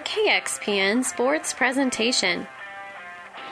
KXPN 0.00 1.04
Sports 1.04 1.54
Presentation. 1.54 2.48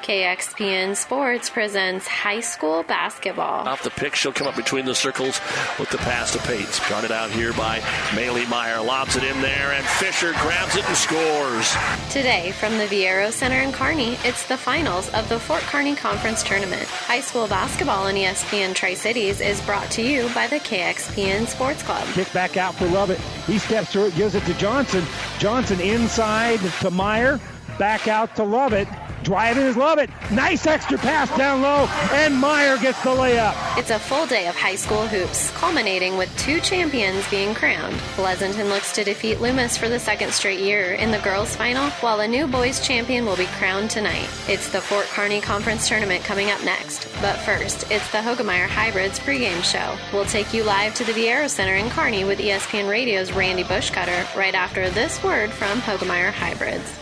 KXPN 0.02 0.96
Sports 0.96 1.49
presents 1.49 2.08
high 2.08 2.41
school 2.41 2.83
basketball. 2.83 3.68
Off 3.68 3.84
the 3.84 3.91
pick, 3.91 4.17
she'll 4.17 4.33
come 4.33 4.49
up 4.49 4.57
between 4.57 4.84
the 4.84 4.97
circles 4.97 5.41
with 5.78 5.91
the 5.91 5.99
pass 5.99 6.33
to 6.33 6.41
Pates. 6.41 6.81
Got 6.91 7.05
it 7.05 7.13
out 7.13 7.31
here 7.31 7.52
by 7.52 7.78
Maylee 8.11 8.48
Meyer. 8.48 8.82
Lobs 8.82 9.14
it 9.14 9.23
in 9.23 9.41
there, 9.41 9.70
and 9.73 9.86
Fisher 9.86 10.32
grabs 10.32 10.75
it 10.75 10.84
and 10.88 10.96
scores. 10.96 11.73
Today, 12.11 12.50
from 12.50 12.79
the 12.79 12.86
Viaero 12.86 13.30
Center 13.30 13.61
in 13.61 13.70
Kearney, 13.70 14.16
it's 14.25 14.45
the 14.48 14.57
finals 14.57 15.09
of 15.14 15.29
the 15.29 15.38
Fort 15.38 15.62
Kearney 15.62 15.95
Conference 15.95 16.43
Tournament. 16.43 16.82
High 16.82 17.21
school 17.21 17.46
basketball 17.46 18.09
on 18.09 18.14
ESPN 18.14 18.75
Tri 18.75 18.95
Cities 18.95 19.41
is 19.41 19.61
brought 19.62 19.89
to 19.93 20.03
you 20.03 20.29
by 20.34 20.48
the 20.48 20.59
KXPN 20.59 21.46
Sports 21.46 21.84
Club. 21.84 22.05
Kick 22.09 22.32
back 22.32 22.57
out 22.57 22.75
for 22.75 22.87
Lovett. 22.87 23.21
He 23.46 23.61
steps 23.61 23.93
through 23.93 24.07
it, 24.07 24.16
gives 24.16 24.34
it 24.34 24.43
to 24.46 24.55
Johnson. 24.55 25.05
Johnson 25.39 25.80
inside 25.80 26.59
to 26.80 26.91
Meyer. 26.91 27.39
Back 27.79 28.09
out 28.09 28.37
to 28.37 28.42
Lovett. 28.42 28.88
Driving 29.22 29.64
is 29.64 29.76
Lovett. 29.76 30.10
Nice 30.32 30.66
extra 30.66 30.98
pass 30.98 31.34
down 31.36 31.62
low, 31.62 31.86
and 32.12 32.34
Meyer 32.34 32.76
gets 32.78 33.00
the 33.04 33.10
layup. 33.10 33.54
It's 33.78 33.90
a 33.90 33.98
full 33.98 34.26
day 34.26 34.48
of 34.48 34.56
high 34.56 34.74
school 34.74 35.06
hoops, 35.06 35.50
culminating 35.52 36.16
with 36.16 36.36
two 36.38 36.60
champions 36.60 37.28
being 37.30 37.54
crowned. 37.54 37.96
Pleasanton 38.16 38.68
looks 38.68 38.92
to 38.92 39.04
defeat 39.04 39.40
Loomis 39.40 39.76
for 39.76 39.88
the 39.88 39.98
second 39.98 40.32
straight 40.32 40.58
year 40.58 40.95
in 40.95 41.12
the 41.12 41.20
girls' 41.20 41.54
final, 41.54 41.88
while 42.00 42.18
a 42.20 42.26
new 42.26 42.48
boys' 42.48 42.80
champion 42.80 43.24
will 43.24 43.36
be 43.36 43.46
crowned 43.58 43.90
tonight. 43.90 44.28
It's 44.48 44.70
the 44.70 44.80
Fort 44.80 45.06
Kearney 45.06 45.40
Conference 45.40 45.88
Tournament 45.88 46.24
coming 46.24 46.50
up 46.50 46.64
next. 46.64 47.06
But 47.20 47.36
first, 47.38 47.88
it's 47.92 48.10
the 48.10 48.18
Hoegemeyer 48.18 48.66
Hybrids 48.66 49.20
pregame 49.20 49.62
show. 49.62 49.96
We'll 50.12 50.24
take 50.24 50.52
you 50.52 50.64
live 50.64 50.95
to 50.95 51.04
the 51.04 51.12
Viaero 51.12 51.48
Center 51.48 51.76
in 51.76 51.90
Kearney 51.90 52.24
with 52.24 52.40
ESPN 52.40 52.88
Radio's 52.88 53.30
Randy 53.32 53.62
Bushcutter 53.62 54.34
right 54.36 54.54
after 54.54 54.90
this 54.90 55.23
word 55.23 55.52
from 55.52 55.80
Hoegemeyer 55.80 56.32
Hybrids. 56.32 57.02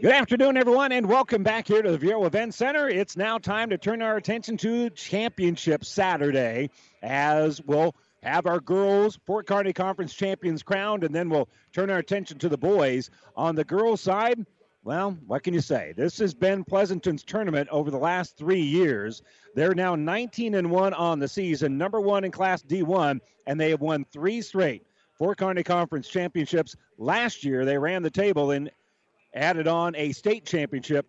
Good 0.00 0.12
afternoon, 0.12 0.56
everyone, 0.56 0.92
and 0.92 1.08
welcome 1.08 1.42
back 1.42 1.66
here 1.66 1.82
to 1.82 1.90
the 1.90 1.98
Viaero 1.98 2.24
Event 2.24 2.54
Center. 2.54 2.88
It's 2.88 3.16
now 3.16 3.36
time 3.36 3.68
to 3.70 3.76
turn 3.76 4.00
our 4.00 4.16
attention 4.16 4.56
to 4.58 4.90
Championship 4.90 5.84
Saturday 5.84 6.70
as 7.02 7.60
we'll 7.62 7.96
have 8.22 8.46
our 8.46 8.60
girls 8.60 9.18
Fort 9.26 9.48
Kearney 9.48 9.72
Conference 9.72 10.14
champions 10.14 10.62
crowned, 10.62 11.02
and 11.02 11.12
then 11.12 11.28
we'll 11.28 11.48
turn 11.72 11.90
our 11.90 11.98
attention 11.98 12.38
to 12.38 12.48
the 12.48 12.56
boys. 12.56 13.10
On 13.34 13.56
the 13.56 13.64
girls' 13.64 14.00
side, 14.00 14.46
well, 14.84 15.18
what 15.26 15.42
can 15.42 15.52
you 15.52 15.60
say? 15.60 15.94
This 15.96 16.16
has 16.18 16.32
been 16.32 16.62
Pleasanton's 16.62 17.24
tournament 17.24 17.68
over 17.70 17.90
the 17.90 17.98
last 17.98 18.36
three 18.36 18.62
years. 18.62 19.22
They're 19.56 19.74
now 19.74 19.96
19 19.96 20.54
and 20.54 20.70
1 20.70 20.94
on 20.94 21.18
the 21.18 21.26
season, 21.26 21.76
number 21.76 22.00
one 22.00 22.22
in 22.22 22.30
Class 22.30 22.62
D1, 22.62 23.18
and 23.48 23.60
they 23.60 23.70
have 23.70 23.80
won 23.80 24.04
three 24.12 24.42
straight 24.42 24.86
Fort 25.14 25.38
Kearney 25.38 25.64
Conference 25.64 26.08
championships. 26.08 26.76
Last 26.98 27.42
year, 27.42 27.64
they 27.64 27.76
ran 27.76 28.04
the 28.04 28.10
table 28.10 28.52
and 28.52 28.70
added 29.34 29.68
on 29.68 29.94
a 29.96 30.12
state 30.12 30.44
championship 30.44 31.06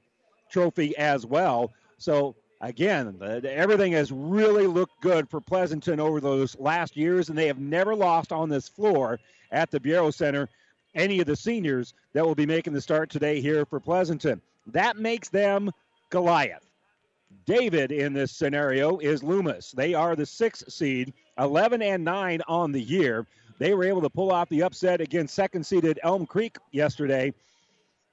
trophy 0.49 0.97
as 0.97 1.25
well. 1.25 1.71
So, 1.97 2.35
again, 2.61 3.19
everything 3.45 3.91
has 3.93 4.11
really 4.11 4.67
looked 4.67 5.01
good 5.01 5.29
for 5.29 5.41
Pleasanton 5.41 5.99
over 5.99 6.19
those 6.19 6.57
last 6.59 6.97
years, 6.97 7.29
and 7.29 7.37
they 7.37 7.47
have 7.47 7.59
never 7.59 7.95
lost 7.95 8.31
on 8.31 8.49
this 8.49 8.67
floor 8.67 9.19
at 9.51 9.71
the 9.71 9.79
Viaero 9.79 10.13
Center 10.13 10.49
any 10.95 11.19
of 11.19 11.27
the 11.27 11.35
seniors 11.35 11.93
that 12.13 12.25
will 12.25 12.35
be 12.35 12.45
making 12.45 12.73
the 12.73 12.81
start 12.81 13.09
today 13.09 13.41
here 13.41 13.65
for 13.65 13.79
Pleasanton. 13.79 14.41
That 14.67 14.97
makes 14.97 15.29
them 15.29 15.71
Goliath. 16.09 16.65
David 17.45 17.91
in 17.91 18.13
this 18.13 18.31
scenario 18.31 18.97
is 18.97 19.23
Loomis. 19.23 19.71
They 19.71 19.93
are 19.93 20.15
the 20.15 20.25
sixth 20.25 20.71
seed, 20.71 21.13
11 21.37 21.81
and 21.81 22.03
9 22.03 22.41
on 22.47 22.71
the 22.71 22.81
year. 22.81 23.25
They 23.59 23.73
were 23.73 23.83
able 23.83 24.01
to 24.01 24.09
pull 24.09 24.31
off 24.31 24.49
the 24.49 24.63
upset 24.63 25.01
against 25.01 25.35
second 25.35 25.65
seeded 25.65 25.99
Elm 26.03 26.25
Creek 26.25 26.57
yesterday 26.71 27.33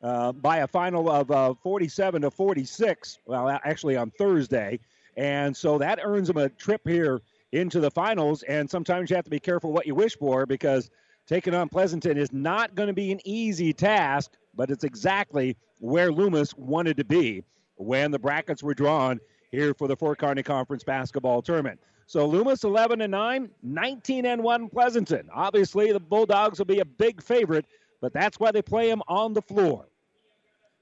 uh, 0.02 0.32
by 0.32 0.58
a 0.58 0.66
final 0.66 1.10
of 1.10 1.30
uh, 1.30 1.54
47 1.62 2.22
to 2.22 2.30
46. 2.30 3.18
Well, 3.26 3.48
actually 3.48 3.96
on 3.96 4.10
Thursday, 4.12 4.78
and 5.16 5.56
so 5.56 5.78
that 5.78 5.98
earns 6.02 6.28
them 6.28 6.36
a 6.36 6.48
trip 6.48 6.82
here 6.86 7.22
into 7.52 7.80
the 7.80 7.90
finals. 7.90 8.42
And 8.44 8.68
sometimes 8.68 9.10
you 9.10 9.16
have 9.16 9.24
to 9.24 9.30
be 9.30 9.40
careful 9.40 9.72
what 9.72 9.86
you 9.86 9.94
wish 9.94 10.16
for 10.16 10.46
because 10.46 10.90
taking 11.26 11.54
on 11.54 11.68
Pleasanton 11.68 12.16
is 12.16 12.32
not 12.32 12.74
going 12.74 12.88
to 12.88 12.92
be 12.92 13.12
an 13.12 13.20
easy 13.24 13.72
task, 13.72 14.32
but 14.54 14.70
it's 14.70 14.84
exactly 14.84 15.56
where 15.80 16.12
Loomis 16.12 16.54
wanted 16.56 16.96
to 16.98 17.04
be 17.04 17.42
when 17.76 18.10
the 18.10 18.18
brackets 18.18 18.62
were 18.62 18.74
drawn 18.74 19.20
here 19.50 19.74
for 19.74 19.88
the 19.88 19.96
Fort 19.96 20.18
Kearney 20.18 20.42
Conference 20.42 20.84
basketball 20.84 21.42
tournament. 21.42 21.80
So 22.06 22.26
Loomis 22.26 22.62
11 22.62 23.00
and 23.00 23.10
9, 23.10 23.50
19 23.62 24.26
and 24.26 24.42
1 24.42 24.68
Pleasanton. 24.68 25.28
Obviously, 25.34 25.92
the 25.92 26.00
Bulldogs 26.00 26.58
will 26.58 26.66
be 26.66 26.78
a 26.78 26.84
big 26.84 27.22
favorite, 27.22 27.66
but 28.00 28.12
that's 28.12 28.38
why 28.38 28.50
they 28.52 28.62
play 28.62 28.88
them 28.88 29.02
on 29.08 29.32
the 29.32 29.42
floor. 29.42 29.86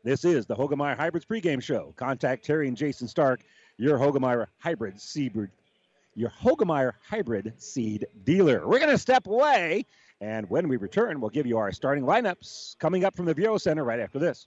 This 0.02 0.24
is 0.24 0.44
the 0.44 0.54
Hoegemeyer 0.54 0.96
Hybrids 0.96 1.24
pregame 1.24 1.62
show. 1.62 1.94
Contact 1.96 2.44
Terry 2.44 2.68
and 2.68 2.76
Jason 2.76 3.08
Stark, 3.08 3.40
your 3.78 3.98
Hoegemeyer 3.98 4.46
Hybrid 4.58 5.00
seed, 5.00 5.48
your 6.14 6.30
Hoegemeyer 6.30 6.92
Hybrid 7.08 7.54
seed 7.56 8.06
dealer. 8.24 8.68
We're 8.68 8.78
going 8.80 8.90
to 8.90 8.98
step 8.98 9.26
away, 9.26 9.86
and 10.20 10.48
when 10.50 10.68
we 10.68 10.76
return, 10.76 11.20
we'll 11.20 11.30
give 11.30 11.46
you 11.46 11.56
our 11.56 11.72
starting 11.72 12.04
lineups 12.04 12.78
coming 12.78 13.04
up 13.04 13.16
from 13.16 13.24
the 13.24 13.34
Viaero 13.34 13.60
Center 13.60 13.82
right 13.82 14.00
after 14.00 14.18
this. 14.18 14.46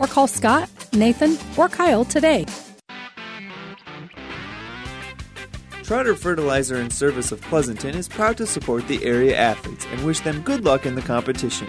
or 0.00 0.08
call 0.08 0.26
Scott, 0.26 0.68
Nathan, 0.92 1.38
or 1.56 1.68
Kyle 1.68 2.04
today. 2.04 2.46
Trotter 5.84 6.14
Fertilizer 6.14 6.76
and 6.76 6.92
Service 6.92 7.32
of 7.32 7.40
Pleasanton 7.42 7.96
is 7.96 8.08
proud 8.08 8.36
to 8.36 8.46
support 8.46 8.86
the 8.86 9.04
area 9.04 9.36
athletes 9.36 9.86
and 9.90 10.04
wish 10.04 10.20
them 10.20 10.40
good 10.42 10.64
luck 10.64 10.86
in 10.86 10.94
the 10.94 11.02
competition. 11.02 11.66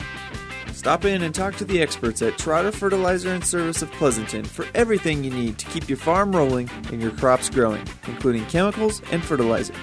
Stop 0.74 1.06
in 1.06 1.24
and 1.24 1.34
talk 1.34 1.56
to 1.56 1.66
the 1.66 1.82
experts 1.82 2.22
at 2.22 2.38
Trotter 2.38 2.72
Fertilizer 2.72 3.30
and 3.30 3.44
Service 3.44 3.82
of 3.82 3.92
Pleasanton 3.94 4.44
for 4.44 4.66
everything 4.76 5.24
you 5.24 5.32
need 5.32 5.58
to 5.58 5.66
keep 5.68 5.90
your 5.90 5.98
farm 5.98 6.36
rolling 6.36 6.70
and 6.92 7.02
your 7.02 7.12
crops 7.12 7.50
growing, 7.50 7.84
including 8.08 8.46
chemicals 8.46 9.02
and 9.12 9.24
fertilizer. 9.24 9.74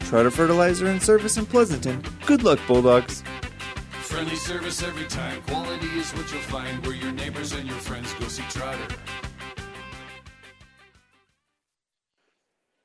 Trotter 0.00 0.30
Fertilizer 0.30 0.86
and 0.86 1.02
Service 1.02 1.36
in 1.36 1.46
Pleasanton. 1.46 2.02
Good 2.26 2.42
luck, 2.42 2.58
Bulldogs! 2.66 3.22
Friendly 4.12 4.36
service 4.36 4.82
every 4.82 5.06
time. 5.06 5.40
Quality 5.44 5.86
is 5.98 6.10
what 6.10 6.30
you'll 6.30 6.42
find 6.42 6.84
where 6.84 6.94
your 6.94 7.12
neighbors 7.12 7.52
and 7.52 7.66
your 7.66 7.78
friends 7.78 8.12
go 8.20 8.28
see 8.28 8.42
Trotter. 8.50 8.94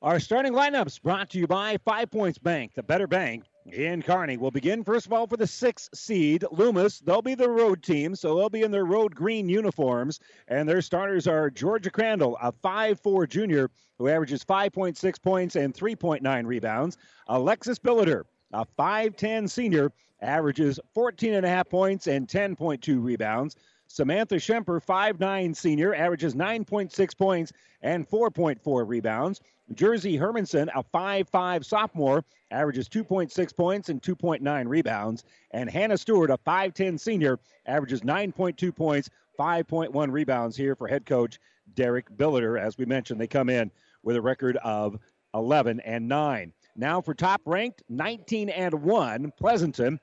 Our 0.00 0.20
starting 0.20 0.54
lineups 0.54 1.02
brought 1.02 1.28
to 1.30 1.38
you 1.38 1.46
by 1.46 1.76
Five 1.84 2.10
Points 2.10 2.38
Bank, 2.38 2.72
the 2.74 2.82
better 2.82 3.06
bank 3.06 3.44
in 3.66 4.00
Kearney. 4.00 4.38
We'll 4.38 4.50
begin 4.50 4.82
first 4.82 5.04
of 5.04 5.12
all 5.12 5.26
for 5.26 5.36
the 5.36 5.46
sixth 5.46 5.90
seed, 5.92 6.46
Loomis. 6.50 7.00
They'll 7.00 7.20
be 7.20 7.34
the 7.34 7.50
road 7.50 7.82
team, 7.82 8.16
so 8.16 8.34
they'll 8.34 8.48
be 8.48 8.62
in 8.62 8.70
their 8.70 8.86
road 8.86 9.14
green 9.14 9.50
uniforms. 9.50 10.20
And 10.48 10.66
their 10.66 10.80
starters 10.80 11.28
are 11.28 11.50
Georgia 11.50 11.90
Crandall, 11.90 12.38
a 12.40 12.52
5'4 12.52 13.28
junior 13.28 13.70
who 13.98 14.08
averages 14.08 14.42
5.6 14.44 15.20
points 15.20 15.56
and 15.56 15.74
3.9 15.74 16.46
rebounds. 16.46 16.96
Alexis 17.26 17.78
Billiter, 17.78 18.22
a 18.54 18.64
5'10 18.78 19.50
senior, 19.50 19.92
averages 20.20 20.80
14.5 20.96 21.68
points 21.68 22.06
and 22.06 22.26
10.2 22.28 23.02
rebounds. 23.02 23.56
Samantha 23.86 24.36
Schemper, 24.36 24.84
5'9 24.84 25.56
senior, 25.56 25.94
averages 25.94 26.34
9.6 26.34 27.16
points 27.16 27.52
and 27.82 28.08
4.4 28.08 28.86
rebounds. 28.86 29.40
Jersey 29.74 30.16
Hermanson, 30.16 30.68
a 30.74 30.82
5'5 30.82 31.64
sophomore, 31.64 32.24
averages 32.50 32.88
2.6 32.88 33.56
points 33.56 33.88
and 33.88 34.02
2.9 34.02 34.68
rebounds. 34.68 35.24
And 35.52 35.70
Hannah 35.70 35.98
Stewart, 35.98 36.30
a 36.30 36.38
5'10 36.38 36.98
senior, 36.98 37.38
averages 37.66 38.02
9.2 38.02 38.74
points, 38.74 39.10
5.1 39.38 40.12
rebounds 40.12 40.56
here 40.56 40.74
for 40.74 40.88
head 40.88 41.06
coach 41.06 41.38
Derek 41.74 42.10
Billiter. 42.16 42.60
As 42.60 42.76
we 42.76 42.84
mentioned, 42.84 43.20
they 43.20 43.26
come 43.26 43.48
in 43.48 43.70
with 44.02 44.16
a 44.16 44.22
record 44.22 44.56
of 44.58 44.98
11 45.34 45.80
and 45.80 46.08
9. 46.08 46.52
Now 46.76 47.00
for 47.00 47.14
top 47.14 47.42
ranked 47.44 47.82
19 47.88 48.48
and 48.48 48.74
1, 48.74 49.32
Pleasanton. 49.38 50.00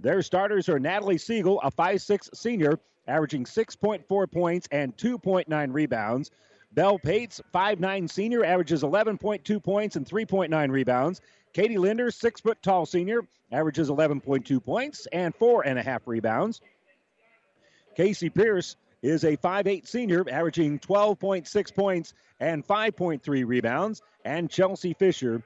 Their 0.00 0.22
starters 0.22 0.68
are 0.68 0.78
Natalie 0.78 1.18
Siegel, 1.18 1.60
a 1.62 1.70
5'6 1.70 2.36
senior, 2.36 2.78
averaging 3.08 3.44
6.4 3.44 4.30
points 4.30 4.68
and 4.70 4.96
2.9 4.96 5.72
rebounds. 5.72 6.30
Belle 6.72 6.98
Pates, 6.98 7.40
5'9 7.54 8.10
senior, 8.10 8.44
averages 8.44 8.82
11.2 8.82 9.62
points 9.62 9.96
and 9.96 10.06
3.9 10.06 10.70
rebounds. 10.70 11.22
Katie 11.54 11.78
Linder, 11.78 12.10
6 12.10 12.40
foot 12.42 12.62
tall 12.62 12.84
senior, 12.84 13.22
averages 13.50 13.88
11.2 13.88 14.62
points 14.62 15.06
and 15.12 15.34
4.5 15.38 16.00
rebounds. 16.04 16.60
Casey 17.96 18.28
Pierce 18.28 18.76
is 19.00 19.24
a 19.24 19.38
5'8 19.38 19.86
senior, 19.86 20.24
averaging 20.30 20.78
12.6 20.80 21.74
points 21.74 22.12
and 22.40 22.66
5.3 22.66 23.46
rebounds. 23.46 24.02
And 24.26 24.50
Chelsea 24.50 24.92
Fisher, 24.92 25.42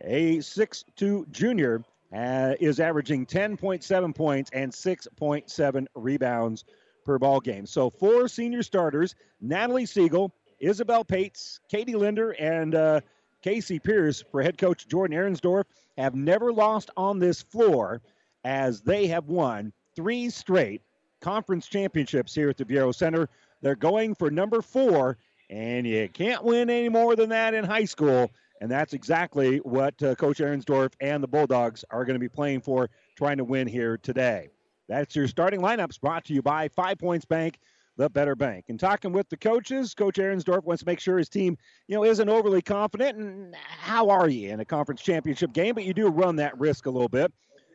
a 0.00 0.38
6'2 0.38 1.30
junior, 1.30 1.84
uh, 2.14 2.54
is 2.60 2.80
averaging 2.80 3.26
10.7 3.26 4.14
points 4.14 4.50
and 4.52 4.72
6.7 4.72 5.86
rebounds 5.94 6.64
per 7.04 7.18
ball 7.18 7.40
game. 7.40 7.66
So 7.66 7.90
four 7.90 8.28
senior 8.28 8.62
starters: 8.62 9.14
Natalie 9.40 9.86
Siegel, 9.86 10.32
Isabel 10.58 11.04
Pates, 11.04 11.60
Katie 11.68 11.96
Linder, 11.96 12.32
and 12.32 12.74
uh, 12.74 13.00
Casey 13.42 13.78
Pierce 13.78 14.22
for 14.30 14.42
head 14.42 14.58
coach 14.58 14.86
Jordan 14.86 15.16
Ahrensdorf 15.16 15.64
have 15.96 16.14
never 16.14 16.52
lost 16.52 16.90
on 16.96 17.18
this 17.18 17.42
floor 17.42 18.00
as 18.44 18.80
they 18.80 19.06
have 19.06 19.28
won 19.28 19.72
three 19.96 20.30
straight 20.30 20.82
conference 21.20 21.66
championships 21.66 22.34
here 22.34 22.48
at 22.48 22.56
the 22.56 22.64
Viaero 22.64 22.94
Center. 22.94 23.28
They're 23.62 23.76
going 23.76 24.14
for 24.14 24.30
number 24.30 24.62
four, 24.62 25.18
and 25.50 25.86
you 25.86 26.08
can't 26.08 26.44
win 26.44 26.70
any 26.70 26.88
more 26.88 27.16
than 27.16 27.28
that 27.30 27.54
in 27.54 27.64
high 27.64 27.84
school. 27.84 28.30
And 28.60 28.70
that's 28.70 28.92
exactly 28.92 29.58
what 29.58 30.00
uh, 30.02 30.14
Coach 30.14 30.38
Ahrensdorf 30.38 30.92
and 31.00 31.22
the 31.22 31.28
Bulldogs 31.28 31.84
are 31.90 32.04
going 32.04 32.14
to 32.14 32.20
be 32.20 32.28
playing 32.28 32.60
for, 32.60 32.90
trying 33.16 33.38
to 33.38 33.44
win 33.44 33.66
here 33.66 33.96
today. 33.96 34.50
That's 34.88 35.16
your 35.16 35.28
starting 35.28 35.60
lineups 35.60 36.00
brought 36.00 36.24
to 36.26 36.34
you 36.34 36.42
by 36.42 36.68
Five 36.68 36.98
Points 36.98 37.24
Bank, 37.24 37.58
the 37.96 38.10
better 38.10 38.34
bank. 38.34 38.66
And 38.68 38.78
talking 38.78 39.12
with 39.12 39.28
the 39.28 39.36
coaches, 39.36 39.94
Coach 39.94 40.16
Ahrensdorf 40.16 40.64
wants 40.64 40.82
to 40.82 40.86
make 40.86 41.00
sure 41.00 41.16
his 41.16 41.28
team, 41.28 41.56
you 41.86 41.96
know, 41.96 42.04
isn't 42.04 42.28
overly 42.28 42.60
confident. 42.60 43.16
And 43.16 43.54
how 43.56 44.10
are 44.10 44.28
you 44.28 44.50
in 44.50 44.60
a 44.60 44.64
conference 44.64 45.00
championship 45.00 45.52
game? 45.52 45.74
But 45.74 45.84
you 45.84 45.94
do 45.94 46.08
run 46.08 46.36
that 46.36 46.58
risk 46.58 46.86
a 46.86 46.90
little 46.90 47.08
bit. 47.08 47.32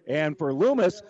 And 0.07 0.37
for 0.37 0.53
Loomis, 0.53 1.01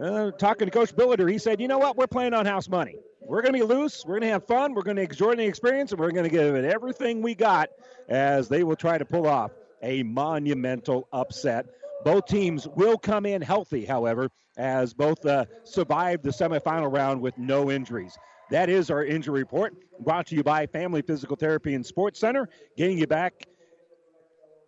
uh, 0.00 0.30
talking 0.32 0.66
to 0.66 0.70
Coach 0.70 0.94
Billiter, 0.94 1.30
he 1.30 1.38
said, 1.38 1.60
you 1.60 1.68
know 1.68 1.78
what? 1.78 1.96
We're 1.96 2.06
playing 2.06 2.34
on 2.34 2.46
house 2.46 2.68
money. 2.68 2.96
We're 3.26 3.42
going 3.42 3.54
to 3.54 3.58
be 3.58 3.64
loose. 3.64 4.04
We're 4.04 4.14
going 4.14 4.28
to 4.28 4.28
have 4.28 4.46
fun. 4.46 4.74
We're 4.74 4.82
going 4.82 4.96
to 4.96 5.02
enjoy 5.02 5.34
the 5.34 5.44
experience, 5.44 5.92
and 5.92 6.00
we're 6.00 6.10
going 6.10 6.24
to 6.24 6.30
give 6.30 6.54
it 6.54 6.64
everything 6.64 7.22
we 7.22 7.34
got 7.34 7.70
as 8.08 8.48
they 8.48 8.64
will 8.64 8.76
try 8.76 8.98
to 8.98 9.04
pull 9.04 9.26
off 9.26 9.52
a 9.82 10.02
monumental 10.02 11.08
upset. 11.12 11.66
Both 12.04 12.26
teams 12.26 12.68
will 12.68 12.98
come 12.98 13.24
in 13.24 13.40
healthy, 13.40 13.84
however, 13.84 14.28
as 14.56 14.92
both 14.92 15.24
uh, 15.24 15.46
survived 15.64 16.22
the 16.22 16.30
semifinal 16.30 16.92
round 16.92 17.20
with 17.20 17.36
no 17.38 17.70
injuries. 17.70 18.16
That 18.50 18.68
is 18.68 18.90
our 18.90 19.04
injury 19.04 19.40
report, 19.40 19.74
brought 20.00 20.26
to 20.26 20.34
you 20.34 20.42
by 20.42 20.66
Family 20.66 21.02
Physical 21.02 21.36
Therapy 21.36 21.74
and 21.74 21.84
Sports 21.84 22.20
Center, 22.20 22.48
getting 22.76 22.98
you 22.98 23.06
back 23.06 23.46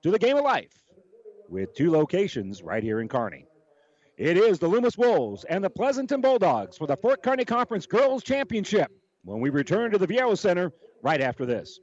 to 0.03 0.11
the 0.11 0.19
game 0.19 0.37
of 0.37 0.45
life 0.45 0.83
with 1.49 1.75
two 1.75 1.91
locations 1.91 2.63
right 2.63 2.83
here 2.83 3.01
in 3.01 3.09
Kearney. 3.09 3.46
It 4.17 4.39
is 4.39 4.59
the 4.59 4.67
Loomis 4.67 4.97
Wolves 4.97 5.45
and 5.45 5.63
the 5.63 5.69
Pleasanton 5.69 6.23
Bulldogs 6.23 6.79
for 6.79 6.87
the 6.87 6.97
Fort 6.97 7.23
Kearney 7.23 7.45
Conference 7.45 7.85
Girls 7.85 8.23
Championship 8.23 8.91
when 9.25 9.41
we 9.41 9.51
return 9.51 9.91
to 9.91 9.99
the 9.99 10.07
Viaero 10.07 10.39
Center 10.39 10.73
right 11.03 11.21
after 11.21 11.45
this. 11.45 11.79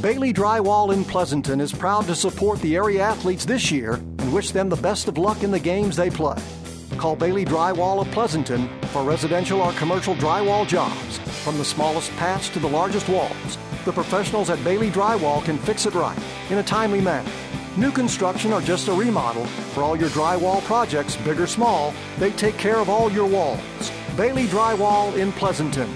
Bailey 0.00 0.32
Drywall 0.32 0.94
in 0.94 1.04
Pleasanton 1.04 1.60
is 1.60 1.74
proud 1.74 2.06
to 2.06 2.14
support 2.14 2.58
the 2.62 2.74
area 2.74 3.02
athletes 3.02 3.44
this 3.44 3.70
year 3.70 3.94
and 3.96 4.32
wish 4.32 4.50
them 4.50 4.70
the 4.70 4.76
best 4.76 5.08
of 5.08 5.18
luck 5.18 5.42
in 5.42 5.50
the 5.50 5.60
games 5.60 5.94
they 5.94 6.08
play. 6.08 6.42
Call 6.96 7.16
Bailey 7.16 7.44
Drywall 7.44 8.00
of 8.00 8.10
Pleasanton 8.10 8.70
for 8.92 9.02
residential 9.02 9.60
or 9.60 9.72
commercial 9.72 10.14
drywall 10.14 10.66
jobs, 10.66 11.18
from 11.44 11.58
the 11.58 11.64
smallest 11.66 12.10
patch 12.12 12.48
to 12.50 12.58
the 12.60 12.68
largest 12.68 13.10
walls. 13.10 13.58
The 13.84 13.92
professionals 13.92 14.48
at 14.48 14.62
Bailey 14.64 14.90
Drywall 14.90 15.44
can 15.44 15.58
fix 15.58 15.84
it 15.84 15.92
right 15.92 16.18
in 16.48 16.56
a 16.56 16.62
timely 16.62 17.02
manner. 17.02 17.30
New 17.76 17.90
construction 17.90 18.52
or 18.52 18.60
just 18.60 18.86
a 18.86 18.92
remodel, 18.92 19.44
for 19.46 19.82
all 19.82 19.96
your 19.96 20.08
drywall 20.10 20.62
projects, 20.62 21.16
big 21.16 21.40
or 21.40 21.46
small, 21.48 21.92
they 22.18 22.30
take 22.30 22.56
care 22.56 22.78
of 22.78 22.88
all 22.88 23.10
your 23.10 23.26
walls. 23.26 23.90
Bailey 24.16 24.46
Drywall 24.46 25.16
in 25.16 25.32
Pleasanton. 25.32 25.92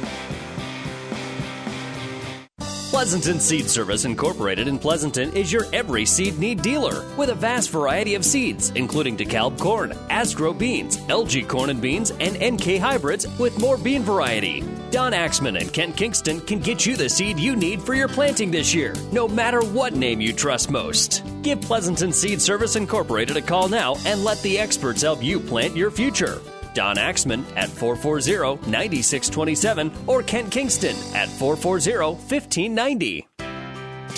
Pleasanton 2.98 3.38
Seed 3.38 3.70
Service 3.70 4.04
Incorporated 4.04 4.66
in 4.66 4.76
Pleasanton 4.76 5.32
is 5.32 5.52
your 5.52 5.66
every 5.72 6.04
seed 6.04 6.36
need 6.36 6.62
dealer 6.62 7.04
with 7.16 7.28
a 7.28 7.34
vast 7.36 7.70
variety 7.70 8.16
of 8.16 8.24
seeds, 8.24 8.70
including 8.70 9.16
DeKalb 9.16 9.56
corn, 9.56 9.92
Asgrow 10.10 10.52
beans, 10.52 10.96
LG 11.06 11.46
corn 11.46 11.70
and 11.70 11.80
beans, 11.80 12.10
and 12.18 12.34
NK 12.42 12.80
hybrids 12.80 13.28
with 13.38 13.56
more 13.60 13.78
bean 13.78 14.02
variety. 14.02 14.64
Don 14.90 15.14
Axman 15.14 15.58
and 15.58 15.72
Kent 15.72 15.96
Kingston 15.96 16.40
can 16.40 16.58
get 16.58 16.86
you 16.86 16.96
the 16.96 17.08
seed 17.08 17.38
you 17.38 17.54
need 17.54 17.80
for 17.80 17.94
your 17.94 18.08
planting 18.08 18.50
this 18.50 18.74
year, 18.74 18.96
no 19.12 19.28
matter 19.28 19.60
what 19.66 19.94
name 19.94 20.20
you 20.20 20.32
trust 20.32 20.68
most. 20.68 21.22
Give 21.42 21.60
Pleasanton 21.60 22.12
Seed 22.12 22.42
Service 22.42 22.74
Incorporated 22.74 23.36
a 23.36 23.42
call 23.42 23.68
now 23.68 23.94
and 24.06 24.24
let 24.24 24.42
the 24.42 24.58
experts 24.58 25.02
help 25.02 25.22
you 25.22 25.38
plant 25.38 25.76
your 25.76 25.92
future. 25.92 26.40
Don 26.74 26.98
Axman 26.98 27.44
at 27.56 27.68
440 27.68 28.68
9627 28.70 29.92
or 30.06 30.22
Kent 30.22 30.50
Kingston 30.50 30.96
at 31.14 31.28
440 31.28 32.16
1590. 32.16 33.28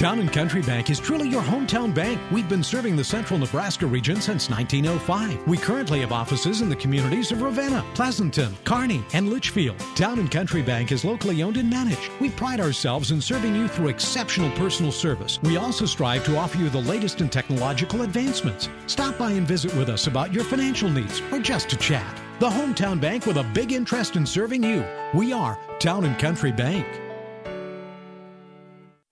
Town 0.00 0.18
and 0.18 0.32
Country 0.32 0.62
Bank 0.62 0.88
is 0.88 0.98
truly 0.98 1.28
your 1.28 1.42
hometown 1.42 1.94
bank. 1.94 2.18
We've 2.32 2.48
been 2.48 2.62
serving 2.62 2.96
the 2.96 3.04
central 3.04 3.38
Nebraska 3.38 3.86
region 3.86 4.16
since 4.16 4.48
1905. 4.48 5.46
We 5.46 5.58
currently 5.58 6.00
have 6.00 6.10
offices 6.10 6.62
in 6.62 6.70
the 6.70 6.76
communities 6.76 7.32
of 7.32 7.42
Ravenna, 7.42 7.84
Pleasanton, 7.92 8.56
Kearney, 8.64 9.04
and 9.12 9.28
Litchfield. 9.28 9.78
Town 9.96 10.18
and 10.18 10.30
Country 10.30 10.62
Bank 10.62 10.90
is 10.90 11.04
locally 11.04 11.42
owned 11.42 11.58
and 11.58 11.68
managed. 11.68 12.10
We 12.18 12.30
pride 12.30 12.60
ourselves 12.60 13.10
in 13.10 13.20
serving 13.20 13.54
you 13.54 13.68
through 13.68 13.88
exceptional 13.88 14.50
personal 14.52 14.90
service. 14.90 15.38
We 15.42 15.58
also 15.58 15.84
strive 15.84 16.24
to 16.24 16.36
offer 16.38 16.56
you 16.56 16.70
the 16.70 16.78
latest 16.78 17.20
in 17.20 17.28
technological 17.28 18.00
advancements. 18.00 18.70
Stop 18.86 19.18
by 19.18 19.32
and 19.32 19.46
visit 19.46 19.74
with 19.76 19.90
us 19.90 20.06
about 20.06 20.32
your 20.32 20.44
financial 20.44 20.88
needs 20.88 21.20
or 21.30 21.40
just 21.40 21.68
to 21.68 21.76
chat. 21.76 22.29
The 22.40 22.48
hometown 22.48 22.98
bank 22.98 23.26
with 23.26 23.36
a 23.36 23.44
big 23.52 23.70
interest 23.70 24.16
in 24.16 24.24
serving 24.24 24.62
you. 24.62 24.82
We 25.12 25.30
are 25.30 25.58
Town 25.78 26.06
and 26.06 26.18
Country 26.18 26.50
Bank. 26.50 26.86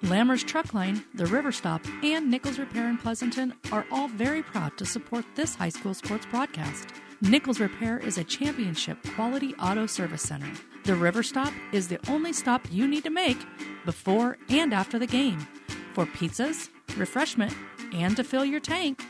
Lammer's 0.02 0.42
Truck 0.42 0.72
Line, 0.72 1.04
the 1.12 1.26
River 1.26 1.52
Stop, 1.52 1.82
and 2.02 2.30
Nichols 2.30 2.58
Repair 2.58 2.88
in 2.88 2.96
Pleasanton 2.96 3.52
are 3.70 3.84
all 3.92 4.08
very 4.08 4.42
proud 4.42 4.78
to 4.78 4.86
support 4.86 5.26
this 5.34 5.54
high 5.54 5.68
school 5.68 5.92
sports 5.92 6.24
broadcast. 6.24 6.88
Nichols 7.20 7.60
Repair 7.60 7.98
is 7.98 8.16
a 8.16 8.24
championship 8.24 8.96
quality 9.14 9.54
auto 9.56 9.84
service 9.84 10.22
center. 10.22 10.50
The 10.84 10.94
River 10.94 11.22
Stop 11.22 11.52
is 11.70 11.88
the 11.88 12.00
only 12.08 12.32
stop 12.32 12.66
you 12.70 12.88
need 12.88 13.04
to 13.04 13.10
make 13.10 13.44
before 13.84 14.38
and 14.48 14.72
after 14.72 14.98
the 14.98 15.06
game 15.06 15.46
for 15.92 16.06
pizzas, 16.06 16.70
refreshment, 16.96 17.54
and 17.92 18.16
to 18.16 18.24
fill 18.24 18.46
your 18.46 18.60
tank. 18.60 19.04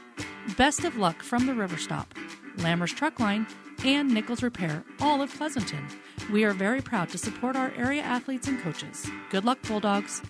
Best 0.56 0.82
of 0.82 0.96
luck 0.96 1.22
from 1.22 1.46
the 1.46 1.54
River 1.54 1.76
Stop, 1.76 2.12
Lammer's 2.56 2.92
Truck 2.92 3.20
Line, 3.20 3.46
and 3.84 4.12
Nichols 4.12 4.42
Repair, 4.42 4.84
all 5.00 5.22
of 5.22 5.32
Pleasanton. 5.34 5.86
We 6.32 6.44
are 6.44 6.52
very 6.52 6.80
proud 6.80 7.08
to 7.10 7.18
support 7.18 7.56
our 7.56 7.72
area 7.76 8.02
athletes 8.02 8.48
and 8.48 8.60
coaches. 8.60 9.10
Good 9.30 9.44
luck, 9.44 9.58
Bulldogs. 9.62 10.22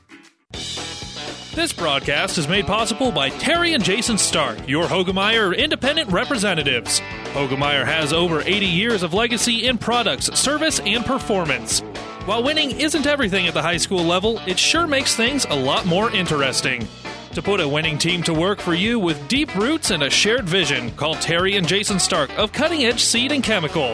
This 1.55 1.73
broadcast 1.73 2.39
is 2.39 2.47
made 2.47 2.67
possible 2.67 3.11
by 3.11 3.31
Terry 3.31 3.75
and 3.75 3.83
Jason 3.83 4.17
Stark, 4.17 4.69
your 4.69 4.87
Hoegemeyer 4.87 5.57
independent 5.57 6.09
representatives. 6.13 7.01
Hoegemeyer 7.33 7.85
has 7.85 8.13
over 8.13 8.43
80 8.43 8.67
years 8.67 9.03
of 9.03 9.13
legacy 9.13 9.67
in 9.67 9.77
products, 9.77 10.27
service, 10.39 10.79
and 10.81 11.05
performance. 11.05 11.81
While 12.27 12.45
winning 12.45 12.79
isn't 12.79 13.07
everything 13.07 13.49
at 13.49 13.55
the 13.55 13.63
high 13.63 13.79
school 13.79 14.05
level, 14.05 14.39
it 14.47 14.59
sure 14.59 14.87
makes 14.87 15.17
things 15.17 15.47
a 15.51 15.57
lot 15.57 15.85
more 15.87 16.11
interesting. 16.13 16.87
To 17.33 17.43
put 17.43 17.61
a 17.61 17.69
winning 17.69 17.99
team 17.99 18.23
to 18.23 18.33
work 18.33 18.59
for 18.59 18.73
you 18.75 18.99
with 18.99 19.29
deep 19.29 19.55
roots 19.55 19.91
and 19.91 20.03
a 20.03 20.11
shared 20.11 20.49
vision, 20.49 20.91
call 20.93 21.15
Terry 21.15 21.57
and 21.57 21.69
Jason 21.69 22.01
Stark 22.01 22.37
of 22.39 22.53
Cutting 22.53 22.85
Edge 22.85 23.03
Seed 23.05 23.33
and 23.33 23.45
Chemical. 23.45 23.89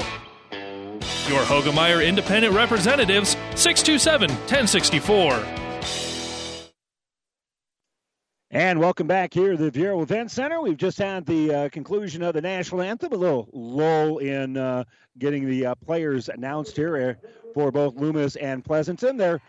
Your 1.27 1.43
Hoegemeyer 1.43 2.07
independent 2.07 2.55
representatives, 2.55 3.31
627 3.57 4.31
1064. 4.31 5.45
And 8.53 8.79
welcome 8.79 9.09
back 9.09 9.35
here 9.35 9.57
to 9.57 9.57
the 9.57 9.71
Viaero 9.73 10.01
Event 10.01 10.31
Center. 10.31 10.61
We've 10.61 10.77
just 10.77 10.97
had 10.97 11.27
the 11.27 11.53
uh, 11.53 11.69
conclusion 11.71 12.23
of 12.23 12.35
the 12.35 12.41
national 12.41 12.83
anthem, 12.83 13.13
a 13.13 13.17
little 13.17 13.49
lull 13.53 14.19
in 14.19 14.57
uh, 14.57 14.85
getting 15.19 15.47
the 15.51 15.67
uh, 15.67 15.75
players 15.75 16.29
announced 16.29 16.77
here 16.77 17.19
uh, 17.21 17.29
for 17.53 17.73
both 17.73 17.97
Loomis 17.97 18.37
and 18.37 18.65
Pleasanton. 18.65 19.17
They're 19.17 19.41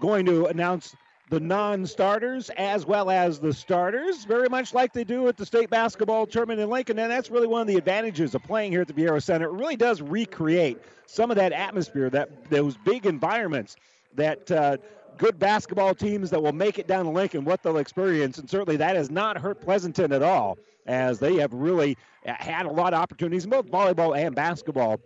going 0.00 0.24
to 0.26 0.46
announce 0.46 0.94
the 1.30 1.40
non-starters 1.40 2.50
as 2.56 2.86
well 2.86 3.10
as 3.10 3.38
the 3.38 3.52
starters, 3.52 4.24
very 4.24 4.48
much 4.48 4.72
like 4.72 4.92
they 4.92 5.04
do 5.04 5.28
at 5.28 5.36
the 5.36 5.44
state 5.44 5.68
basketball 5.68 6.26
tournament 6.26 6.60
in 6.60 6.70
Lincoln. 6.70 6.98
And 6.98 7.10
that's 7.10 7.30
really 7.30 7.46
one 7.46 7.60
of 7.60 7.66
the 7.66 7.76
advantages 7.76 8.34
of 8.34 8.42
playing 8.42 8.72
here 8.72 8.80
at 8.80 8.88
the 8.88 8.94
Viaero 8.94 9.22
Center. 9.22 9.46
It 9.46 9.52
really 9.52 9.76
does 9.76 10.00
recreate 10.00 10.78
some 11.06 11.30
of 11.30 11.36
that 11.36 11.52
atmosphere, 11.52 12.10
that 12.10 12.50
those 12.50 12.76
big 12.78 13.06
environments 13.06 13.76
that 14.14 14.50
uh, 14.50 14.76
good 15.18 15.38
basketball 15.38 15.94
teams 15.94 16.30
that 16.30 16.42
will 16.42 16.52
make 16.52 16.78
it 16.78 16.86
down 16.86 17.04
to 17.04 17.10
Lincoln, 17.10 17.44
what 17.44 17.62
they'll 17.62 17.78
experience. 17.78 18.38
And 18.38 18.48
certainly 18.48 18.76
that 18.76 18.96
has 18.96 19.10
not 19.10 19.36
hurt 19.36 19.60
Pleasanton 19.60 20.12
at 20.12 20.22
all, 20.22 20.58
as 20.86 21.18
they 21.18 21.36
have 21.36 21.52
really 21.52 21.96
had 22.24 22.66
a 22.66 22.70
lot 22.70 22.94
of 22.94 23.00
opportunities 23.00 23.44
in 23.44 23.50
both 23.50 23.66
volleyball 23.66 24.16
and 24.16 24.34
basketball. 24.34 25.00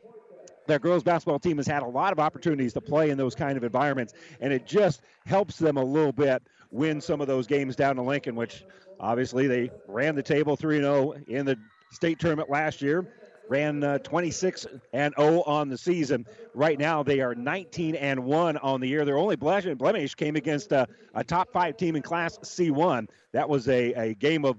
Their 0.73 0.79
girls 0.79 1.03
basketball 1.03 1.39
team 1.39 1.59
has 1.59 1.67
had 1.67 1.83
a 1.83 1.87
lot 1.87 2.13
of 2.13 2.19
opportunities 2.19 2.73
to 2.73 2.81
play 2.81 3.11
in 3.11 3.19
those 3.19 3.35
kind 3.35 3.59
of 3.59 3.63
environments, 3.63 4.15
and 4.41 4.55
it 4.55 4.67
just 4.67 5.03
helps 5.27 5.59
them 5.59 5.77
a 5.77 5.85
little 5.85 6.13
bit 6.13 6.43
win 6.71 6.99
some 6.99 7.21
of 7.21 7.27
those 7.27 7.47
games 7.47 7.77
down 7.77 7.97
to 7.97 8.03
Lincoln, 8.03 8.35
which 8.37 8.65
obviously 8.99 9.47
they 9.47 9.71
ran 9.87 10.15
the 10.15 10.23
table 10.23 10.57
3 10.57 10.79
0 10.79 11.13
in 11.27 11.45
the 11.45 11.59
state 11.91 12.19
tournament 12.19 12.49
last 12.49 12.81
year 12.81 13.07
ran 13.51 13.85
uh, 13.85 13.99
26 13.99 14.67
and 14.95 15.13
0 15.19 15.43
on 15.43 15.69
the 15.69 15.77
season. 15.77 16.25
Right 16.55 16.79
now, 16.79 17.03
they 17.03 17.21
are 17.21 17.35
19 17.35 17.95
and 17.95 18.25
1 18.25 18.57
on 18.57 18.81
the 18.81 18.89
year. 18.89 19.05
Their 19.05 19.19
only 19.19 19.37
blemish 19.37 20.15
came 20.15 20.37
against 20.37 20.73
a, 20.73 20.89
a 21.15 21.23
top 21.23 21.53
five 21.53 21.77
team 21.77 21.97
in 21.97 22.03
Class 22.03 22.39
C1. 22.39 23.11
That 23.33 23.47
was 23.47 23.69
a, 23.69 23.93
a 23.93 24.15
game 24.15 24.47
of 24.47 24.57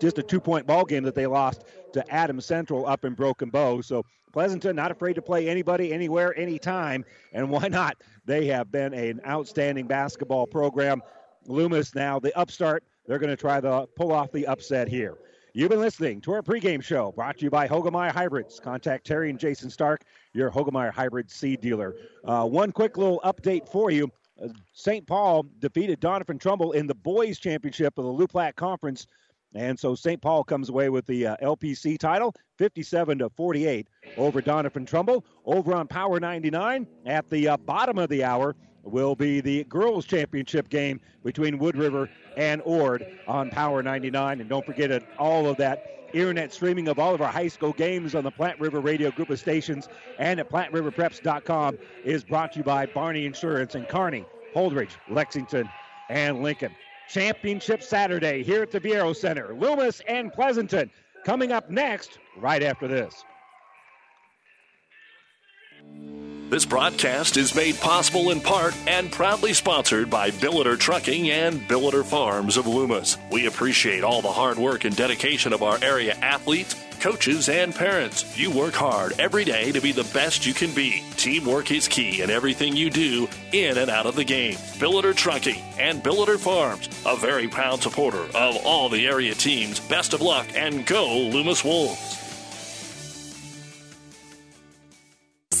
just 0.00 0.18
a 0.18 0.22
two 0.24 0.40
point 0.40 0.66
ball 0.66 0.84
game 0.84 1.04
that 1.04 1.14
they 1.14 1.28
lost 1.28 1.62
to 1.92 2.12
Adams 2.12 2.44
Central 2.44 2.88
up 2.88 3.04
in 3.04 3.14
Broken 3.14 3.50
Bow. 3.50 3.82
So 3.82 4.04
Pleasanton 4.36 4.76
not 4.76 4.90
afraid 4.90 5.14
to 5.14 5.22
play 5.22 5.48
anybody, 5.48 5.94
anywhere, 5.94 6.38
anytime. 6.38 7.06
And 7.32 7.48
why 7.48 7.68
not? 7.68 7.96
They 8.26 8.44
have 8.48 8.70
been 8.70 8.92
an 8.92 9.18
outstanding 9.26 9.86
basketball 9.86 10.46
program. 10.46 11.00
Loomis 11.46 11.94
now, 11.94 12.18
the 12.18 12.36
upstart, 12.36 12.84
they're 13.06 13.18
going 13.18 13.30
to 13.30 13.36
try 13.36 13.62
to 13.62 13.88
pull 13.96 14.12
off 14.12 14.32
the 14.32 14.46
upset 14.46 14.88
here. 14.88 15.16
You've 15.54 15.70
been 15.70 15.80
listening 15.80 16.20
to 16.20 16.34
our 16.34 16.42
pregame 16.42 16.82
show 16.82 17.12
brought 17.12 17.38
to 17.38 17.44
you 17.44 17.50
by 17.50 17.66
Hoegemeyer 17.66 18.12
Hybrids. 18.12 18.60
Contact 18.60 19.06
Terry 19.06 19.30
and 19.30 19.38
Jason 19.38 19.70
Stark, 19.70 20.02
your 20.34 20.50
Hoegemeyer 20.50 20.92
Hybrid 20.92 21.30
seed 21.30 21.62
dealer. 21.62 21.94
Uh, 22.22 22.44
one 22.44 22.72
quick 22.72 22.98
little 22.98 23.22
update 23.24 23.66
for 23.66 23.90
you. 23.90 24.12
Uh, 24.38 24.48
St. 24.74 25.06
Paul 25.06 25.46
defeated 25.60 25.98
Donovan 25.98 26.38
Trumbull 26.38 26.72
in 26.72 26.86
the 26.86 26.94
boys' 26.94 27.38
championship 27.38 27.96
of 27.96 28.04
the 28.04 28.10
Loup 28.10 28.32
Platte 28.32 28.56
Conference. 28.56 29.06
And 29.54 29.78
so 29.78 29.94
St. 29.94 30.20
Paul 30.20 30.44
comes 30.44 30.68
away 30.68 30.90
with 30.90 31.06
the 31.06 31.28
uh, 31.28 31.36
LPC 31.42 31.98
title, 31.98 32.34
57 32.58 33.18
to 33.18 33.30
48 33.30 33.88
over 34.16 34.40
Donovan 34.40 34.84
Trumbull. 34.84 35.24
Over 35.44 35.74
on 35.74 35.86
Power 35.86 36.20
99 36.20 36.86
at 37.06 37.28
the 37.30 37.48
uh, 37.48 37.56
bottom 37.56 37.98
of 37.98 38.08
the 38.08 38.24
hour, 38.24 38.54
will 38.86 39.14
be 39.14 39.40
the 39.40 39.64
girls' 39.64 40.06
championship 40.06 40.68
game 40.68 41.00
between 41.24 41.58
Wood 41.58 41.76
River 41.76 42.08
and 42.36 42.62
Ord 42.64 43.06
on 43.26 43.50
Power 43.50 43.82
99. 43.82 44.40
And 44.40 44.48
don't 44.48 44.64
forget 44.64 44.90
it, 44.90 45.04
all 45.18 45.48
of 45.48 45.56
that 45.58 46.08
internet 46.12 46.52
streaming 46.52 46.88
of 46.88 46.98
all 46.98 47.14
of 47.14 47.20
our 47.20 47.30
high 47.30 47.48
school 47.48 47.72
games 47.72 48.14
on 48.14 48.24
the 48.24 48.30
Platte 48.30 48.58
River 48.60 48.80
Radio 48.80 49.10
group 49.10 49.30
of 49.30 49.38
stations 49.38 49.88
and 50.18 50.40
at 50.40 50.48
PlatteRiverPreps.com 50.48 51.78
is 52.04 52.24
brought 52.24 52.52
to 52.52 52.58
you 52.58 52.64
by 52.64 52.86
Barney 52.86 53.26
Insurance 53.26 53.74
in 53.74 53.84
Kearney, 53.84 54.24
Holdrege, 54.54 54.96
Lexington, 55.10 55.68
and 56.08 56.42
Lincoln. 56.42 56.74
Championship 57.08 57.82
Saturday 57.82 58.42
here 58.42 58.62
at 58.62 58.70
the 58.70 58.80
Viaero 58.80 59.14
Center. 59.14 59.54
Loomis 59.54 60.00
and 60.08 60.32
Pleasanton 60.32 60.90
coming 61.24 61.52
up 61.52 61.70
next 61.70 62.18
right 62.36 62.62
after 62.62 62.88
this. 62.88 63.24
This 66.48 66.64
broadcast 66.64 67.36
is 67.36 67.56
made 67.56 67.76
possible 67.80 68.30
in 68.30 68.40
part 68.40 68.72
and 68.86 69.10
proudly 69.10 69.52
sponsored 69.52 70.08
by 70.08 70.30
Billiter 70.30 70.78
Trucking 70.78 71.28
and 71.28 71.60
Billiter 71.62 72.04
Farms 72.04 72.56
of 72.56 72.68
Loomis. 72.68 73.18
We 73.32 73.46
appreciate 73.46 74.04
all 74.04 74.22
the 74.22 74.30
hard 74.30 74.56
work 74.56 74.84
and 74.84 74.94
dedication 74.94 75.52
of 75.52 75.64
our 75.64 75.76
area 75.82 76.14
athletes, 76.22 76.76
coaches, 77.00 77.48
and 77.48 77.74
parents. 77.74 78.38
You 78.38 78.52
work 78.52 78.74
hard 78.74 79.18
every 79.18 79.44
day 79.44 79.72
to 79.72 79.80
be 79.80 79.90
the 79.90 80.08
best 80.14 80.46
you 80.46 80.54
can 80.54 80.72
be. 80.72 81.02
Teamwork 81.16 81.72
is 81.72 81.88
key 81.88 82.22
in 82.22 82.30
everything 82.30 82.76
you 82.76 82.90
do 82.90 83.28
in 83.50 83.76
and 83.76 83.90
out 83.90 84.06
of 84.06 84.14
the 84.14 84.24
game. 84.24 84.54
Billiter 84.78 85.16
Trucking 85.16 85.60
and 85.80 86.00
Billiter 86.00 86.38
Farms, 86.38 86.88
a 87.04 87.16
very 87.16 87.48
proud 87.48 87.82
supporter 87.82 88.22
of 88.36 88.56
all 88.64 88.88
the 88.88 89.08
area 89.08 89.34
teams. 89.34 89.80
Best 89.80 90.14
of 90.14 90.20
luck 90.22 90.46
and 90.54 90.86
go 90.86 91.18
Loomis 91.18 91.64
Wolves. 91.64 92.25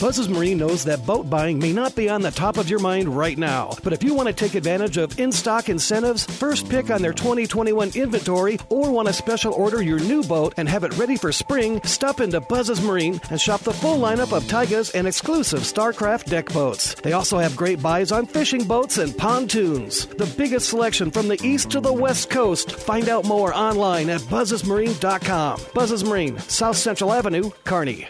Buzz's 0.00 0.28
Marine 0.28 0.58
knows 0.58 0.84
that 0.84 1.04
boat 1.04 1.28
buying 1.28 1.58
may 1.58 1.72
not 1.72 1.96
be 1.96 2.08
on 2.08 2.22
the 2.22 2.30
top 2.30 2.56
of 2.56 2.70
your 2.70 2.78
mind 2.78 3.08
right 3.08 3.36
now, 3.36 3.76
but 3.82 3.92
if 3.92 4.04
you 4.04 4.14
want 4.14 4.28
to 4.28 4.32
take 4.32 4.54
advantage 4.54 4.96
of 4.96 5.18
in 5.18 5.32
stock 5.32 5.68
incentives, 5.68 6.24
first 6.24 6.68
pick 6.68 6.88
on 6.88 7.02
their 7.02 7.12
2021 7.12 7.90
inventory, 7.96 8.60
or 8.68 8.92
want 8.92 9.08
to 9.08 9.12
special 9.12 9.52
order 9.54 9.82
your 9.82 9.98
new 9.98 10.22
boat 10.22 10.54
and 10.56 10.68
have 10.68 10.84
it 10.84 10.96
ready 10.96 11.16
for 11.16 11.32
spring, 11.32 11.80
stop 11.82 12.20
into 12.20 12.40
Buzz's 12.40 12.80
Marine 12.80 13.20
and 13.30 13.40
shop 13.40 13.62
the 13.62 13.72
full 13.72 13.98
lineup 13.98 14.32
of 14.32 14.44
Taigas 14.44 14.94
and 14.94 15.08
exclusive 15.08 15.62
StarCraft 15.62 16.26
deck 16.26 16.46
boats. 16.52 16.94
They 16.94 17.12
also 17.12 17.38
have 17.38 17.56
great 17.56 17.82
buys 17.82 18.12
on 18.12 18.26
fishing 18.26 18.68
boats 18.68 18.98
and 18.98 19.16
pontoons. 19.16 20.06
The 20.06 20.32
biggest 20.38 20.68
selection 20.68 21.10
from 21.10 21.26
the 21.26 21.40
east 21.42 21.70
to 21.72 21.80
the 21.80 21.92
west 21.92 22.30
coast. 22.30 22.70
Find 22.70 23.08
out 23.08 23.24
more 23.24 23.52
online 23.52 24.10
at 24.10 24.20
buzzesmarine.com. 24.20 25.60
Buzz's 25.74 26.04
Marine, 26.04 26.38
South 26.38 26.76
Central 26.76 27.12
Avenue, 27.12 27.50
Kearney. 27.64 28.06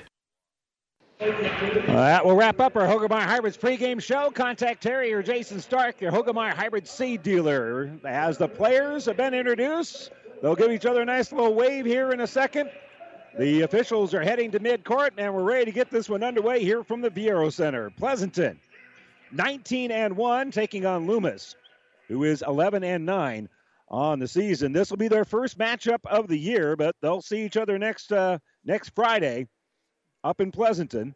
That 1.19 2.25
will 2.25 2.37
wrap 2.37 2.61
up 2.61 2.77
our 2.77 2.87
Hoegemeyer 2.87 3.25
Hybrids 3.25 3.57
pregame 3.57 4.01
show. 4.01 4.31
Contact 4.31 4.81
Terry 4.81 5.13
or 5.13 5.21
Jason 5.21 5.61
Stark, 5.61 6.01
your 6.01 6.13
Hoegemeyer 6.13 6.55
Hybrid 6.55 6.87
seed 6.87 7.25
dealer. 7.25 7.91
As 8.05 8.39
the 8.39 8.47
players 8.47 9.07
have 9.07 9.17
been 9.17 9.35
introduced, 9.35 10.13
they'll 10.41 10.55
give 10.55 10.71
each 10.71 10.87
other 10.87 11.03
a 11.03 11.05
nice 11.05 11.33
little 11.33 11.55
wave 11.55 11.85
here 11.85 12.13
in 12.13 12.21
a 12.21 12.27
second. 12.27 12.71
The 13.37 13.63
officials 13.63 14.15
are 14.15 14.23
heading 14.23 14.53
to 14.53 14.61
midcourt, 14.61 15.11
and 15.19 15.35
we're 15.35 15.43
ready 15.43 15.65
to 15.65 15.73
get 15.73 15.91
this 15.91 16.09
one 16.09 16.23
underway 16.23 16.63
here 16.63 16.85
from 16.85 17.01
the 17.01 17.11
Viaero 17.11 17.53
Center. 17.53 17.91
Pleasanton, 17.91 18.61
19 19.33 19.91
and 19.91 20.17
1, 20.17 20.51
taking 20.53 20.87
on 20.87 21.07
Loomis, 21.07 21.57
who 22.07 22.23
is 22.23 22.45
11 22.47 22.85
and 22.85 23.05
9 23.05 23.49
on 23.89 24.19
the 24.21 24.29
season. 24.29 24.73
This 24.73 24.91
will 24.91 24.99
be 24.99 25.09
their 25.09 25.25
first 25.25 25.59
matchup 25.59 26.01
of 26.05 26.29
the 26.29 26.39
year, 26.39 26.77
but 26.77 26.95
they'll 27.03 27.23
see 27.23 27.45
each 27.45 27.57
other 27.57 27.77
next 27.77 28.13
uh, 28.13 28.39
next 28.65 28.91
Friday 28.91 29.49
up 30.25 30.41
in 30.41 30.51
Pleasanton. 30.51 31.15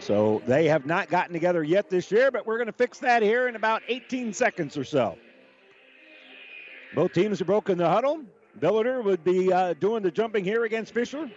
So 0.00 0.42
they 0.46 0.66
have 0.66 0.86
not 0.86 1.08
gotten 1.08 1.32
together 1.32 1.62
yet 1.62 1.90
this 1.90 2.10
year, 2.10 2.30
but 2.30 2.46
we're 2.46 2.56
going 2.56 2.66
to 2.66 2.72
fix 2.72 2.98
that 3.00 3.22
here 3.22 3.48
in 3.48 3.56
about 3.56 3.82
18 3.88 4.32
seconds 4.32 4.76
or 4.76 4.84
so. 4.84 5.18
Both 6.94 7.12
teams 7.12 7.40
have 7.40 7.46
broken 7.46 7.76
the 7.76 7.88
huddle. 7.88 8.22
Billiter 8.58 9.02
would 9.02 9.22
be 9.24 9.52
uh, 9.52 9.74
doing 9.74 10.02
the 10.02 10.10
jumping 10.10 10.44
here 10.44 10.64
against 10.64 10.94
Fisher. 10.94 11.30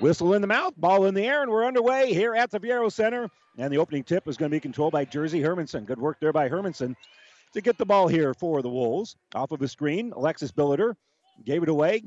Whistle 0.00 0.34
in 0.34 0.40
the 0.40 0.46
mouth, 0.46 0.74
ball 0.76 1.06
in 1.06 1.14
the 1.14 1.26
air, 1.26 1.42
and 1.42 1.50
we're 1.50 1.66
underway 1.66 2.14
here 2.14 2.34
at 2.34 2.50
the 2.50 2.60
Viaero 2.60 2.90
Center. 2.90 3.28
And 3.58 3.72
the 3.72 3.78
opening 3.78 4.04
tip 4.04 4.28
is 4.28 4.36
going 4.36 4.50
to 4.50 4.56
be 4.56 4.60
controlled 4.60 4.92
by 4.92 5.04
Jersey 5.04 5.40
Hermanson. 5.40 5.84
Good 5.84 5.98
work 5.98 6.18
there 6.20 6.32
by 6.32 6.48
Hermanson 6.48 6.94
to 7.52 7.60
get 7.60 7.76
the 7.76 7.86
ball 7.86 8.06
here 8.06 8.32
for 8.32 8.62
the 8.62 8.68
Wolves. 8.68 9.16
Off 9.34 9.50
of 9.50 9.58
the 9.58 9.68
screen, 9.68 10.12
Alexis 10.14 10.52
Billiter 10.52 10.94
gave 11.44 11.64
it 11.64 11.68
away, 11.68 12.04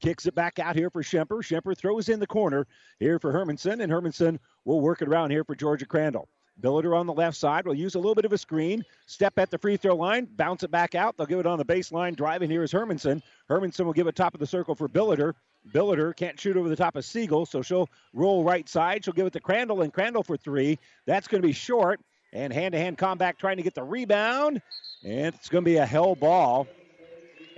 kicks 0.00 0.26
it 0.26 0.34
back 0.34 0.58
out 0.58 0.76
here 0.76 0.90
for 0.90 1.02
Schemper. 1.02 1.42
Schemper 1.42 1.76
throws 1.76 2.08
in 2.08 2.20
the 2.20 2.26
corner 2.26 2.66
here 2.98 3.18
for 3.18 3.32
Hermanson, 3.32 3.82
and 3.82 3.92
Hermanson 3.92 4.38
will 4.64 4.80
work 4.80 5.02
it 5.02 5.08
around 5.08 5.30
here 5.30 5.44
for 5.44 5.54
Georgia 5.54 5.86
Crandall. 5.86 6.28
Billiter 6.60 6.96
on 6.96 7.06
the 7.06 7.12
left 7.12 7.36
side 7.36 7.66
will 7.66 7.74
use 7.74 7.96
a 7.96 7.98
little 7.98 8.14
bit 8.14 8.24
of 8.24 8.32
a 8.32 8.38
screen, 8.38 8.84
step 9.06 9.38
at 9.38 9.50
the 9.50 9.58
free 9.58 9.76
throw 9.76 9.96
line, 9.96 10.26
bounce 10.36 10.62
it 10.62 10.70
back 10.70 10.94
out. 10.94 11.16
They'll 11.16 11.26
give 11.26 11.40
it 11.40 11.46
on 11.46 11.58
the 11.58 11.64
baseline. 11.64 12.14
Driving 12.14 12.48
here 12.48 12.62
is 12.62 12.72
Hermanson. 12.72 13.22
Hermanson 13.50 13.84
will 13.84 13.92
give 13.92 14.06
it 14.06 14.14
top 14.14 14.34
of 14.34 14.40
the 14.40 14.46
circle 14.46 14.74
for 14.74 14.88
Billiter. 14.88 15.34
Billiter 15.72 16.14
can't 16.14 16.38
shoot 16.38 16.56
over 16.56 16.68
the 16.68 16.76
top 16.76 16.94
of 16.94 17.04
Siegel, 17.04 17.46
so 17.46 17.62
she'll 17.62 17.88
roll 18.12 18.44
right 18.44 18.68
side. 18.68 19.04
She'll 19.04 19.14
give 19.14 19.26
it 19.26 19.32
to 19.32 19.40
Crandall, 19.40 19.82
and 19.82 19.92
Crandall 19.92 20.22
for 20.22 20.36
three. 20.36 20.78
That's 21.06 21.26
going 21.26 21.42
to 21.42 21.46
be 21.46 21.52
short. 21.52 22.00
And 22.32 22.52
hand 22.52 22.72
to 22.72 22.78
hand 22.78 22.98
combat 22.98 23.38
trying 23.38 23.58
to 23.58 23.62
get 23.62 23.74
the 23.74 23.84
rebound. 23.84 24.60
And 25.04 25.34
it's 25.34 25.48
going 25.48 25.64
to 25.64 25.70
be 25.70 25.76
a 25.76 25.86
hell 25.86 26.16
ball. 26.16 26.66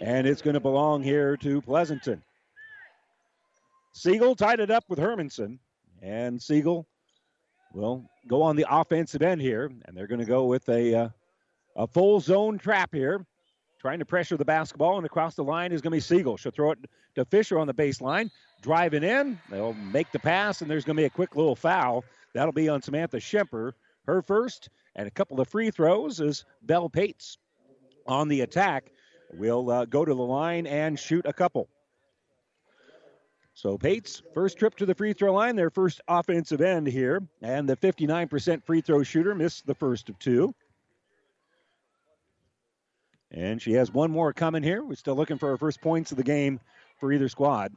And 0.00 0.26
it's 0.26 0.43
going 0.43 0.55
to 0.55 0.61
belong 0.61 1.03
here 1.03 1.37
to 1.38 1.61
Pleasanton. 1.62 2.23
Siegel 3.93 4.35
tied 4.35 4.61
it 4.61 4.71
up 4.71 4.85
with 4.88 4.99
Hermanson. 4.99 5.59
And 6.03 6.41
Siegel 6.41 6.87
will 7.73 8.05
go 8.29 8.43
on 8.43 8.57
the 8.57 8.67
offensive 8.69 9.23
end 9.23 9.41
here. 9.41 9.71
And 9.87 9.97
they're 9.97 10.07
going 10.07 10.21
to 10.21 10.26
go 10.26 10.45
with 10.45 10.69
a, 10.69 10.95
uh, 10.95 11.09
a 11.76 11.87
full 11.87 12.21
zone 12.21 12.59
trap 12.59 12.91
here. 12.93 13.25
Trying 13.81 13.99
to 14.00 14.05
pressure 14.05 14.37
the 14.37 14.45
basketball. 14.45 14.97
And 14.99 15.07
across 15.07 15.35
the 15.35 15.45
line 15.45 15.73
is 15.73 15.81
going 15.81 15.93
to 15.93 15.97
be 15.97 16.00
Siegel. 16.00 16.37
She'll 16.37 16.53
throw 16.53 16.73
it 16.73 16.79
to 17.15 17.25
Fisher 17.25 17.59
on 17.59 17.67
the 17.67 17.75
baseline. 17.75 18.31
Driving 18.61 19.03
in. 19.03 19.38
They'll 19.50 19.75
make 19.75 20.12
the 20.12 20.19
pass. 20.19 20.61
And 20.61 20.71
there's 20.71 20.85
going 20.85 20.97
to 20.97 21.00
be 21.00 21.07
a 21.07 21.11
quick 21.11 21.37
little 21.37 21.57
foul. 21.57 22.05
That'll 22.35 22.53
be 22.53 22.69
on 22.69 22.83
Samantha 22.83 23.17
Schemper 23.17 23.73
her 24.07 24.23
first, 24.23 24.69
and 24.95 25.07
a 25.07 25.11
couple 25.11 25.41
of 25.41 25.49
free 25.49 25.71
throws 25.71 26.21
as 26.21 26.45
Bell 26.62 26.88
Pates 26.88 27.38
on 28.07 28.29
the 28.29 28.43
attack 28.43 28.93
will 29.33 29.71
uh, 29.71 29.85
go 29.85 30.04
to 30.04 30.14
the 30.14 30.23
line 30.23 30.66
and 30.66 30.99
shoot 30.99 31.26
a 31.26 31.33
couple. 31.33 31.68
So 33.54 33.78
Pates, 33.78 34.23
first 34.35 34.59
trip 34.59 34.76
to 34.76 34.87
the 34.87 34.95
free 34.95 35.14
throw 35.14 35.33
line, 35.33 35.56
their 35.56 35.71
first 35.71 36.02
offensive 36.06 36.61
end 36.61 36.87
here, 36.87 37.23
and 37.40 37.66
the 37.66 37.76
59% 37.76 38.64
free 38.66 38.83
throw 38.83 39.02
shooter 39.02 39.35
missed 39.35 39.66
the 39.66 39.75
first 39.75 40.11
of 40.11 40.18
two. 40.18 40.54
And 43.30 43.61
she 43.61 43.73
has 43.73 43.90
one 43.90 44.11
more 44.11 44.33
coming 44.35 44.62
here. 44.62 44.85
We're 44.85 44.95
still 44.95 45.16
looking 45.16 45.38
for 45.38 45.50
our 45.50 45.56
first 45.56 45.80
points 45.80 46.11
of 46.11 46.18
the 46.18 46.23
game 46.23 46.61
for 47.00 47.12
either 47.12 47.28
squad. 47.30 47.73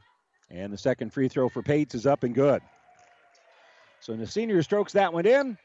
And 0.50 0.74
the 0.74 0.78
second 0.78 1.14
free 1.14 1.30
throw 1.30 1.48
for 1.48 1.62
Pates 1.62 1.96
is 1.96 2.06
up 2.06 2.24
and 2.24 2.36
good. 2.36 2.62
So 4.02 4.16
the 4.16 4.28
senior 4.28 4.62
strokes 4.64 4.94
that 4.94 5.14
one 5.14 5.26
in. 5.26 5.58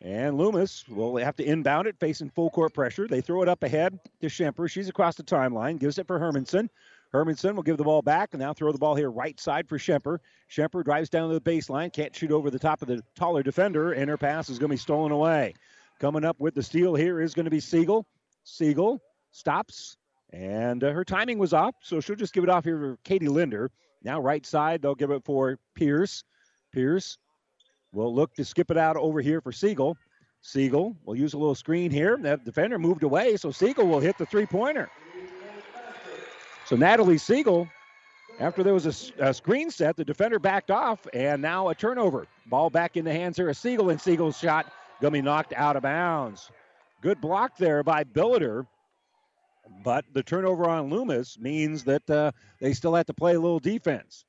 And 0.00 0.38
Loomis 0.38 0.84
will 0.88 1.16
have 1.16 1.36
to 1.36 1.44
inbound 1.44 1.88
it, 1.88 1.96
facing 1.98 2.30
full 2.30 2.50
court 2.50 2.72
pressure. 2.72 3.08
They 3.08 3.20
throw 3.20 3.42
it 3.42 3.48
up 3.48 3.64
ahead 3.64 3.98
to 4.20 4.28
Schemper. 4.28 4.70
She's 4.70 4.88
across 4.88 5.16
the 5.16 5.24
timeline, 5.24 5.78
gives 5.78 5.98
it 5.98 6.06
for 6.06 6.20
Hermanson. 6.20 6.68
Hermanson 7.12 7.54
will 7.54 7.62
give 7.62 7.78
the 7.78 7.84
ball 7.84 8.02
back 8.02 8.30
and 8.32 8.40
now 8.40 8.52
throw 8.52 8.70
the 8.70 8.78
ball 8.78 8.94
here 8.94 9.10
right 9.10 9.38
side 9.40 9.68
for 9.68 9.78
Schemper. 9.78 10.18
Schemper 10.50 10.84
drives 10.84 11.08
down 11.08 11.28
to 11.28 11.34
the 11.34 11.40
baseline, 11.40 11.92
can't 11.92 12.14
shoot 12.14 12.30
over 12.30 12.50
the 12.50 12.58
top 12.58 12.82
of 12.82 12.88
the 12.88 13.02
taller 13.16 13.42
defender, 13.42 13.92
and 13.92 14.08
her 14.08 14.18
pass 14.18 14.48
is 14.48 14.58
going 14.58 14.68
to 14.68 14.74
be 14.74 14.78
stolen 14.78 15.10
away. 15.10 15.54
Coming 15.98 16.24
up 16.24 16.38
with 16.38 16.54
the 16.54 16.62
steal 16.62 16.94
here 16.94 17.20
is 17.20 17.34
going 17.34 17.46
to 17.46 17.50
be 17.50 17.60
Siegel. 17.60 18.06
Siegel 18.44 19.02
stops, 19.32 19.96
and 20.32 20.84
uh, 20.84 20.92
her 20.92 21.04
timing 21.04 21.38
was 21.38 21.52
off, 21.52 21.74
so 21.82 21.98
she'll 21.98 22.14
just 22.14 22.34
give 22.34 22.44
it 22.44 22.50
off 22.50 22.64
here 22.64 22.78
for 22.78 22.98
Katie 23.02 23.28
Linder. 23.28 23.70
Now 24.04 24.20
right 24.20 24.46
side, 24.46 24.82
they'll 24.82 24.94
give 24.94 25.10
it 25.10 25.24
for 25.24 25.58
Pierce. 25.74 26.22
Pierce 26.72 27.18
will 27.92 28.14
look 28.14 28.34
to 28.34 28.44
skip 28.44 28.70
it 28.70 28.76
out 28.76 28.96
over 28.96 29.20
here 29.20 29.40
for 29.40 29.52
Siegel. 29.52 29.96
Siegel 30.40 30.96
will 31.04 31.16
use 31.16 31.34
a 31.34 31.38
little 31.38 31.54
screen 31.54 31.90
here. 31.90 32.16
That 32.20 32.44
defender 32.44 32.78
moved 32.78 33.02
away, 33.02 33.36
so 33.36 33.50
Siegel 33.50 33.86
will 33.86 34.00
hit 34.00 34.18
the 34.18 34.26
three 34.26 34.46
pointer. 34.46 34.88
So 36.66 36.76
Natalie 36.76 37.18
Siegel, 37.18 37.68
after 38.40 38.62
there 38.62 38.74
was 38.74 38.86
a, 38.86 39.28
a, 39.28 39.34
screen 39.34 39.70
set, 39.70 39.96
the 39.96 40.04
defender 40.04 40.38
backed 40.38 40.70
off, 40.70 41.06
and 41.14 41.40
now 41.40 41.68
a 41.68 41.74
turnover. 41.74 42.26
Ball 42.46 42.70
back 42.70 42.96
in 42.96 43.04
the 43.04 43.12
hands 43.12 43.36
here 43.36 43.48
of 43.48 43.56
Siegel, 43.56 43.90
and 43.90 44.00
Siegel's 44.00 44.38
shot 44.38 44.70
going 45.00 45.12
to 45.12 45.18
be 45.18 45.22
knocked 45.22 45.52
out 45.54 45.76
of 45.76 45.82
bounds. 45.82 46.50
Good 47.00 47.20
block 47.20 47.56
there 47.56 47.82
by 47.82 48.04
Billiter. 48.04 48.66
But 49.84 50.04
the 50.12 50.22
turnover 50.22 50.68
on 50.68 50.88
Loomis 50.88 51.38
means 51.38 51.84
that 51.84 52.08
uh, 52.08 52.32
they 52.60 52.72
still 52.72 52.94
have 52.94 53.06
to 53.06 53.14
play 53.14 53.34
a 53.34 53.40
little 53.40 53.60
defense. 53.60 54.24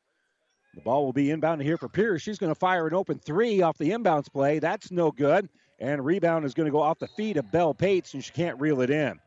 The 0.76 0.82
ball 0.82 1.06
will 1.06 1.14
be 1.14 1.32
inbound 1.32 1.62
here 1.62 1.78
for 1.78 1.90
Pierce. 1.90 2.22
She's 2.22 2.38
going 2.38 2.52
to 2.52 2.60
fire 2.60 2.88
an 2.88 2.94
open 2.94 3.20
three 3.20 3.62
off 3.62 3.78
the 3.78 3.90
inbounds 3.90 4.32
play. 4.32 4.60
That's 4.60 4.92
no 4.92 5.12
good. 5.12 5.50
And 5.80 6.04
rebound 6.06 6.46
is 6.46 6.54
going 6.54 6.66
to 6.66 6.72
go 6.72 6.82
off 6.82 7.00
the 7.00 7.08
feet 7.08 7.38
of 7.38 7.52
Bell 7.52 7.74
Pates, 7.74 8.14
and 8.14 8.24
she 8.24 8.32
can't 8.32 8.60
reel 8.60 8.82
it 8.82 8.90
in. 8.90 9.20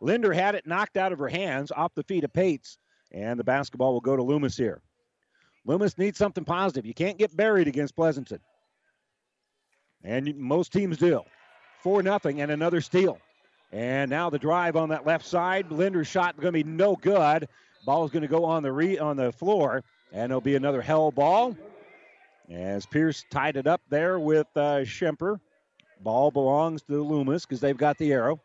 Linder 0.00 0.32
had 0.32 0.54
it 0.54 0.66
knocked 0.66 0.96
out 0.96 1.12
of 1.12 1.18
her 1.18 1.28
hands 1.28 1.70
off 1.70 1.94
the 1.94 2.02
feet 2.02 2.24
of 2.24 2.32
Pates, 2.32 2.78
and 3.12 3.38
the 3.38 3.44
basketball 3.44 3.92
will 3.92 4.00
go 4.00 4.16
to 4.16 4.22
Loomis 4.22 4.56
here. 4.56 4.82
Loomis 5.64 5.96
needs 5.96 6.18
something 6.18 6.44
positive. 6.44 6.86
You 6.86 6.94
can't 6.94 7.18
get 7.18 7.36
buried 7.36 7.68
against 7.68 7.94
Pleasanton. 7.94 8.40
And 10.02 10.34
most 10.36 10.72
teams 10.72 10.98
do. 10.98 11.22
4 11.82 12.02
nothing 12.02 12.40
and 12.40 12.50
another 12.50 12.80
steal. 12.80 13.18
And 13.70 14.10
now 14.10 14.28
the 14.28 14.38
drive 14.38 14.76
on 14.76 14.88
that 14.90 15.06
left 15.06 15.24
side. 15.24 15.70
Linder's 15.70 16.08
shot 16.08 16.36
going 16.36 16.52
to 16.52 16.64
be 16.64 16.64
no 16.64 16.96
good. 16.96 17.48
Ball 17.86 18.04
is 18.04 18.10
going 18.10 18.22
to 18.22 18.28
go 18.28 18.44
on 18.44 18.62
the 18.62 18.72
re- 18.72 18.98
on 18.98 19.16
the 19.16 19.32
floor. 19.32 19.82
And 20.12 20.30
it'll 20.30 20.40
be 20.40 20.56
another 20.56 20.82
hell 20.82 21.10
ball 21.10 21.56
as 22.50 22.84
Pierce 22.86 23.24
tied 23.30 23.56
it 23.56 23.66
up 23.66 23.80
there 23.88 24.18
with 24.20 24.46
uh, 24.54 24.84
Schemper. 24.84 25.40
Ball 26.00 26.30
belongs 26.30 26.82
to 26.82 26.92
the 26.92 27.00
Loomis 27.00 27.46
because 27.46 27.60
they've 27.60 27.76
got 27.76 27.96
the 27.96 28.12
arrow. 28.12 28.40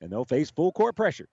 And 0.00 0.10
they'll 0.10 0.24
face 0.24 0.50
full 0.50 0.72
court 0.72 0.96
pressure. 0.96 1.28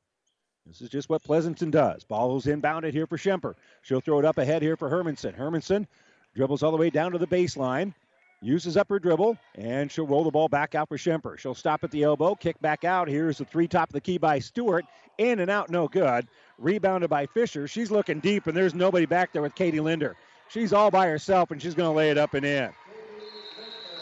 This 0.66 0.82
is 0.82 0.90
just 0.90 1.10
what 1.10 1.24
Pleasanton 1.24 1.72
does. 1.72 2.04
Ball 2.04 2.38
is 2.38 2.46
inbounded 2.46 2.92
here 2.92 3.08
for 3.08 3.18
Schemper. 3.18 3.56
She'll 3.82 4.02
throw 4.02 4.20
it 4.20 4.26
up 4.26 4.38
ahead 4.38 4.62
here 4.62 4.76
for 4.76 4.90
Hermanson. 4.90 5.36
Hermanson 5.36 5.88
dribbles 6.36 6.62
all 6.62 6.72
the 6.72 6.78
way 6.78 6.90
down 6.90 7.14
to 7.14 7.18
the 7.18 7.28
baseline, 7.28 7.94
uses 8.42 8.78
up 8.78 8.90
her 8.90 9.00
dribble, 9.00 9.38
and 9.56 9.92
she'll 9.92 10.08
roll 10.08 10.24
the 10.24 10.32
ball 10.32 10.48
back 10.48 10.76
out 10.76 10.88
for 10.88 10.98
Schemper. 10.98 11.38
She'll 11.38 11.56
stop 11.56 11.84
at 11.84 11.92
the 11.92 12.04
elbow, 12.04 12.36
kick 12.36 12.60
back 12.62 12.84
out. 12.84 13.08
Here's 13.08 13.38
the 13.38 13.46
three 13.46 13.68
top 13.68 13.90
of 13.90 13.94
the 13.94 14.02
key 14.02 14.18
by 14.18 14.40
Stewart. 14.40 14.86
In 15.18 15.40
and 15.40 15.52
out, 15.52 15.70
no 15.70 15.88
good. 15.88 16.28
Rebounded 16.58 17.10
by 17.10 17.26
Fisher. 17.26 17.68
She's 17.68 17.92
looking 17.92 18.20
deep, 18.20 18.48
and 18.48 18.56
there's 18.56 18.74
nobody 18.74 19.06
back 19.06 19.34
there 19.34 19.42
with 19.42 19.56
Katie 19.56 19.82
Linder. 19.82 20.16
She's 20.48 20.74
all 20.74 20.90
by 20.90 21.08
herself, 21.08 21.52
and 21.52 21.62
she's 21.62 21.76
going 21.76 21.92
to 21.92 21.96
lay 21.96 22.10
it 22.10 22.18
up 22.18 22.34
and 22.34 22.46
in. 22.46 22.72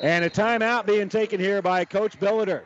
And 0.02 0.24
a 0.24 0.30
timeout 0.30 0.86
being 0.86 1.10
taken 1.10 1.40
here 1.40 1.62
by 1.62 1.84
Coach 1.84 2.20
Billiter. 2.20 2.62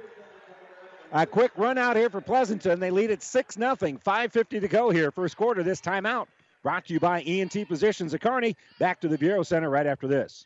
A 1.13 1.25
quick 1.25 1.51
run 1.57 1.77
out 1.77 1.95
here 1.95 2.09
for 2.09 2.21
Pleasanton. 2.21 2.79
They 2.79 2.91
lead 2.91 3.11
at 3.11 3.23
6 3.23 3.55
0. 3.55 3.75
5.50 3.75 4.61
to 4.61 4.67
go 4.67 4.89
here, 4.89 5.11
first 5.11 5.37
quarter. 5.37 5.63
This 5.63 5.81
timeout 5.81 6.27
brought 6.61 6.85
to 6.85 6.93
you 6.93 6.99
by 6.99 7.21
ENT 7.21 7.67
Positions 7.67 8.13
at 8.13 8.21
Kearney. 8.21 8.55
Back 8.79 9.01
to 9.01 9.07
the 9.07 9.17
Viaero 9.17 9.45
Center 9.45 9.69
right 9.69 9.87
after 9.87 10.07
this. 10.07 10.45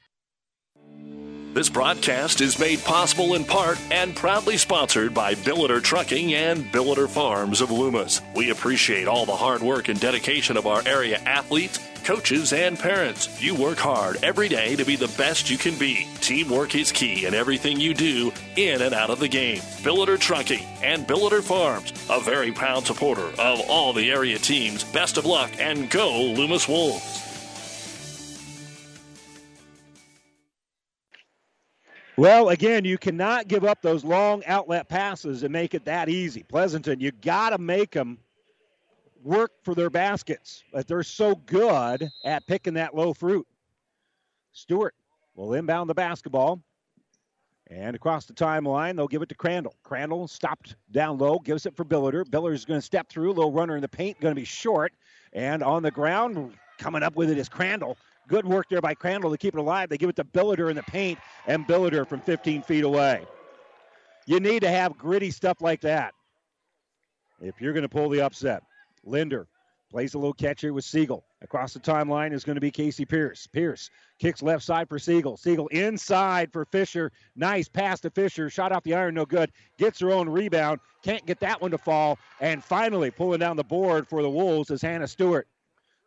This 1.54 1.69
broadcast 1.69 2.41
is 2.41 2.60
made 2.60 2.84
possible 2.84 3.36
in 3.36 3.45
part 3.45 3.80
and 3.89 4.15
proudly 4.15 4.58
sponsored 4.58 5.13
by 5.13 5.36
Billiter 5.36 5.82
Trucking 5.82 6.34
and 6.34 6.65
Billiter 6.65 7.08
Farms 7.08 7.62
of 7.62 7.71
Loomis. 7.71 8.21
We 8.36 8.50
appreciate 8.50 9.08
all 9.08 9.26
the 9.26 9.36
hard 9.36 9.62
work 9.62 9.88
and 9.88 10.00
dedication 10.00 10.58
of 10.58 10.67
our 10.67 10.82
area 10.86 11.17
athletes 11.19 11.80
coaches, 12.06 12.54
and 12.54 12.78
parents. 12.78 13.41
You 13.41 13.56
work 13.56 13.80
hard 13.80 14.24
every 14.24 14.48
day 14.48 14.76
to 14.76 14.86
be 14.86 14.95
the 14.95 15.12
best 15.17 15.50
you 15.50 15.58
can 15.58 15.78
be. 15.78 16.08
Teamwork 16.21 16.76
is 16.76 16.91
key 16.91 17.26
in 17.26 17.34
everything 17.34 17.80
you 17.80 17.93
do 17.93 18.32
in 18.56 18.82
and 18.82 18.93
out 18.93 19.10
of 19.10 19.19
the 19.19 19.28
game. 19.28 19.58
Billiter 19.82 20.19
Trucking 20.19 20.63
and 20.84 21.08
Billiter 21.08 21.41
Farms, 21.41 21.91
a 22.10 22.21
very 22.21 22.52
proud 22.52 22.86
supporter 22.86 23.28
of 23.39 23.60
all 23.67 23.91
the 23.91 24.12
area 24.12 24.38
teams. 24.38 24.84
Best 24.84 25.17
of 25.17 25.26
luck 25.26 25.52
and 25.60 25.89
go 25.89 26.21
Loomis 26.21 26.69
Wolves. 26.69 27.24
Well, 32.17 32.49
again, 32.49 32.86
you 32.86 32.97
cannot 32.97 33.49
give 33.49 33.65
up 33.65 33.82
those 33.82 34.06
long 34.06 34.41
outlet 34.45 34.88
passes 34.88 35.43
and 35.43 35.51
make 35.51 35.73
it 35.73 35.84
that 35.84 36.08
easy. 36.08 36.43
Pleasanton, 36.43 37.01
you 37.01 37.12
got 37.12 37.49
to 37.49 37.58
make 37.58 37.91
them 37.91 38.17
work 39.21 39.51
for 39.63 39.75
their 39.75 39.89
baskets. 39.89 40.63
But 40.71 40.88
they're 40.88 41.04
so 41.04 41.36
good 41.36 42.10
at 42.23 42.47
picking 42.47 42.75
that 42.75 42.95
low 42.95 43.13
fruit. 43.13 43.45
Stewart 44.54 44.95
will 45.36 45.56
inbound 45.56 45.89
the 45.89 45.93
basketball. 45.93 46.62
And 47.67 47.95
across 47.95 48.28
the 48.28 48.34
timeline, 48.34 48.95
they'll 48.95 49.08
give 49.08 49.23
it 49.23 49.30
to 49.30 49.36
Crandall. 49.36 49.75
Crandall 49.84 50.28
stopped 50.30 50.75
down 50.91 51.17
low, 51.17 51.39
gives 51.39 51.65
it 51.65 51.75
for 51.75 51.84
Billiter. 51.84 52.23
Biller's 52.23 52.63
going 52.63 52.80
to 52.80 52.86
step 52.86 53.10
through. 53.10 53.34
Little 53.34 53.51
runner 53.51 53.75
in 53.75 53.82
the 53.82 53.89
paint, 53.89 54.21
going 54.21 54.34
to 54.34 54.39
be 54.39 54.45
short. 54.45 54.93
And 55.34 55.63
on 55.63 55.84
the 55.84 55.91
ground, 55.91 56.54
coming 56.78 57.04
up 57.04 57.17
with 57.17 57.30
it 57.30 57.38
is 57.38 57.49
Crandall. 57.49 57.97
Good 58.27 58.45
work 58.45 58.67
there 58.69 58.81
by 58.81 58.93
Crandall 58.93 59.31
to 59.31 59.38
keep 59.38 59.53
it 59.53 59.59
alive. 59.59 59.89
They 59.89 59.97
give 59.97 60.09
it 60.09 60.15
to 60.17 60.23
Billiter 60.23 60.69
in 60.69 60.75
the 60.75 60.83
paint, 60.83 61.19
and 61.47 61.67
Billiter 61.67 62.07
from 62.07 62.21
15 62.21 62.63
feet 62.63 62.83
away. 62.83 63.25
You 64.25 64.39
need 64.39 64.61
to 64.61 64.69
have 64.69 64.97
gritty 64.97 65.29
stuff 65.29 65.61
like 65.61 65.81
that 65.81 66.13
if 67.39 67.61
you're 67.61 67.73
going 67.73 67.83
to 67.83 67.89
pull 67.89 68.09
the 68.09 68.21
upset. 68.21 68.63
Linder 69.03 69.47
plays 69.91 70.15
a 70.15 70.17
little 70.17 70.33
catch 70.33 70.61
here 70.61 70.73
with 70.73 70.83
Siegel. 70.83 71.23
Across 71.41 71.73
the 71.73 71.79
timeline 71.79 72.33
is 72.33 72.43
going 72.43 72.55
to 72.55 72.61
be 72.61 72.71
Casey 72.71 73.05
Pierce. 73.05 73.45
Pierce 73.47 73.91
kicks 74.17 74.41
left 74.41 74.63
side 74.63 74.89
for 74.89 74.97
Siegel. 74.97 75.38
Siegel 75.38 75.67
inside 75.67 76.51
for 76.51 76.65
Fisher. 76.65 77.11
Nice 77.35 77.67
pass 77.67 77.99
to 78.01 78.09
Fisher. 78.09 78.49
Shot 78.49 78.71
off 78.71 78.83
the 78.83 78.95
iron, 78.95 79.13
no 79.13 79.25
good. 79.25 79.51
Gets 79.77 79.99
her 79.99 80.11
own 80.11 80.27
rebound. 80.27 80.79
Can't 81.03 81.25
get 81.25 81.39
that 81.41 81.61
one 81.61 81.71
to 81.71 81.77
fall. 81.77 82.17
And 82.41 82.63
finally, 82.63 83.11
pulling 83.11 83.39
down 83.39 83.57
the 83.57 83.63
board 83.63 84.07
for 84.07 84.23
the 84.23 84.29
Wolves 84.29 84.71
is 84.71 84.81
Hannah 84.81 85.07
Stewart. 85.07 85.47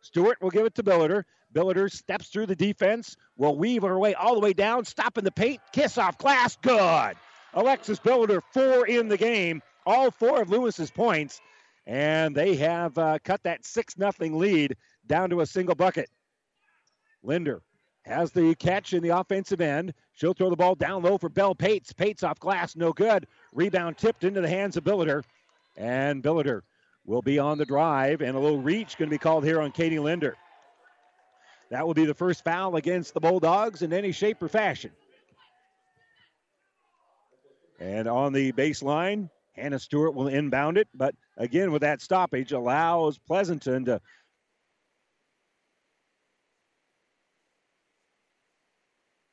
Stewart 0.01 0.37
will 0.41 0.49
give 0.49 0.65
it 0.65 0.75
to 0.75 0.83
Billiter. 0.83 1.23
Billiter 1.53 1.91
steps 1.91 2.27
through 2.27 2.45
the 2.45 2.55
defense, 2.55 3.15
will 3.37 3.57
weave 3.57 3.81
her 3.81 3.97
way 3.97 4.13
all 4.13 4.35
the 4.35 4.39
way 4.39 4.53
down, 4.53 4.85
stop 4.85 5.17
in 5.17 5.23
the 5.23 5.31
paint, 5.31 5.59
kiss 5.71 5.97
off 5.97 6.17
glass. 6.17 6.55
Good. 6.57 7.15
Alexis 7.53 7.99
Billiter, 7.99 8.41
four 8.53 8.85
in 8.85 9.07
the 9.07 9.17
game, 9.17 9.61
all 9.85 10.11
four 10.11 10.41
of 10.41 10.49
Loomis's 10.49 10.91
points, 10.91 11.41
and 11.87 12.35
they 12.35 12.55
have 12.57 12.97
uh, 12.97 13.17
cut 13.23 13.41
that 13.43 13.65
6 13.65 13.95
0 13.95 14.37
lead 14.37 14.75
down 15.07 15.31
to 15.31 15.41
a 15.41 15.45
single 15.45 15.75
bucket. 15.75 16.09
Linder 17.23 17.61
has 18.05 18.31
the 18.31 18.55
catch 18.55 18.93
in 18.93 19.01
the 19.01 19.09
offensive 19.09 19.61
end. 19.61 19.93
She'll 20.13 20.33
throw 20.33 20.49
the 20.49 20.55
ball 20.55 20.75
down 20.75 21.03
low 21.03 21.17
for 21.17 21.29
Bell 21.29 21.55
Pates. 21.55 21.93
Pates 21.93 22.23
off 22.23 22.39
glass, 22.39 22.75
no 22.75 22.93
good. 22.93 23.27
Rebound 23.53 23.97
tipped 23.97 24.23
into 24.23 24.41
the 24.41 24.49
hands 24.49 24.77
of 24.77 24.83
Billiter. 24.83 25.23
And 25.77 26.23
Billiter 26.23 26.61
will 27.05 27.21
be 27.21 27.39
on 27.39 27.57
the 27.57 27.65
drive, 27.65 28.21
and 28.21 28.35
a 28.35 28.39
little 28.39 28.61
reach 28.61 28.97
going 28.97 29.09
to 29.09 29.13
be 29.13 29.17
called 29.17 29.43
here 29.43 29.61
on 29.61 29.71
Katie 29.71 29.99
Linder. 29.99 30.35
That 31.69 31.85
will 31.85 31.93
be 31.93 32.05
the 32.05 32.13
first 32.13 32.43
foul 32.43 32.75
against 32.75 33.13
the 33.13 33.19
Bulldogs 33.19 33.81
in 33.81 33.93
any 33.93 34.11
shape 34.11 34.41
or 34.41 34.47
fashion. 34.47 34.91
And 37.79 38.07
on 38.07 38.33
the 38.33 38.51
baseline, 38.51 39.29
Hannah 39.53 39.79
Stewart 39.79 40.13
will 40.13 40.27
inbound 40.27 40.77
it, 40.77 40.87
but 40.93 41.15
again, 41.37 41.71
with 41.71 41.81
that 41.81 42.01
stoppage, 42.01 42.51
allows 42.51 43.17
Pleasanton 43.17 43.85
to 43.85 44.01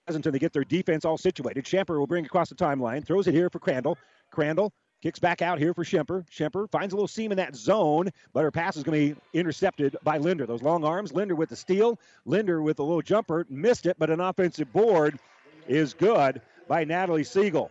Pleasanton 0.07 0.33
to 0.33 0.39
get 0.39 0.53
their 0.53 0.63
defense 0.63 1.05
all 1.05 1.19
situated. 1.19 1.65
Schemper 1.65 1.99
will 1.99 2.07
bring 2.07 2.25
across 2.25 2.49
the 2.49 2.55
timeline, 2.55 3.05
throws 3.05 3.27
it 3.27 3.35
here 3.35 3.51
for 3.51 3.59
Crandall. 3.59 3.99
Crandall 4.31 4.73
Kicks 5.07 5.21
back 5.21 5.41
out 5.41 5.61
here 5.61 5.73
for 5.73 5.85
Schemper. 5.85 6.29
Schemper 6.29 6.69
finds 6.69 6.93
a 6.93 6.97
little 6.97 7.07
seam 7.07 7.31
in 7.31 7.37
that 7.37 7.55
zone, 7.55 8.11
but 8.33 8.43
her 8.43 8.51
pass 8.51 8.77
is 8.77 8.83
going 8.83 9.11
to 9.11 9.15
be 9.15 9.21
intercepted 9.39 9.97
by 10.03 10.19
Linder. 10.19 10.47
Those 10.47 10.65
long 10.65 10.83
arms. 10.83 11.13
Linder 11.13 11.37
with 11.37 11.49
the 11.49 11.55
steal. 11.55 12.01
Linder 12.25 12.61
with 12.61 12.81
a 12.81 12.83
little 12.83 13.03
jumper. 13.03 13.47
Missed 13.49 13.87
it, 13.87 13.97
but 14.01 14.11
an 14.11 14.19
offensive 14.19 14.73
board 14.73 15.21
is 15.69 15.95
good 15.95 16.43
by 16.67 16.83
Natalie 16.83 17.23
Siegel. 17.23 17.71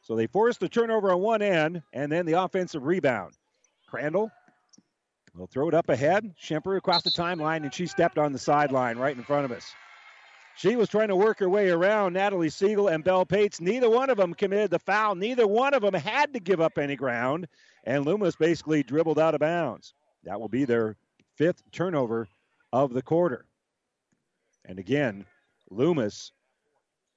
So 0.00 0.16
they 0.16 0.26
force 0.26 0.56
the 0.56 0.66
turnover 0.66 1.12
on 1.12 1.20
one 1.20 1.42
end 1.42 1.82
and 1.92 2.10
then 2.10 2.24
the 2.24 2.40
offensive 2.40 2.84
rebound. 2.86 3.34
Crandall 3.86 4.30
will 5.36 5.46
throw 5.46 5.68
it 5.68 5.74
up 5.74 5.90
ahead. 5.90 6.34
Schemper 6.42 6.78
across 6.78 7.02
the 7.02 7.10
timeline, 7.10 7.64
and 7.64 7.74
she 7.74 7.86
stepped 7.86 8.16
on 8.16 8.32
the 8.32 8.38
sideline 8.38 8.96
right 8.96 9.14
in 9.14 9.24
front 9.24 9.44
of 9.44 9.52
us. 9.52 9.74
She 10.56 10.76
was 10.76 10.88
trying 10.88 11.08
to 11.08 11.16
work 11.16 11.40
her 11.40 11.48
way 11.48 11.70
around 11.70 12.12
Natalie 12.12 12.48
Siegel 12.48 12.88
and 12.88 13.02
Bell 13.02 13.26
Pates. 13.26 13.60
Neither 13.60 13.90
one 13.90 14.08
of 14.08 14.16
them 14.16 14.34
committed 14.34 14.70
the 14.70 14.78
foul. 14.78 15.14
Neither 15.14 15.46
one 15.46 15.74
of 15.74 15.82
them 15.82 15.94
had 15.94 16.32
to 16.34 16.40
give 16.40 16.60
up 16.60 16.78
any 16.78 16.96
ground. 16.96 17.48
And 17.84 18.06
Loomis 18.06 18.36
basically 18.36 18.82
dribbled 18.82 19.18
out 19.18 19.34
of 19.34 19.40
bounds. 19.40 19.94
That 20.22 20.40
will 20.40 20.48
be 20.48 20.64
their 20.64 20.96
fifth 21.36 21.62
turnover 21.72 22.28
of 22.72 22.92
the 22.92 23.02
quarter. 23.02 23.46
And 24.64 24.78
again, 24.78 25.26
Loomis 25.70 26.32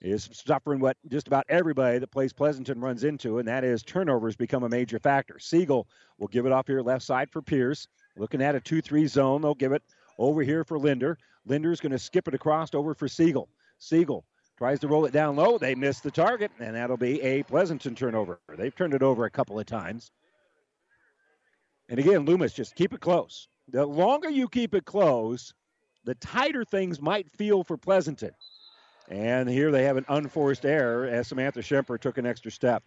is 0.02 0.30
suffering 0.32 0.80
what 0.80 0.98
just 1.10 1.28
about 1.28 1.46
everybody 1.50 2.00
that 2.00 2.12
plays 2.12 2.34
Pleasanton 2.34 2.80
runs 2.80 3.04
into, 3.04 3.40
and 3.40 3.48
that 3.48 3.64
is 3.64 3.82
turnovers 3.82 4.36
become 4.36 4.64
a 4.64 4.70
major 4.70 5.00
factor. 5.00 5.40
Siegel 5.40 5.88
will 6.18 6.28
give 6.28 6.46
it 6.46 6.52
off 6.52 6.68
here 6.68 6.82
left 6.82 7.04
side 7.04 7.32
for 7.32 7.42
Pierce. 7.42 7.88
Looking 8.16 8.42
at 8.42 8.56
a 8.56 8.60
2 8.60 8.82
3 8.82 9.08
zone, 9.08 9.42
they'll 9.42 9.56
give 9.56 9.72
it 9.72 9.84
over 10.18 10.42
here 10.42 10.64
for 10.64 10.80
Linder. 10.80 11.18
Linder's 11.46 11.80
going 11.80 11.92
to 11.92 12.00
skip 12.00 12.28
it 12.28 12.34
across 12.34 12.74
over 12.74 12.94
for 12.94 13.08
Siegel. 13.08 13.50
Siegel 13.80 14.26
tries 14.58 14.80
to 14.80 14.88
roll 14.88 15.06
it 15.06 15.14
down 15.14 15.36
low. 15.36 15.58
They 15.58 15.76
miss 15.76 16.00
the 16.00 16.12
target, 16.12 16.52
and 16.60 16.76
that'll 16.76 16.98
be 16.98 17.22
a 17.22 17.44
Pleasanton 17.44 17.96
turnover. 17.96 18.40
They've 18.58 18.76
turned 18.76 18.94
it 18.94 19.04
over 19.04 19.26
a 19.26 19.30
couple 19.30 19.60
of 19.60 19.66
times. 19.66 20.12
And 21.90 22.00
again, 22.00 22.26
Loomis, 22.26 22.54
just 22.54 22.76
keep 22.76 22.94
it 22.94 23.00
close. 23.00 23.48
The 23.70 23.86
longer 23.86 24.30
you 24.30 24.48
keep 24.48 24.74
it 24.74 24.86
close, 24.86 25.54
the 26.04 26.16
tighter 26.16 26.66
things 26.66 27.02
might 27.02 27.30
feel 27.30 27.64
for 27.64 27.78
Pleasanton. 27.78 28.32
And 29.10 29.50
here 29.50 29.72
they 29.72 29.84
have 29.84 29.98
an 29.98 30.06
unforced 30.10 30.66
error 30.66 31.06
as 31.06 31.28
Samantha 31.28 31.60
Schemper 31.60 32.00
took 32.00 32.18
an 32.18 32.26
extra 32.26 32.52
step. 32.52 32.84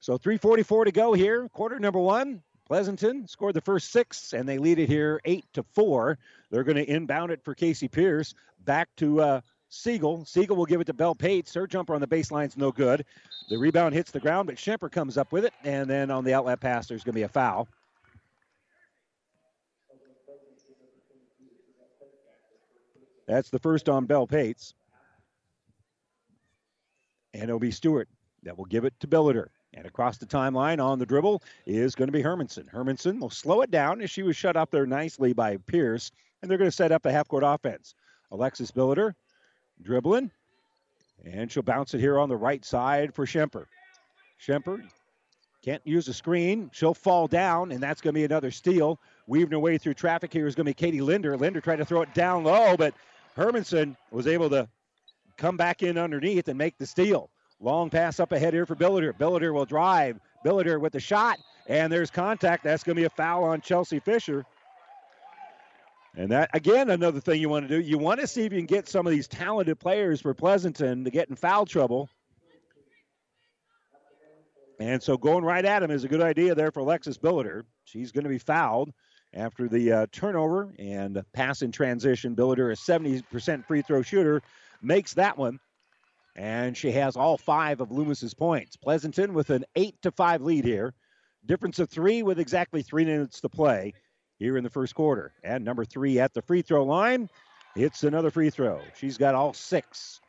So 0.00 0.16
344 0.16 0.86
to 0.86 0.92
go 0.92 1.12
here, 1.12 1.48
quarter 1.50 1.78
number 1.78 1.98
one. 1.98 2.42
Pleasanton 2.70 3.26
scored 3.26 3.54
the 3.54 3.60
first 3.60 3.90
six, 3.90 4.32
and 4.32 4.48
they 4.48 4.56
lead 4.56 4.78
it 4.78 4.88
here 4.88 5.20
eight 5.24 5.44
to 5.54 5.64
four. 5.72 6.16
They're 6.52 6.62
going 6.62 6.76
to 6.76 6.88
inbound 6.88 7.32
it 7.32 7.42
for 7.42 7.52
Casey 7.52 7.88
Pierce. 7.88 8.32
Back 8.64 8.88
to 8.98 9.20
uh, 9.20 9.40
Siegel. 9.70 10.24
Siegel 10.24 10.54
will 10.54 10.66
give 10.66 10.80
it 10.80 10.84
to 10.84 10.92
Bell 10.92 11.16
Pates. 11.16 11.52
Her 11.52 11.66
jumper 11.66 11.96
on 11.96 12.00
the 12.00 12.06
baseline's 12.06 12.56
no 12.56 12.70
good. 12.70 13.04
The 13.48 13.58
rebound 13.58 13.96
hits 13.96 14.12
the 14.12 14.20
ground, 14.20 14.46
but 14.46 14.54
Schemper 14.54 14.88
comes 14.88 15.18
up 15.18 15.32
with 15.32 15.44
it, 15.44 15.52
and 15.64 15.90
then 15.90 16.12
on 16.12 16.22
the 16.22 16.32
outlet 16.32 16.60
pass, 16.60 16.86
there's 16.86 17.02
going 17.02 17.14
to 17.14 17.18
be 17.18 17.24
a 17.24 17.28
foul. 17.28 17.66
That's 23.26 23.50
the 23.50 23.58
first 23.58 23.88
on 23.88 24.06
Bell 24.06 24.28
Pates. 24.28 24.74
And 27.34 27.42
it'll 27.42 27.58
be 27.58 27.72
Stewart 27.72 28.08
that 28.44 28.56
will 28.56 28.66
give 28.66 28.84
it 28.84 28.94
to 29.00 29.08
Billiter. 29.08 29.48
And 29.72 29.86
across 29.86 30.18
the 30.18 30.26
timeline 30.26 30.82
on 30.84 30.98
the 30.98 31.06
dribble 31.06 31.42
is 31.64 31.94
going 31.94 32.08
to 32.08 32.12
be 32.12 32.22
Hermanson. 32.22 32.68
Hermanson 32.68 33.20
will 33.20 33.30
slow 33.30 33.62
it 33.62 33.70
down 33.70 34.00
as 34.00 34.10
she 34.10 34.22
was 34.22 34.36
shut 34.36 34.56
up 34.56 34.70
there 34.70 34.86
nicely 34.86 35.32
by 35.32 35.58
Pierce, 35.58 36.10
and 36.42 36.50
they're 36.50 36.58
going 36.58 36.70
to 36.70 36.76
set 36.76 36.92
up 36.92 37.06
a 37.06 37.12
half 37.12 37.28
court 37.28 37.44
offense. 37.46 37.94
Alexis 38.32 38.70
Billiter 38.70 39.14
dribbling, 39.82 40.30
and 41.24 41.50
she'll 41.50 41.62
bounce 41.62 41.94
it 41.94 42.00
here 42.00 42.18
on 42.18 42.28
the 42.28 42.36
right 42.36 42.64
side 42.64 43.14
for 43.14 43.26
Schemper. 43.26 43.66
Schemper 44.44 44.82
can't 45.62 45.86
use 45.86 46.08
a 46.08 46.14
screen. 46.14 46.70
She'll 46.72 46.94
fall 46.94 47.26
down, 47.28 47.70
and 47.70 47.82
that's 47.82 48.00
going 48.00 48.14
to 48.14 48.18
be 48.18 48.24
another 48.24 48.50
steal. 48.50 48.98
Weaving 49.26 49.52
her 49.52 49.58
way 49.58 49.78
through 49.78 49.94
traffic 49.94 50.32
here 50.32 50.46
is 50.46 50.54
going 50.54 50.66
to 50.66 50.70
be 50.70 50.74
Katie 50.74 51.02
Linder. 51.02 51.36
Linder 51.36 51.60
tried 51.60 51.76
to 51.76 51.84
throw 51.84 52.02
it 52.02 52.12
down 52.14 52.44
low, 52.44 52.76
but 52.76 52.94
Hermanson 53.36 53.96
was 54.10 54.26
able 54.26 54.50
to 54.50 54.68
come 55.36 55.56
back 55.56 55.82
in 55.82 55.98
underneath 55.98 56.48
and 56.48 56.58
make 56.58 56.76
the 56.78 56.86
steal. 56.86 57.30
Long 57.60 57.90
pass 57.90 58.18
up 58.20 58.32
ahead 58.32 58.54
here 58.54 58.64
for 58.64 58.74
Billiter. 58.74 59.12
Billiter 59.12 59.52
will 59.52 59.66
drive. 59.66 60.18
Billiter 60.44 60.80
with 60.80 60.94
the 60.94 61.00
shot, 61.00 61.38
and 61.66 61.92
there's 61.92 62.10
contact. 62.10 62.64
That's 62.64 62.82
going 62.82 62.96
to 62.96 63.00
be 63.00 63.04
a 63.04 63.10
foul 63.10 63.44
on 63.44 63.60
Chelsea 63.60 64.00
Fisher. 64.00 64.46
And 66.16 66.30
that, 66.30 66.50
again, 66.54 66.88
another 66.90 67.20
thing 67.20 67.40
you 67.40 67.50
want 67.50 67.68
to 67.68 67.80
do. 67.80 67.80
You 67.80 67.98
want 67.98 68.20
to 68.20 68.26
see 68.26 68.44
if 68.44 68.52
you 68.52 68.58
can 68.58 68.66
get 68.66 68.88
some 68.88 69.06
of 69.06 69.12
these 69.12 69.28
talented 69.28 69.78
players 69.78 70.22
for 70.22 70.32
Pleasanton 70.32 71.04
to 71.04 71.10
get 71.10 71.28
in 71.28 71.36
foul 71.36 71.66
trouble. 71.66 72.08
And 74.80 75.02
so 75.02 75.18
going 75.18 75.44
right 75.44 75.64
at 75.64 75.82
him 75.82 75.90
is 75.90 76.04
a 76.04 76.08
good 76.08 76.22
idea 76.22 76.54
there 76.54 76.72
for 76.72 76.80
Alexis 76.80 77.18
Billiter. 77.18 77.64
She's 77.84 78.12
going 78.12 78.24
to 78.24 78.30
be 78.30 78.38
fouled 78.38 78.90
after 79.34 79.68
the 79.68 79.92
uh, 79.92 80.06
turnover 80.10 80.74
and 80.78 81.22
pass 81.34 81.60
in 81.60 81.70
transition. 81.70 82.34
Billiter, 82.34 82.72
a 82.72 82.76
70% 82.76 83.66
free 83.66 83.82
throw 83.82 84.00
shooter, 84.00 84.40
makes 84.80 85.14
that 85.14 85.36
one 85.36 85.60
and 86.36 86.76
she 86.76 86.92
has 86.92 87.16
all 87.16 87.36
five 87.36 87.80
of 87.80 87.90
Loomis's 87.90 88.34
points. 88.34 88.76
Pleasanton 88.76 89.34
with 89.34 89.50
an 89.50 89.64
eight 89.76 90.00
to 90.02 90.10
five 90.10 90.42
lead 90.42 90.64
here. 90.64 90.94
Difference 91.46 91.78
of 91.78 91.88
three 91.88 92.22
with 92.22 92.38
exactly 92.38 92.82
three 92.82 93.04
minutes 93.04 93.40
to 93.40 93.48
play 93.48 93.94
here 94.38 94.56
in 94.56 94.64
the 94.64 94.70
first 94.70 94.94
quarter. 94.94 95.32
And 95.42 95.64
number 95.64 95.84
three 95.84 96.18
at 96.18 96.34
the 96.34 96.42
free 96.42 96.62
throw 96.62 96.84
line. 96.84 97.28
It's 97.76 98.02
another 98.04 98.30
free 98.30 98.50
throw. 98.50 98.80
She's 98.96 99.16
got 99.16 99.34
all 99.34 99.52
six 99.52 100.20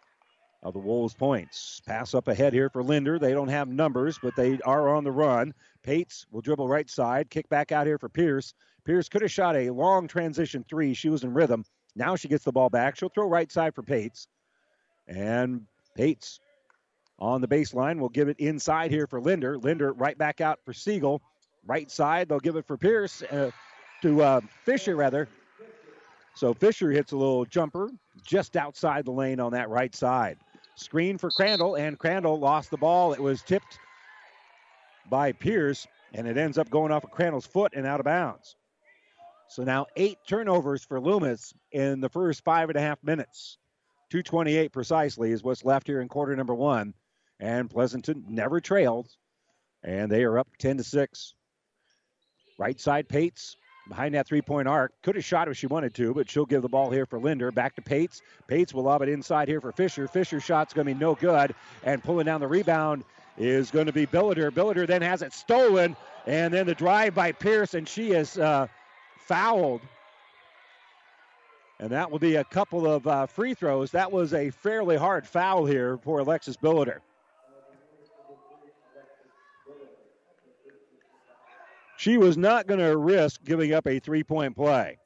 of 0.63 0.73
the 0.73 0.79
Wolves 0.79 1.13
points. 1.13 1.81
Pass 1.85 2.13
up 2.13 2.27
ahead 2.27 2.53
here 2.53 2.69
for 2.69 2.83
Linder. 2.83 3.17
They 3.17 3.33
don't 3.33 3.47
have 3.47 3.67
numbers, 3.67 4.19
but 4.21 4.35
they 4.35 4.59
are 4.59 4.89
on 4.89 5.03
the 5.03 5.11
run. 5.11 5.53
Pates 5.83 6.27
will 6.31 6.41
dribble 6.41 6.67
right 6.67 6.89
side, 6.89 7.29
kick 7.29 7.49
back 7.49 7.71
out 7.71 7.87
here 7.87 7.97
for 7.97 8.09
Pierce. 8.09 8.53
Pierce 8.85 9.09
could 9.09 9.23
have 9.23 9.31
shot 9.31 9.55
a 9.55 9.71
long 9.71 10.07
transition 10.07 10.63
three. 10.69 10.93
She 10.93 11.09
was 11.09 11.23
in 11.23 11.33
rhythm. 11.33 11.65
Now 11.95 12.15
she 12.15 12.27
gets 12.27 12.43
the 12.43 12.51
ball 12.51 12.69
back. 12.69 12.95
She'll 12.95 13.09
throw 13.09 13.27
right 13.27 13.51
side 13.51 13.73
for 13.73 13.83
Pates. 13.83 14.27
And 15.07 15.65
Pates 15.95 16.39
on 17.19 17.41
the 17.41 17.47
baseline 17.47 17.99
will 17.99 18.09
give 18.09 18.29
it 18.29 18.39
inside 18.39 18.91
here 18.91 19.07
for 19.07 19.21
Linder. 19.21 19.57
Linder 19.57 19.93
right 19.93 20.17
back 20.17 20.41
out 20.41 20.59
for 20.65 20.73
Siegel. 20.73 21.21
Right 21.65 21.91
side, 21.91 22.29
they'll 22.29 22.39
give 22.39 22.55
it 22.55 22.65
for 22.65 22.77
Pierce, 22.77 23.21
uh, 23.21 23.51
to 24.01 24.21
uh, 24.23 24.41
Fisher, 24.65 24.95
rather. 24.95 25.27
So 26.35 26.53
Fisher 26.53 26.91
hits 26.91 27.11
a 27.11 27.17
little 27.17 27.45
jumper 27.45 27.91
just 28.25 28.55
outside 28.55 29.05
the 29.05 29.11
lane 29.11 29.39
on 29.39 29.51
that 29.51 29.69
right 29.69 29.93
side. 29.93 30.37
Screen 30.75 31.17
for 31.17 31.29
Crandall, 31.29 31.75
and 31.75 31.99
Crandall 31.99 32.39
lost 32.39 32.71
the 32.71 32.77
ball. 32.77 33.13
It 33.13 33.21
was 33.21 33.43
tipped 33.43 33.77
by 35.09 35.33
Pierce, 35.33 35.85
and 36.13 36.27
it 36.27 36.37
ends 36.37 36.57
up 36.57 36.69
going 36.69 36.91
off 36.91 37.03
of 37.03 37.11
Crandall's 37.11 37.45
foot 37.45 37.73
and 37.75 37.85
out 37.85 37.99
of 37.99 38.05
bounds. 38.05 38.55
So 39.49 39.63
now 39.63 39.85
eight 39.97 40.17
turnovers 40.27 40.83
for 40.83 40.99
Loomis 40.99 41.53
in 41.71 41.99
the 41.99 42.09
first 42.09 42.43
five 42.43 42.69
and 42.69 42.77
a 42.77 42.81
half 42.81 43.03
minutes. 43.03 43.57
228 44.11 44.73
precisely 44.73 45.31
is 45.31 45.41
what's 45.41 45.63
left 45.63 45.87
here 45.87 46.01
in 46.01 46.09
quarter 46.09 46.35
number 46.35 46.53
one. 46.53 46.93
And 47.39 47.69
Pleasanton 47.69 48.25
never 48.27 48.59
trailed, 48.59 49.07
and 49.83 50.11
they 50.11 50.23
are 50.23 50.37
up 50.37 50.49
10 50.59 50.77
to 50.77 50.83
6. 50.83 51.33
Right 52.59 52.79
side, 52.79 53.07
Pates 53.07 53.55
behind 53.87 54.13
that 54.13 54.27
three 54.27 54.41
point 54.41 54.67
arc. 54.67 54.91
Could 55.01 55.15
have 55.15 55.23
shot 55.23 55.47
if 55.47 55.57
she 55.57 55.65
wanted 55.65 55.95
to, 55.95 56.13
but 56.13 56.29
she'll 56.29 56.45
give 56.45 56.61
the 56.61 56.69
ball 56.69 56.91
here 56.91 57.05
for 57.05 57.19
Linder. 57.19 57.51
Back 57.51 57.73
to 57.75 57.81
Pates. 57.81 58.21
Pates 58.47 58.73
will 58.73 58.83
lob 58.83 59.01
it 59.01 59.09
inside 59.09 59.47
here 59.47 59.61
for 59.61 59.71
Fisher. 59.71 60.07
Fisher's 60.07 60.43
shot's 60.43 60.73
going 60.73 60.85
to 60.85 60.93
be 60.93 60.99
no 60.99 61.15
good, 61.15 61.55
and 61.83 62.03
pulling 62.03 62.25
down 62.25 62.41
the 62.41 62.47
rebound 62.47 63.05
is 63.37 63.71
going 63.71 63.87
to 63.87 63.93
be 63.93 64.05
Billiter. 64.05 64.51
Billiter 64.51 64.85
then 64.85 65.01
has 65.01 65.21
it 65.21 65.33
stolen, 65.33 65.95
and 66.27 66.53
then 66.53 66.67
the 66.67 66.75
drive 66.75 67.15
by 67.15 67.31
Pierce, 67.31 67.73
and 67.73 67.87
she 67.87 68.11
is 68.11 68.37
uh, 68.37 68.67
fouled. 69.19 69.81
And 71.81 71.89
that 71.89 72.11
will 72.11 72.19
be 72.19 72.35
a 72.35 72.43
couple 72.43 72.85
of 72.85 73.07
uh, 73.07 73.25
free 73.25 73.55
throws. 73.55 73.89
That 73.91 74.11
was 74.11 74.35
a 74.35 74.51
fairly 74.51 74.97
hard 74.97 75.25
foul 75.25 75.65
here 75.65 75.97
for 75.97 76.19
Alexis 76.19 76.55
Billiter. 76.55 76.99
She 81.97 82.17
was 82.17 82.37
not 82.37 82.67
going 82.67 82.79
to 82.79 82.95
risk 82.95 83.43
giving 83.43 83.73
up 83.73 83.87
a 83.87 83.99
three 83.99 84.23
point 84.23 84.55
play. 84.55 84.99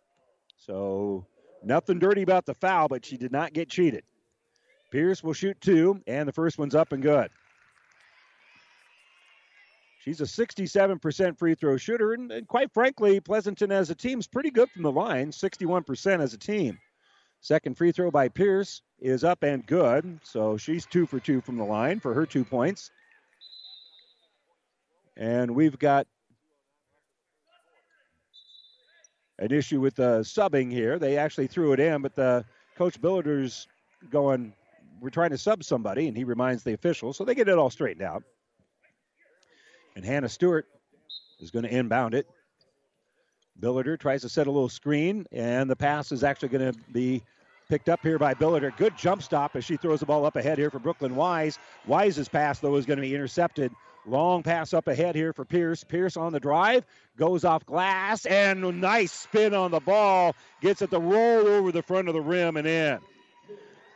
So, 0.58 1.26
nothing 1.64 1.98
dirty 1.98 2.24
about 2.24 2.46
the 2.46 2.54
foul, 2.54 2.90
but 2.90 3.06
she 3.06 3.16
did 3.16 3.32
not 3.32 3.54
get 3.54 3.70
cheated. 3.70 4.04
Pierce 4.92 5.24
will 5.24 5.34
shoot 5.34 5.60
two, 5.62 6.02
and 6.08 6.28
the 6.28 6.34
first 6.34 6.58
one's 6.58 6.76
up 6.76 6.92
and 6.92 7.02
good. 7.02 7.32
She's 10.06 10.22
a 10.22 10.26
67% 10.26 11.36
free 11.36 11.56
throw 11.56 11.78
shooter, 11.78 12.14
and, 12.14 12.32
and, 12.32 12.48
quite 12.48 12.72
frankly, 12.72 13.20
Pleasanton 13.20 13.72
as 13.72 13.90
a 13.90 13.96
team 13.96 14.20
is 14.20 14.28
pretty 14.28 14.52
good 14.52 14.70
from 14.70 14.84
the 14.84 14.92
line, 14.92 15.32
61% 15.32 16.22
as 16.22 16.36
a 16.36 16.38
team. 16.38 16.78
Second 17.42 17.76
free 17.76 17.92
throw 17.92 18.12
by 18.12 18.30
Pierce 18.30 18.84
is 19.00 19.24
up 19.24 19.42
and 19.42 19.66
good, 19.66 20.20
so 20.24 20.58
she's 20.58 20.86
two 20.86 21.08
for 21.08 21.20
two 21.20 21.42
from 21.42 21.58
the 21.58 21.64
line 21.64 22.00
for 22.00 22.14
her 22.14 22.28
two 22.28 22.46
points. 22.46 22.92
And 25.18 25.56
we've 25.56 25.80
got 25.80 26.06
an 29.40 29.52
issue 29.52 29.82
with 29.82 29.96
the 29.96 30.20
subbing 30.20 30.72
here. 30.72 31.00
They 31.00 31.18
actually 31.18 31.48
threw 31.48 31.74
it 31.74 31.80
in, 31.80 32.04
but 32.04 32.16
the 32.16 32.46
coach 32.78 33.02
Billiter's 33.02 33.68
going, 34.12 34.54
we're 35.02 35.10
trying 35.10 35.32
to 35.32 35.38
sub 35.40 35.64
somebody, 35.64 36.08
and 36.08 36.16
he 36.16 36.24
reminds 36.24 36.62
the 36.62 36.74
officials, 36.74 37.18
so 37.18 37.26
they 37.26 37.34
get 37.34 37.50
it 37.50 37.58
all 37.58 37.72
straightened 37.72 38.04
out. 38.04 38.22
And 39.96 40.04
Hannah 40.04 40.30
Stewart 40.30 40.68
is 41.40 41.52
going 41.52 41.64
to 41.64 41.74
inbound 41.74 42.14
it. 42.14 42.28
Billiter 43.60 43.98
tries 43.98 44.22
to 44.22 44.30
set 44.30 44.48
a 44.48 44.52
little 44.52 44.70
screen, 44.70 45.26
and 45.32 45.70
the 45.70 45.76
pass 45.76 46.12
is 46.12 46.24
actually 46.24 46.50
going 46.50 46.74
to 46.74 46.80
be 46.92 47.24
picked 47.70 47.88
up 47.88 48.02
here 48.02 48.20
by 48.20 48.34
Billiter. 48.34 48.76
Good 48.76 48.98
jump 48.98 49.24
stop 49.24 49.56
as 49.56 49.64
she 49.64 49.78
throws 49.78 50.02
the 50.02 50.06
ball 50.06 50.26
up 50.26 50.36
ahead 50.36 50.58
here 50.58 50.70
for 50.70 50.80
Brooklyn 50.80 51.16
Wise. 51.16 51.58
Wise's 51.88 52.28
pass, 52.28 52.60
though, 52.60 52.76
is 52.76 52.86
going 52.86 52.98
to 52.98 53.02
be 53.02 53.16
intercepted 53.16 53.72
Long 54.08 54.44
pass 54.44 54.74
up 54.74 54.88
ahead 54.88 55.16
here 55.16 55.34
for 55.34 55.46
Pierce. 55.46 55.84
Pierce 55.84 56.16
on 56.16 56.32
the 56.32 56.40
drive, 56.40 56.86
goes 57.18 57.44
off 57.44 57.66
glass, 57.66 58.26
and 58.26 58.64
a 58.64 58.72
nice 58.72 59.12
spin 59.12 59.54
on 59.54 59.72
the 59.72 59.80
ball. 59.80 60.36
Gets 60.62 60.82
it 60.84 60.92
to 60.92 61.00
roll 61.00 61.48
over 61.48 61.72
the 61.72 61.82
front 61.82 62.08
of 62.08 62.14
the 62.14 62.22
rim 62.22 62.58
and 62.58 62.68
in. 62.68 63.00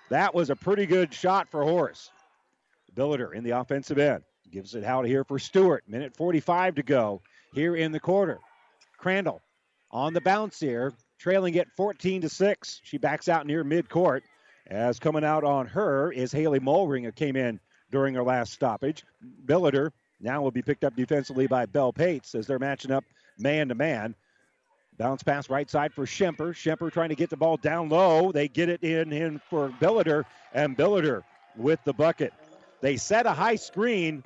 That 0.10 0.34
was 0.34 0.50
a 0.50 0.56
pretty 0.56 0.88
good 0.88 1.14
shot 1.14 1.50
for 1.50 1.64
Horace. 1.64 2.10
Billiter 2.96 3.34
in 3.34 3.44
the 3.44 3.52
offensive 3.52 4.00
end. 4.00 4.24
Gives 4.52 4.74
it 4.74 4.84
out 4.84 5.06
here 5.06 5.24
for 5.24 5.38
Stewart. 5.38 5.84
Minute 5.88 6.16
45 6.16 6.76
to 6.76 6.84
go 6.84 7.22
here 7.54 7.76
in 7.76 7.92
the 7.92 8.00
quarter. 8.00 8.40
Crandall 8.98 9.42
on 9.92 10.14
the 10.14 10.22
bounce 10.22 10.60
here, 10.60 10.94
trailing 11.20 11.56
it 11.56 11.68
14 11.78 12.22
to 12.22 12.30
6. 12.30 12.82
She 12.84 12.98
backs 12.98 13.30
out 13.30 13.46
near 13.46 13.64
midcourt. 13.64 14.22
As 14.68 15.00
coming 15.00 15.24
out 15.24 15.44
on 15.44 15.68
her 15.68 16.12
is 16.12 16.32
Haley 16.32 16.60
Mulring, 16.60 17.04
who 17.04 17.12
came 17.12 17.36
in 17.36 17.60
during 17.92 18.16
her 18.16 18.24
last 18.24 18.54
stoppage. 18.54 19.04
Billiter 19.46 19.92
now 20.20 20.42
will 20.42 20.52
be 20.52 20.62
picked 20.62 20.84
up 20.84 20.96
defensively 20.96 21.48
by 21.48 21.66
Bell 21.66 21.94
Pates 21.94 22.36
as 22.36 22.48
they're 22.48 22.60
matching 22.60 22.92
up 22.92 23.04
man 23.38 23.70
to 23.70 23.76
man. 23.76 24.16
Bounce 24.98 25.24
pass 25.24 25.50
right 25.50 25.70
side 25.70 25.94
for 25.94 26.06
Schemper. 26.06 26.54
Schemper 26.54 26.92
trying 26.92 27.10
to 27.10 27.16
get 27.16 27.30
the 27.30 27.38
ball 27.38 27.58
down 27.58 27.90
low. 27.90 28.32
They 28.32 28.48
get 28.48 28.68
it 28.68 28.84
in, 28.84 29.14
in 29.14 29.40
for 29.50 29.70
Billiter, 29.70 30.26
and 30.54 30.78
Billiter 30.78 31.24
with 31.56 31.80
the 31.86 31.94
bucket. 31.94 32.34
They 32.82 32.98
set 32.98 33.26
a 33.26 33.32
high 33.32 33.56
screen 33.56 34.24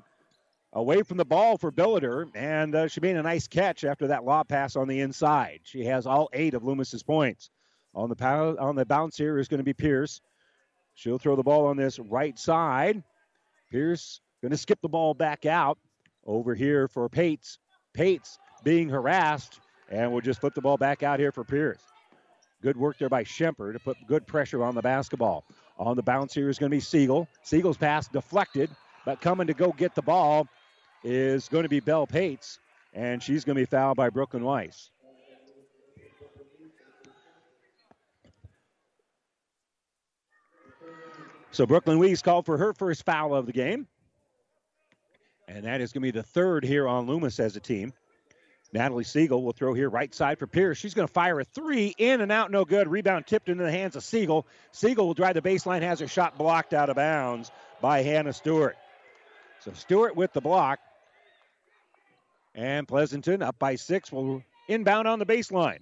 away 0.74 1.04
from 1.04 1.18
the 1.18 1.26
ball 1.26 1.58
for 1.58 1.72
Billiter, 1.72 2.30
and 2.36 2.76
uh, 2.76 2.88
she 2.88 3.00
made 3.00 3.16
a 3.16 3.22
nice 3.22 3.48
catch 3.48 3.84
after 3.84 4.08
that 4.08 4.26
lob 4.26 4.48
pass 4.48 4.76
on 4.76 4.88
the 4.88 5.00
inside. 5.00 5.62
She 5.64 5.86
has 5.86 6.06
all 6.06 6.30
eight 6.34 6.54
of 6.54 6.64
Loomis's 6.64 7.04
points. 7.04 7.50
On 7.96 8.10
the 8.10 8.26
on 8.60 8.76
the 8.76 8.86
bounce 8.86 9.16
here 9.18 9.38
is 9.38 9.48
going 9.48 9.60
to 9.60 9.64
be 9.64 9.74
Pierce. 9.74 10.20
She'll 10.96 11.20
throw 11.20 11.36
the 11.36 11.44
ball 11.44 11.68
on 11.68 11.78
this 11.78 12.00
right 12.00 12.38
side. 12.38 13.04
Pierce 13.72 14.20
going 14.42 14.52
to 14.52 14.58
skip 14.58 14.82
the 14.82 14.90
ball 14.90 15.14
back 15.14 15.46
out 15.46 15.78
over 16.26 16.56
here 16.56 16.88
for 16.88 17.08
Pates. 17.08 17.60
Pates 17.94 18.40
being 18.64 18.90
harassed, 18.90 19.60
and 19.90 20.12
we'll 20.12 20.22
just 20.22 20.42
flip 20.42 20.56
the 20.56 20.62
ball 20.62 20.78
back 20.78 21.04
out 21.04 21.20
here 21.20 21.32
for 21.32 21.44
Pierce. 21.44 21.82
Good 22.64 22.78
work 22.78 22.98
there 22.98 23.10
by 23.10 23.24
Schemper 23.24 23.74
to 23.74 23.80
put 23.80 23.98
good 24.08 24.26
pressure 24.26 24.64
on 24.64 24.74
the 24.74 24.82
basketball. 24.82 25.46
On 25.78 25.96
the 25.96 26.02
bounce 26.02 26.34
here 26.34 26.50
is 26.50 26.58
going 26.58 26.72
to 26.72 26.76
be 26.76 26.82
Siegel. 26.82 27.28
Siegel's 27.44 27.78
pass 27.78 28.08
deflected, 28.08 28.70
but 29.06 29.22
coming 29.22 29.48
to 29.48 29.54
go 29.54 29.72
get 29.72 29.94
the 29.94 30.02
ball 30.02 30.48
is 31.04 31.50
going 31.50 31.64
to 31.64 31.70
be 31.70 31.80
Belle 31.80 32.08
Pates, 32.08 32.60
and 32.94 33.22
she's 33.22 33.44
going 33.44 33.56
to 33.56 33.62
be 33.62 33.66
fouled 33.66 33.98
by 33.98 34.10
Brooklyn 34.10 34.44
Weiss. 34.44 34.90
So 41.52 41.68
Brooklyn 41.68 42.00
Weiss 42.00 42.24
called 42.24 42.46
for 42.48 42.58
her 42.58 42.74
first 42.74 43.06
foul 43.06 43.36
of 43.36 43.46
the 43.46 43.52
game. 43.52 43.88
And 45.48 45.66
that 45.66 45.82
is 45.82 45.94
going 45.94 46.02
to 46.02 46.12
be 46.12 46.20
the 46.20 46.24
third 46.24 46.64
here 46.64 46.88
on 46.88 47.06
Loomis 47.06 47.40
as 47.40 47.56
a 47.56 47.60
team. 47.60 47.94
Natalie 48.72 49.04
Siegel 49.04 49.44
will 49.44 49.52
throw 49.52 49.76
here 49.76 49.88
right 49.88 50.14
side 50.16 50.40
for 50.40 50.48
Pierce. 50.48 50.80
She's 50.80 50.96
going 50.96 51.08
to 51.08 51.14
fire 51.14 51.40
a 51.40 51.44
three 51.44 51.94
in 51.96 52.22
and 52.22 52.32
out, 52.32 52.50
no 52.50 52.66
good. 52.66 52.88
Rebound 52.88 53.28
tipped 53.28 53.50
into 53.50 53.64
the 53.64 53.72
hands 53.72 53.96
of 53.96 54.04
Siegel. 54.04 54.48
Siegel 54.72 55.06
will 55.06 55.14
drive 55.14 55.36
the 55.36 55.44
baseline, 55.44 55.84
has 55.84 56.00
her 56.00 56.08
shot 56.08 56.40
blocked 56.40 56.74
out 56.74 56.90
of 56.90 56.96
bounds 56.96 57.52
by 57.82 58.02
Hannah 58.02 58.34
Stewart. 58.34 58.76
So 59.60 59.74
Stewart 59.74 60.16
with 60.16 60.34
the 60.34 60.42
block. 60.42 60.80
And 62.56 62.88
Pleasanton 62.88 63.42
up 63.42 63.58
by 63.58 63.76
six 63.76 64.12
will 64.12 64.44
inbound 64.68 65.08
on 65.08 65.20
the 65.20 65.26
baseline. 65.26 65.80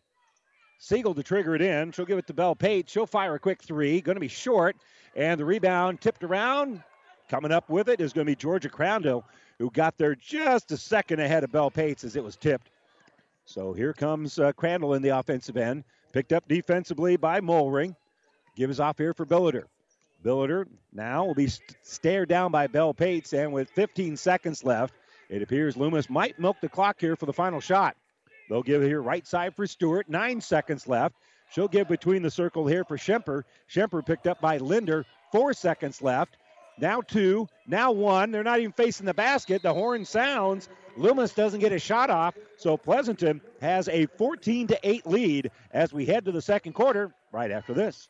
Siegel 0.79 1.13
to 1.13 1.23
trigger 1.23 1.53
it 1.53 1.61
in. 1.61 1.91
She'll 1.91 2.05
give 2.05 2.17
it 2.17 2.27
to 2.27 2.33
Bell 2.33 2.55
Pate. 2.55 2.89
She'll 2.89 3.05
fire 3.05 3.35
a 3.35 3.39
quick 3.39 3.61
three. 3.61 4.01
Going 4.01 4.15
to 4.15 4.21
be 4.21 4.27
short. 4.27 4.75
And 5.15 5.39
the 5.39 5.45
rebound 5.45 6.01
tipped 6.01 6.23
around. 6.23 6.81
Coming 7.29 7.51
up 7.51 7.69
with 7.69 7.87
it 7.87 8.01
is 8.01 8.13
going 8.13 8.25
to 8.25 8.31
be 8.31 8.35
Georgia 8.35 8.67
Crandall, 8.67 9.23
who 9.59 9.69
got 9.69 9.97
there 9.97 10.15
just 10.15 10.71
a 10.71 10.77
second 10.77 11.19
ahead 11.19 11.43
of 11.43 11.51
Bell 11.51 11.69
Pates 11.69 12.03
as 12.03 12.15
it 12.15 12.23
was 12.23 12.35
tipped. 12.35 12.69
So 13.45 13.73
here 13.73 13.93
comes 13.93 14.39
uh, 14.39 14.51
Crandall 14.53 14.95
in 14.95 15.01
the 15.01 15.09
offensive 15.09 15.57
end. 15.57 15.83
Picked 16.13 16.33
up 16.33 16.47
defensively 16.47 17.15
by 17.15 17.41
Mulring. 17.41 17.95
Gives 18.55 18.79
off 18.79 18.97
here 18.97 19.13
for 19.13 19.25
Billiter. 19.25 19.65
Billiter 20.23 20.65
now 20.93 21.25
will 21.25 21.35
be 21.35 21.47
st- 21.47 21.75
stared 21.83 22.29
down 22.29 22.51
by 22.51 22.67
Bell 22.67 22.93
Pates, 22.93 23.33
and 23.33 23.53
with 23.53 23.69
15 23.71 24.17
seconds 24.17 24.63
left, 24.63 24.93
it 25.31 25.41
appears 25.41 25.75
Loomis 25.75 26.09
might 26.09 26.37
milk 26.37 26.57
the 26.61 26.69
clock 26.69 26.99
here 26.99 27.15
for 27.15 27.25
the 27.25 27.33
final 27.33 27.59
shot. 27.59 27.95
They'll 28.49 28.61
give 28.61 28.83
here 28.83 29.01
right 29.01 29.25
side 29.25 29.55
for 29.55 29.65
Stewart. 29.65 30.09
Nine 30.09 30.41
seconds 30.41 30.87
left. 30.87 31.15
She'll 31.51 31.67
give 31.67 31.87
between 31.87 32.21
the 32.21 32.29
circle 32.29 32.67
here 32.67 32.83
for 32.83 32.97
Schemper. 32.97 33.43
Schemper 33.69 34.05
picked 34.05 34.27
up 34.27 34.39
by 34.41 34.57
Linder. 34.57 35.05
Four 35.31 35.53
seconds 35.53 36.01
left. 36.01 36.37
Now 36.77 37.01
two, 37.01 37.47
now 37.65 37.91
one. 37.91 38.31
They're 38.31 38.43
not 38.43 38.59
even 38.59 38.73
facing 38.73 39.05
the 39.05 39.13
basket. 39.13 39.61
The 39.61 39.73
horn 39.73 40.05
sounds, 40.05 40.69
Loomis 40.97 41.33
doesn't 41.33 41.59
get 41.59 41.71
a 41.71 41.79
shot 41.79 42.09
off, 42.09 42.35
so 42.57 42.77
Pleasanton 42.77 43.41
has 43.61 43.87
a 43.87 44.07
14 44.17 44.67
to 44.67 44.79
8 44.83 45.07
lead 45.07 45.51
as 45.71 45.93
we 45.93 46.05
head 46.05 46.25
to 46.25 46.31
the 46.31 46.41
second 46.41 46.73
quarter 46.73 47.13
right 47.31 47.51
after 47.51 47.73
this. 47.73 48.09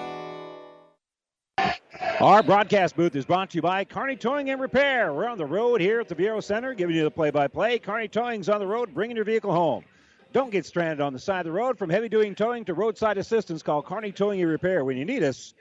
Our 2.21 2.43
broadcast 2.43 2.95
booth 2.95 3.15
is 3.15 3.25
brought 3.25 3.49
to 3.49 3.57
you 3.57 3.63
by 3.63 3.83
Kearney 3.83 4.15
Towing 4.15 4.51
and 4.51 4.61
Repair. 4.61 5.11
We're 5.11 5.27
on 5.27 5.39
the 5.39 5.45
road 5.47 5.81
here 5.81 5.99
at 5.99 6.07
the 6.07 6.13
Viaero 6.13 6.43
Center, 6.43 6.75
giving 6.75 6.95
you 6.95 7.03
the 7.03 7.09
play-by-play. 7.09 7.79
Kearney 7.79 8.07
Towing's 8.07 8.47
on 8.47 8.59
the 8.59 8.67
road, 8.67 8.93
bringing 8.93 9.15
your 9.15 9.25
vehicle 9.25 9.51
home. 9.51 9.83
Don't 10.31 10.51
get 10.51 10.67
stranded 10.67 11.01
on 11.01 11.13
the 11.13 11.19
side 11.19 11.39
of 11.39 11.45
the 11.45 11.51
road. 11.51 11.79
From 11.79 11.89
heavy-duty 11.89 12.35
towing 12.35 12.63
to 12.65 12.75
roadside 12.75 13.17
assistance, 13.17 13.63
call 13.63 13.81
Kearney 13.81 14.11
Towing 14.11 14.39
and 14.39 14.51
Repair. 14.51 14.85
When 14.85 14.97
you 14.97 15.05
need 15.05 15.23
us, 15.23 15.55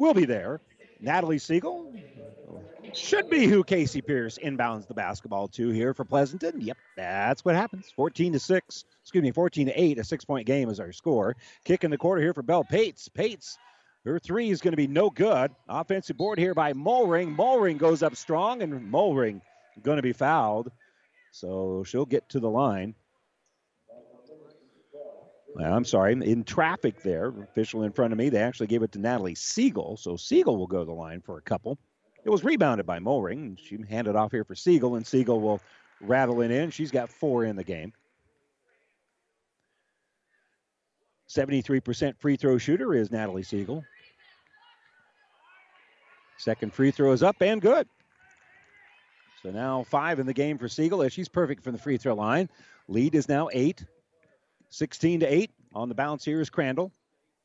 we'll 0.00 0.14
be 0.14 0.24
there. 0.24 0.60
Natalie 1.00 1.38
Siegel 1.38 1.94
should 2.92 3.30
be 3.30 3.46
who 3.46 3.62
Casey 3.62 4.00
Pierce 4.00 4.38
inbounds 4.38 4.88
the 4.88 4.94
basketball 4.94 5.46
to 5.46 5.70
here 5.70 5.94
for 5.94 6.04
Pleasanton. 6.04 6.60
Yep, 6.60 6.76
that's 6.96 7.44
what 7.44 7.54
happens. 7.54 7.88
14 7.94 8.32
to 8.32 8.40
6, 8.40 8.84
excuse 9.00 9.22
me, 9.22 9.30
14 9.30 9.68
to 9.68 9.80
8, 9.80 9.98
a 10.00 10.02
six 10.02 10.24
point 10.24 10.44
game 10.44 10.68
is 10.70 10.80
our 10.80 10.90
score. 10.90 11.36
Kick 11.64 11.84
in 11.84 11.92
the 11.92 11.98
quarter 11.98 12.20
here 12.20 12.34
for 12.34 12.42
Bell 12.42 12.64
Pates. 12.64 13.06
Pates 13.06 13.58
her 14.04 14.18
three 14.18 14.50
is 14.50 14.60
going 14.60 14.72
to 14.72 14.76
be 14.76 14.86
no 14.86 15.10
good. 15.10 15.52
Offensive 15.68 16.16
board 16.16 16.38
here 16.38 16.54
by 16.54 16.72
Mulring. 16.72 17.34
Mulring 17.36 17.78
goes 17.78 18.02
up 18.02 18.16
strong, 18.16 18.62
and 18.62 18.90
Mulring 18.90 19.40
going 19.82 19.96
to 19.96 20.02
be 20.02 20.12
fouled. 20.12 20.70
So 21.30 21.84
she'll 21.86 22.06
get 22.06 22.28
to 22.30 22.40
the 22.40 22.50
line. 22.50 22.94
I'm 25.60 25.84
sorry, 25.84 26.12
in 26.12 26.44
traffic 26.44 27.02
there, 27.02 27.28
official 27.28 27.82
in 27.82 27.92
front 27.92 28.12
of 28.12 28.18
me, 28.18 28.30
they 28.30 28.42
actually 28.42 28.68
gave 28.68 28.82
it 28.82 28.92
to 28.92 28.98
Natalie 28.98 29.34
Siegel. 29.34 29.98
So 29.98 30.16
Siegel 30.16 30.56
will 30.56 30.66
go 30.66 30.78
to 30.78 30.84
the 30.84 30.92
line 30.92 31.20
for 31.20 31.36
a 31.36 31.42
couple. 31.42 31.78
It 32.24 32.30
was 32.30 32.42
rebounded 32.42 32.86
by 32.86 33.00
Mulring. 33.00 33.58
She 33.58 33.78
handed 33.88 34.16
off 34.16 34.30
here 34.30 34.44
for 34.44 34.54
Siegel, 34.54 34.96
and 34.96 35.06
Siegel 35.06 35.40
will 35.40 35.60
rattle 36.00 36.40
it 36.40 36.50
in. 36.50 36.70
She's 36.70 36.90
got 36.90 37.10
four 37.10 37.44
in 37.44 37.56
the 37.56 37.64
game. 37.64 37.92
73% 41.32 42.18
free 42.18 42.36
throw 42.36 42.58
shooter 42.58 42.94
is 42.94 43.10
Natalie 43.10 43.42
Siegel. 43.42 43.84
Second 46.38 46.74
free 46.74 46.90
throw 46.90 47.12
is 47.12 47.22
up 47.22 47.40
and 47.40 47.60
good. 47.60 47.88
So 49.42 49.50
now 49.50 49.84
five 49.84 50.18
in 50.18 50.26
the 50.26 50.34
game 50.34 50.58
for 50.58 50.68
Siegel 50.68 51.02
as 51.02 51.12
she's 51.12 51.28
perfect 51.28 51.64
from 51.64 51.72
the 51.72 51.78
free 51.78 51.96
throw 51.96 52.14
line. 52.14 52.48
Lead 52.88 53.14
is 53.14 53.28
now 53.28 53.48
eight. 53.52 53.84
16 54.70 55.20
to 55.20 55.26
8. 55.26 55.50
On 55.74 55.88
the 55.88 55.94
bounce 55.94 56.24
here 56.24 56.40
is 56.40 56.50
Crandall. 56.50 56.90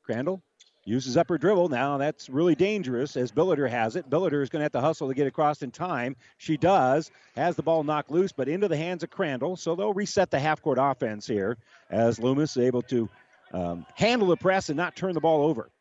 Crandall 0.03 0.41
uses 0.85 1.17
up 1.17 1.27
her 1.27 1.37
dribble. 1.37 1.67
Now 1.67 1.97
that's 1.97 2.29
really 2.29 2.55
dangerous 2.55 3.17
as 3.17 3.31
Billiter 3.31 3.69
has 3.69 3.97
it. 3.97 4.09
Billiter 4.09 4.41
is 4.41 4.49
going 4.49 4.61
to 4.61 4.63
have 4.63 4.71
to 4.71 4.81
hustle 4.81 5.09
to 5.09 5.13
get 5.13 5.27
across 5.27 5.61
in 5.61 5.69
time. 5.69 6.15
She 6.37 6.55
does. 6.55 7.11
Has 7.35 7.55
the 7.57 7.63
ball 7.63 7.83
knocked 7.83 8.09
loose, 8.09 8.31
but 8.31 8.47
into 8.47 8.67
the 8.69 8.77
hands 8.77 9.03
of 9.03 9.09
Crandall. 9.09 9.57
So 9.57 9.75
they'll 9.75 9.93
reset 9.93 10.31
the 10.31 10.39
half 10.39 10.61
court 10.61 10.77
offense 10.79 11.27
here 11.27 11.57
as 11.89 12.19
Loomis 12.19 12.55
is 12.55 12.63
able 12.63 12.81
to 12.83 13.09
um, 13.53 13.85
handle 13.95 14.27
the 14.27 14.37
press 14.37 14.69
and 14.69 14.77
not 14.77 14.95
turn 14.95 15.13
the 15.13 15.21
ball 15.21 15.47
over. 15.47 15.71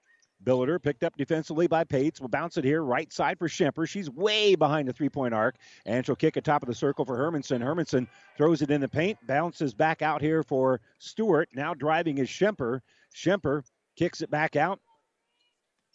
Billiter 0.45 0.81
picked 0.81 1.03
up 1.03 1.17
defensively 1.17 1.67
by 1.67 1.83
Pates. 1.83 2.21
Will 2.21 2.29
bounce 2.29 2.57
it 2.57 2.65
here, 2.65 2.83
right 2.83 3.13
side 3.13 3.39
for 3.39 3.49
Schemper. 3.49 3.89
She's 3.89 4.09
way 4.11 4.55
behind 4.55 4.87
the 4.87 4.93
three 4.93 5.09
point 5.09 5.35
arc, 5.35 5.57
and 5.87 6.05
she'll 6.05 6.15
kick 6.15 6.37
it 6.37 6.45
top 6.45 6.63
of 6.63 6.69
the 6.69 6.75
circle 6.75 7.05
for 7.05 7.17
Hermanson. 7.17 7.61
Hermanson 7.61 8.07
throws 8.37 8.63
it 8.63 8.71
in 8.71 8.81
the 8.81 8.89
paint, 8.89 9.19
bounces 9.27 9.75
back 9.75 10.03
out 10.03 10.21
here 10.21 10.43
for 10.43 10.81
Stewart. 10.99 11.49
Now 11.55 11.75
driving 11.75 12.19
is 12.19 12.29
Schemper. 12.29 12.81
Schemper 13.15 13.65
kicks 13.97 14.21
it 14.21 14.31
back 14.31 14.57
out 14.57 14.79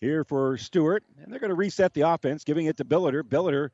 here 0.01 0.23
for 0.23 0.57
Stewart, 0.57 1.03
and 1.21 1.31
they're 1.31 1.39
going 1.39 1.49
to 1.49 1.55
reset 1.55 1.93
the 1.93 2.01
offense, 2.01 2.43
giving 2.43 2.65
it 2.65 2.75
to 2.77 2.85
Billiter. 2.85 3.21
Billiter 3.23 3.69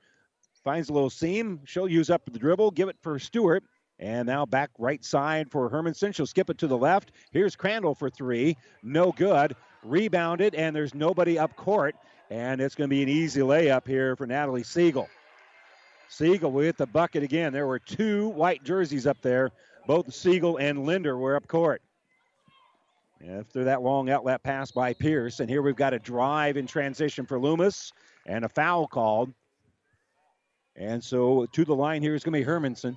finds 0.64 0.90
a 0.90 0.94
little 0.94 1.10
seam. 1.10 1.62
She'll 1.66 1.88
use 1.88 2.10
up 2.10 2.24
the 2.26 2.38
dribble, 2.38 2.72
give 2.72 2.90
it 2.90 2.98
for 3.02 3.18
Stewart. 3.18 3.64
And 4.00 4.28
now 4.28 4.46
back 4.46 4.70
right 4.78 5.04
side 5.04 5.50
for 5.50 5.70
Hermanson. 5.70 6.14
She'll 6.14 6.28
skip 6.28 6.50
it 6.50 6.58
to 6.60 6.68
the 6.68 6.78
left. 6.78 7.12
Here's 7.32 7.56
Crandall 7.56 7.96
for 7.96 8.10
three. 8.10 8.56
No 8.84 9.12
good. 9.12 9.56
Rebounded, 9.84 10.54
and 10.56 10.76
there's 10.76 10.94
nobody 10.94 11.40
up 11.40 11.56
court. 11.56 11.96
And 12.30 12.62
it's 12.62 12.76
going 12.76 12.90
to 12.90 12.96
be 12.96 13.02
an 13.02 13.10
easy 13.10 13.42
layup 13.42 13.88
here 13.88 14.16
for 14.16 14.28
Natalie 14.28 14.64
Siegel. 14.64 15.10
Siegel 16.10 16.52
will 16.52 16.64
hit 16.64 16.78
the 16.78 16.86
bucket 16.86 17.24
again. 17.24 17.54
There 17.54 17.68
were 17.68 17.80
two 17.80 18.30
white 18.30 18.64
jerseys 18.64 19.08
up 19.08 19.22
there. 19.22 19.52
Both 19.88 20.14
Siegel 20.14 20.58
and 20.58 20.86
Linder 20.86 21.18
were 21.18 21.36
up 21.36 21.48
court. 21.48 21.82
After 23.28 23.64
that 23.64 23.82
long 23.82 24.10
outlet 24.10 24.44
pass 24.44 24.72
by 24.72 24.94
Pierce. 24.94 25.40
And 25.40 25.50
here 25.50 25.62
we've 25.62 25.76
got 25.76 25.94
a 25.94 26.00
drive 26.00 26.56
in 26.56 26.68
transition 26.68 27.26
for 27.26 27.40
Loomis 27.40 27.92
and 28.28 28.46
a 28.46 28.50
foul 28.50 28.88
called. 28.88 29.34
And 30.76 31.04
so 31.04 31.48
to 31.48 31.66
the 31.66 31.76
line 31.76 32.04
here 32.04 32.14
is 32.14 32.24
going 32.24 32.34
to 32.34 32.40
be 32.40 32.46
Hermanson. 32.46 32.96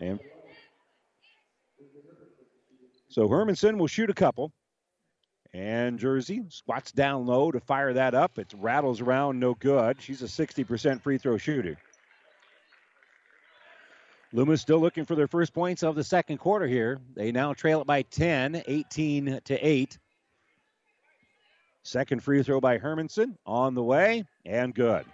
And 0.00 0.18
so 3.08 3.28
Hermanson 3.28 3.78
will 3.78 3.86
shoot 3.86 4.10
a 4.10 4.14
couple. 4.14 4.52
And 5.52 5.98
Jersey 5.98 6.44
squats 6.48 6.92
down 6.92 7.26
low 7.26 7.50
to 7.50 7.58
fire 7.58 7.92
that 7.94 8.14
up. 8.14 8.38
It 8.38 8.52
rattles 8.56 9.00
around, 9.00 9.40
no 9.40 9.54
good. 9.54 10.00
She's 10.00 10.22
a 10.22 10.26
60% 10.26 11.02
free 11.02 11.18
throw 11.18 11.38
shooter. 11.38 11.76
Loomis 14.32 14.60
still 14.60 14.78
looking 14.78 15.04
for 15.04 15.16
their 15.16 15.26
first 15.26 15.52
points 15.52 15.82
of 15.82 15.96
the 15.96 16.04
second 16.04 16.38
quarter 16.38 16.68
here. 16.68 17.00
They 17.16 17.32
now 17.32 17.52
trail 17.52 17.80
it 17.80 17.86
by 17.88 18.02
10, 18.02 18.62
18 18.64 19.40
to 19.44 19.66
8. 19.66 19.98
Second 21.82 22.22
free 22.22 22.44
throw 22.44 22.60
by 22.60 22.78
Hermanson 22.78 23.34
on 23.44 23.74
the 23.74 23.82
way 23.82 24.24
and 24.46 24.72
good. 24.72 25.04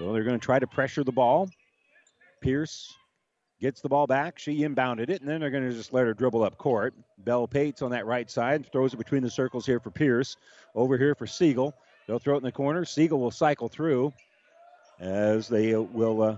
So 0.00 0.14
they're 0.14 0.24
going 0.24 0.40
to 0.40 0.42
try 0.42 0.58
to 0.58 0.66
pressure 0.66 1.04
the 1.04 1.12
ball. 1.12 1.50
Pierce 2.40 2.96
gets 3.60 3.82
the 3.82 3.88
ball 3.90 4.06
back. 4.06 4.38
She 4.38 4.60
inbounded 4.60 5.10
it, 5.10 5.20
and 5.20 5.28
then 5.28 5.40
they're 5.40 5.50
going 5.50 5.68
to 5.68 5.76
just 5.76 5.92
let 5.92 6.06
her 6.06 6.14
dribble 6.14 6.42
up 6.42 6.56
court. 6.56 6.94
Bell 7.18 7.46
Pates 7.46 7.82
on 7.82 7.90
that 7.90 8.06
right 8.06 8.30
side 8.30 8.64
throws 8.72 8.94
it 8.94 8.96
between 8.96 9.22
the 9.22 9.28
circles 9.28 9.66
here 9.66 9.78
for 9.78 9.90
Pierce. 9.90 10.38
Over 10.74 10.96
here 10.96 11.14
for 11.14 11.26
Siegel. 11.26 11.74
They'll 12.06 12.18
throw 12.18 12.36
it 12.36 12.38
in 12.38 12.44
the 12.44 12.50
corner. 12.50 12.86
Siegel 12.86 13.20
will 13.20 13.30
cycle 13.30 13.68
through 13.68 14.14
as 15.00 15.48
they 15.48 15.76
will 15.76 16.22
uh, 16.22 16.36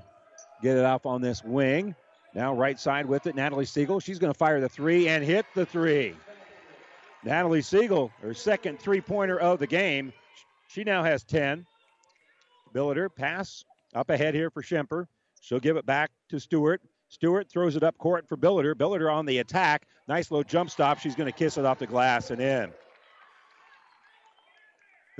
get 0.61 0.77
it 0.77 0.85
off 0.85 1.07
on 1.07 1.22
this 1.22 1.44
wing. 1.44 1.94
Now 2.35 2.57
right 2.57 2.81
side 2.81 3.07
with 3.07 3.29
it, 3.29 3.37
Natalie 3.37 3.64
Siegel. 3.64 4.01
She's 4.01 4.18
going 4.18 4.33
to 4.33 4.38
fire 4.38 4.61
the 4.61 4.68
three 4.68 5.07
and 5.07 5.22
hit 5.22 5.46
the 5.55 5.64
three. 5.64 6.16
Natalie 7.22 7.62
Siegel, 7.62 8.11
her 8.22 8.35
second 8.35 8.81
three 8.81 9.01
pointer 9.01 9.38
of 9.38 9.61
the 9.61 9.68
game. 9.68 10.12
She 10.66 10.83
now 10.83 11.05
has 11.05 11.22
10. 11.22 11.64
Billiter 12.73 13.09
pass 13.15 13.65
up 13.95 14.11
ahead 14.11 14.35
here 14.35 14.51
for 14.51 14.63
Schemper. 14.63 15.07
She'll 15.41 15.61
give 15.61 15.77
it 15.77 15.87
back 15.87 16.11
to 16.31 16.39
Stewart. 16.39 16.81
Stewart 17.09 17.51
throws 17.51 17.77
it 17.77 17.83
up 17.83 17.99
court 17.99 18.29
for 18.29 18.37
Billiter. 18.37 18.75
Billiter 18.75 19.13
on 19.13 19.27
the 19.27 19.39
attack. 19.39 19.87
Nice 20.09 20.31
low 20.31 20.43
jump 20.43 20.71
stop. 20.71 20.99
She's 20.99 21.15
going 21.15 21.31
to 21.31 21.37
kiss 21.37 21.59
it 21.59 21.65
off 21.65 21.79
the 21.79 21.87
glass 21.87 22.31
and 22.31 22.41
in. 22.41 22.73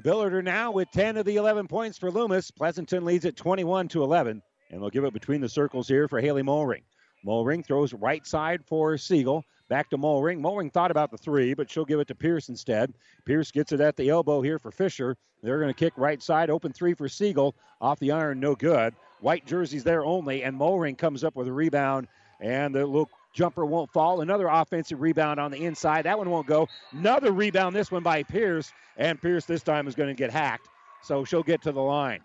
Billiter 0.03 0.43
now 0.43 0.73
with 0.73 0.91
10 0.93 1.17
of 1.17 1.25
the 1.25 1.37
11 1.37 1.69
points 1.69 1.97
for 1.99 2.11
Loomis. 2.11 2.51
Pleasanton 2.51 3.05
leads 3.05 3.25
at 3.25 3.37
21 3.37 3.89
to 3.89 4.03
11, 4.03 4.43
and 4.71 4.83
they'll 4.83 4.91
give 4.91 5.05
it 5.05 5.13
between 5.13 5.41
the 5.41 5.49
circles 5.49 5.87
here 5.87 6.09
for 6.09 6.21
Haley 6.21 6.43
Mulring. 6.43 6.83
Mulring 7.25 7.63
throws 7.63 7.93
right 7.93 8.27
side 8.27 8.65
for 8.65 8.97
Siegel. 8.99 9.45
Back 9.69 9.89
to 9.91 9.97
Mulring. 9.97 10.41
Mulring 10.41 10.71
thought 10.71 10.91
about 10.91 11.11
the 11.11 11.17
three, 11.17 11.55
but 11.55 11.71
she'll 11.71 11.85
give 11.85 12.01
it 12.01 12.09
to 12.09 12.15
Pierce 12.15 12.49
instead. 12.49 12.93
Pierce 13.25 13.51
gets 13.51 13.73
it 13.73 13.81
at 13.81 13.97
the 13.97 14.11
elbow 14.11 14.43
here 14.43 14.59
for 14.59 14.71
Fisher. 14.71 15.17
They're 15.43 15.61
going 15.61 15.73
to 15.73 15.79
kick 15.79 15.95
right 15.97 16.23
side. 16.23 16.51
Open 16.51 16.73
three 16.73 16.95
for 16.95 17.09
Siegel. 17.09 17.55
Off 17.81 17.99
the 17.99 18.11
iron, 18.11 18.39
no 18.41 18.55
good. 18.55 18.95
White 19.21 19.47
jerseys 19.47 19.85
there 19.85 20.05
only, 20.05 20.43
and 20.43 20.59
Mulring 20.59 20.97
comes 20.97 21.25
up 21.25 21.37
with 21.37 21.49
a 21.49 21.53
rebound, 21.53 22.09
and 22.41 22.75
the 22.75 22.85
little 22.85 23.09
jumper 23.33 23.65
won't 23.65 23.91
fall. 23.93 24.21
Another 24.21 24.49
offensive 24.49 25.01
rebound 25.01 25.41
on 25.41 25.51
the 25.51 25.65
inside. 25.65 26.03
That 26.05 26.19
one 26.19 26.29
won't 26.29 26.47
go. 26.47 26.69
Another 26.93 27.33
rebound, 27.33 27.75
this 27.75 27.91
one 27.91 28.03
by 28.03 28.25
Pierce, 28.25 28.73
and 28.97 29.21
Pierce 29.21 29.47
this 29.47 29.63
time 29.63 29.87
is 29.87 29.95
going 29.95 30.09
to 30.09 30.15
get 30.15 30.31
hacked. 30.31 30.69
So 31.03 31.25
she'll 31.25 31.43
get 31.43 31.63
to 31.63 31.73
the 31.73 31.81
line. 31.81 32.21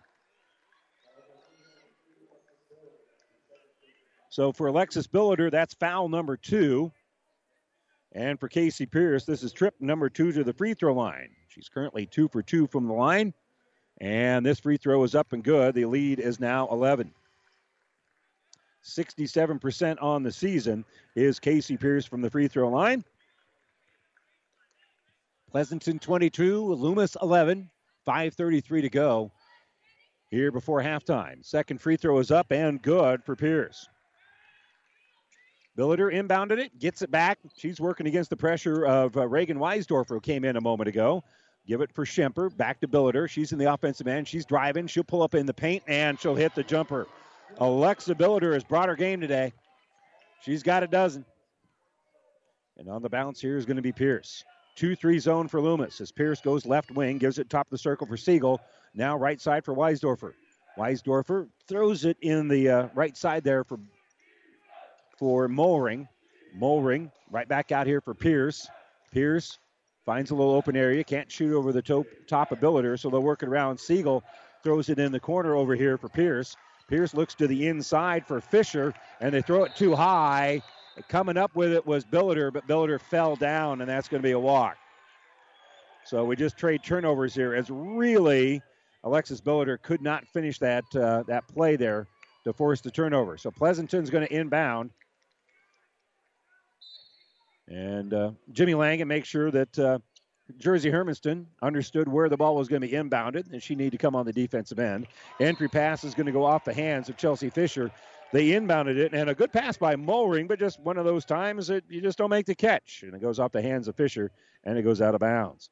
So 4.37 4.51
for 4.51 4.67
Alexis 4.67 5.07
Billiter, 5.07 5.49
that's 5.49 5.73
foul 5.73 6.09
number 6.09 6.37
two. 6.37 6.91
And 8.11 8.39
for 8.39 8.47
Casey 8.47 8.85
Pierce, 8.85 9.25
this 9.25 9.41
is 9.41 9.51
trip 9.51 9.73
number 9.79 10.11
two 10.11 10.31
to 10.31 10.43
the 10.43 10.53
free 10.53 10.75
throw 10.75 10.93
line. 10.93 11.29
She's 11.47 11.69
currently 11.69 12.05
two 12.05 12.27
for 12.27 12.43
two 12.43 12.67
from 12.67 12.85
the 12.85 12.93
line. 12.93 13.33
And 13.99 14.45
this 14.45 14.59
free 14.59 14.77
throw 14.77 15.03
is 15.03 15.15
up 15.15 15.33
and 15.33 15.43
good. 15.43 15.73
The 15.73 15.85
lead 15.85 16.19
is 16.19 16.39
now 16.39 16.67
11. 16.67 17.11
67% 18.85 20.03
on 20.03 20.21
the 20.21 20.31
season 20.31 20.85
is 21.15 21.39
Casey 21.39 21.75
Pierce 21.75 22.05
from 22.05 22.21
the 22.21 22.29
free 22.29 22.47
throw 22.47 22.69
line. 22.69 23.03
Pleasanton 25.49 25.97
22, 25.97 26.75
Loomis 26.75 27.17
11, 27.23 27.71
5.33 28.07 28.81
to 28.81 28.89
go 28.89 29.31
here 30.29 30.51
before 30.51 30.83
halftime. 30.83 31.43
Second 31.43 31.81
free 31.81 31.97
throw 31.97 32.19
is 32.19 32.29
up 32.29 32.51
and 32.51 32.79
good 32.83 33.23
for 33.23 33.35
Pierce. 33.35 33.89
Billiter 35.77 36.11
inbounded 36.11 36.57
it, 36.57 36.77
gets 36.79 37.03
it 37.03 37.11
back. 37.11 37.37
She's 37.55 37.79
working 37.79 38.07
against 38.07 38.31
the 38.31 38.37
pressure 38.37 38.85
of 38.85 39.15
uh, 39.15 39.27
Reagan 39.27 39.59
Weisdorfer, 39.59 40.09
who 40.09 40.19
came 40.19 40.43
in 40.43 40.57
a 40.57 40.61
moment 40.61 40.87
ago. 40.87 41.23
Give 41.67 41.81
it 41.81 41.93
for 41.93 42.03
Schemper. 42.03 42.55
Back 42.55 42.79
to 42.81 42.87
Billiter. 42.87 43.29
She's 43.29 43.51
in 43.51 43.59
the 43.59 43.71
offensive 43.71 44.07
end. 44.07 44.27
She's 44.27 44.45
driving. 44.45 44.87
She'll 44.87 45.03
pull 45.03 45.21
up 45.21 45.35
in 45.35 45.45
the 45.45 45.53
paint 45.53 45.83
and 45.87 46.19
she'll 46.19 46.33
hit 46.33 46.55
the 46.55 46.63
jumper. 46.63 47.07
Alexa 47.59 48.15
Billiter 48.15 48.53
has 48.53 48.63
brought 48.63 48.89
her 48.89 48.95
game 48.95 49.21
today. 49.21 49.53
She's 50.41 50.63
got 50.63 50.81
a 50.81 50.87
dozen. 50.87 51.25
And 52.77 52.89
on 52.89 53.01
the 53.01 53.09
bounce 53.09 53.39
here 53.39 53.57
is 53.57 53.65
going 53.65 53.75
to 53.75 53.83
be 53.83 53.91
Pierce. 53.91 54.43
2 54.77 54.95
3 54.95 55.19
zone 55.19 55.47
for 55.47 55.59
Loomis 55.59 55.99
as 56.01 56.11
Pierce 56.11 56.39
goes 56.39 56.65
left 56.65 56.91
wing, 56.91 57.17
gives 57.17 57.39
it 57.39 57.49
top 57.49 57.67
of 57.67 57.71
the 57.71 57.77
circle 57.77 58.07
for 58.07 58.17
Siegel. 58.17 58.61
Now 58.93 59.17
right 59.17 59.41
side 59.41 59.65
for 59.65 59.75
Weisdorfer. 59.75 60.33
Weisdorfer 60.77 61.47
throws 61.67 62.05
it 62.05 62.17
in 62.21 62.47
the 62.47 62.69
uh, 62.69 62.87
right 62.93 63.17
side 63.17 63.43
there 63.43 63.63
for 63.63 63.79
for 65.17 65.47
Mulring. 65.47 66.07
Mulring 66.57 67.11
right 67.31 67.47
back 67.47 67.71
out 67.71 67.87
here 67.87 68.01
for 68.01 68.13
Pierce. 68.13 68.67
Pierce 69.11 69.59
finds 70.05 70.31
a 70.31 70.35
little 70.35 70.53
open 70.53 70.75
area, 70.75 71.03
can't 71.03 71.31
shoot 71.31 71.55
over 71.55 71.71
the 71.71 71.81
top, 71.81 72.05
top 72.27 72.51
of 72.51 72.59
Billiter, 72.59 72.97
so 72.97 73.09
they'll 73.09 73.21
work 73.21 73.43
it 73.43 73.49
around. 73.49 73.77
Siegel 73.77 74.23
throws 74.63 74.89
it 74.89 74.99
in 74.99 75.11
the 75.11 75.19
corner 75.19 75.55
over 75.55 75.75
here 75.75 75.97
for 75.97 76.09
Pierce. 76.09 76.55
Pierce 76.87 77.13
looks 77.13 77.35
to 77.35 77.47
the 77.47 77.67
inside 77.67 78.25
for 78.25 78.39
Fisher, 78.39 78.93
and 79.19 79.33
they 79.33 79.41
throw 79.41 79.65
it 79.65 79.75
too 79.75 79.95
high. 79.95 80.61
Coming 81.09 81.37
up 81.37 81.55
with 81.55 81.73
it 81.73 81.85
was 81.85 82.05
Billiter, 82.05 82.51
but 82.51 82.67
Billiter 82.67 82.99
fell 82.99 83.35
down, 83.35 83.81
and 83.81 83.89
that's 83.89 84.07
going 84.07 84.21
to 84.21 84.27
be 84.27 84.31
a 84.31 84.39
walk. 84.39 84.77
So 86.05 86.23
we 86.23 86.37
just 86.37 86.57
trade 86.57 86.83
turnovers 86.83 87.35
here, 87.35 87.53
as 87.53 87.69
really 87.69 88.61
Alexis 89.03 89.41
Billiter 89.41 89.81
could 89.81 90.01
not 90.01 90.25
finish 90.27 90.57
that 90.59 90.85
uh, 90.95 91.23
that 91.27 91.47
play 91.49 91.75
there 91.75 92.07
to 92.45 92.53
force 92.53 92.79
the 92.79 92.89
turnover. 92.89 93.37
So 93.37 93.51
Pleasanton's 93.51 94.09
going 94.09 94.25
to 94.25 94.33
inbound. 94.33 94.89
And 97.67 98.13
uh, 98.13 98.31
Jimmy 98.51 98.73
Langen 98.73 99.07
makes 99.07 99.27
sure 99.27 99.51
that 99.51 99.79
uh, 99.79 99.99
Jersey 100.57 100.89
Hermanson 100.89 101.45
understood 101.61 102.07
where 102.07 102.29
the 102.29 102.37
ball 102.37 102.55
was 102.55 102.67
going 102.67 102.81
to 102.81 102.87
be 102.87 102.93
inbounded, 102.93 103.51
and 103.51 103.61
she 103.61 103.75
needed 103.75 103.91
to 103.91 103.97
come 103.97 104.15
on 104.15 104.25
the 104.25 104.33
defensive 104.33 104.79
end. 104.79 105.07
Entry 105.39 105.67
pass 105.67 106.03
is 106.03 106.13
going 106.13 106.27
to 106.27 106.31
go 106.31 106.45
off 106.45 106.63
the 106.63 106.73
hands 106.73 107.09
of 107.09 107.17
Chelsea 107.17 107.49
Fisher. 107.49 107.91
They 108.31 108.49
inbounded 108.49 108.97
it, 108.97 109.13
and 109.13 109.29
a 109.29 109.35
good 109.35 109.51
pass 109.51 109.77
by 109.77 109.95
Mulring, 109.95 110.47
but 110.47 110.59
just 110.59 110.79
one 110.79 110.97
of 110.97 111.05
those 111.05 111.25
times 111.25 111.67
that 111.67 111.83
you 111.89 112.01
just 112.01 112.17
don't 112.17 112.29
make 112.29 112.45
the 112.45 112.55
catch. 112.55 113.03
And 113.03 113.13
it 113.13 113.21
goes 113.21 113.39
off 113.39 113.51
the 113.51 113.61
hands 113.61 113.87
of 113.87 113.95
Fisher, 113.95 114.31
and 114.63 114.77
it 114.77 114.83
goes 114.83 115.01
out 115.01 115.15
of 115.15 115.19
bounds. 115.19 115.69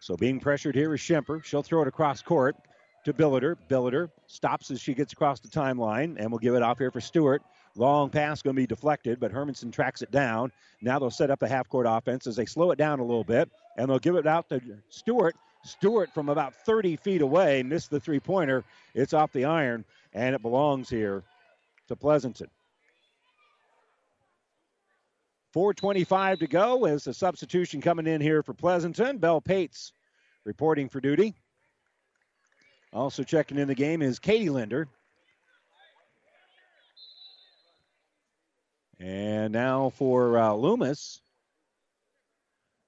So 0.00 0.16
being 0.16 0.38
pressured 0.38 0.76
here 0.76 0.94
is 0.94 1.00
Schemper. 1.00 1.42
She'll 1.42 1.62
throw 1.62 1.82
it 1.82 1.88
across 1.88 2.22
court 2.22 2.56
to 3.04 3.12
Billiter. 3.12 3.56
Billiter 3.68 4.10
stops 4.26 4.70
as 4.70 4.80
she 4.80 4.94
gets 4.94 5.12
across 5.12 5.40
the 5.40 5.48
timeline, 5.48 6.16
and 6.18 6.30
we'll 6.30 6.38
give 6.38 6.54
it 6.54 6.62
off 6.62 6.78
here 6.78 6.90
for 6.90 7.00
Stewart. 7.00 7.42
Long 7.76 8.08
pass 8.08 8.42
going 8.42 8.56
to 8.56 8.60
be 8.60 8.66
deflected, 8.66 9.20
but 9.20 9.32
Hermanson 9.32 9.72
tracks 9.72 10.02
it 10.02 10.10
down. 10.10 10.50
Now 10.80 10.98
they'll 10.98 11.10
set 11.10 11.30
up 11.30 11.42
a 11.42 11.48
half 11.48 11.68
court 11.68 11.86
offense 11.88 12.26
as 12.26 12.36
they 12.36 12.46
slow 12.46 12.70
it 12.70 12.78
down 12.78 13.00
a 13.00 13.04
little 13.04 13.24
bit, 13.24 13.50
and 13.76 13.88
they'll 13.88 13.98
give 13.98 14.16
it 14.16 14.26
out 14.26 14.48
to 14.48 14.60
Stewart. 14.88 15.36
Stewart 15.64 16.12
from 16.14 16.28
about 16.28 16.54
30 16.54 16.96
feet 16.96 17.22
away 17.22 17.62
missed 17.62 17.90
the 17.90 18.00
three 18.00 18.20
pointer. 18.20 18.64
It's 18.94 19.12
off 19.12 19.32
the 19.32 19.44
iron, 19.44 19.84
and 20.14 20.34
it 20.34 20.42
belongs 20.42 20.88
here 20.88 21.24
to 21.88 21.96
Pleasanton. 21.96 22.48
4.25 25.54 26.40
to 26.40 26.46
go 26.46 26.84
as 26.84 27.06
a 27.06 27.14
substitution 27.14 27.80
coming 27.80 28.06
in 28.06 28.20
here 28.20 28.42
for 28.42 28.52
Pleasanton. 28.52 29.18
Bell 29.18 29.40
Pates 29.40 29.92
reporting 30.44 30.88
for 30.88 31.00
duty. 31.00 31.34
Also 32.92 33.22
checking 33.22 33.58
in 33.58 33.66
the 33.66 33.74
game 33.74 34.02
is 34.02 34.18
Katie 34.18 34.50
Linder. 34.50 34.86
And 38.98 39.52
now 39.52 39.90
for 39.90 40.38
uh, 40.38 40.52
Loomis, 40.54 41.20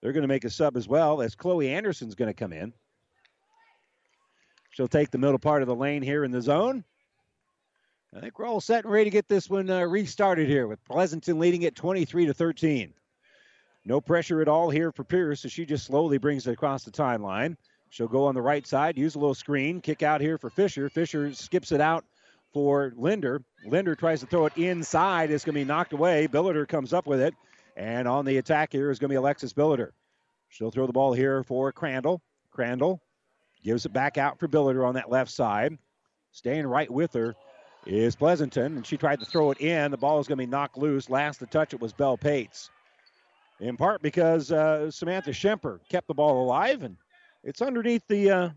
they're 0.00 0.12
going 0.12 0.22
to 0.22 0.28
make 0.28 0.44
a 0.44 0.50
sub 0.50 0.76
as 0.76 0.88
well 0.88 1.20
as 1.20 1.34
Chloe 1.34 1.70
Anderson's 1.70 2.14
going 2.14 2.30
to 2.30 2.34
come 2.34 2.52
in. 2.52 2.72
She'll 4.70 4.88
take 4.88 5.10
the 5.10 5.18
middle 5.18 5.38
part 5.38 5.62
of 5.62 5.68
the 5.68 5.74
lane 5.74 6.02
here 6.02 6.24
in 6.24 6.30
the 6.30 6.40
zone. 6.40 6.84
I 8.16 8.20
think 8.20 8.38
we're 8.38 8.46
all 8.46 8.60
set 8.60 8.84
and 8.84 8.92
ready 8.92 9.04
to 9.04 9.10
get 9.10 9.28
this 9.28 9.50
one 9.50 9.68
uh, 9.68 9.82
restarted 9.82 10.48
here 10.48 10.66
with 10.66 10.82
Pleasanton 10.84 11.38
leading 11.38 11.64
at 11.64 11.74
23 11.74 12.26
to 12.26 12.34
13. 12.34 12.94
No 13.84 14.00
pressure 14.00 14.40
at 14.40 14.48
all 14.48 14.70
here 14.70 14.92
for 14.92 15.04
Pierce 15.04 15.44
as 15.44 15.52
she 15.52 15.66
just 15.66 15.86
slowly 15.86 16.16
brings 16.16 16.46
it 16.46 16.52
across 16.52 16.84
the 16.84 16.90
timeline. 16.90 17.56
She'll 17.90 18.08
go 18.08 18.26
on 18.26 18.34
the 18.34 18.42
right 18.42 18.66
side, 18.66 18.96
use 18.96 19.14
a 19.14 19.18
little 19.18 19.34
screen, 19.34 19.80
kick 19.80 20.02
out 20.02 20.20
here 20.20 20.38
for 20.38 20.48
Fisher. 20.48 20.88
Fisher 20.88 21.32
skips 21.34 21.72
it 21.72 21.80
out 21.80 22.04
for 22.52 22.92
Linder. 22.96 23.42
Linder 23.66 23.94
tries 23.94 24.20
to 24.20 24.26
throw 24.26 24.46
it 24.46 24.56
inside. 24.56 25.30
It's 25.30 25.44
going 25.44 25.54
to 25.54 25.60
be 25.60 25.64
knocked 25.64 25.92
away. 25.92 26.28
Billiter 26.28 26.66
comes 26.66 26.92
up 26.92 27.06
with 27.06 27.20
it. 27.20 27.34
And 27.76 28.08
on 28.08 28.24
the 28.24 28.38
attack 28.38 28.72
here 28.72 28.90
is 28.90 28.98
going 28.98 29.08
to 29.08 29.12
be 29.12 29.16
Alexis 29.16 29.52
Billiter. 29.52 29.90
She'll 30.48 30.70
throw 30.70 30.86
the 30.86 30.92
ball 30.92 31.12
here 31.12 31.42
for 31.44 31.72
Crandall. 31.72 32.22
Crandall 32.50 33.00
gives 33.62 33.86
it 33.86 33.92
back 33.92 34.18
out 34.18 34.38
for 34.38 34.48
Billiter 34.48 34.86
on 34.86 34.94
that 34.94 35.10
left 35.10 35.30
side. 35.30 35.78
Staying 36.32 36.66
right 36.66 36.90
with 36.90 37.12
her 37.14 37.34
is 37.86 38.16
Pleasanton, 38.16 38.76
and 38.76 38.86
she 38.86 38.96
tried 38.96 39.20
to 39.20 39.26
throw 39.26 39.50
it 39.50 39.60
in. 39.60 39.90
The 39.90 39.96
ball 39.96 40.18
is 40.18 40.26
going 40.26 40.38
to 40.38 40.44
be 40.44 40.50
knocked 40.50 40.76
loose. 40.76 41.08
Last 41.08 41.38
to 41.38 41.46
touch 41.46 41.74
it 41.74 41.80
was 41.80 41.92
Bell 41.92 42.16
Pates. 42.16 42.70
In 43.60 43.76
part 43.76 44.02
because 44.02 44.52
uh, 44.52 44.90
Samantha 44.90 45.30
Schemper 45.30 45.80
kept 45.88 46.06
the 46.06 46.14
ball 46.14 46.44
alive, 46.44 46.82
and 46.82 46.96
it's 47.42 47.60
underneath 47.60 48.06
the 48.06 48.30
uh, 48.30 48.50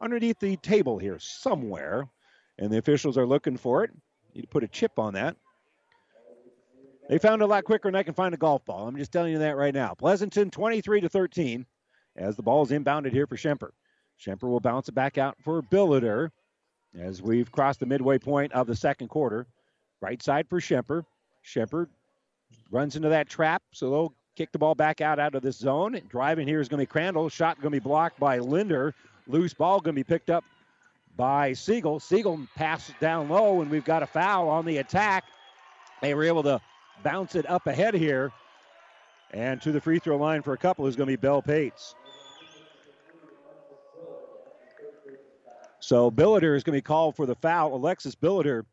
underneath 0.00 0.38
the 0.38 0.56
table 0.56 0.98
here 0.98 1.18
somewhere 1.18 2.08
and 2.58 2.70
the 2.70 2.78
officials 2.78 3.18
are 3.18 3.26
looking 3.26 3.56
for 3.56 3.84
it. 3.84 3.90
To 4.36 4.46
put 4.48 4.64
a 4.64 4.68
chip 4.68 4.98
on 4.98 5.14
that. 5.14 5.36
They 7.08 7.18
found 7.18 7.42
a 7.42 7.46
lot 7.46 7.64
quicker 7.64 7.88
than 7.88 7.94
I 7.94 8.02
can 8.02 8.14
find 8.14 8.34
a 8.34 8.38
golf 8.38 8.64
ball. 8.64 8.88
I'm 8.88 8.96
just 8.96 9.12
telling 9.12 9.32
you 9.32 9.38
that 9.38 9.56
right 9.56 9.74
now. 9.74 9.94
Pleasanton 9.94 10.50
23 10.50 11.02
to 11.02 11.08
13 11.08 11.66
as 12.16 12.34
the 12.34 12.42
ball 12.42 12.62
is 12.62 12.70
inbounded 12.70 13.12
here 13.12 13.26
for 13.26 13.36
Schemper. 13.36 13.70
Schemper 14.18 14.48
will 14.48 14.60
bounce 14.60 14.88
it 14.88 14.94
back 14.94 15.18
out 15.18 15.36
for 15.44 15.62
Billiter 15.62 16.30
as 16.98 17.20
we've 17.20 17.50
crossed 17.52 17.80
the 17.80 17.86
midway 17.86 18.18
point 18.18 18.52
of 18.52 18.66
the 18.66 18.76
second 18.76 19.08
quarter. 19.08 19.46
Right 20.00 20.22
side 20.22 20.48
for 20.48 20.60
Schemper. 20.60 21.04
Schemper 21.44 21.88
runs 22.70 22.96
into 22.96 23.08
that 23.08 23.28
trap, 23.28 23.62
so 23.72 23.90
they'll 23.90 24.14
kick 24.36 24.52
the 24.52 24.58
ball 24.58 24.74
back 24.74 25.00
out 25.00 25.18
out 25.18 25.34
of 25.34 25.42
this 25.42 25.58
zone. 25.58 26.00
Driving 26.08 26.48
here 26.48 26.60
is 26.60 26.68
going 26.68 26.78
to 26.78 26.82
be 26.82 26.86
Crandall. 26.86 27.28
Shot 27.28 27.56
going 27.60 27.72
to 27.72 27.80
be 27.80 27.84
blocked 27.84 28.18
by 28.18 28.38
Linder. 28.38 28.94
Loose 29.26 29.54
ball 29.54 29.80
going 29.80 29.94
to 29.94 29.98
be 29.98 30.04
picked 30.04 30.30
up 30.30 30.44
by 31.16 31.52
Siegel. 31.52 32.00
Siegel 32.00 32.46
passes 32.56 32.94
down 33.00 33.28
low, 33.28 33.60
and 33.60 33.70
we've 33.70 33.84
got 33.84 34.02
a 34.02 34.06
foul 34.06 34.48
on 34.48 34.64
the 34.64 34.78
attack. 34.78 35.24
They 36.02 36.14
were 36.14 36.24
able 36.24 36.42
to 36.44 36.60
bounce 37.02 37.34
it 37.34 37.48
up 37.48 37.66
ahead 37.66 37.94
here. 37.94 38.32
And 39.30 39.60
to 39.62 39.72
the 39.72 39.80
free 39.80 39.98
throw 39.98 40.16
line 40.16 40.42
for 40.42 40.52
a 40.52 40.58
couple 40.58 40.86
is 40.86 40.96
going 40.96 41.08
to 41.08 41.12
be 41.12 41.20
Bell 41.20 41.42
Pates. 41.42 41.94
So 45.80 46.10
Billiter 46.10 46.56
is 46.56 46.64
going 46.64 46.72
to 46.72 46.78
be 46.78 46.82
called 46.82 47.16
for 47.16 47.26
the 47.26 47.34
foul. 47.34 47.74
Alexis 47.74 48.14
Billiter 48.14 48.64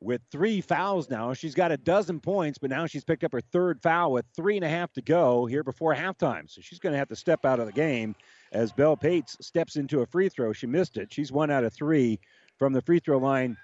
with 0.00 0.20
three 0.30 0.60
fouls 0.60 1.08
now. 1.08 1.32
She's 1.32 1.54
got 1.54 1.72
a 1.72 1.76
dozen 1.76 2.20
points, 2.20 2.58
but 2.58 2.70
now 2.70 2.86
she's 2.86 3.04
picked 3.04 3.24
up 3.24 3.32
her 3.32 3.40
third 3.40 3.80
foul 3.80 4.12
with 4.12 4.26
three 4.36 4.56
and 4.56 4.64
a 4.64 4.68
half 4.68 4.92
to 4.92 5.02
go 5.02 5.46
here 5.46 5.64
before 5.64 5.94
halftime. 5.94 6.48
So 6.48 6.60
she's 6.60 6.78
going 6.78 6.92
to 6.92 6.98
have 6.98 7.08
to 7.08 7.16
step 7.16 7.44
out 7.44 7.58
of 7.58 7.66
the 7.66 7.72
game 7.72 8.14
as 8.52 8.72
Bell 8.72 8.96
Pates 8.96 9.36
steps 9.40 9.76
into 9.76 10.00
a 10.00 10.06
free 10.06 10.28
throw. 10.28 10.52
She 10.52 10.66
missed 10.66 10.96
it. 10.96 11.12
She's 11.12 11.32
one 11.32 11.50
out 11.50 11.64
of 11.64 11.72
three 11.72 12.18
from 12.58 12.72
the 12.72 12.82
free 12.82 12.98
throw 12.98 13.18
line 13.18 13.56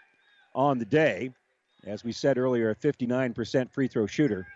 on 0.55 0.78
the 0.78 0.85
day. 0.85 1.30
As 1.87 2.05
we 2.05 2.12
said 2.12 2.39
earlier, 2.39 2.70
a 2.70 2.76
59% 2.76 3.70
free 3.72 3.89
throw 3.89 4.07
shooter. 4.07 4.47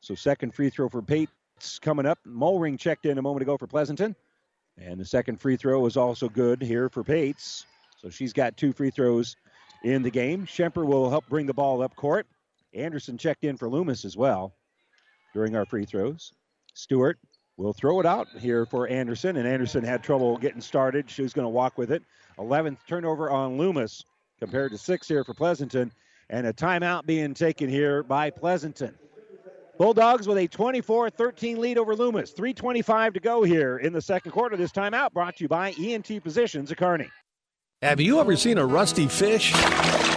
So, 0.00 0.14
second 0.14 0.54
free 0.54 0.70
throw 0.70 0.88
for 0.88 1.02
Pates 1.02 1.78
coming 1.80 2.06
up. 2.06 2.18
Mulring 2.24 2.78
checked 2.78 3.06
in 3.06 3.18
a 3.18 3.22
moment 3.22 3.42
ago 3.42 3.56
for 3.56 3.66
Pleasanton. 3.66 4.16
And 4.78 4.98
the 4.98 5.04
second 5.04 5.40
free 5.40 5.56
throw 5.56 5.80
was 5.80 5.96
also 5.96 6.28
good 6.28 6.62
here 6.62 6.88
for 6.88 7.02
Pates. 7.02 7.66
So, 7.98 8.08
she's 8.08 8.32
got 8.32 8.56
two 8.56 8.72
free 8.72 8.90
throws 8.90 9.36
in 9.84 10.02
the 10.02 10.10
game. 10.10 10.46
Schemper 10.46 10.84
will 10.84 11.10
help 11.10 11.26
bring 11.28 11.46
the 11.46 11.54
ball 11.54 11.82
up 11.82 11.94
court. 11.96 12.26
Anderson 12.74 13.18
checked 13.18 13.44
in 13.44 13.56
for 13.56 13.68
Loomis 13.68 14.04
as 14.04 14.16
well 14.16 14.54
during 15.38 15.54
our 15.54 15.64
free 15.64 15.84
throws. 15.84 16.32
Stewart 16.74 17.16
will 17.56 17.72
throw 17.72 18.00
it 18.00 18.06
out 18.06 18.26
here 18.40 18.66
for 18.66 18.88
Anderson, 18.88 19.36
and 19.36 19.46
Anderson 19.46 19.84
had 19.84 20.02
trouble 20.02 20.36
getting 20.36 20.60
started. 20.60 21.08
She's 21.08 21.32
going 21.32 21.44
to 21.44 21.48
walk 21.48 21.78
with 21.78 21.92
it. 21.92 22.02
11th 22.38 22.78
turnover 22.88 23.30
on 23.30 23.56
Loomis 23.56 24.04
compared 24.40 24.72
to 24.72 24.78
six 24.78 25.06
here 25.06 25.22
for 25.22 25.34
Pleasanton, 25.34 25.92
and 26.28 26.44
a 26.44 26.52
timeout 26.52 27.06
being 27.06 27.34
taken 27.34 27.68
here 27.68 28.02
by 28.02 28.30
Pleasanton. 28.30 28.98
Bulldogs 29.78 30.26
with 30.26 30.38
a 30.38 30.48
24 30.48 31.10
13 31.10 31.60
lead 31.60 31.78
over 31.78 31.94
Loomis. 31.94 32.32
3.25 32.32 33.14
to 33.14 33.20
go 33.20 33.44
here 33.44 33.78
in 33.78 33.92
the 33.92 34.02
second 34.02 34.32
quarter. 34.32 34.56
This 34.56 34.72
timeout 34.72 35.12
brought 35.12 35.36
to 35.36 35.44
you 35.44 35.48
by 35.48 35.72
ENT 35.80 36.20
Physicians 36.20 36.72
at 36.72 36.78
Kearney. 36.78 37.08
Have 37.80 38.00
you 38.00 38.18
ever 38.18 38.34
seen 38.34 38.58
a 38.58 38.66
rusty 38.66 39.06
fish? 39.06 39.54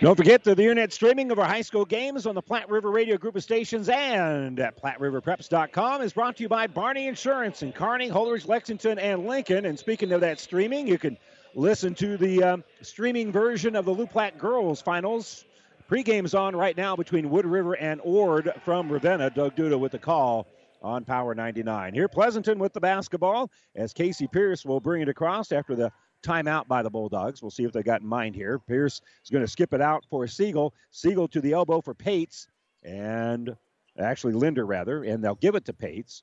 Don't 0.00 0.16
forget 0.16 0.42
the, 0.42 0.54
the 0.54 0.62
internet 0.62 0.94
streaming 0.94 1.30
of 1.30 1.38
our 1.38 1.44
high 1.44 1.60
school 1.60 1.84
games 1.84 2.24
on 2.24 2.34
the 2.34 2.40
Platte 2.40 2.70
River 2.70 2.90
Radio 2.90 3.18
Group 3.18 3.36
of 3.36 3.42
Stations 3.42 3.90
and 3.90 4.58
at 4.58 4.80
PlatteRiverPreps.com 4.80 6.00
is 6.00 6.14
brought 6.14 6.38
to 6.38 6.42
you 6.42 6.48
by 6.48 6.66
Barney 6.66 7.06
Insurance 7.06 7.62
in 7.62 7.70
Kearney, 7.70 8.08
Holdrege, 8.08 8.48
Lexington, 8.48 8.98
and 8.98 9.26
Lincoln. 9.26 9.66
And 9.66 9.78
speaking 9.78 10.12
of 10.12 10.22
that 10.22 10.40
streaming, 10.40 10.86
you 10.86 10.96
can 10.96 11.18
listen 11.54 11.94
to 11.96 12.16
the 12.16 12.42
um, 12.42 12.64
streaming 12.80 13.30
version 13.30 13.76
of 13.76 13.84
the 13.84 13.90
Loup 13.90 14.10
Platte 14.10 14.38
Girls 14.38 14.80
Finals. 14.80 15.44
Pre-game's 15.86 16.32
on 16.32 16.56
right 16.56 16.78
now 16.78 16.96
between 16.96 17.28
Wood 17.28 17.44
River 17.44 17.74
and 17.74 18.00
Ord 18.02 18.50
from 18.64 18.90
Ravenna. 18.90 19.28
Doug 19.28 19.54
Duda 19.54 19.78
with 19.78 19.92
the 19.92 19.98
call 19.98 20.46
on 20.82 21.04
Power 21.04 21.34
99. 21.34 21.92
Here, 21.92 22.08
Pleasanton 22.08 22.58
with 22.58 22.72
the 22.72 22.80
basketball 22.80 23.50
as 23.76 23.92
Casey 23.92 24.26
Pierce 24.26 24.64
will 24.64 24.80
bring 24.80 25.02
it 25.02 25.10
across 25.10 25.52
after 25.52 25.76
the 25.76 25.92
timeout 26.22 26.68
by 26.68 26.82
the 26.82 26.90
Bulldogs. 26.90 27.42
We'll 27.42 27.50
see 27.50 27.64
if 27.64 27.72
they 27.72 27.82
got 27.82 28.00
in 28.00 28.06
mind 28.06 28.34
here. 28.34 28.58
Pierce 28.58 29.00
is 29.24 29.30
going 29.30 29.44
to 29.44 29.50
skip 29.50 29.72
it 29.74 29.80
out 29.80 30.04
for 30.10 30.26
Siegel. 30.26 30.74
Siegel 30.90 31.28
to 31.28 31.40
the 31.40 31.52
elbow 31.52 31.80
for 31.80 31.94
Pates, 31.94 32.48
and 32.82 33.56
actually 33.98 34.32
Linder 34.32 34.66
rather, 34.66 35.04
and 35.04 35.22
they'll 35.22 35.34
give 35.34 35.54
it 35.54 35.64
to 35.66 35.72
Pates. 35.72 36.22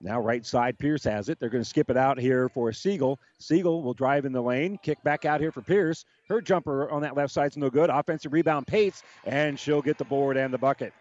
Now 0.00 0.20
right 0.20 0.44
side, 0.44 0.78
Pierce 0.78 1.04
has 1.04 1.28
it. 1.28 1.38
They're 1.38 1.48
going 1.48 1.62
to 1.62 1.68
skip 1.68 1.88
it 1.88 1.96
out 1.96 2.18
here 2.18 2.48
for 2.48 2.72
Siegel. 2.72 3.20
Siegel 3.38 3.82
will 3.82 3.94
drive 3.94 4.24
in 4.24 4.32
the 4.32 4.42
lane, 4.42 4.78
kick 4.82 5.02
back 5.04 5.24
out 5.24 5.40
here 5.40 5.52
for 5.52 5.62
Pierce. 5.62 6.04
Her 6.28 6.40
jumper 6.40 6.90
on 6.90 7.02
that 7.02 7.16
left 7.16 7.32
side's 7.32 7.56
no 7.56 7.70
good. 7.70 7.88
Offensive 7.88 8.32
rebound, 8.32 8.66
Pates, 8.66 9.04
and 9.24 9.58
she'll 9.58 9.82
get 9.82 9.98
the 9.98 10.04
board 10.04 10.36
and 10.36 10.52
the 10.52 10.58
bucket. 10.58 10.92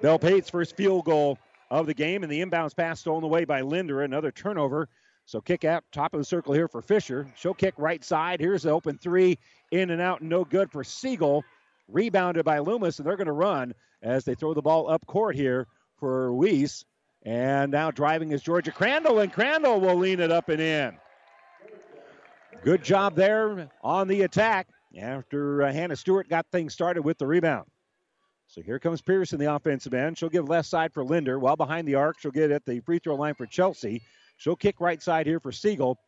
Bell 0.00 0.18
Pates 0.18 0.48
first 0.48 0.76
field 0.76 1.04
goal 1.04 1.38
of 1.70 1.86
the 1.86 1.94
game, 1.94 2.22
and 2.22 2.30
the 2.30 2.40
inbounds 2.40 2.76
pass 2.76 3.00
stolen 3.00 3.24
away 3.24 3.44
by 3.44 3.62
Linder. 3.62 4.02
Another 4.02 4.30
turnover 4.30 4.88
so 5.24 5.40
kick 5.40 5.64
out 5.64 5.84
top 5.92 6.14
of 6.14 6.20
the 6.20 6.24
circle 6.24 6.52
here 6.52 6.68
for 6.68 6.82
Fisher. 6.82 7.26
She'll 7.36 7.54
kick 7.54 7.74
right 7.78 8.04
side. 8.04 8.40
Here's 8.40 8.64
the 8.64 8.70
open 8.70 8.98
three. 8.98 9.38
In 9.70 9.90
and 9.90 10.00
out, 10.00 10.22
no 10.22 10.44
good 10.44 10.70
for 10.70 10.84
Siegel. 10.84 11.44
Rebounded 11.88 12.44
by 12.44 12.58
Loomis, 12.60 12.98
and 12.98 13.06
they're 13.06 13.16
going 13.16 13.26
to 13.26 13.32
run 13.32 13.74
as 14.02 14.24
they 14.24 14.34
throw 14.34 14.54
the 14.54 14.62
ball 14.62 14.90
up 14.90 15.06
court 15.06 15.36
here 15.36 15.66
for 15.98 16.32
Weiss. 16.32 16.84
And 17.24 17.70
now 17.70 17.90
driving 17.90 18.32
is 18.32 18.42
Georgia 18.42 18.72
Crandall, 18.72 19.20
and 19.20 19.32
Crandall 19.32 19.80
will 19.80 19.96
lean 19.96 20.20
it 20.20 20.32
up 20.32 20.48
and 20.48 20.60
in. 20.60 20.96
Good 22.62 22.82
job 22.84 23.14
there 23.14 23.70
on 23.82 24.08
the 24.08 24.22
attack 24.22 24.68
after 25.00 25.62
uh, 25.62 25.72
Hannah 25.72 25.96
Stewart 25.96 26.28
got 26.28 26.46
things 26.52 26.72
started 26.72 27.02
with 27.02 27.18
the 27.18 27.26
rebound. 27.26 27.66
So 28.46 28.60
here 28.60 28.78
comes 28.78 29.00
Pierce 29.00 29.32
in 29.32 29.38
the 29.38 29.52
offensive 29.54 29.94
end. 29.94 30.18
She'll 30.18 30.28
give 30.28 30.48
left 30.48 30.68
side 30.68 30.92
for 30.92 31.04
Linder. 31.04 31.38
While 31.38 31.56
behind 31.56 31.88
the 31.88 31.94
arc, 31.94 32.20
she'll 32.20 32.30
get 32.30 32.50
at 32.50 32.64
the 32.66 32.80
free 32.80 32.98
throw 32.98 33.14
line 33.14 33.34
for 33.34 33.46
Chelsea. 33.46 34.02
She'll 34.42 34.56
kick 34.56 34.80
right 34.80 35.00
side 35.00 35.24
here 35.24 35.38
for 35.38 35.52
Siegel. 35.52 36.00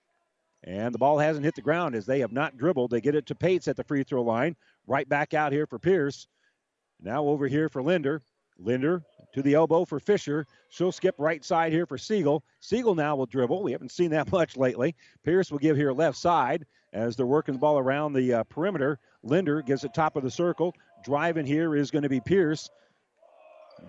And 0.65 0.93
the 0.93 0.99
ball 0.99 1.21
hasn't 1.21 1.45
hit 1.45 1.55
the 1.55 1.63
ground 1.63 1.95
as 1.95 2.05
they 2.05 2.19
have 2.19 2.33
not 2.33 2.57
dribbled. 2.57 2.91
They 2.91 3.01
get 3.01 3.15
it 3.15 3.27
to 3.27 3.35
Pates 3.37 3.69
at 3.69 3.77
the 3.77 3.85
free 3.85 4.03
throw 4.03 4.23
line. 4.23 4.57
Right 4.89 5.09
back 5.09 5.35
out 5.35 5.53
here 5.53 5.69
for 5.69 5.79
Pierce. 5.79 6.27
Now 7.01 7.27
over 7.27 7.47
here 7.47 7.69
for 7.69 7.81
Linder. 7.81 8.23
Linder 8.59 9.05
to 9.35 9.43
the 9.43 9.55
elbow 9.55 9.85
for 9.85 10.01
Fisher. 10.01 10.47
She'll 10.71 10.91
skip 10.91 11.15
right 11.17 11.45
side 11.45 11.71
here 11.71 11.87
for 11.87 11.97
Siegel. 11.97 12.43
Siegel 12.59 12.97
now 12.97 13.15
will 13.15 13.27
dribble. 13.27 13.63
We 13.63 13.71
haven't 13.71 13.93
seen 13.93 14.11
that 14.11 14.33
much 14.33 14.57
lately. 14.57 14.97
Pierce 15.23 15.53
will 15.53 15.61
give 15.61 15.77
here 15.77 15.93
left 15.93 16.19
side 16.19 16.67
as 16.93 17.15
they're 17.15 17.27
working 17.27 17.55
the 17.55 17.61
ball 17.61 17.79
around 17.79 18.15
the 18.15 18.35
uh, 18.35 18.43
perimeter. 18.45 18.99
Linder 19.23 19.63
gives 19.63 19.85
it 19.85 19.95
top 19.95 20.17
of 20.17 20.25
the 20.25 20.31
circle. 20.31 20.75
Driving 21.05 21.47
here 21.47 21.77
is 21.77 21.93
going 21.93 22.03
to 22.03 22.09
be 22.09 22.21
Pierce. 22.21 22.69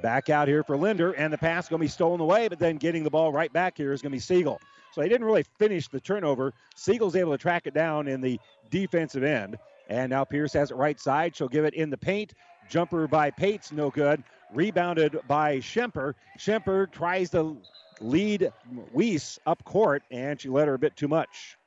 Back 0.01 0.29
out 0.29 0.47
here 0.47 0.63
for 0.63 0.77
Linder, 0.77 1.13
and 1.13 1.31
the 1.31 1.37
pass 1.37 1.69
going 1.69 1.79
to 1.79 1.83
be 1.83 1.89
stolen 1.89 2.19
away, 2.19 2.47
but 2.47 2.59
then 2.59 2.77
getting 2.77 3.03
the 3.03 3.09
ball 3.09 3.31
right 3.31 3.51
back 3.51 3.77
here 3.77 3.93
is 3.93 4.01
going 4.01 4.11
to 4.11 4.15
be 4.15 4.19
Siegel. 4.19 4.59
So 4.93 5.01
he 5.01 5.09
didn't 5.09 5.25
really 5.25 5.43
finish 5.57 5.87
the 5.87 5.99
turnover. 5.99 6.53
Siegel's 6.75 7.15
able 7.15 7.31
to 7.31 7.37
track 7.37 7.67
it 7.67 7.73
down 7.73 8.07
in 8.07 8.21
the 8.21 8.39
defensive 8.69 9.23
end. 9.23 9.57
And 9.89 10.09
now 10.09 10.23
Pierce 10.23 10.53
has 10.53 10.71
it 10.71 10.75
right 10.75 10.99
side. 10.99 11.35
She'll 11.35 11.47
give 11.47 11.65
it 11.65 11.73
in 11.73 11.89
the 11.89 11.97
paint. 11.97 12.33
Jumper 12.69 13.07
by 13.07 13.31
Pates, 13.31 13.71
no 13.71 13.89
good. 13.89 14.23
Rebounded 14.53 15.19
by 15.27 15.57
Schemper. 15.57 16.13
Schemper 16.37 16.91
tries 16.91 17.29
to 17.31 17.57
lead 17.99 18.51
Weiss 18.93 19.39
up 19.45 19.63
court, 19.63 20.03
and 20.11 20.39
she 20.39 20.49
let 20.49 20.67
her 20.67 20.75
a 20.75 20.79
bit 20.79 20.95
too 20.95 21.07
much. 21.07 21.57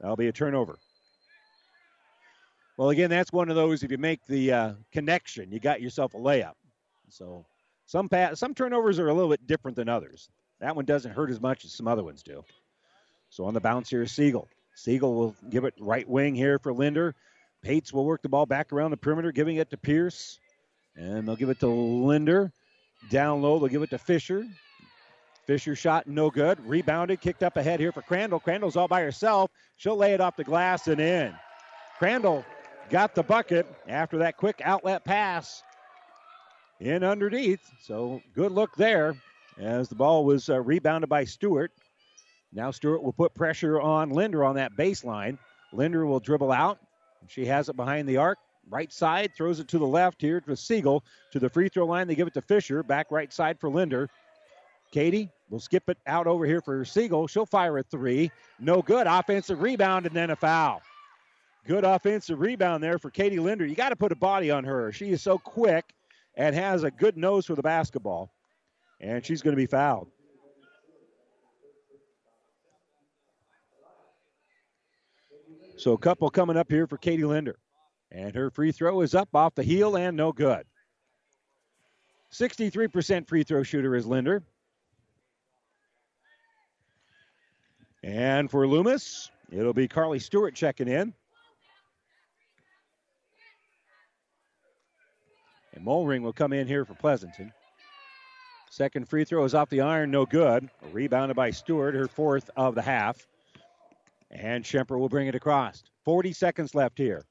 That'll 0.00 0.16
be 0.16 0.28
a 0.28 0.32
turnover. 0.32 0.78
Well, 2.76 2.90
again, 2.90 3.10
that's 3.10 3.32
one 3.32 3.50
of 3.50 3.56
those. 3.56 3.82
If 3.82 3.90
you 3.90 3.98
make 3.98 4.26
the 4.26 4.52
uh, 4.52 4.72
connection, 4.92 5.52
you 5.52 5.60
got 5.60 5.82
yourself 5.82 6.14
a 6.14 6.18
layup. 6.18 6.54
So 7.10 7.44
some 7.86 8.08
pass, 8.08 8.38
some 8.38 8.54
turnovers 8.54 8.98
are 8.98 9.08
a 9.08 9.14
little 9.14 9.30
bit 9.30 9.46
different 9.46 9.76
than 9.76 9.88
others. 9.88 10.28
That 10.60 10.76
one 10.76 10.84
doesn't 10.84 11.12
hurt 11.12 11.30
as 11.30 11.40
much 11.40 11.64
as 11.64 11.72
some 11.72 11.88
other 11.88 12.04
ones 12.04 12.22
do. 12.22 12.44
So 13.30 13.44
on 13.44 13.54
the 13.54 13.60
bounce 13.60 13.90
here, 13.90 14.06
Siegel. 14.06 14.48
Siegel 14.74 15.14
will 15.14 15.36
give 15.48 15.64
it 15.64 15.74
right 15.78 16.08
wing 16.08 16.34
here 16.34 16.58
for 16.58 16.72
Linder. 16.72 17.14
Pates 17.62 17.92
will 17.92 18.04
work 18.04 18.22
the 18.22 18.28
ball 18.28 18.46
back 18.46 18.72
around 18.72 18.90
the 18.90 18.96
perimeter, 18.96 19.32
giving 19.32 19.56
it 19.56 19.70
to 19.70 19.76
Pierce. 19.76 20.38
And 20.96 21.26
they'll 21.26 21.36
give 21.36 21.50
it 21.50 21.60
to 21.60 21.68
Linder. 21.68 22.52
Down 23.10 23.42
low, 23.42 23.58
they'll 23.58 23.68
give 23.68 23.82
it 23.82 23.90
to 23.90 23.98
Fisher. 23.98 24.44
Fisher 25.46 25.74
shot 25.74 26.06
no 26.06 26.30
good. 26.30 26.64
Rebounded, 26.66 27.20
kicked 27.20 27.42
up 27.42 27.56
ahead 27.56 27.80
here 27.80 27.92
for 27.92 28.02
Crandall. 28.02 28.40
Crandall's 28.40 28.76
all 28.76 28.88
by 28.88 29.02
herself. 29.02 29.50
She'll 29.76 29.96
lay 29.96 30.12
it 30.12 30.20
off 30.20 30.36
the 30.36 30.44
glass 30.44 30.86
and 30.86 31.00
in. 31.00 31.34
Crandall 31.98 32.44
got 32.88 33.14
the 33.14 33.22
bucket 33.22 33.66
after 33.88 34.18
that 34.18 34.36
quick 34.36 34.60
outlet 34.64 35.04
pass 35.04 35.62
in 36.80 37.04
underneath. 37.04 37.60
So 37.80 38.22
good 38.34 38.52
look 38.52 38.74
there 38.76 39.14
as 39.58 39.88
the 39.88 39.94
ball 39.94 40.24
was 40.24 40.48
uh, 40.48 40.60
rebounded 40.60 41.08
by 41.08 41.24
Stewart. 41.24 41.70
Now 42.52 42.70
Stewart 42.70 43.02
will 43.02 43.12
put 43.12 43.34
pressure 43.34 43.80
on 43.80 44.10
Linder 44.10 44.44
on 44.44 44.56
that 44.56 44.76
baseline. 44.76 45.38
Linder 45.72 46.06
will 46.06 46.20
dribble 46.20 46.50
out. 46.50 46.78
She 47.28 47.44
has 47.46 47.68
it 47.68 47.76
behind 47.76 48.08
the 48.08 48.16
arc. 48.16 48.38
Right 48.68 48.92
side, 48.92 49.32
throws 49.36 49.58
it 49.58 49.68
to 49.68 49.78
the 49.78 49.86
left 49.86 50.20
here 50.20 50.40
to 50.40 50.56
Siegel. 50.56 51.02
To 51.32 51.38
the 51.38 51.48
free 51.48 51.68
throw 51.68 51.86
line, 51.86 52.06
they 52.06 52.14
give 52.14 52.28
it 52.28 52.34
to 52.34 52.42
Fisher. 52.42 52.82
Back 52.82 53.10
right 53.10 53.32
side 53.32 53.58
for 53.58 53.68
Linder. 53.68 54.08
Katie 54.92 55.30
will 55.48 55.60
skip 55.60 55.88
it 55.88 55.98
out 56.06 56.26
over 56.26 56.44
here 56.46 56.60
for 56.60 56.84
Siegel. 56.84 57.26
She'll 57.26 57.46
fire 57.46 57.78
a 57.78 57.82
three. 57.82 58.30
No 58.58 58.82
good. 58.82 59.06
Offensive 59.06 59.62
rebound 59.62 60.06
and 60.06 60.14
then 60.14 60.30
a 60.30 60.36
foul. 60.36 60.82
Good 61.66 61.84
offensive 61.84 62.40
rebound 62.40 62.82
there 62.82 62.98
for 62.98 63.10
Katie 63.10 63.38
Linder. 63.38 63.66
You 63.66 63.74
got 63.74 63.90
to 63.90 63.96
put 63.96 64.12
a 64.12 64.16
body 64.16 64.50
on 64.50 64.64
her. 64.64 64.92
She 64.92 65.10
is 65.10 65.22
so 65.22 65.38
quick 65.38 65.84
and 66.40 66.54
has 66.54 66.84
a 66.84 66.90
good 66.90 67.18
nose 67.18 67.44
for 67.44 67.54
the 67.54 67.62
basketball. 67.62 68.32
And 68.98 69.24
she's 69.24 69.42
going 69.42 69.52
to 69.52 69.60
be 69.60 69.66
fouled. 69.66 70.08
So 75.76 75.92
a 75.92 75.98
couple 75.98 76.30
coming 76.30 76.56
up 76.56 76.70
here 76.70 76.86
for 76.86 76.96
Katie 76.96 77.24
Linder. 77.24 77.58
And 78.10 78.34
her 78.34 78.50
free 78.50 78.72
throw 78.72 79.02
is 79.02 79.14
up 79.14 79.28
off 79.34 79.54
the 79.54 79.62
heel 79.62 79.96
and 79.96 80.16
no 80.16 80.32
good. 80.32 80.64
63% 82.32 83.28
free 83.28 83.42
throw 83.42 83.62
shooter 83.62 83.94
is 83.94 84.06
Linder. 84.06 84.42
And 88.02 88.50
for 88.50 88.66
Loomis, 88.66 89.30
It'll 89.52 89.72
be 89.72 89.88
Carly 89.88 90.20
Stewart 90.20 90.54
checking 90.54 90.86
in. 90.86 91.12
And 95.74 95.84
Molring 95.84 96.22
will 96.22 96.32
come 96.32 96.52
in 96.52 96.66
here 96.66 96.84
for 96.84 96.94
Pleasanton. 96.94 97.52
Second 98.70 99.08
free 99.08 99.24
throw 99.24 99.44
is 99.44 99.54
off 99.54 99.68
the 99.68 99.80
iron, 99.80 100.10
no 100.10 100.24
good. 100.24 100.70
Rebounded 100.92 101.36
by 101.36 101.50
Stewart, 101.50 101.94
her 101.94 102.06
fourth 102.06 102.50
of 102.56 102.74
the 102.74 102.82
half. 102.82 103.26
And 104.30 104.64
Schemper 104.64 104.98
will 104.98 105.08
bring 105.08 105.26
it 105.26 105.34
across. 105.34 105.82
40 106.04 106.32
seconds 106.32 106.74
left 106.74 106.96
here. 106.96 107.24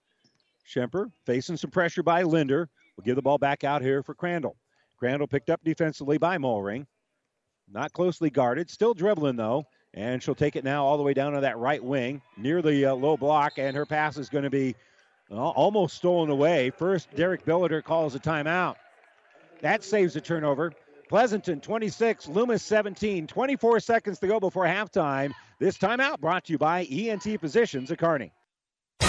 Schemper 0.67 1.11
facing 1.25 1.57
some 1.57 1.71
pressure 1.71 2.03
by 2.03 2.23
Linder. 2.23 2.69
Will 2.95 3.03
give 3.03 3.15
the 3.15 3.21
ball 3.21 3.37
back 3.37 3.63
out 3.63 3.81
here 3.81 4.03
for 4.03 4.13
Crandall. 4.13 4.57
Crandall 4.97 5.27
picked 5.27 5.49
up 5.49 5.61
defensively 5.63 6.17
by 6.17 6.37
Molring. 6.37 6.85
Not 7.71 7.93
closely 7.93 8.29
guarded. 8.29 8.69
Still 8.69 8.93
dribbling, 8.93 9.37
though. 9.37 9.63
And 9.93 10.21
she'll 10.21 10.35
take 10.35 10.55
it 10.55 10.63
now 10.63 10.85
all 10.85 10.97
the 10.97 11.03
way 11.03 11.13
down 11.13 11.33
to 11.33 11.41
that 11.41 11.57
right 11.57 11.83
wing 11.83 12.21
near 12.37 12.61
the 12.61 12.87
uh, 12.87 12.95
low 12.95 13.15
block. 13.15 13.57
And 13.57 13.75
her 13.75 13.85
pass 13.85 14.17
is 14.17 14.29
going 14.29 14.43
to 14.43 14.49
be 14.49 14.75
almost 15.31 15.95
stolen 15.95 16.29
away. 16.29 16.69
First, 16.71 17.13
Derek 17.15 17.45
Billiter 17.45 17.83
calls 17.83 18.15
a 18.15 18.19
timeout. 18.19 18.75
That 19.61 19.83
saves 19.83 20.15
a 20.15 20.21
turnover. 20.21 20.73
Pleasanton 21.09 21.59
26, 21.59 22.27
Loomis 22.27 22.63
17. 22.63 23.27
24 23.27 23.79
seconds 23.79 24.19
to 24.19 24.27
go 24.27 24.39
before 24.39 24.65
halftime. 24.65 25.33
This 25.59 25.77
timeout 25.77 26.19
brought 26.19 26.45
to 26.45 26.53
you 26.53 26.57
by 26.57 26.83
ENT 26.83 27.39
Physicians 27.41 27.91
at 27.91 27.97
Kearney. 27.97 28.31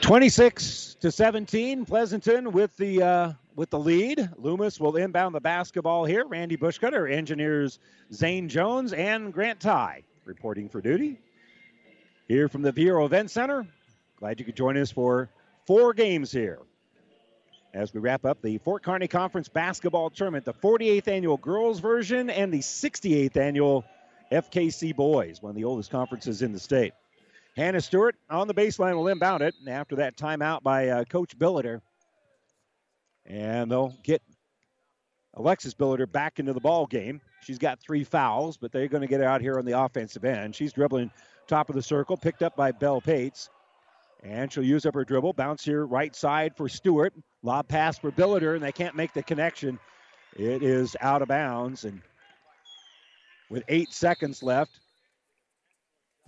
26 0.00 0.96
to 1.00 1.10
17, 1.10 1.84
Pleasanton 1.84 2.52
with 2.52 2.76
the 2.76 3.02
uh, 3.02 3.32
with 3.54 3.70
the 3.70 3.78
lead. 3.78 4.28
Loomis 4.36 4.80
will 4.80 4.96
inbound 4.96 5.34
the 5.34 5.40
basketball 5.40 6.04
here. 6.04 6.26
Randy 6.26 6.56
Bushcutter, 6.56 7.10
engineers 7.10 7.78
Zane 8.12 8.48
Jones 8.48 8.92
and 8.92 9.32
Grant 9.32 9.60
Ty 9.60 10.04
reporting 10.24 10.68
for 10.68 10.80
duty. 10.80 11.18
Here 12.28 12.48
from 12.48 12.62
the 12.62 12.72
Viaero 12.72 13.04
Event 13.04 13.30
Center. 13.30 13.66
Glad 14.16 14.38
you 14.38 14.46
could 14.46 14.56
join 14.56 14.76
us 14.76 14.90
for 14.90 15.28
four 15.66 15.92
games 15.92 16.30
here. 16.30 16.60
As 17.74 17.92
we 17.94 18.00
wrap 18.00 18.24
up 18.24 18.42
the 18.42 18.58
Fort 18.58 18.84
Kearny 18.84 19.08
Conference 19.08 19.48
basketball 19.48 20.10
tournament, 20.10 20.44
the 20.44 20.52
48th 20.52 21.08
annual 21.08 21.36
girls 21.38 21.80
version 21.80 22.28
and 22.28 22.52
the 22.52 22.60
68th 22.60 23.36
annual 23.36 23.84
FKC 24.30 24.94
boys, 24.94 25.42
one 25.42 25.50
of 25.50 25.56
the 25.56 25.64
oldest 25.64 25.90
conferences 25.90 26.42
in 26.42 26.52
the 26.52 26.58
state. 26.60 26.92
Hannah 27.56 27.80
Stewart 27.80 28.16
on 28.30 28.48
the 28.48 28.54
baseline 28.54 28.94
will 28.94 29.08
inbound 29.08 29.42
it 29.42 29.54
and 29.58 29.68
after 29.68 29.96
that 29.96 30.16
timeout 30.16 30.62
by 30.62 30.88
uh, 30.88 31.04
Coach 31.04 31.38
Billiter. 31.38 31.80
And 33.26 33.70
they'll 33.70 33.94
get 34.02 34.22
Alexis 35.34 35.74
Billiter 35.74 36.10
back 36.10 36.38
into 36.38 36.52
the 36.52 36.60
ball 36.60 36.86
game. 36.86 37.20
She's 37.42 37.58
got 37.58 37.80
three 37.80 38.04
fouls, 38.04 38.56
but 38.56 38.72
they're 38.72 38.88
going 38.88 39.02
to 39.02 39.06
get 39.06 39.20
her 39.20 39.26
out 39.26 39.40
here 39.40 39.58
on 39.58 39.64
the 39.64 39.78
offensive 39.78 40.24
end. 40.24 40.54
She's 40.54 40.72
dribbling 40.72 41.10
top 41.46 41.68
of 41.68 41.74
the 41.74 41.82
circle, 41.82 42.16
picked 42.16 42.42
up 42.42 42.56
by 42.56 42.72
Bell 42.72 43.00
Pates. 43.00 43.50
And 44.22 44.52
she'll 44.52 44.64
use 44.64 44.86
up 44.86 44.94
her 44.94 45.04
dribble. 45.04 45.32
Bounce 45.32 45.64
here 45.64 45.84
right 45.84 46.14
side 46.14 46.56
for 46.56 46.68
Stewart. 46.68 47.12
Lob 47.42 47.66
pass 47.66 47.98
for 47.98 48.12
Billiter, 48.12 48.54
and 48.54 48.62
they 48.62 48.70
can't 48.70 48.94
make 48.94 49.12
the 49.12 49.22
connection. 49.22 49.78
It 50.36 50.62
is 50.62 50.96
out 51.00 51.22
of 51.22 51.28
bounds. 51.28 51.84
And 51.84 52.00
with 53.50 53.64
eight 53.66 53.92
seconds 53.92 54.42
left, 54.42 54.78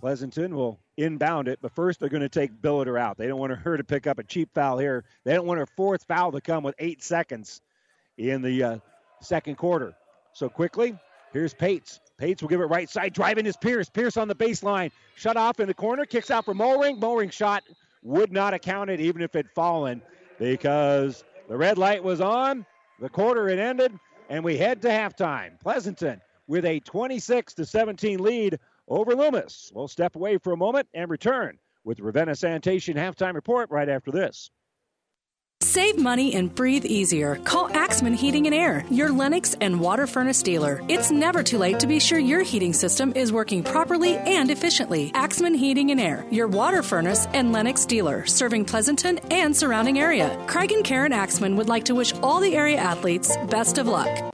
Pleasanton 0.05 0.55
will 0.55 0.79
inbound 0.97 1.47
it, 1.47 1.57
but 1.63 1.73
first 1.73 1.99
they're 1.99 2.09
going 2.09 2.21
to 2.21 2.29
take 2.29 2.61
Billiter 2.61 2.99
out. 2.99 3.17
They 3.17 3.25
don't 3.25 3.39
want 3.39 3.53
her 3.53 3.75
to 3.75 3.83
pick 3.83 4.05
up 4.05 4.19
a 4.19 4.23
cheap 4.23 4.53
foul 4.53 4.77
here. 4.77 5.03
They 5.23 5.33
don't 5.33 5.47
want 5.47 5.57
her 5.57 5.65
fourth 5.65 6.03
foul 6.03 6.31
to 6.33 6.41
come 6.41 6.63
with 6.63 6.75
eight 6.77 7.01
seconds 7.01 7.59
in 8.15 8.43
the 8.43 8.63
uh, 8.63 8.77
second 9.21 9.55
quarter. 9.55 9.95
So 10.33 10.47
quickly, 10.47 10.95
here's 11.33 11.55
Pates. 11.55 11.99
Pates 12.19 12.43
will 12.43 12.49
give 12.49 12.61
it 12.61 12.65
right 12.65 12.87
side, 12.87 13.13
driving 13.13 13.45
his 13.45 13.57
Pierce. 13.57 13.89
Pierce 13.89 14.15
on 14.15 14.27
the 14.27 14.35
baseline, 14.35 14.91
shut 15.15 15.37
off 15.37 15.59
in 15.59 15.65
the 15.67 15.73
corner, 15.73 16.05
kicks 16.05 16.29
out 16.29 16.45
for 16.45 16.53
Molring. 16.53 16.99
Molring 16.99 17.31
shot 17.31 17.63
would 18.03 18.31
not 18.31 18.53
have 18.53 18.61
counted 18.61 18.99
even 18.99 19.23
if 19.23 19.35
it 19.35 19.47
fallen 19.55 20.03
because 20.37 21.23
the 21.49 21.57
red 21.57 21.79
light 21.79 22.03
was 22.03 22.21
on. 22.21 22.63
The 22.99 23.09
quarter 23.09 23.49
had 23.49 23.57
ended, 23.57 23.91
and 24.29 24.43
we 24.43 24.55
head 24.55 24.83
to 24.83 24.87
halftime. 24.87 25.59
Pleasanton 25.59 26.21
with 26.45 26.63
a 26.63 26.79
26 26.81 27.55
to 27.55 27.65
17 27.65 28.19
lead 28.19 28.59
over 28.87 29.15
Loomis. 29.15 29.71
We'll 29.73 29.87
step 29.87 30.15
away 30.15 30.37
for 30.37 30.53
a 30.53 30.57
moment 30.57 30.87
and 30.93 31.09
return 31.09 31.59
with 31.83 31.99
Ravenna 31.99 32.35
Sanitation 32.35 32.97
halftime 32.97 33.35
report 33.35 33.69
right 33.69 33.89
after 33.89 34.11
this. 34.11 34.49
Save 35.61 35.97
money 35.97 36.35
and 36.35 36.53
breathe 36.53 36.85
easier. 36.85 37.35
Call 37.37 37.69
Axman 37.75 38.13
Heating 38.13 38.45
and 38.45 38.55
Air, 38.55 38.85
your 38.89 39.09
Lennox 39.09 39.55
and 39.59 39.79
water 39.79 40.05
furnace 40.05 40.41
dealer. 40.41 40.81
It's 40.87 41.11
never 41.11 41.43
too 41.43 41.57
late 41.57 41.79
to 41.79 41.87
be 41.87 41.99
sure 41.99 42.19
your 42.19 42.43
heating 42.43 42.71
system 42.71 43.11
is 43.15 43.33
working 43.33 43.63
properly 43.63 44.15
and 44.15 44.51
efficiently. 44.51 45.11
Axman 45.13 45.53
Heating 45.53 45.91
and 45.91 45.99
Air, 45.99 46.25
your 46.31 46.47
water 46.47 46.81
furnace 46.81 47.27
and 47.33 47.51
Lennox 47.51 47.85
dealer, 47.85 48.25
serving 48.25 48.65
Pleasanton 48.65 49.17
and 49.31 49.55
surrounding 49.55 49.99
area. 49.99 50.41
Craig 50.47 50.71
and 50.71 50.83
Karen 50.83 51.11
Axman 51.11 51.55
would 51.57 51.67
like 51.67 51.85
to 51.85 51.95
wish 51.95 52.13
all 52.21 52.39
the 52.39 52.55
area 52.55 52.77
athletes 52.77 53.35
best 53.49 53.77
of 53.77 53.87
luck. 53.87 54.33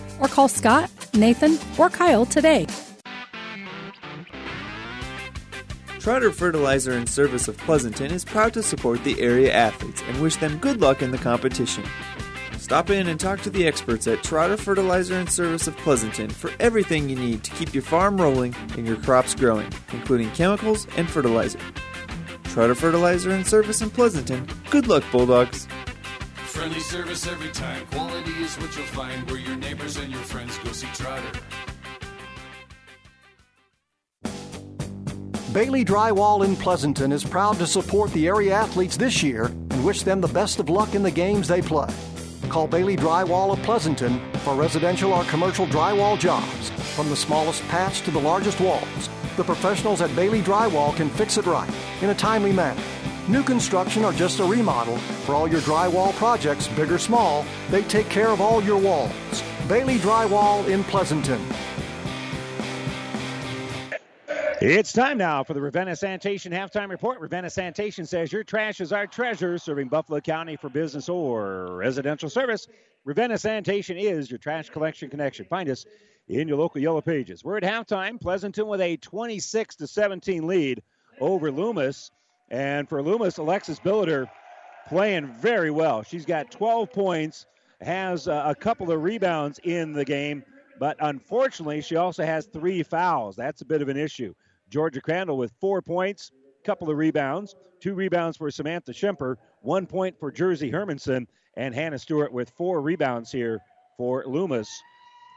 or 0.21 0.29
call 0.29 0.47
Scott, 0.47 0.89
Nathan, 1.13 1.59
or 1.77 1.89
Kyle 1.89 2.25
today. 2.25 2.65
Trotter 5.99 6.31
Fertilizer 6.31 6.93
and 6.93 7.07
Service 7.07 7.47
of 7.47 7.57
Pleasanton 7.57 8.11
is 8.11 8.25
proud 8.25 8.53
to 8.53 8.63
support 8.63 9.03
the 9.03 9.19
area 9.21 9.53
athletes 9.53 10.01
and 10.07 10.19
wish 10.19 10.35
them 10.37 10.57
good 10.57 10.81
luck 10.81 11.03
in 11.03 11.11
the 11.11 11.17
competition. 11.17 11.83
Stop 12.57 12.89
in 12.89 13.07
and 13.07 13.19
talk 13.19 13.41
to 13.41 13.51
the 13.51 13.67
experts 13.67 14.07
at 14.07 14.23
Trotter 14.23 14.57
Fertilizer 14.57 15.13
and 15.15 15.29
Service 15.29 15.67
of 15.67 15.77
Pleasanton 15.77 16.29
for 16.29 16.51
everything 16.59 17.07
you 17.07 17.15
need 17.15 17.43
to 17.43 17.51
keep 17.51 17.73
your 17.73 17.83
farm 17.83 18.19
rolling 18.19 18.55
and 18.77 18.87
your 18.87 18.95
crops 18.97 19.35
growing, 19.35 19.71
including 19.93 20.31
chemicals 20.31 20.87
and 20.97 21.07
fertilizer. 21.07 21.59
Trotter 22.45 22.75
Fertilizer 22.75 23.29
and 23.29 23.45
Service 23.45 23.81
in 23.81 23.89
Pleasanton. 23.89 24.47
Good 24.71 24.87
luck, 24.87 25.03
Bulldogs! 25.11 25.67
Friendly 26.51 26.81
service 26.81 27.27
every 27.27 27.49
time. 27.51 27.87
Quality 27.87 28.31
is 28.31 28.57
what 28.57 28.75
you'll 28.75 28.85
find 28.87 29.31
where 29.31 29.39
your 29.39 29.55
neighbors 29.55 29.95
and 29.95 30.11
your 30.11 30.21
friends 30.21 30.57
go 30.57 30.73
see 30.73 30.87
Trotter. 30.87 31.39
Bailey 35.53 35.85
Drywall 35.85 36.43
in 36.43 36.57
Pleasanton 36.57 37.13
is 37.13 37.23
proud 37.23 37.57
to 37.59 37.65
support 37.65 38.11
the 38.11 38.27
area 38.27 38.53
athletes 38.53 38.97
this 38.97 39.23
year 39.23 39.45
and 39.45 39.85
wish 39.85 40.03
them 40.03 40.19
the 40.19 40.27
best 40.27 40.59
of 40.59 40.69
luck 40.69 40.93
in 40.93 41.01
the 41.03 41.09
games 41.09 41.47
they 41.47 41.61
play. 41.61 41.87
Call 42.49 42.67
Bailey 42.67 42.97
Drywall 42.97 43.53
of 43.53 43.63
Pleasanton 43.63 44.19
for 44.39 44.53
residential 44.53 45.13
or 45.13 45.23
commercial 45.25 45.65
drywall 45.67 46.19
jobs. 46.19 46.69
From 46.97 47.09
the 47.09 47.15
smallest 47.15 47.63
patch 47.69 48.01
to 48.01 48.11
the 48.11 48.19
largest 48.19 48.59
walls, 48.59 49.09
the 49.37 49.43
professionals 49.45 50.01
at 50.01 50.13
Bailey 50.17 50.41
Drywall 50.41 50.93
can 50.97 51.09
fix 51.11 51.37
it 51.37 51.45
right. 51.45 51.73
in 52.01 52.09
a 52.09 52.15
timely 52.15 52.51
manner. 52.51 52.83
New 53.31 53.43
construction 53.43 54.03
or 54.03 54.11
just 54.11 54.41
a 54.41 54.43
remodel, 54.43 54.97
for 55.25 55.35
all 55.35 55.47
your 55.47 55.61
drywall 55.61 56.13
projects, 56.15 56.67
big 56.67 56.91
or 56.91 56.97
small, 56.97 57.45
they 57.69 57.81
take 57.83 58.09
care 58.09 58.27
of 58.27 58.41
all 58.41 58.61
your 58.61 58.77
walls. 58.77 59.09
Bailey 59.69 59.99
Drywall 59.99 60.67
in 60.67 60.83
Pleasanton. 60.83 61.41
It's 64.59 64.91
time 64.91 65.17
now 65.17 65.45
for 65.45 65.53
the 65.53 65.61
Ravenna 65.61 65.95
Sanitation 65.95 66.51
halftime 66.51 66.89
report. 66.89 67.21
Ravenna 67.21 67.49
Sanitation 67.49 68.05
says 68.05 68.33
your 68.33 68.43
trash 68.43 68.81
is 68.81 68.91
our 68.91 69.07
treasure, 69.07 69.57
serving 69.57 69.87
Buffalo 69.87 70.19
County 70.19 70.57
for 70.57 70.69
business 70.69 71.07
or 71.07 71.77
residential 71.77 72.29
service. 72.29 72.67
Ravenna 73.05 73.37
Sanitation 73.37 73.95
is 73.95 74.29
your 74.29 74.39
trash 74.39 74.69
collection 74.69 75.09
connection. 75.09 75.45
Find 75.45 75.69
us 75.69 75.85
in 76.27 76.49
your 76.49 76.57
local 76.57 76.81
Yellow 76.81 76.99
Pages. 76.99 77.45
We're 77.45 77.55
at 77.55 77.63
halftime. 77.63 78.19
Pleasanton 78.19 78.67
with 78.67 78.81
a 78.81 78.97
26 78.97 79.77
to 79.77 79.87
17 79.87 80.45
lead 80.45 80.83
over 81.21 81.49
Loomis. 81.49 82.11
And 82.51 82.89
for 82.89 83.01
Loomis, 83.01 83.37
Alexis 83.37 83.79
Billiter 83.79 84.29
playing 84.87 85.27
very 85.27 85.71
well. 85.71 86.03
She's 86.03 86.25
got 86.25 86.51
12 86.51 86.91
points, 86.91 87.45
has 87.79 88.27
uh, 88.27 88.43
a 88.45 88.53
couple 88.53 88.91
of 88.91 89.01
rebounds 89.01 89.57
in 89.63 89.93
the 89.93 90.03
game, 90.03 90.43
but 90.77 90.97
unfortunately, 90.99 91.81
she 91.81 91.95
also 91.95 92.25
has 92.25 92.47
three 92.47 92.83
fouls. 92.83 93.37
That's 93.37 93.61
a 93.61 93.65
bit 93.65 93.81
of 93.81 93.87
an 93.87 93.95
issue. 93.95 94.33
Georgia 94.69 94.99
Crandall 94.99 95.37
with 95.37 95.53
four 95.61 95.81
points, 95.81 96.31
a 96.61 96.65
couple 96.65 96.89
of 96.89 96.97
rebounds, 96.97 97.55
two 97.79 97.93
rebounds 97.93 98.35
for 98.35 98.51
Samantha 98.51 98.91
Schemper, 98.91 99.37
one 99.61 99.87
point 99.87 100.19
for 100.19 100.29
Jersey 100.29 100.69
Hermanson, 100.69 101.27
and 101.55 101.73
Hannah 101.73 101.99
Stewart 101.99 102.33
with 102.33 102.49
four 102.57 102.81
rebounds 102.81 103.31
here 103.31 103.59
for 103.95 104.25
Loomis. 104.27 104.69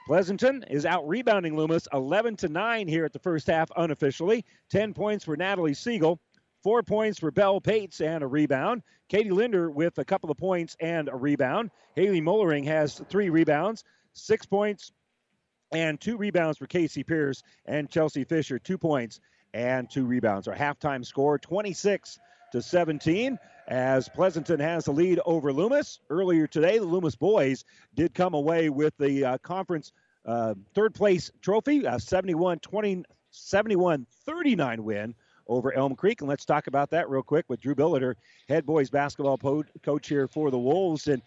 Pleasanton 0.08 0.64
is 0.68 0.84
out 0.84 1.06
rebounding 1.08 1.56
Loomis 1.56 1.86
11 1.92 2.36
to 2.36 2.48
9 2.48 2.88
here 2.88 3.04
at 3.04 3.12
the 3.12 3.18
first 3.20 3.46
half 3.46 3.70
unofficially. 3.76 4.44
10 4.70 4.92
points 4.94 5.24
for 5.24 5.36
Natalie 5.36 5.74
Siegel, 5.74 6.20
four 6.64 6.82
points 6.82 7.18
for 7.18 7.30
Belle 7.30 7.60
Pates 7.60 8.00
and 8.00 8.24
a 8.24 8.26
rebound. 8.26 8.82
Katie 9.10 9.30
Linder 9.30 9.70
with 9.70 9.98
a 9.98 10.04
couple 10.04 10.30
of 10.30 10.38
points 10.38 10.74
and 10.80 11.10
a 11.10 11.14
rebound. 11.14 11.70
Haley 11.94 12.22
Mollering 12.22 12.64
has 12.64 13.00
three 13.10 13.28
rebounds, 13.28 13.84
six 14.14 14.46
points 14.46 14.90
and 15.72 16.00
two 16.00 16.16
rebounds 16.16 16.56
for 16.56 16.66
Casey 16.66 17.04
Pierce 17.04 17.42
and 17.66 17.90
Chelsea 17.90 18.24
Fisher, 18.24 18.58
two 18.58 18.78
points 18.78 19.20
and 19.52 19.90
two 19.90 20.06
rebounds. 20.06 20.48
Our 20.48 20.56
halftime 20.56 21.04
score 21.04 21.38
26 21.38 22.18
to 22.52 22.62
17 22.62 23.38
as 23.68 24.08
Pleasanton 24.08 24.60
has 24.60 24.86
the 24.86 24.92
lead 24.92 25.20
over 25.26 25.52
Loomis. 25.52 26.00
Earlier 26.08 26.46
today, 26.46 26.78
the 26.78 26.86
Loomis 26.86 27.14
boys 27.14 27.64
did 27.94 28.14
come 28.14 28.32
away 28.32 28.70
with 28.70 28.96
the 28.98 29.24
uh, 29.24 29.38
conference 29.38 29.92
uh, 30.24 30.54
third 30.74 30.94
place 30.94 31.30
trophy, 31.42 31.84
a 31.84 32.00
71 32.00 32.60
20 32.60 33.04
71 33.32 34.06
39 34.24 34.84
win 34.84 35.14
over 35.46 35.72
Elm 35.72 35.94
Creek. 35.94 36.20
And 36.20 36.28
let's 36.28 36.44
talk 36.44 36.66
about 36.66 36.90
that 36.90 37.08
real 37.08 37.22
quick 37.22 37.44
with 37.48 37.60
Drew 37.60 37.74
Billiter, 37.74 38.14
head 38.48 38.66
boys 38.66 38.90
basketball 38.90 39.38
po- 39.38 39.64
coach 39.82 40.08
here 40.08 40.26
for 40.28 40.50
the 40.50 40.58
Wolves. 40.58 41.08
And 41.08 41.22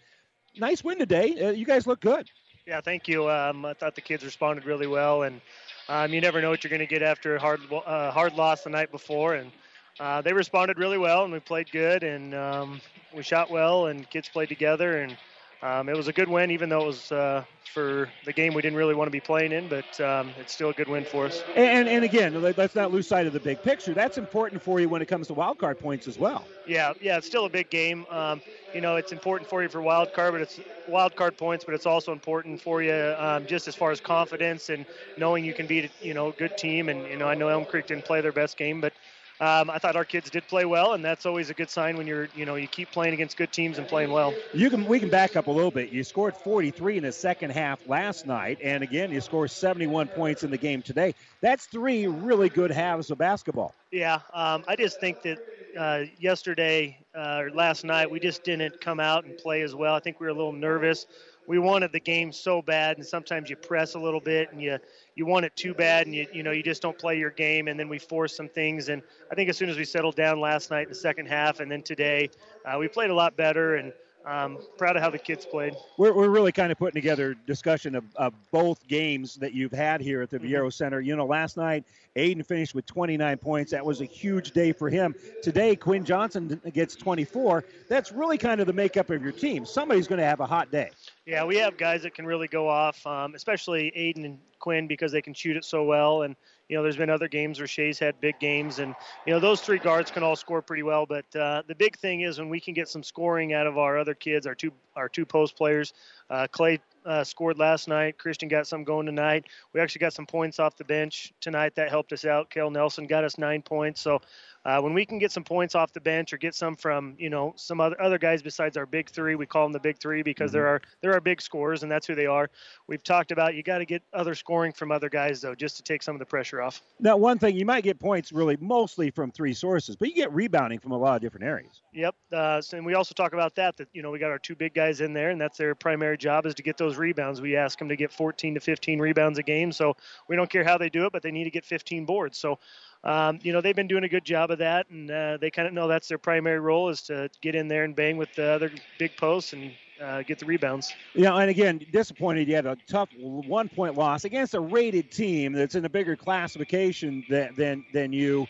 nice 0.56 0.82
win 0.84 0.98
today. 0.98 1.48
Uh, 1.48 1.50
you 1.50 1.64
guys 1.64 1.86
look 1.86 2.00
good. 2.00 2.28
Yeah, 2.66 2.80
thank 2.82 3.08
you. 3.08 3.30
Um, 3.30 3.64
I 3.64 3.72
thought 3.72 3.94
the 3.94 4.02
kids 4.02 4.24
responded 4.24 4.66
really 4.66 4.86
well, 4.86 5.22
and 5.22 5.40
um, 5.88 6.12
you 6.12 6.20
never 6.20 6.42
know 6.42 6.50
what 6.50 6.62
you're 6.62 6.68
going 6.68 6.80
to 6.80 6.86
get 6.86 7.02
after 7.02 7.36
a 7.36 7.40
hard 7.40 7.60
uh, 7.72 8.10
hard 8.10 8.34
loss 8.34 8.62
the 8.62 8.68
night 8.70 8.92
before, 8.92 9.36
and 9.36 9.50
uh, 9.98 10.20
they 10.20 10.34
responded 10.34 10.78
really 10.78 10.98
well, 10.98 11.24
and 11.24 11.32
we 11.32 11.40
played 11.40 11.70
good, 11.72 12.02
and 12.02 12.34
um, 12.34 12.80
we 13.16 13.22
shot 13.22 13.50
well, 13.50 13.86
and 13.86 14.08
kids 14.10 14.28
played 14.28 14.50
together, 14.50 15.00
and 15.00 15.16
um, 15.62 15.88
it 15.88 15.96
was 15.96 16.08
a 16.08 16.12
good 16.12 16.28
win, 16.28 16.50
even 16.50 16.68
though 16.68 16.82
it 16.82 16.86
was 16.86 17.12
uh, 17.12 17.44
for 17.72 18.08
the 18.24 18.32
game 18.32 18.54
we 18.54 18.62
didn't 18.62 18.76
really 18.76 18.94
want 18.94 19.06
to 19.06 19.12
be 19.12 19.20
playing 19.20 19.52
in, 19.52 19.68
but 19.68 20.00
um, 20.00 20.30
it's 20.38 20.52
still 20.52 20.70
a 20.70 20.72
good 20.72 20.88
win 20.88 21.04
for 21.04 21.26
us. 21.26 21.42
And, 21.54 21.88
and 21.88 22.04
again, 22.04 22.40
let's 22.40 22.74
not 22.74 22.90
lose 22.90 23.06
sight 23.06 23.26
of 23.26 23.32
the 23.32 23.40
big 23.40 23.62
picture. 23.62 23.94
That's 23.94 24.18
important 24.18 24.62
for 24.62 24.80
you 24.80 24.88
when 24.88 25.02
it 25.02 25.06
comes 25.06 25.26
to 25.28 25.34
wild 25.34 25.58
card 25.58 25.78
points 25.78 26.06
as 26.06 26.18
well. 26.18 26.46
Yeah, 26.66 26.92
yeah, 27.00 27.16
it's 27.16 27.26
still 27.26 27.44
a 27.46 27.50
big 27.50 27.70
game. 27.70 28.06
Um, 28.10 28.40
you 28.72 28.80
know, 28.80 28.96
it's 28.96 29.12
important 29.12 29.48
for 29.48 29.62
you 29.62 29.68
for 29.68 29.80
wild 29.80 30.12
card, 30.12 30.32
but 30.32 30.40
it's 30.40 30.60
wild 30.86 31.16
card 31.16 31.36
points, 31.36 31.64
but 31.64 31.74
it's 31.74 31.86
also 31.86 32.12
important 32.12 32.60
for 32.60 32.82
you 32.82 33.14
um, 33.18 33.46
just 33.46 33.66
as 33.68 33.74
far 33.74 33.90
as 33.90 34.00
confidence 34.00 34.68
and 34.68 34.86
knowing 35.16 35.44
you 35.44 35.54
can 35.54 35.66
beat 35.66 35.90
you 36.00 36.14
know 36.14 36.28
a 36.28 36.32
good 36.32 36.56
team. 36.56 36.88
And 36.88 37.06
you 37.06 37.16
know, 37.16 37.26
I 37.28 37.34
know 37.34 37.48
Elm 37.48 37.64
Creek 37.64 37.86
didn't 37.86 38.04
play 38.04 38.20
their 38.20 38.32
best 38.32 38.56
game, 38.56 38.80
but 38.80 38.92
um, 39.40 39.70
I 39.70 39.78
thought 39.78 39.94
our 39.94 40.04
kids 40.04 40.30
did 40.30 40.46
play 40.48 40.64
well, 40.64 40.94
and 40.94 41.04
that's 41.04 41.24
always 41.24 41.48
a 41.50 41.54
good 41.54 41.70
sign 41.70 41.96
when 41.96 42.06
you're, 42.06 42.28
you 42.34 42.44
know, 42.44 42.56
you 42.56 42.66
keep 42.66 42.90
playing 42.90 43.14
against 43.14 43.36
good 43.36 43.52
teams 43.52 43.78
and 43.78 43.86
playing 43.86 44.10
well. 44.10 44.34
You 44.52 44.68
can 44.68 44.84
we 44.86 44.98
can 44.98 45.10
back 45.10 45.36
up 45.36 45.46
a 45.46 45.50
little 45.50 45.70
bit. 45.70 45.90
You 45.90 46.02
scored 46.02 46.36
43 46.36 46.98
in 46.98 47.02
the 47.04 47.12
second 47.12 47.50
half 47.50 47.86
last 47.88 48.26
night, 48.26 48.58
and 48.62 48.82
again 48.82 49.12
you 49.12 49.20
scored 49.20 49.50
71 49.50 50.08
points 50.08 50.42
in 50.42 50.50
the 50.50 50.58
game 50.58 50.82
today. 50.82 51.14
That's 51.40 51.66
three 51.66 52.06
really 52.06 52.48
good 52.48 52.70
halves 52.70 53.10
of 53.10 53.18
basketball. 53.18 53.74
Yeah, 53.92 54.20
um, 54.34 54.64
I 54.66 54.76
just 54.76 55.00
think 55.00 55.22
that 55.22 55.38
uh, 55.78 56.02
yesterday 56.18 56.98
uh, 57.16 57.42
or 57.42 57.50
last 57.50 57.84
night 57.84 58.10
we 58.10 58.18
just 58.18 58.42
didn't 58.42 58.80
come 58.80 58.98
out 58.98 59.24
and 59.24 59.36
play 59.38 59.62
as 59.62 59.74
well. 59.74 59.94
I 59.94 60.00
think 60.00 60.20
we 60.20 60.26
were 60.26 60.32
a 60.32 60.34
little 60.34 60.52
nervous. 60.52 61.06
We 61.46 61.58
wanted 61.58 61.92
the 61.92 62.00
game 62.00 62.32
so 62.32 62.60
bad, 62.60 62.98
and 62.98 63.06
sometimes 63.06 63.48
you 63.48 63.56
press 63.56 63.94
a 63.94 63.98
little 63.98 64.20
bit 64.20 64.52
and 64.52 64.60
you 64.60 64.78
you 65.18 65.26
want 65.26 65.44
it 65.44 65.54
too 65.56 65.74
bad 65.74 66.06
and 66.06 66.14
you 66.14 66.26
you 66.32 66.42
know 66.42 66.52
you 66.52 66.62
just 66.62 66.80
don't 66.80 66.96
play 66.96 67.18
your 67.18 67.30
game 67.30 67.68
and 67.68 67.78
then 67.78 67.88
we 67.88 67.98
force 67.98 68.36
some 68.36 68.48
things 68.48 68.88
and 68.88 69.02
I 69.30 69.34
think 69.34 69.50
as 69.50 69.56
soon 69.56 69.68
as 69.68 69.76
we 69.76 69.84
settled 69.84 70.14
down 70.14 70.40
last 70.40 70.70
night 70.70 70.84
in 70.84 70.88
the 70.90 70.94
second 70.94 71.26
half 71.26 71.60
and 71.60 71.70
then 71.70 71.82
today 71.82 72.30
uh, 72.64 72.78
we 72.78 72.86
played 72.86 73.10
a 73.10 73.14
lot 73.14 73.36
better 73.36 73.74
and 73.76 73.92
um, 74.26 74.58
proud 74.76 74.94
of 74.96 75.02
how 75.02 75.08
the 75.08 75.18
kids 75.18 75.46
played. 75.46 75.74
We're, 75.96 76.12
we're 76.12 76.28
really 76.28 76.52
kind 76.52 76.70
of 76.70 76.76
putting 76.76 77.00
together 77.00 77.34
discussion 77.46 77.94
of, 77.94 78.04
of 78.16 78.34
both 78.50 78.86
games 78.86 79.36
that 79.36 79.54
you've 79.54 79.72
had 79.72 80.02
here 80.02 80.20
at 80.20 80.28
the 80.28 80.38
mm-hmm. 80.38 80.52
Viaero 80.52 80.72
Center. 80.72 81.00
You 81.00 81.16
know, 81.16 81.24
last 81.24 81.56
night 81.56 81.84
Aiden 82.16 82.44
finished 82.44 82.74
with 82.74 82.84
29 82.84 83.38
points. 83.38 83.70
That 83.70 83.84
was 83.84 84.00
a 84.00 84.04
huge 84.04 84.50
day 84.50 84.72
for 84.72 84.90
him. 84.90 85.14
Today, 85.42 85.76
Quinn 85.76 86.04
Johnson 86.04 86.60
gets 86.74 86.94
24. 86.96 87.64
That's 87.88 88.12
really 88.12 88.36
kind 88.36 88.60
of 88.60 88.66
the 88.66 88.72
makeup 88.72 89.08
of 89.10 89.22
your 89.22 89.32
team. 89.32 89.64
Somebody's 89.64 90.08
going 90.08 90.18
to 90.18 90.26
have 90.26 90.40
a 90.40 90.46
hot 90.46 90.70
day. 90.70 90.90
Yeah, 91.26 91.44
we 91.44 91.56
have 91.56 91.78
guys 91.78 92.02
that 92.02 92.14
can 92.14 92.26
really 92.26 92.48
go 92.48 92.68
off, 92.68 93.06
um, 93.06 93.34
especially 93.34 93.92
Aiden 93.96 94.24
and 94.24 94.38
Quinn 94.58 94.86
because 94.86 95.12
they 95.12 95.22
can 95.22 95.34
shoot 95.34 95.56
it 95.56 95.64
so 95.64 95.84
well. 95.84 96.22
And 96.22 96.36
you 96.68 96.76
know, 96.76 96.82
there's 96.82 96.96
been 96.96 97.08
other 97.08 97.28
games 97.28 97.58
where 97.58 97.66
Shay's 97.66 97.98
had 97.98 98.20
big 98.20 98.38
games, 98.38 98.78
and 98.78 98.94
you 99.26 99.32
know 99.32 99.40
those 99.40 99.62
three 99.62 99.78
guards 99.78 100.10
can 100.10 100.22
all 100.22 100.36
score 100.36 100.60
pretty 100.60 100.82
well. 100.82 101.06
But 101.06 101.24
uh, 101.34 101.62
the 101.66 101.74
big 101.74 101.96
thing 101.96 102.20
is 102.20 102.38
when 102.38 102.50
we 102.50 102.60
can 102.60 102.74
get 102.74 102.88
some 102.88 103.02
scoring 103.02 103.54
out 103.54 103.66
of 103.66 103.78
our 103.78 103.98
other 103.98 104.14
kids, 104.14 104.46
our 104.46 104.54
two 104.54 104.72
our 104.94 105.08
two 105.08 105.24
post 105.24 105.56
players. 105.56 105.94
Uh, 106.28 106.46
Clay 106.50 106.78
uh, 107.06 107.24
scored 107.24 107.58
last 107.58 107.88
night. 107.88 108.18
Christian 108.18 108.48
got 108.48 108.66
some 108.66 108.84
going 108.84 109.06
tonight. 109.06 109.46
We 109.72 109.80
actually 109.80 110.00
got 110.00 110.12
some 110.12 110.26
points 110.26 110.58
off 110.58 110.76
the 110.76 110.84
bench 110.84 111.32
tonight 111.40 111.74
that 111.76 111.88
helped 111.88 112.12
us 112.12 112.26
out. 112.26 112.50
Kel 112.50 112.70
Nelson 112.70 113.06
got 113.06 113.24
us 113.24 113.38
nine 113.38 113.62
points. 113.62 114.02
So 114.02 114.20
uh, 114.68 114.78
when 114.78 114.92
we 114.92 115.06
can 115.06 115.18
get 115.18 115.32
some 115.32 115.42
points 115.42 115.74
off 115.74 115.94
the 115.94 116.00
bench 116.00 116.34
or 116.34 116.36
get 116.36 116.54
some 116.54 116.76
from 116.76 117.14
you 117.18 117.30
know 117.30 117.54
some 117.56 117.80
other 117.80 117.98
other 118.02 118.18
guys 118.18 118.42
besides 118.42 118.76
our 118.76 118.84
big 118.84 119.08
three, 119.08 119.34
we 119.34 119.46
call 119.46 119.64
them 119.64 119.72
the 119.72 119.80
big 119.80 119.98
three 119.98 120.22
because 120.22 120.50
mm-hmm. 120.50 120.58
there 120.58 120.66
are 120.66 120.80
there 121.00 121.14
are 121.14 121.22
big 121.22 121.40
scorers 121.40 121.82
and 121.82 121.90
that's 121.90 122.06
who 122.06 122.14
they 122.14 122.26
are. 122.26 122.50
We've 122.86 123.02
talked 123.02 123.32
about 123.32 123.54
you 123.54 123.62
got 123.62 123.78
to 123.78 123.86
get 123.86 124.02
other 124.12 124.34
scoring 124.34 124.72
from 124.72 124.92
other 124.92 125.08
guys 125.08 125.40
though, 125.40 125.54
just 125.54 125.78
to 125.78 125.82
take 125.82 126.02
some 126.02 126.14
of 126.14 126.18
the 126.18 126.26
pressure 126.26 126.60
off. 126.60 126.82
Now, 127.00 127.16
one 127.16 127.38
thing 127.38 127.56
you 127.56 127.64
might 127.64 127.82
get 127.82 127.98
points 127.98 128.30
really 128.30 128.58
mostly 128.60 129.10
from 129.10 129.30
three 129.30 129.54
sources, 129.54 129.96
but 129.96 130.08
you 130.08 130.14
get 130.14 130.30
rebounding 130.34 130.80
from 130.80 130.92
a 130.92 130.98
lot 130.98 131.16
of 131.16 131.22
different 131.22 131.46
areas. 131.46 131.80
Yep, 131.94 132.14
uh, 132.34 132.60
so, 132.60 132.76
and 132.76 132.84
we 132.84 132.92
also 132.92 133.14
talk 133.14 133.32
about 133.32 133.54
that 133.54 133.74
that 133.78 133.88
you 133.94 134.02
know 134.02 134.10
we 134.10 134.18
got 134.18 134.30
our 134.30 134.38
two 134.38 134.54
big 134.54 134.74
guys 134.74 135.00
in 135.00 135.14
there, 135.14 135.30
and 135.30 135.40
that's 135.40 135.56
their 135.56 135.74
primary 135.74 136.18
job 136.18 136.44
is 136.44 136.54
to 136.56 136.62
get 136.62 136.76
those 136.76 136.98
rebounds. 136.98 137.40
We 137.40 137.56
ask 137.56 137.78
them 137.78 137.88
to 137.88 137.96
get 137.96 138.12
14 138.12 138.52
to 138.52 138.60
15 138.60 138.98
rebounds 138.98 139.38
a 139.38 139.42
game, 139.42 139.72
so 139.72 139.96
we 140.28 140.36
don't 140.36 140.50
care 140.50 140.64
how 140.64 140.76
they 140.76 140.90
do 140.90 141.06
it, 141.06 141.12
but 141.12 141.22
they 141.22 141.30
need 141.30 141.44
to 141.44 141.50
get 141.50 141.64
15 141.64 142.04
boards. 142.04 142.36
So 142.36 142.58
um, 143.04 143.38
you 143.42 143.52
know, 143.52 143.60
they've 143.60 143.76
been 143.76 143.88
doing 143.88 144.04
a 144.04 144.08
good 144.08 144.24
job 144.24 144.50
of 144.50 144.58
that, 144.58 144.90
and 144.90 145.10
uh, 145.10 145.36
they 145.40 145.50
kind 145.50 145.68
of 145.68 145.74
know 145.74 145.86
that's 145.86 146.08
their 146.08 146.18
primary 146.18 146.58
role 146.58 146.88
is 146.88 147.02
to 147.02 147.30
get 147.40 147.54
in 147.54 147.68
there 147.68 147.84
and 147.84 147.94
bang 147.94 148.16
with 148.16 148.32
the 148.34 148.50
other 148.50 148.72
big 148.98 149.16
posts 149.16 149.52
and 149.52 149.72
uh, 150.00 150.22
get 150.22 150.38
the 150.38 150.46
rebounds. 150.46 150.92
Yeah, 151.14 151.36
and 151.36 151.48
again, 151.50 151.80
disappointed 151.92 152.48
you 152.48 152.56
had 152.56 152.66
a 152.66 152.76
tough 152.88 153.08
one 153.20 153.68
point 153.68 153.96
loss 153.96 154.24
against 154.24 154.54
a 154.54 154.60
rated 154.60 155.10
team 155.10 155.52
that's 155.52 155.74
in 155.74 155.84
a 155.84 155.88
bigger 155.88 156.16
classification 156.16 157.24
than 157.28 157.54
than, 157.54 157.84
than 157.92 158.12
you. 158.12 158.46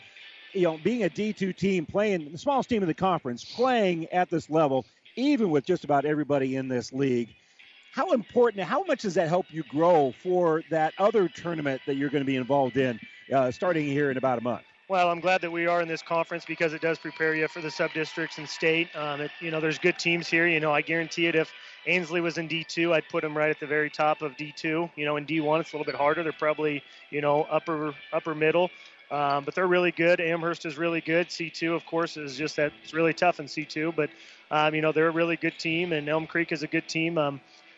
You 0.55 0.62
know, 0.62 0.78
being 0.78 1.05
a 1.05 1.11
D2 1.11 1.55
team, 1.55 1.84
playing 1.84 2.32
the 2.32 2.38
smallest 2.38 2.70
team 2.70 2.82
in 2.82 2.88
the 2.88 2.94
conference, 2.94 3.44
playing 3.44 4.07
at 4.07 4.30
this 4.30 4.49
level, 4.49 4.86
even 5.14 5.51
with 5.51 5.66
just 5.66 5.84
about 5.84 6.07
everybody 6.07 6.57
in 6.57 6.68
this 6.68 6.90
league. 6.90 7.34
How 7.92 8.12
important, 8.12 8.64
how 8.64 8.82
much 8.84 9.03
does 9.03 9.14
that 9.14 9.28
help 9.28 9.46
you 9.51 9.62
grow 9.64 10.12
for 10.22 10.62
that 10.70 10.94
other 10.99 11.28
tournament 11.28 11.82
that 11.86 11.96
you're 11.96 12.09
going 12.11 12.22
to 12.22 12.26
be 12.26 12.36
involved 12.36 12.76
in? 12.78 12.99
Uh, 13.33 13.51
starting 13.51 13.87
here 13.87 14.11
in 14.11 14.16
about 14.16 14.39
a 14.39 14.43
month. 14.43 14.64
Well, 14.89 15.11
I'm 15.11 15.20
glad 15.20 15.43
that 15.43 15.53
we 15.53 15.66
are 15.66 15.83
in 15.83 15.89
this 15.89 16.01
conference 16.01 16.47
because 16.47 16.72
it 16.72 16.81
does 16.81 16.99
prepare 16.99 17.35
you 17.35 17.47
for 17.49 17.61
the 17.61 17.70
sub 17.70 17.93
districts 17.93 18.39
and 18.39 18.49
state. 18.49 18.89
Um, 18.97 19.20
it, 19.20 19.31
you 19.39 19.51
know, 19.51 19.61
there's 19.61 19.79
good 19.79 19.99
teams 19.99 20.29
here. 20.29 20.47
You 20.47 20.61
know, 20.61 20.72
I 20.72 20.81
guarantee 20.81 21.26
it. 21.26 21.35
If 21.35 21.53
Ainsley 21.87 22.22
was 22.22 22.39
in 22.39 22.49
D2, 22.49 22.95
I'd 22.95 23.07
put 23.11 23.22
him 23.22 23.37
right 23.37 23.51
at 23.51 23.61
the 23.61 23.66
very 23.66 23.91
top 23.91 24.22
of 24.22 24.35
D2. 24.39 24.91
You 24.97 25.05
know, 25.05 25.16
in 25.16 25.26
D1, 25.26 25.61
it's 25.61 25.72
a 25.72 25.76
little 25.76 25.85
bit 25.85 25.95
harder. 25.95 26.22
They're 26.22 26.33
probably, 26.33 26.83
you 27.11 27.20
know, 27.20 27.43
upper 27.51 27.95
upper 28.14 28.35
middle. 28.35 28.70
Um, 29.11 29.45
but 29.45 29.55
they're 29.55 29.66
really 29.66 29.93
good. 29.93 30.20
Amherst 30.20 30.64
is 30.64 30.79
really 30.79 31.01
good. 31.03 31.29
C2, 31.29 31.74
of 31.74 31.85
course, 31.85 32.16
is 32.16 32.37
just 32.37 32.57
that 32.57 32.72
it's 32.83 32.95
really 32.95 33.12
tough 33.12 33.41
in 33.41 33.47
C2. 33.47 33.95
But 33.95 34.09
um, 34.51 34.74
you 34.74 34.81
know, 34.81 34.93
they're 34.93 35.09
a 35.09 35.12
really 35.12 35.37
good 35.37 35.59
team, 35.59 35.93
and 35.93 36.09
Elm 36.09 36.26
Creek 36.26 36.51
is 36.51 36.62
a 36.62 36.66
good 36.66 36.89
team. 36.89 37.18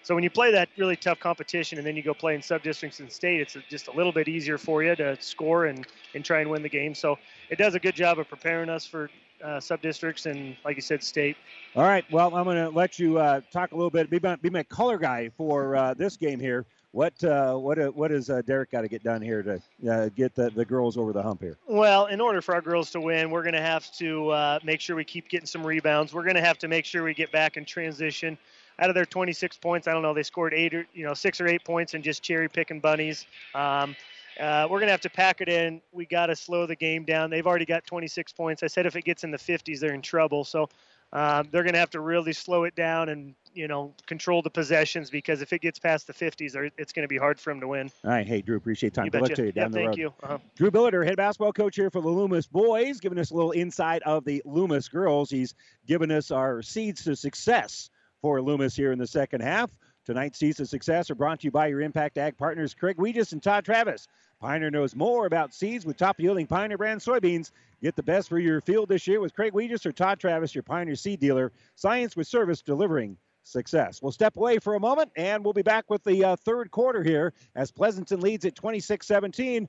So 0.03 0.15
when 0.15 0.25
you 0.25 0.31
play 0.31 0.51
that 0.53 0.69
really 0.77 0.97
tough 0.97 1.21
competition 1.21 1.79
and 1.79 1.87
then 1.87 1.97
you 1.97 2.03
go 2.03 2.15
play 2.15 2.35
in 2.35 2.43
sub 2.43 2.63
districts 2.63 3.01
and 3.01 3.11
state, 3.11 3.41
it's 3.41 3.57
just 3.69 3.89
a 3.89 3.93
little 3.93 4.13
bit 4.13 4.29
easier 4.29 4.59
for 4.59 4.83
you 4.83 4.97
to 4.97 5.21
score 5.21 5.67
and, 5.67 5.87
and 6.15 6.25
try 6.25 6.41
and 6.41 6.51
win 6.51 6.63
the 6.63 6.69
game. 6.69 6.95
So 6.95 7.19
it 7.51 7.59
does 7.59 7.75
a 7.75 7.79
good 7.79 7.95
job 7.95 8.19
of 8.19 8.29
preparing 8.29 8.71
us 8.71 8.87
for 8.87 9.11
uh, 9.45 9.61
sub 9.61 9.81
districts 9.83 10.27
and, 10.27 10.57
like 10.65 10.77
you 10.77 10.83
said, 10.83 11.03
state. 11.03 11.37
All 11.77 11.83
right. 11.83 12.05
Well, 12.11 12.35
I'm 12.35 12.45
going 12.45 12.57
to 12.57 12.71
let 12.71 12.99
you 12.99 13.19
uh, 13.19 13.41
talk 13.53 13.73
a 13.73 13.75
little 13.75 13.91
bit. 13.91 14.11
Be 14.11 14.19
my, 14.21 14.37
be 14.37 14.51
my 14.51 14.63
color 14.65 14.99
guy 14.99 15.31
for 15.37 15.77
uh, 15.77 15.95
this 15.95 16.17
game 16.17 16.41
here. 16.41 16.67
What 16.93 17.23
uh, 17.23 17.55
what 17.55 17.79
uh, 17.79 17.87
what 17.91 18.11
has 18.11 18.31
uh, 18.31 18.43
Derek 18.43 18.73
got 18.73 18.81
to 18.81 18.89
get 18.89 19.05
done 19.05 19.23
here 19.23 19.45
to 19.45 19.63
uh, 19.89 20.09
get 20.09 20.35
the, 20.35 20.51
the 20.51 20.65
girls 20.65 20.97
over 20.97 21.13
the 21.13 21.23
hump 21.23 21.41
here? 21.41 21.57
Well, 21.69 22.07
in 22.07 22.21
order 22.21 22.43
for 22.43 22.53
our 22.53 22.61
girls 22.61 22.91
to 22.91 23.01
win, 23.01 23.31
we're 23.31 23.45
going 23.45 23.55
to 23.55 23.61
have 23.61 23.89
to 23.99 24.31
uh, 24.31 24.59
make 24.65 24.81
sure 24.81 24.97
we 24.97 25.05
keep 25.05 25.29
getting 25.29 25.47
some 25.47 25.65
rebounds. 25.65 26.13
We're 26.13 26.25
going 26.25 26.35
to 26.35 26.41
have 26.41 26.59
to 26.59 26.69
make 26.69 26.85
sure 26.85 27.05
we 27.05 27.15
get 27.15 27.31
back 27.31 27.57
in 27.57 27.65
transition. 27.65 28.37
Out 28.81 28.89
of 28.89 28.95
their 28.95 29.05
26 29.05 29.59
points, 29.59 29.87
I 29.87 29.93
don't 29.93 30.03
know, 30.03 30.15
they 30.15 30.23
scored 30.23 30.55
eight 30.55 30.75
or 30.75 30.87
you 30.95 31.05
know 31.05 31.15
six 31.15 31.41
or 31.41 31.47
eight 31.47 31.65
points 31.65 31.95
and 31.95 32.03
just 32.03 32.23
cherry 32.23 32.49
picking 32.49 32.81
bunnies. 32.81 33.27
Um, 33.55 33.95
uh, 34.39 34.67
we're 34.71 34.79
going 34.79 34.87
to 34.87 34.93
have 34.93 35.03
to 35.03 35.11
pack 35.11 35.41
it 35.41 35.49
in. 35.49 35.83
We 35.93 36.07
got 36.07 36.27
to 36.27 36.37
slow 36.37 36.67
the 36.67 36.77
game 36.77 37.05
down. 37.05 37.29
They've 37.29 37.47
already 37.47 37.67
got 37.67 37.85
26 37.85 38.33
points. 38.33 38.63
I 38.63 38.69
said 38.69 38.87
if 38.87 38.97
it 38.97 39.05
gets 39.05 39.23
in 39.23 39.31
the 39.31 39.39
50s, 39.39 39.81
they're 39.81 39.93
in 39.93 40.01
trouble. 40.01 40.45
So 40.45 40.69
um, 41.13 41.49
they're 41.51 41.63
going 41.63 41.75
to 41.75 41.79
have 41.81 41.91
to 41.91 42.01
really 42.01 42.33
slow 42.33 42.65
it 42.65 42.75
down 42.75 43.09
and 43.09 43.35
you 43.53 43.67
know 43.67 43.93
control 44.07 44.43
the 44.43 44.51
possessions 44.51 45.11
because 45.11 45.43
if 45.43 45.53
it 45.53 45.61
gets 45.61 45.79
past 45.79 46.07
the 46.07 46.13
50s, 46.13 46.71
it's 46.79 46.93
going 46.93 47.03
to 47.03 47.09
be 47.09 47.19
hard 47.19 47.41
for 47.41 47.51
them 47.51 47.61
to 47.61 47.69
win. 47.69 47.91
All 48.05 48.11
right, 48.11 48.27
hey 48.27 48.43
Drew, 48.43 48.57
appreciate 48.57 48.95
time. 48.95 49.07
You 49.07 49.11
Good 49.11 49.23
luck 49.23 49.35
to 49.35 49.47
you 49.47 49.53
down 49.53 49.65
yeah, 49.65 49.69
the 49.69 49.75
thank 49.75 49.89
road. 49.89 49.99
you. 49.99 50.15
Uh-huh. 50.23 50.39
Drew 50.55 50.71
Billiter, 50.71 51.05
head 51.05 51.17
basketball 51.17 51.53
coach 51.53 51.75
here 51.75 51.91
for 51.91 52.01
the 52.01 52.09
Loomis 52.09 52.47
boys, 52.47 53.01
giving 53.01 53.19
us 53.19 53.33
a 53.33 53.35
little 53.35 53.51
insight 53.51 54.03
of 54.05 54.25
the 54.25 54.41
Loomis 54.45 54.89
girls. 54.89 55.31
He's 55.31 55.55
given 55.87 56.13
us 56.13 56.31
our 56.31 56.63
seeds 56.63 57.05
to 57.05 57.17
success 57.17 57.91
for 58.21 58.43
Loomis 58.43 58.77
here 58.77 58.93
in 58.93 58.99
the 58.99 59.07
second 59.07 59.41
half. 59.41 59.71
Tonight's 60.05 60.39
seeds 60.39 60.61
of 60.61 60.69
success 60.69 61.11
are 61.11 61.15
brought 61.15 61.41
to 61.41 61.47
you 61.47 61.51
by 61.51 61.67
your 61.67 61.81
Impact 61.81 62.19
Ag 62.19 62.37
partners, 62.37 62.75
Craig 62.75 62.97
Weegis 62.97 63.33
and 63.33 63.43
Todd 63.43 63.65
Travis. 63.65 64.09
Pioneer 64.41 64.71
knows 64.71 64.97
more 64.97 65.27
about 65.27 65.53
seeds 65.53 65.85
with 65.85 65.97
top 65.97 66.19
yielding 66.19 66.47
Pioneer 66.47 66.79
brand 66.79 67.01
soybeans. 67.01 67.51
Get 67.83 67.97
the 67.97 68.03
best 68.03 68.29
for 68.29 68.39
your 68.39 68.61
field 68.63 68.89
this 68.89 69.07
year 69.07 69.21
with 69.21 69.35
Craig 69.35 69.53
Weegis 69.53 69.85
or 69.85 69.93
Todd 69.93 70.19
Travis, 70.19 70.55
your 70.55 70.63
Pioneer 70.63 70.97
seed 70.97 71.21
dealer. 71.21 71.53
Science 71.77 72.17
with 72.17 72.27
service 72.27 72.63
delivering 72.63 73.17
success. 73.45 74.01
We'll 74.03 74.13
step 74.13 74.37
away 74.37 74.59
for 74.59 74.75
a 74.75 74.81
moment 74.81 75.11
and 75.17 75.45
we'll 75.45 75.53
be 75.53 75.63
back 75.63 75.91
with 75.91 76.03
the 76.05 76.25
uh, 76.25 76.37
third 76.37 76.71
quarter 76.71 77.03
here 77.03 77.35
as 77.55 77.71
Pleasanton 77.71 78.21
leads 78.21 78.45
at 78.45 78.55
26 78.55 79.07
17. 79.07 79.69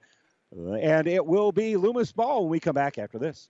And 0.81 1.07
it 1.07 1.25
will 1.25 1.51
be 1.51 1.77
Loomis 1.77 2.11
ball 2.11 2.41
when 2.41 2.49
we 2.49 2.59
come 2.59 2.75
back 2.75 2.97
after 2.97 3.19
this. 3.19 3.49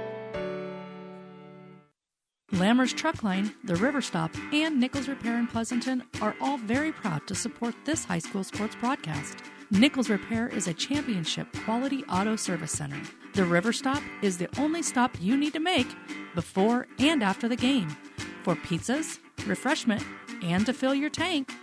Lammer's 2.53 2.91
Truck 2.91 3.23
Line, 3.23 3.53
the 3.63 3.77
River 3.77 4.01
Stop, 4.01 4.31
and 4.51 4.77
Nichols 4.77 5.07
Repair 5.07 5.39
in 5.39 5.47
Pleasanton 5.47 6.03
are 6.21 6.35
all 6.41 6.57
very 6.57 6.91
proud 6.91 7.25
to 7.27 7.35
support 7.35 7.73
this 7.85 8.03
high 8.03 8.19
school 8.19 8.43
sports 8.43 8.75
broadcast. 8.75 9.37
Nichols 9.71 10.09
Repair 10.09 10.49
is 10.49 10.67
a 10.67 10.73
championship 10.73 11.47
quality 11.63 12.03
auto 12.09 12.35
service 12.35 12.73
center. 12.73 12.99
The 13.35 13.45
River 13.45 13.71
Stop 13.71 14.03
is 14.21 14.37
the 14.37 14.49
only 14.59 14.83
stop 14.83 15.15
you 15.21 15.37
need 15.37 15.53
to 15.53 15.61
make 15.61 15.87
before 16.35 16.87
and 16.99 17.23
after 17.23 17.47
the 17.47 17.55
game 17.55 17.95
for 18.43 18.55
pizzas, 18.55 19.19
refreshment, 19.47 20.03
and 20.43 20.65
to 20.65 20.73
fill 20.73 20.93
your 20.93 21.09
tank. 21.09 21.53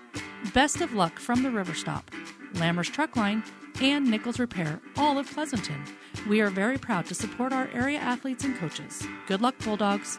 Best 0.54 0.80
of 0.80 0.94
luck 0.94 1.18
from 1.18 1.42
the 1.42 1.50
River 1.50 1.74
Stop, 1.74 2.10
Lammer's 2.54 2.88
Truck 2.88 3.14
Line, 3.14 3.42
and 3.82 4.10
Nichols 4.10 4.38
Repair, 4.38 4.80
all 4.96 5.18
of 5.18 5.30
Pleasanton. 5.30 5.84
We 6.26 6.40
are 6.40 6.50
very 6.50 6.78
proud 6.78 7.04
to 7.06 7.14
support 7.14 7.52
our 7.52 7.68
area 7.74 7.98
athletes 7.98 8.44
and 8.44 8.56
coaches. 8.56 9.06
Good 9.26 9.42
luck, 9.42 9.56
Bulldogs. 9.58 10.18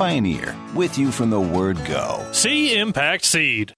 Pioneer, 0.00 0.56
with 0.74 0.96
you 0.96 1.12
from 1.12 1.28
the 1.28 1.38
word 1.38 1.76
go. 1.84 2.26
See 2.32 2.74
Impact 2.74 3.22
Seed. 3.22 3.74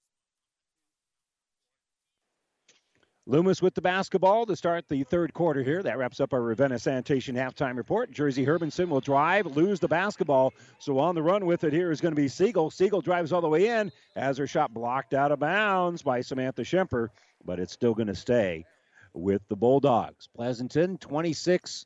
Loomis 3.26 3.60
with 3.60 3.74
the 3.74 3.82
basketball 3.82 4.46
to 4.46 4.54
start 4.54 4.84
the 4.88 5.02
third 5.02 5.34
quarter 5.34 5.64
here. 5.64 5.82
That 5.82 5.98
wraps 5.98 6.20
up 6.20 6.32
our 6.32 6.40
Ravenna 6.40 6.78
Sanitation 6.78 7.34
halftime 7.34 7.76
report. 7.76 8.12
Jersey 8.12 8.46
Hermanson 8.46 8.88
will 8.88 9.00
drive, 9.00 9.46
lose 9.46 9.80
the 9.80 9.88
basketball. 9.88 10.52
So 10.78 10.96
on 11.00 11.16
the 11.16 11.22
run 11.24 11.44
with 11.44 11.64
it 11.64 11.72
here 11.72 11.90
is 11.90 12.00
going 12.00 12.14
to 12.14 12.22
be 12.22 12.28
Siegel. 12.28 12.70
Siegel 12.70 13.00
drives 13.00 13.32
all 13.32 13.40
the 13.40 13.48
way 13.48 13.66
in, 13.66 13.90
has 14.14 14.38
her 14.38 14.46
shot 14.46 14.72
blocked 14.72 15.14
out 15.14 15.32
of 15.32 15.40
bounds 15.40 16.02
by 16.02 16.20
Samantha 16.20 16.62
Schemper, 16.62 17.08
but 17.44 17.58
it's 17.58 17.72
still 17.72 17.94
going 17.94 18.06
to 18.06 18.14
stay 18.14 18.64
with 19.12 19.42
the 19.48 19.56
Bulldogs. 19.56 20.28
Pleasanton 20.36 20.98
26 20.98 21.84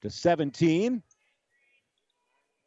to 0.00 0.08
17. 0.08 1.02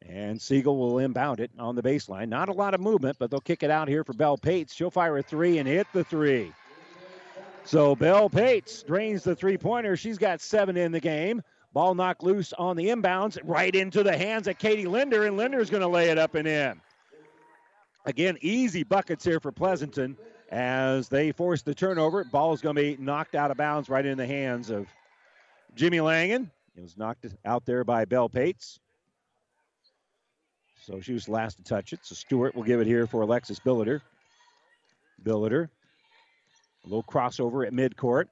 And 0.08 0.40
Siegel 0.40 0.76
will 0.76 0.98
inbound 0.98 1.40
it 1.40 1.50
on 1.58 1.74
the 1.74 1.82
baseline. 1.82 2.28
Not 2.28 2.48
a 2.48 2.52
lot 2.52 2.74
of 2.74 2.80
movement, 2.80 3.16
but 3.18 3.30
they'll 3.30 3.40
kick 3.40 3.62
it 3.62 3.70
out 3.70 3.88
here 3.88 4.04
for 4.04 4.12
Bell 4.12 4.36
Pates. 4.36 4.72
She'll 4.72 4.90
fire 4.90 5.18
a 5.18 5.22
three 5.22 5.58
and 5.58 5.66
hit 5.66 5.86
the 5.92 6.04
three. 6.04 6.52
So 7.64 7.96
Bell 7.96 8.30
Pates 8.30 8.84
drains 8.84 9.24
the 9.24 9.34
three 9.34 9.58
pointer. 9.58 9.96
She's 9.96 10.18
got 10.18 10.40
seven 10.40 10.76
in 10.76 10.92
the 10.92 11.00
game. 11.00 11.42
Ball 11.72 11.94
knocked 11.94 12.22
loose 12.22 12.52
on 12.52 12.76
the 12.76 12.86
inbounds, 12.86 13.38
right 13.44 13.74
into 13.74 14.02
the 14.02 14.16
hands 14.16 14.46
of 14.46 14.56
Katie 14.58 14.86
Linder, 14.86 15.26
and 15.26 15.36
Linder's 15.36 15.68
going 15.68 15.82
to 15.82 15.88
lay 15.88 16.08
it 16.08 16.16
up 16.16 16.34
and 16.36 16.46
in. 16.46 16.80
Again, 18.06 18.38
easy 18.40 18.84
buckets 18.84 19.24
here 19.24 19.40
for 19.40 19.50
Pleasanton 19.50 20.16
as 20.50 21.08
they 21.08 21.32
force 21.32 21.62
the 21.62 21.74
turnover. 21.74 22.22
Ball's 22.24 22.62
going 22.62 22.76
to 22.76 22.82
be 22.82 22.96
knocked 22.98 23.34
out 23.34 23.50
of 23.50 23.56
bounds 23.56 23.88
right 23.88 24.06
in 24.06 24.16
the 24.16 24.26
hands 24.26 24.70
of 24.70 24.86
Jimmy 25.74 26.00
Langen. 26.00 26.50
It 26.76 26.82
was 26.82 26.96
knocked 26.96 27.26
out 27.44 27.66
there 27.66 27.82
by 27.82 28.04
Bell 28.04 28.28
Pates. 28.28 28.78
So 30.86 31.00
she 31.00 31.14
was 31.14 31.28
last 31.28 31.56
to 31.56 31.64
touch 31.64 31.92
it. 31.92 31.98
So 32.04 32.14
Stewart 32.14 32.54
will 32.54 32.62
give 32.62 32.80
it 32.80 32.86
here 32.86 33.08
for 33.08 33.22
Alexis 33.22 33.58
Billiter. 33.58 34.00
Billiter. 35.24 35.68
A 36.84 36.86
little 36.86 37.02
crossover 37.02 37.66
at 37.66 37.72
midcourt. 37.72 38.26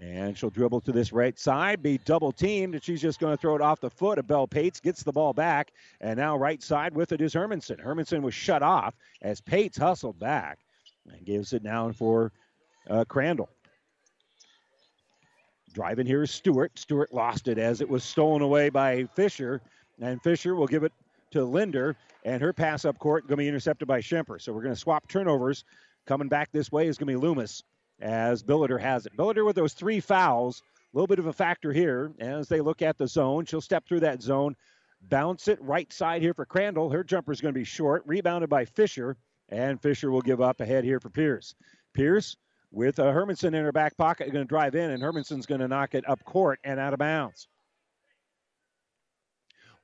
And 0.00 0.38
she'll 0.38 0.48
dribble 0.48 0.80
to 0.82 0.92
this 0.92 1.12
right 1.12 1.38
side, 1.38 1.82
be 1.82 1.98
double 1.98 2.32
teamed, 2.32 2.74
and 2.74 2.82
she's 2.82 3.02
just 3.02 3.18
going 3.20 3.36
to 3.36 3.40
throw 3.40 3.54
it 3.54 3.60
off 3.60 3.80
the 3.80 3.90
foot 3.90 4.18
of 4.18 4.28
Bell 4.28 4.46
Pates, 4.46 4.80
gets 4.80 5.02
the 5.02 5.12
ball 5.12 5.32
back, 5.32 5.72
and 6.00 6.16
now 6.16 6.36
right 6.36 6.62
side 6.62 6.94
with 6.94 7.10
it 7.10 7.20
is 7.20 7.34
Hermanson. 7.34 7.84
Hermanson 7.84 8.22
was 8.22 8.32
shut 8.32 8.62
off 8.62 8.94
as 9.22 9.40
Pates 9.40 9.76
hustled 9.76 10.16
back 10.20 10.60
and 11.10 11.26
gives 11.26 11.52
it 11.52 11.64
down 11.64 11.92
for 11.92 12.32
uh, 12.88 13.04
Crandall. 13.06 13.50
Driving 15.74 16.06
here 16.06 16.22
is 16.22 16.30
Stewart. 16.30 16.78
Stewart 16.78 17.12
lost 17.12 17.48
it 17.48 17.58
as 17.58 17.80
it 17.80 17.88
was 17.88 18.04
stolen 18.04 18.40
away 18.40 18.68
by 18.68 19.04
Fisher, 19.16 19.60
and 20.00 20.22
Fisher 20.22 20.54
will 20.54 20.68
give 20.68 20.84
it 20.84 20.92
to 21.32 21.44
Linder, 21.44 21.96
and 22.24 22.42
her 22.42 22.52
pass 22.52 22.84
up 22.84 22.98
court 22.98 23.24
going 23.24 23.38
to 23.38 23.42
be 23.42 23.48
intercepted 23.48 23.88
by 23.88 24.00
Schemper. 24.00 24.40
So 24.40 24.52
we're 24.52 24.62
going 24.62 24.74
to 24.74 24.80
swap 24.80 25.08
turnovers. 25.08 25.64
Coming 26.06 26.28
back 26.28 26.50
this 26.52 26.72
way 26.72 26.86
is 26.86 26.96
going 26.96 27.12
to 27.12 27.18
be 27.18 27.26
Loomis 27.26 27.62
as 28.00 28.42
Billiter 28.42 28.80
has 28.80 29.06
it. 29.06 29.16
Billiter 29.16 29.44
with 29.44 29.56
those 29.56 29.74
three 29.74 30.00
fouls, 30.00 30.62
a 30.92 30.96
little 30.96 31.06
bit 31.06 31.18
of 31.18 31.26
a 31.26 31.32
factor 31.32 31.72
here 31.72 32.12
as 32.18 32.48
they 32.48 32.60
look 32.60 32.82
at 32.82 32.96
the 32.96 33.06
zone. 33.06 33.44
She'll 33.44 33.60
step 33.60 33.86
through 33.86 34.00
that 34.00 34.22
zone, 34.22 34.56
bounce 35.02 35.48
it 35.48 35.60
right 35.60 35.92
side 35.92 36.22
here 36.22 36.34
for 36.34 36.46
Crandall. 36.46 36.90
Her 36.90 37.04
jumper 37.04 37.32
is 37.32 37.40
going 37.40 37.52
to 37.52 37.58
be 37.58 37.64
short, 37.64 38.04
rebounded 38.06 38.48
by 38.48 38.64
Fisher, 38.64 39.16
and 39.48 39.80
Fisher 39.80 40.10
will 40.10 40.22
give 40.22 40.40
up 40.40 40.60
ahead 40.60 40.84
here 40.84 41.00
for 41.00 41.10
Pierce. 41.10 41.54
Pierce 41.92 42.36
with 42.70 42.98
uh, 42.98 43.04
Hermanson 43.04 43.48
in 43.48 43.64
her 43.64 43.72
back 43.72 43.96
pocket, 43.96 44.32
going 44.32 44.44
to 44.44 44.48
drive 44.48 44.74
in, 44.74 44.90
and 44.90 45.02
Hermanson's 45.02 45.46
going 45.46 45.60
to 45.60 45.68
knock 45.68 45.94
it 45.94 46.08
up 46.08 46.22
court 46.24 46.60
and 46.64 46.78
out 46.78 46.92
of 46.92 46.98
bounds. 46.98 47.48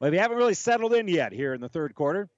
Well, 0.01 0.11
they 0.11 0.18
haven't 0.18 0.36
really 0.36 0.55
settled 0.55 0.92
in 0.92 1.09
yet 1.09 1.32
here 1.32 1.55
in 1.55 1.61
the 1.61 1.68
third 1.68 1.95
quarter. 1.95 2.28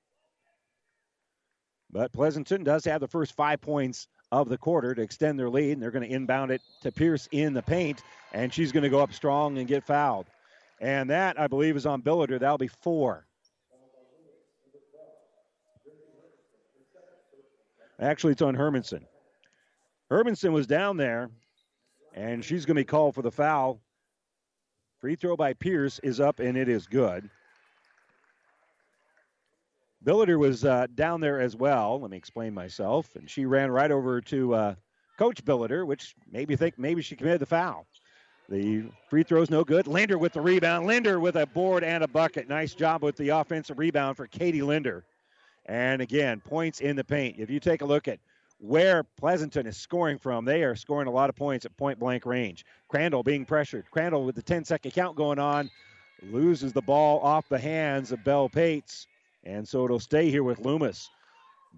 But 1.90 2.12
Pleasanton 2.12 2.64
does 2.64 2.84
have 2.84 3.00
the 3.00 3.08
first 3.08 3.34
five 3.34 3.60
points 3.60 4.08
of 4.32 4.48
the 4.48 4.58
quarter 4.58 4.94
to 4.94 5.02
extend 5.02 5.38
their 5.38 5.48
lead. 5.48 5.72
And 5.72 5.82
they're 5.82 5.90
going 5.90 6.08
to 6.08 6.14
inbound 6.14 6.50
it 6.50 6.60
to 6.82 6.92
Pierce 6.92 7.28
in 7.32 7.54
the 7.54 7.62
paint, 7.62 8.02
and 8.32 8.52
she's 8.52 8.72
going 8.72 8.82
to 8.82 8.88
go 8.88 9.00
up 9.00 9.12
strong 9.12 9.58
and 9.58 9.66
get 9.66 9.84
fouled. 9.84 10.26
And 10.80 11.08
that, 11.10 11.40
I 11.40 11.46
believe, 11.46 11.76
is 11.76 11.86
on 11.86 12.02
Billiter. 12.02 12.38
That'll 12.38 12.58
be 12.58 12.68
four. 12.68 13.26
Actually, 17.98 18.32
it's 18.32 18.42
on 18.42 18.54
Hermanson. 18.54 19.06
Hermanson 20.10 20.52
was 20.52 20.66
down 20.66 20.98
there, 20.98 21.30
and 22.14 22.44
she's 22.44 22.66
going 22.66 22.76
to 22.76 22.80
be 22.80 22.84
called 22.84 23.14
for 23.14 23.22
the 23.22 23.30
foul. 23.30 23.80
Free 25.00 25.16
throw 25.16 25.36
by 25.36 25.54
Pierce 25.54 25.98
is 26.00 26.20
up, 26.20 26.40
and 26.40 26.58
it 26.58 26.68
is 26.68 26.86
good. 26.86 27.30
Billiter 30.06 30.38
was 30.38 30.64
uh, 30.64 30.86
down 30.94 31.20
there 31.20 31.40
as 31.40 31.56
well. 31.56 32.00
Let 32.00 32.12
me 32.12 32.16
explain 32.16 32.54
myself. 32.54 33.16
And 33.16 33.28
she 33.28 33.44
ran 33.44 33.72
right 33.72 33.90
over 33.90 34.20
to 34.20 34.54
uh, 34.54 34.74
Coach 35.18 35.44
Billiter, 35.44 35.84
which 35.84 36.14
made 36.30 36.48
me 36.48 36.54
think 36.54 36.78
maybe 36.78 37.02
she 37.02 37.16
committed 37.16 37.40
the 37.40 37.46
foul. 37.46 37.86
The 38.48 38.84
free 39.10 39.24
throw's 39.24 39.50
no 39.50 39.64
good. 39.64 39.88
Linder 39.88 40.16
with 40.16 40.32
the 40.32 40.40
rebound. 40.40 40.86
Linder 40.86 41.18
with 41.18 41.34
a 41.34 41.46
board 41.46 41.82
and 41.82 42.04
a 42.04 42.08
bucket. 42.08 42.48
Nice 42.48 42.74
job 42.74 43.02
with 43.02 43.16
the 43.16 43.30
offensive 43.30 43.80
rebound 43.80 44.16
for 44.16 44.28
Katie 44.28 44.62
Linder. 44.62 45.04
And 45.66 46.00
again, 46.00 46.40
points 46.40 46.80
in 46.80 46.94
the 46.94 47.02
paint. 47.02 47.36
If 47.40 47.50
you 47.50 47.58
take 47.58 47.82
a 47.82 47.86
look 47.86 48.06
at 48.06 48.20
where 48.60 49.02
Pleasanton 49.02 49.66
is 49.66 49.76
scoring 49.76 50.18
from, 50.18 50.44
they 50.44 50.62
are 50.62 50.76
scoring 50.76 51.08
a 51.08 51.10
lot 51.10 51.28
of 51.28 51.34
points 51.34 51.66
at 51.66 51.76
point 51.76 51.98
blank 51.98 52.24
range. 52.24 52.64
Crandall 52.86 53.24
being 53.24 53.44
pressured. 53.44 53.90
Crandall 53.90 54.24
with 54.24 54.36
the 54.36 54.42
10 54.42 54.64
second 54.64 54.92
count 54.92 55.16
going 55.16 55.40
on 55.40 55.68
loses 56.22 56.72
the 56.72 56.82
ball 56.82 57.18
off 57.18 57.48
the 57.48 57.58
hands 57.58 58.12
of 58.12 58.22
Bell 58.22 58.48
Pates. 58.48 59.08
And 59.46 59.66
so 59.66 59.84
it'll 59.84 60.00
stay 60.00 60.28
here 60.28 60.42
with 60.42 60.58
Loomis. 60.58 61.08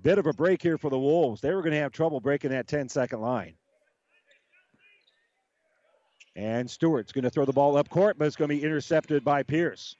Bit 0.02 0.18
of 0.18 0.26
a 0.26 0.32
break 0.32 0.62
here 0.62 0.78
for 0.78 0.88
the 0.88 0.98
Wolves. 0.98 1.40
They 1.40 1.52
were 1.52 1.60
going 1.60 1.74
to 1.74 1.80
have 1.80 1.92
trouble 1.92 2.18
breaking 2.18 2.50
that 2.50 2.66
10 2.66 2.88
second 2.88 3.20
line. 3.20 3.54
And 6.34 6.70
Stewart's 6.70 7.12
going 7.12 7.24
to 7.24 7.30
throw 7.30 7.44
the 7.44 7.52
ball 7.52 7.76
up 7.76 7.90
court, 7.90 8.16
but 8.18 8.26
it's 8.26 8.36
going 8.36 8.48
to 8.48 8.54
be 8.54 8.62
intercepted 8.62 9.24
by 9.24 9.42
Pierce. 9.42 9.96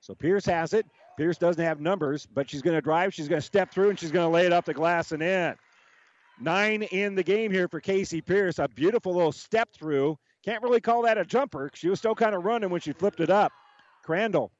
So 0.00 0.14
Pierce 0.14 0.44
has 0.46 0.74
it. 0.74 0.84
Pierce 1.16 1.38
doesn't 1.38 1.62
have 1.62 1.80
numbers, 1.80 2.26
but 2.26 2.50
she's 2.50 2.60
going 2.60 2.76
to 2.76 2.82
drive. 2.82 3.14
She's 3.14 3.28
going 3.28 3.40
to 3.40 3.46
step 3.46 3.72
through 3.72 3.90
and 3.90 3.98
she's 3.98 4.10
going 4.10 4.26
to 4.26 4.30
lay 4.30 4.44
it 4.44 4.52
off 4.52 4.66
the 4.66 4.74
glass 4.74 5.12
and 5.12 5.22
in. 5.22 5.54
Nine 6.38 6.82
in 6.82 7.14
the 7.14 7.22
game 7.22 7.50
here 7.50 7.68
for 7.68 7.80
Casey 7.80 8.20
Pierce. 8.20 8.58
A 8.58 8.68
beautiful 8.68 9.14
little 9.14 9.32
step 9.32 9.70
through. 9.72 10.18
Can't 10.44 10.62
really 10.62 10.80
call 10.80 11.02
that 11.02 11.16
a 11.16 11.24
jumper. 11.24 11.70
She 11.72 11.88
was 11.88 11.98
still 11.98 12.14
kind 12.14 12.34
of 12.34 12.44
running 12.44 12.68
when 12.68 12.80
she 12.80 12.92
flipped 12.92 13.20
it 13.20 13.30
up. 13.30 13.52
Crandall 14.02 14.52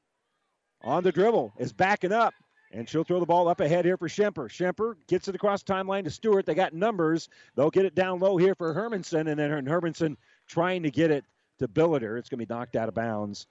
on 0.81 1.03
the 1.03 1.11
dribble 1.11 1.53
is 1.59 1.71
backing 1.71 2.11
up. 2.11 2.33
And 2.71 2.87
she'll 2.87 3.03
throw 3.03 3.19
the 3.19 3.25
ball 3.25 3.47
up 3.47 3.61
ahead 3.61 3.85
here 3.85 3.97
for 3.97 4.09
Schemper. 4.09 4.49
Schemper 4.49 4.95
gets 5.07 5.27
it 5.27 5.35
across 5.35 5.63
the 5.63 5.73
timeline 5.73 6.03
to 6.03 6.09
Stewart. 6.09 6.45
They 6.45 6.53
got 6.53 6.73
numbers. 6.73 7.29
They'll 7.55 7.69
get 7.69 7.85
it 7.85 7.95
down 7.95 8.19
low 8.19 8.35
here 8.35 8.55
for 8.55 8.73
Hermanson, 8.73 9.29
and 9.29 9.39
then 9.39 9.65
Hermanson 9.65 10.17
trying 10.47 10.83
to 10.83 10.91
get 10.91 11.09
it 11.09 11.23
to 11.59 11.67
Billiter. 11.67 12.19
It's 12.19 12.29
going 12.29 12.39
to 12.39 12.45
be 12.45 12.53
knocked 12.53 12.75
out 12.75 12.89
of 12.89 12.95
bounds 12.95 13.47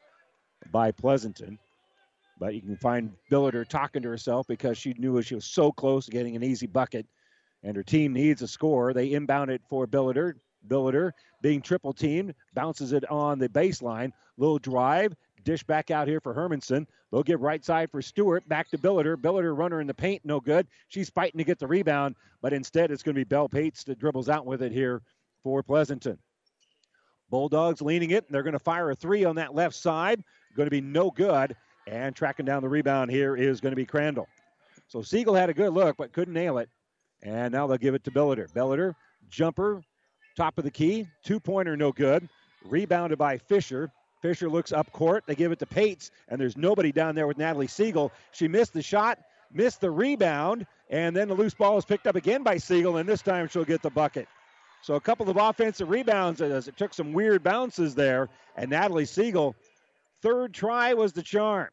by 0.70 0.92
Pleasanton. 0.92 1.58
But 2.38 2.54
you 2.54 2.60
can 2.60 2.76
find 2.76 3.12
Billiter 3.30 3.66
talking 3.66 4.02
to 4.02 4.08
herself 4.08 4.46
because 4.46 4.76
she 4.76 4.94
knew 4.98 5.20
she 5.22 5.34
was 5.34 5.46
so 5.46 5.72
close 5.72 6.04
to 6.04 6.10
getting 6.10 6.36
an 6.36 6.44
easy 6.44 6.66
bucket, 6.66 7.06
and 7.62 7.74
her 7.74 7.82
team 7.82 8.12
needs 8.12 8.42
a 8.42 8.48
score. 8.48 8.92
They 8.92 9.12
inbound 9.12 9.50
it 9.50 9.62
for 9.70 9.86
Billiter. 9.86 10.34
Billiter, 10.68 11.12
being 11.40 11.62
triple 11.62 11.94
teamed, 11.94 12.34
bounces 12.52 12.92
it 12.92 13.08
on 13.10 13.38
the 13.38 13.48
baseline. 13.48 14.12
Little 14.36 14.58
drive, 14.58 15.14
dish 15.46 15.62
back 15.62 15.90
out 15.90 16.08
here 16.08 16.20
for 16.20 16.34
Hermanson. 16.34 16.86
They'll 17.10 17.22
give 17.22 17.40
right 17.40 17.64
side 17.64 17.90
for 17.90 18.02
Stewart. 18.02 18.46
Back 18.48 18.68
to 18.70 18.78
Billiter. 18.78 19.16
Billiter 19.16 19.56
runner 19.56 19.80
in 19.80 19.86
the 19.86 19.94
paint, 19.94 20.22
no 20.24 20.40
good. 20.40 20.66
She's 20.88 21.08
fighting 21.08 21.38
to 21.38 21.44
get 21.44 21.58
the 21.58 21.66
rebound, 21.66 22.16
but 22.42 22.52
instead 22.52 22.90
it's 22.90 23.02
going 23.02 23.14
to 23.14 23.20
be 23.20 23.24
Bell 23.24 23.48
Pates 23.48 23.84
that 23.84 23.98
dribbles 23.98 24.28
out 24.28 24.44
with 24.44 24.60
it 24.60 24.72
here 24.72 25.00
for 25.42 25.62
Pleasanton. 25.62 26.18
Bulldogs 27.30 27.80
leaning 27.80 28.10
it, 28.10 28.30
they're 28.30 28.42
going 28.42 28.52
to 28.52 28.58
fire 28.58 28.90
a 28.90 28.94
three 28.94 29.24
on 29.24 29.36
that 29.36 29.54
left 29.54 29.76
side. 29.76 30.22
Going 30.56 30.66
to 30.66 30.70
be 30.70 30.80
no 30.80 31.10
good. 31.10 31.56
And 31.86 32.14
tracking 32.14 32.44
down 32.44 32.62
the 32.62 32.68
rebound 32.68 33.12
here 33.12 33.36
is 33.36 33.60
going 33.60 33.72
to 33.72 33.76
be 33.76 33.86
Crandall. 33.86 34.28
So 34.88 35.02
Siegel 35.02 35.34
had 35.34 35.48
a 35.48 35.54
good 35.54 35.72
look, 35.72 35.96
but 35.96 36.12
couldn't 36.12 36.34
nail 36.34 36.58
it. 36.58 36.68
And 37.22 37.52
now 37.52 37.66
they'll 37.66 37.78
give 37.78 37.94
it 37.94 38.04
to 38.04 38.10
Billiter. 38.10 38.52
Billiter, 38.52 38.94
jumper, 39.28 39.80
top 40.36 40.58
of 40.58 40.64
the 40.64 40.70
key, 40.70 41.06
two 41.24 41.38
pointer, 41.38 41.76
no 41.76 41.92
good. 41.92 42.28
Rebounded 42.64 43.18
by 43.18 43.38
Fisher. 43.38 43.90
Fisher 44.26 44.50
looks 44.50 44.72
up 44.72 44.90
court. 44.90 45.22
They 45.24 45.36
give 45.36 45.52
it 45.52 45.60
to 45.60 45.66
Pates, 45.66 46.10
and 46.28 46.40
there's 46.40 46.56
nobody 46.56 46.90
down 46.90 47.14
there 47.14 47.28
with 47.28 47.38
Natalie 47.38 47.68
Siegel. 47.68 48.10
She 48.32 48.48
missed 48.48 48.72
the 48.72 48.82
shot, 48.82 49.20
missed 49.52 49.80
the 49.80 49.90
rebound, 49.92 50.66
and 50.90 51.14
then 51.14 51.28
the 51.28 51.34
loose 51.34 51.54
ball 51.54 51.78
is 51.78 51.84
picked 51.84 52.08
up 52.08 52.16
again 52.16 52.42
by 52.42 52.56
Siegel, 52.56 52.96
and 52.96 53.08
this 53.08 53.22
time 53.22 53.46
she'll 53.46 53.64
get 53.64 53.82
the 53.82 53.90
bucket. 53.90 54.26
So 54.82 54.94
a 54.94 55.00
couple 55.00 55.30
of 55.30 55.36
offensive 55.36 55.88
rebounds 55.88 56.40
as 56.40 56.66
it 56.66 56.76
took 56.76 56.92
some 56.92 57.12
weird 57.12 57.44
bounces 57.44 57.94
there, 57.94 58.28
and 58.56 58.68
Natalie 58.68 59.04
Siegel, 59.04 59.54
third 60.22 60.52
try 60.52 60.92
was 60.92 61.12
the 61.12 61.22
charm. 61.22 61.68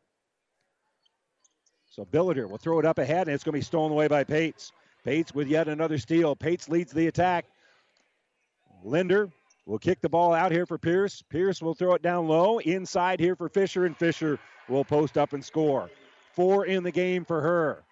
So 1.90 2.06
Billiter 2.06 2.48
will 2.48 2.60
throw 2.60 2.78
it 2.78 2.86
up 2.86 3.00
ahead, 3.00 3.28
and 3.28 3.34
it's 3.34 3.44
going 3.44 3.54
to 3.54 3.60
be 3.60 3.64
stolen 3.64 3.92
away 3.92 4.08
by 4.08 4.24
Pates. 4.24 4.72
Pates 5.04 5.34
with 5.34 5.48
yet 5.48 5.68
another 5.68 5.98
steal. 5.98 6.36
Pates 6.36 6.70
leads 6.70 6.92
the 6.92 7.08
attack. 7.08 7.46
Linder 8.84 9.32
will 9.66 9.80
kick 9.80 10.02
the 10.02 10.10
ball 10.10 10.34
out 10.34 10.52
here 10.52 10.66
for 10.66 10.78
Pierce. 10.78 11.22
Pierce 11.30 11.62
will 11.62 11.74
throw 11.74 11.94
it 11.94 12.02
down 12.02 12.28
low 12.28 12.60
inside 12.60 13.20
here 13.20 13.36
for 13.36 13.50
Fisher, 13.50 13.86
and 13.86 13.98
Fisher 13.98 14.40
will 14.68 14.84
post 14.84 15.18
up 15.18 15.34
and 15.34 15.44
score. 15.44 15.90
Four 16.34 16.66
in 16.66 16.84
the 16.84 16.92
game 16.92 17.26
for 17.26 17.42
her. 17.42 17.84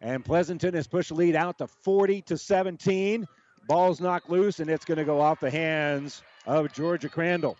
And 0.00 0.24
Pleasanton 0.24 0.74
has 0.74 0.86
pushed 0.86 1.08
the 1.08 1.14
lead 1.14 1.36
out 1.36 1.58
to 1.58 1.66
40 1.66 2.22
to 2.22 2.36
17. 2.36 3.26
Ball's 3.66 4.00
knocked 4.00 4.30
loose, 4.30 4.60
and 4.60 4.70
it's 4.70 4.84
going 4.84 4.98
to 4.98 5.04
go 5.04 5.20
off 5.20 5.40
the 5.40 5.50
hands 5.50 6.22
of 6.46 6.72
Georgia 6.72 7.08
Crandall. 7.08 7.56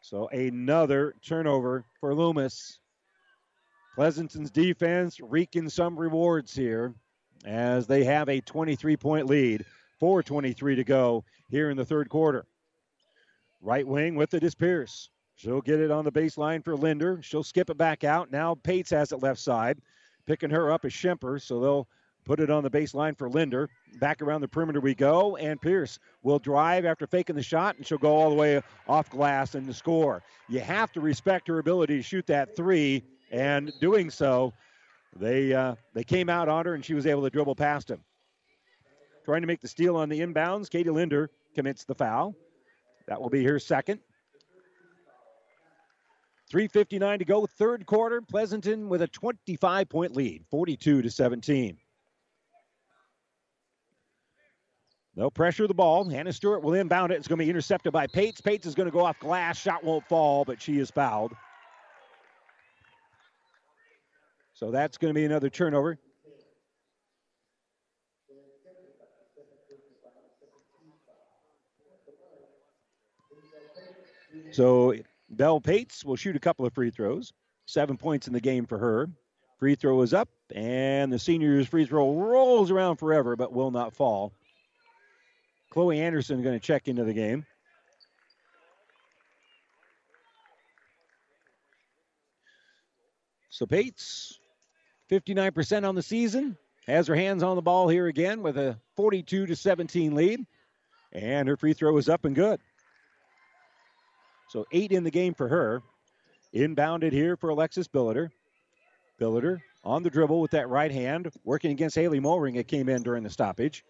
So 0.00 0.28
another 0.28 1.14
turnover 1.26 1.84
for 1.98 2.14
Loomis. 2.14 2.78
Pleasanton's 3.94 4.50
defense 4.50 5.18
reaping 5.20 5.68
some 5.68 5.98
rewards 5.98 6.54
here 6.54 6.94
as 7.44 7.86
they 7.86 8.04
have 8.04 8.28
a 8.28 8.40
23 8.40 8.96
point 8.96 9.26
lead. 9.26 9.64
4.23 10.00 10.76
to 10.76 10.84
go 10.84 11.24
here 11.48 11.70
in 11.70 11.76
the 11.76 11.84
third 11.84 12.08
quarter. 12.08 12.46
Right 13.60 13.86
wing 13.86 14.14
with 14.14 14.34
it 14.34 14.44
is 14.44 14.54
Pierce. 14.54 15.08
She'll 15.36 15.60
get 15.60 15.80
it 15.80 15.90
on 15.90 16.04
the 16.04 16.12
baseline 16.12 16.64
for 16.64 16.76
Linder. 16.76 17.18
She'll 17.22 17.42
skip 17.42 17.70
it 17.70 17.78
back 17.78 18.04
out. 18.04 18.30
Now 18.30 18.54
Pates 18.54 18.90
has 18.90 19.12
it 19.12 19.22
left 19.22 19.40
side. 19.40 19.78
Picking 20.26 20.50
her 20.50 20.72
up 20.72 20.84
is 20.84 20.92
Schemper, 20.92 21.40
so 21.40 21.60
they'll 21.60 21.88
put 22.24 22.40
it 22.40 22.50
on 22.50 22.62
the 22.62 22.70
baseline 22.70 23.16
for 23.16 23.28
Linder. 23.28 23.68
Back 24.00 24.22
around 24.22 24.40
the 24.40 24.48
perimeter 24.48 24.80
we 24.80 24.94
go, 24.94 25.36
and 25.36 25.60
Pierce 25.60 25.98
will 26.22 26.38
drive 26.38 26.84
after 26.84 27.06
faking 27.06 27.36
the 27.36 27.42
shot, 27.42 27.76
and 27.76 27.86
she'll 27.86 27.98
go 27.98 28.14
all 28.14 28.30
the 28.30 28.36
way 28.36 28.60
off 28.88 29.10
glass 29.10 29.54
and 29.54 29.74
score. 29.74 30.22
You 30.48 30.60
have 30.60 30.92
to 30.92 31.00
respect 31.00 31.48
her 31.48 31.58
ability 31.58 31.96
to 31.96 32.02
shoot 32.02 32.26
that 32.26 32.56
three, 32.56 33.02
and 33.30 33.72
doing 33.80 34.10
so, 34.10 34.52
they 35.16 35.52
uh, 35.52 35.74
they 35.92 36.04
came 36.04 36.28
out 36.28 36.48
on 36.48 36.64
her, 36.66 36.74
and 36.74 36.84
she 36.84 36.94
was 36.94 37.06
able 37.06 37.22
to 37.22 37.30
dribble 37.30 37.56
past 37.56 37.90
him. 37.90 38.00
Trying 39.24 39.40
to 39.40 39.46
make 39.46 39.60
the 39.60 39.68
steal 39.68 39.96
on 39.96 40.08
the 40.08 40.20
inbounds. 40.20 40.68
Katie 40.68 40.90
Linder 40.90 41.30
commits 41.54 41.84
the 41.84 41.94
foul. 41.94 42.34
That 43.06 43.20
will 43.20 43.30
be 43.30 43.44
her 43.44 43.58
second. 43.58 44.00
3.59 46.52 47.18
to 47.18 47.24
go, 47.24 47.46
third 47.46 47.86
quarter. 47.86 48.20
Pleasanton 48.20 48.88
with 48.88 49.02
a 49.02 49.08
25 49.08 49.88
point 49.88 50.14
lead, 50.14 50.44
42 50.50 51.02
to 51.02 51.10
17. 51.10 51.78
They'll 55.16 55.30
pressure 55.30 55.66
the 55.66 55.74
ball. 55.74 56.08
Hannah 56.08 56.32
Stewart 56.32 56.62
will 56.62 56.74
inbound 56.74 57.12
it. 57.12 57.16
It's 57.16 57.28
going 57.28 57.38
to 57.38 57.44
be 57.44 57.50
intercepted 57.50 57.92
by 57.92 58.06
Pates. 58.08 58.40
Pates 58.40 58.66
is 58.66 58.74
going 58.74 58.88
to 58.88 58.92
go 58.92 59.04
off 59.04 59.18
glass. 59.20 59.58
Shot 59.58 59.84
won't 59.84 60.06
fall, 60.08 60.44
but 60.44 60.60
she 60.60 60.78
is 60.78 60.90
fouled. 60.90 61.32
So 64.54 64.70
that's 64.70 64.98
going 64.98 65.14
to 65.14 65.18
be 65.18 65.24
another 65.24 65.50
turnover. 65.50 65.98
So 74.54 74.94
Bell 75.30 75.60
Pates 75.60 76.04
will 76.04 76.14
shoot 76.14 76.36
a 76.36 76.40
couple 76.40 76.64
of 76.64 76.72
free 76.72 76.90
throws. 76.90 77.32
Seven 77.66 77.96
points 77.96 78.28
in 78.28 78.32
the 78.32 78.40
game 78.40 78.66
for 78.66 78.78
her. 78.78 79.08
Free 79.58 79.74
throw 79.74 80.00
is 80.02 80.14
up, 80.14 80.28
and 80.54 81.12
the 81.12 81.18
senior's 81.18 81.66
free 81.66 81.86
throw 81.86 82.12
rolls 82.12 82.70
around 82.70 82.96
forever 82.98 83.34
but 83.34 83.52
will 83.52 83.72
not 83.72 83.94
fall. 83.94 84.32
Chloe 85.70 86.00
Anderson 86.00 86.40
going 86.42 86.58
to 86.58 86.64
check 86.64 86.86
into 86.86 87.02
the 87.02 87.12
game. 87.12 87.44
So 93.50 93.66
Pates, 93.66 94.38
59% 95.10 95.88
on 95.88 95.96
the 95.96 96.02
season, 96.02 96.56
has 96.86 97.08
her 97.08 97.16
hands 97.16 97.42
on 97.42 97.56
the 97.56 97.62
ball 97.62 97.88
here 97.88 98.06
again 98.06 98.40
with 98.40 98.56
a 98.56 98.78
42 98.94 99.46
to 99.46 99.56
17 99.56 100.14
lead, 100.14 100.46
and 101.12 101.48
her 101.48 101.56
free 101.56 101.72
throw 101.72 101.96
is 101.96 102.08
up 102.08 102.24
and 102.24 102.36
good. 102.36 102.60
So 104.54 104.64
eight 104.70 104.92
in 104.92 105.02
the 105.02 105.10
game 105.10 105.34
for 105.34 105.48
her. 105.48 105.82
Inbounded 106.54 107.10
here 107.10 107.36
for 107.36 107.50
Alexis 107.50 107.88
Billiter. 107.88 108.30
Billiter 109.20 109.60
on 109.82 110.04
the 110.04 110.10
dribble 110.10 110.40
with 110.40 110.52
that 110.52 110.68
right 110.68 110.92
hand, 110.92 111.28
working 111.42 111.72
against 111.72 111.96
Haley 111.96 112.20
Mulring. 112.20 112.54
It 112.54 112.68
came 112.68 112.88
in 112.88 113.02
during 113.02 113.24
the 113.24 113.30
stoppage. 113.30 113.84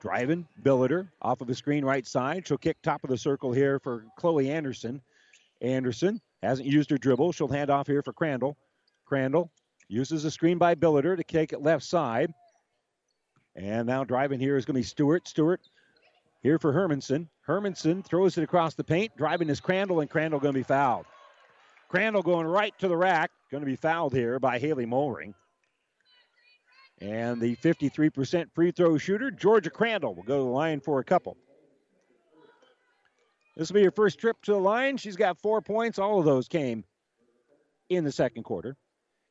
Driving, 0.00 0.44
Billiter 0.64 1.08
off 1.22 1.40
of 1.40 1.46
the 1.46 1.54
screen 1.54 1.84
right 1.84 2.04
side. 2.04 2.48
She'll 2.48 2.58
kick 2.58 2.82
top 2.82 3.04
of 3.04 3.10
the 3.10 3.16
circle 3.16 3.52
here 3.52 3.78
for 3.78 4.06
Chloe 4.18 4.50
Anderson. 4.50 5.00
Anderson 5.60 6.20
hasn't 6.42 6.66
used 6.66 6.90
her 6.90 6.98
dribble. 6.98 7.30
She'll 7.30 7.46
hand 7.46 7.70
off 7.70 7.86
here 7.86 8.02
for 8.02 8.12
Crandall. 8.12 8.56
Crandall 9.04 9.52
uses 9.86 10.24
the 10.24 10.32
screen 10.32 10.58
by 10.58 10.74
Billiter 10.74 11.16
to 11.16 11.22
kick 11.22 11.52
it 11.52 11.62
left 11.62 11.84
side. 11.84 12.34
And 13.54 13.86
now 13.86 14.02
driving 14.02 14.40
here 14.40 14.56
is 14.56 14.64
going 14.64 14.74
to 14.74 14.80
be 14.80 14.82
Stewart. 14.82 15.28
Stewart 15.28 15.60
here 16.40 16.58
for 16.58 16.72
Hermanson. 16.72 17.28
Hermanson 17.46 18.04
throws 18.04 18.38
it 18.38 18.42
across 18.42 18.74
the 18.74 18.84
paint. 18.84 19.16
Driving 19.16 19.50
is 19.50 19.60
Crandall, 19.60 20.00
and 20.00 20.10
Crandall 20.10 20.40
going 20.40 20.54
to 20.54 20.58
be 20.58 20.64
fouled. 20.64 21.06
Crandall 21.88 22.22
going 22.22 22.46
right 22.46 22.76
to 22.78 22.88
the 22.88 22.96
rack. 22.96 23.30
Going 23.50 23.62
to 23.62 23.66
be 23.66 23.76
fouled 23.76 24.14
here 24.14 24.38
by 24.38 24.58
Haley 24.58 24.86
Mulring. 24.86 25.34
And 27.00 27.40
the 27.40 27.56
53% 27.56 28.52
free 28.54 28.70
throw 28.70 28.98
shooter, 28.98 29.30
Georgia 29.30 29.70
Crandall, 29.70 30.14
will 30.14 30.22
go 30.22 30.38
to 30.38 30.44
the 30.44 30.50
line 30.50 30.80
for 30.80 31.00
a 31.00 31.04
couple. 31.04 31.36
This 33.56 33.70
will 33.70 33.80
be 33.80 33.84
her 33.84 33.90
first 33.90 34.18
trip 34.18 34.36
to 34.42 34.52
the 34.52 34.58
line. 34.58 34.96
She's 34.96 35.16
got 35.16 35.38
four 35.38 35.60
points. 35.60 35.98
All 35.98 36.18
of 36.18 36.24
those 36.24 36.46
came 36.46 36.84
in 37.88 38.04
the 38.04 38.12
second 38.12 38.44
quarter. 38.44 38.76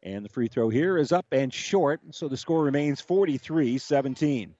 And 0.03 0.23
the 0.23 0.29
free 0.29 0.47
throw 0.47 0.69
here 0.69 0.97
is 0.97 1.11
up 1.11 1.25
and 1.31 1.53
short, 1.53 1.99
so 2.11 2.27
the 2.27 2.37
score 2.37 2.63
remains 2.63 3.01
43 3.01 3.77
17. 3.77 4.55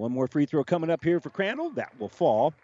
One 0.00 0.12
more 0.12 0.26
free 0.26 0.46
throw 0.46 0.64
coming 0.64 0.88
up 0.88 1.04
here 1.04 1.20
for 1.20 1.28
Crandall. 1.28 1.68
That 1.72 1.92
will 1.98 2.08
fall. 2.08 2.54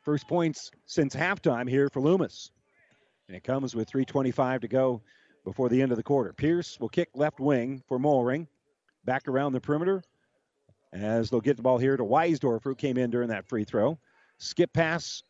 First 0.00 0.26
points 0.26 0.70
since 0.86 1.14
halftime 1.14 1.68
here 1.68 1.90
for 1.90 2.00
Loomis. 2.00 2.50
And 3.28 3.36
it 3.36 3.44
comes 3.44 3.76
with 3.76 3.90
3.25 3.90 4.62
to 4.62 4.68
go 4.68 5.02
before 5.44 5.68
the 5.68 5.82
end 5.82 5.92
of 5.92 5.98
the 5.98 6.02
quarter. 6.02 6.32
Pierce 6.32 6.80
will 6.80 6.88
kick 6.88 7.10
left 7.14 7.40
wing 7.40 7.82
for 7.88 7.98
Mulring. 7.98 8.46
Back 9.04 9.28
around 9.28 9.52
the 9.52 9.60
perimeter 9.60 10.02
as 10.94 11.28
they'll 11.28 11.42
get 11.42 11.58
the 11.58 11.62
ball 11.62 11.76
here 11.76 11.98
to 11.98 12.02
Weisdorfer, 12.02 12.64
who 12.64 12.74
came 12.74 12.96
in 12.96 13.10
during 13.10 13.28
that 13.28 13.46
free 13.46 13.64
throw. 13.64 13.98
Skip 14.38 14.72
pass 14.72 15.22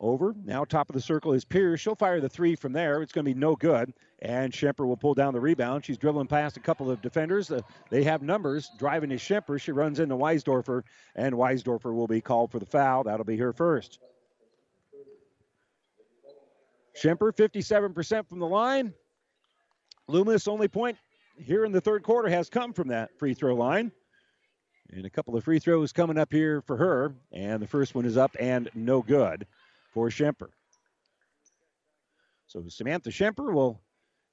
over. 0.00 0.34
Now 0.44 0.64
top 0.64 0.88
of 0.88 0.94
the 0.94 1.00
circle 1.00 1.32
is 1.32 1.44
Pierce. 1.44 1.80
She'll 1.80 1.94
fire 1.94 2.20
the 2.20 2.28
three 2.28 2.56
from 2.56 2.72
there. 2.72 3.02
It's 3.02 3.12
going 3.12 3.24
to 3.24 3.34
be 3.34 3.38
no 3.38 3.56
good. 3.56 3.92
And 4.20 4.52
Schemper 4.52 4.86
will 4.86 4.96
pull 4.96 5.14
down 5.14 5.34
the 5.34 5.40
rebound. 5.40 5.84
She's 5.84 5.98
dribbling 5.98 6.26
past 6.26 6.56
a 6.56 6.60
couple 6.60 6.90
of 6.90 7.02
defenders. 7.02 7.50
Uh, 7.50 7.60
they 7.90 8.04
have 8.04 8.22
numbers. 8.22 8.70
Driving 8.78 9.10
is 9.10 9.20
Schemper. 9.20 9.60
She 9.60 9.72
runs 9.72 10.00
into 10.00 10.16
Weisdorfer, 10.16 10.82
and 11.14 11.34
Weisdorfer 11.34 11.94
will 11.94 12.06
be 12.06 12.20
called 12.20 12.50
for 12.50 12.58
the 12.58 12.66
foul. 12.66 13.04
That'll 13.04 13.24
be 13.24 13.36
her 13.36 13.52
first. 13.52 13.98
Schemper, 16.96 17.32
57% 17.32 18.28
from 18.28 18.38
the 18.38 18.46
line. 18.46 18.94
Loomis 20.06 20.48
only 20.48 20.68
point 20.68 20.96
here 21.38 21.64
in 21.64 21.72
the 21.72 21.80
third 21.80 22.02
quarter 22.02 22.28
has 22.28 22.48
come 22.48 22.72
from 22.72 22.88
that 22.88 23.18
free 23.18 23.34
throw 23.34 23.54
line. 23.54 23.90
And 24.90 25.06
a 25.06 25.10
couple 25.10 25.34
of 25.36 25.42
free 25.42 25.58
throws 25.58 25.92
coming 25.92 26.18
up 26.18 26.30
here 26.30 26.60
for 26.60 26.76
her. 26.76 27.14
And 27.32 27.60
the 27.60 27.66
first 27.66 27.94
one 27.94 28.04
is 28.04 28.16
up 28.16 28.36
and 28.38 28.70
no 28.74 29.02
good 29.02 29.46
for 29.94 30.08
Schemper. 30.08 30.48
So 32.46 32.62
Samantha 32.68 33.10
Schemper 33.10 33.54
will 33.54 33.80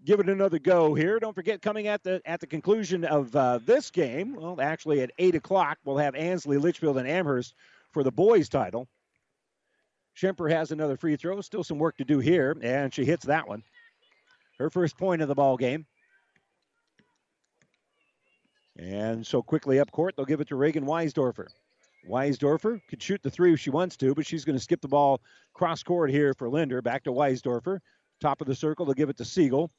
give 0.03 0.19
it 0.19 0.27
another 0.27 0.59
go 0.59 0.93
here. 0.95 1.19
Don't 1.19 1.35
forget, 1.35 1.61
coming 1.61 1.87
at 1.87 2.03
the 2.03 2.21
at 2.25 2.39
the 2.39 2.47
conclusion 2.47 3.05
of 3.05 3.33
uh, 3.35 3.59
this 3.65 3.91
game, 3.91 4.35
well, 4.35 4.59
actually 4.59 5.01
at 5.01 5.11
eight 5.19 5.35
o'clock, 5.35 5.77
we'll 5.85 5.97
have 5.97 6.15
Ansley, 6.15 6.57
Litchfield, 6.57 6.97
and 6.97 7.07
Amherst 7.07 7.53
for 7.91 8.03
the 8.03 8.11
boys' 8.11 8.49
title. 8.49 8.87
Schemper 10.17 10.51
has 10.51 10.71
another 10.71 10.97
free 10.97 11.15
throw. 11.15 11.39
Still 11.41 11.63
some 11.63 11.79
work 11.79 11.97
to 11.97 12.03
do 12.03 12.19
here, 12.19 12.57
and 12.61 12.93
she 12.93 13.05
hits 13.05 13.25
that 13.27 13.47
one. 13.47 13.63
Her 14.57 14.69
first 14.69 14.97
point 14.97 15.21
of 15.21 15.27
the 15.27 15.35
ball 15.35 15.57
game. 15.57 15.85
And 18.77 19.25
so 19.25 19.41
quickly 19.41 19.79
up 19.79 19.91
court, 19.91 20.15
they'll 20.15 20.25
give 20.25 20.41
it 20.41 20.47
to 20.49 20.55
Reagan 20.55 20.85
Weisdorfer. 20.85 21.47
Weisdorfer 22.09 22.81
could 22.87 23.01
shoot 23.01 23.21
the 23.21 23.29
three 23.29 23.53
if 23.53 23.59
she 23.59 23.69
wants 23.69 23.95
to, 23.97 24.15
but 24.15 24.25
she's 24.25 24.45
going 24.45 24.57
to 24.57 24.63
skip 24.63 24.81
the 24.81 24.87
ball 24.87 25.21
cross 25.53 25.83
court 25.83 26.09
here 26.09 26.33
for 26.33 26.49
Linder. 26.49 26.81
Back 26.81 27.03
to 27.03 27.11
Weisdorfer. 27.11 27.79
Top 28.19 28.41
of 28.41 28.47
the 28.47 28.55
circle, 28.55 28.85
they'll 28.85 28.93
give 28.93 29.09
it 29.09 29.17
to 29.17 29.25
Siegel. 29.25 29.71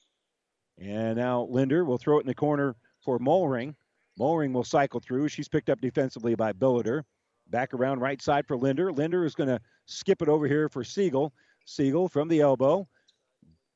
And 0.78 1.16
now 1.16 1.42
Linder 1.50 1.84
will 1.84 1.98
throw 1.98 2.18
it 2.18 2.22
in 2.22 2.26
the 2.26 2.34
corner 2.34 2.76
for 3.04 3.18
Mulring. 3.18 3.74
Mulring 4.18 4.52
will 4.52 4.64
cycle 4.64 5.00
through. 5.00 5.28
She's 5.28 5.48
picked 5.48 5.70
up 5.70 5.80
defensively 5.80 6.34
by 6.34 6.52
Billiter. 6.52 7.02
Back 7.48 7.74
around 7.74 8.00
right 8.00 8.20
side 8.20 8.46
for 8.46 8.56
Linder. 8.56 8.92
Linder 8.92 9.24
is 9.24 9.34
going 9.34 9.48
to 9.48 9.60
skip 9.86 10.22
it 10.22 10.28
over 10.28 10.46
here 10.46 10.68
for 10.68 10.84
Siegel. 10.84 11.32
Siegel 11.66 12.08
from 12.08 12.28
the 12.28 12.40
elbow. 12.40 12.86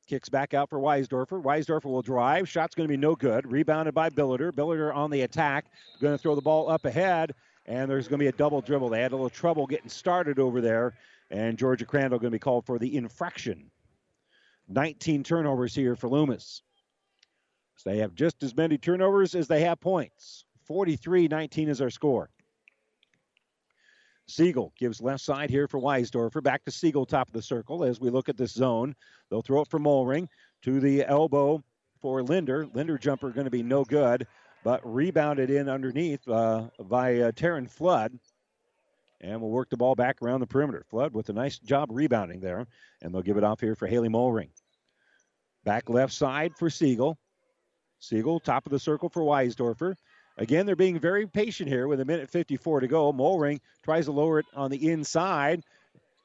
Kicks 0.07 0.29
back 0.29 0.53
out 0.53 0.69
for 0.69 0.79
Weisdorfer. 0.79 1.43
Weisdorfer 1.43 1.85
will 1.85 2.01
drive. 2.01 2.47
Shot's 2.47 2.75
going 2.75 2.87
to 2.87 2.91
be 2.91 2.97
no 2.97 3.13
good. 3.13 3.49
Rebounded 3.51 3.93
by 3.93 4.09
Billiter. 4.09 4.51
Billiter 4.51 4.95
on 4.95 5.11
the 5.11 5.21
attack. 5.21 5.65
Going 5.99 6.13
to 6.13 6.17
throw 6.17 6.33
the 6.33 6.41
ball 6.41 6.69
up 6.69 6.85
ahead. 6.85 7.33
And 7.67 7.89
there's 7.89 8.07
going 8.07 8.19
to 8.19 8.23
be 8.23 8.27
a 8.27 8.31
double 8.31 8.61
dribble. 8.61 8.89
They 8.89 9.01
had 9.01 9.11
a 9.11 9.15
little 9.15 9.29
trouble 9.29 9.67
getting 9.67 9.89
started 9.89 10.39
over 10.39 10.61
there. 10.61 10.93
And 11.29 11.57
Georgia 11.57 11.85
Crandall 11.85 12.19
going 12.19 12.31
to 12.31 12.35
be 12.35 12.39
called 12.39 12.65
for 12.65 12.79
the 12.79 12.95
infraction. 12.95 13.69
19 14.69 15.23
turnovers 15.23 15.75
here 15.75 15.95
for 15.95 16.09
Loomis. 16.09 16.61
So 17.75 17.89
they 17.89 17.97
have 17.99 18.15
just 18.15 18.41
as 18.43 18.55
many 18.55 18.77
turnovers 18.77 19.35
as 19.35 19.47
they 19.47 19.61
have 19.61 19.79
points. 19.79 20.45
43 20.65 21.27
19 21.27 21.69
is 21.69 21.81
our 21.81 21.89
score. 21.89 22.29
Siegel 24.27 24.73
gives 24.77 25.01
left 25.01 25.21
side 25.21 25.49
here 25.49 25.67
for 25.67 25.79
Weisdorfer. 25.79 26.43
Back 26.43 26.65
to 26.65 26.71
Siegel, 26.71 27.05
top 27.05 27.27
of 27.29 27.33
the 27.33 27.41
circle 27.41 27.83
as 27.83 28.01
we 28.01 28.09
look 28.09 28.27
at 28.27 28.35
this 28.35 28.51
zone. 28.51 28.93
They'll 29.29 29.41
throw 29.41 29.61
it 29.61 29.69
for 29.69 29.79
Mulring 29.79 30.27
to 30.63 30.81
the 30.81 31.05
elbow 31.05 31.63
for 32.01 32.21
Linder. 32.21 32.67
Linder 32.73 32.97
jumper 32.97 33.29
going 33.29 33.45
to 33.45 33.51
be 33.51 33.63
no 33.63 33.85
good, 33.85 34.27
but 34.67 34.81
rebounded 34.83 35.49
in 35.49 35.69
underneath 35.69 36.27
uh, 36.27 36.67
by 36.77 37.21
uh, 37.21 37.31
Taryn 37.31 37.69
Flood. 37.69 38.19
And 39.21 39.39
we'll 39.39 39.49
work 39.49 39.69
the 39.69 39.77
ball 39.77 39.95
back 39.95 40.21
around 40.21 40.41
the 40.41 40.45
perimeter. 40.45 40.83
Flood 40.89 41.13
with 41.13 41.29
a 41.29 41.33
nice 41.33 41.57
job 41.57 41.87
rebounding 41.89 42.41
there. 42.41 42.67
And 43.01 43.13
they'll 43.13 43.21
give 43.21 43.37
it 43.37 43.45
off 43.45 43.61
here 43.61 43.75
for 43.75 43.87
Haley 43.87 44.09
Mulring. 44.09 44.49
Back 45.63 45.89
left 45.89 46.11
side 46.11 46.51
for 46.57 46.69
Siegel. 46.69 47.17
Siegel, 47.99 48.41
top 48.41 48.65
of 48.65 48.73
the 48.73 48.77
circle 48.77 49.07
for 49.07 49.21
Weisdorfer. 49.21 49.95
Again, 50.37 50.65
they're 50.65 50.75
being 50.75 50.99
very 50.99 51.27
patient 51.27 51.69
here 51.69 51.87
with 51.87 52.01
a 52.01 52.05
minute 52.05 52.29
54 52.29 52.81
to 52.81 52.87
go. 52.89 53.13
Mulring 53.13 53.61
tries 53.85 54.07
to 54.07 54.11
lower 54.11 54.39
it 54.39 54.47
on 54.53 54.69
the 54.69 54.89
inside. 54.89 55.63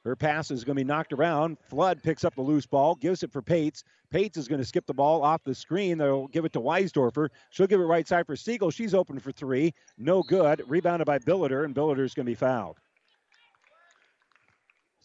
Her 0.03 0.17
pass 0.17 0.51
is 0.51 0.65
going 0.65 0.75
to 0.75 0.81
be 0.81 0.87
knocked 0.87 1.13
around. 1.13 1.57
Flood 1.69 2.03
picks 2.03 2.25
up 2.25 2.35
the 2.35 2.41
loose 2.41 2.65
ball, 2.65 2.95
gives 2.95 3.23
it 3.23 3.31
for 3.31 3.41
Pates. 3.41 3.85
Pates 4.09 4.37
is 4.37 4.49
going 4.49 4.59
to 4.59 4.65
skip 4.65 4.85
the 4.85 4.93
ball 4.93 5.23
off 5.23 5.43
the 5.45 5.55
screen. 5.55 5.97
They'll 5.97 6.27
give 6.27 6.43
it 6.43 6.51
to 6.53 6.59
Weisdorfer. 6.59 7.29
She'll 7.51 7.67
give 7.67 7.79
it 7.79 7.85
right 7.85 8.05
side 8.05 8.25
for 8.25 8.35
Siegel. 8.35 8.69
She's 8.69 8.93
open 8.93 9.17
for 9.19 9.31
three. 9.31 9.73
No 9.97 10.21
good. 10.21 10.61
Rebounded 10.67 11.05
by 11.05 11.19
Billiter, 11.19 11.63
and 11.63 11.73
Billiter 11.73 12.03
is 12.03 12.13
going 12.13 12.25
to 12.25 12.31
be 12.31 12.35
fouled. 12.35 12.79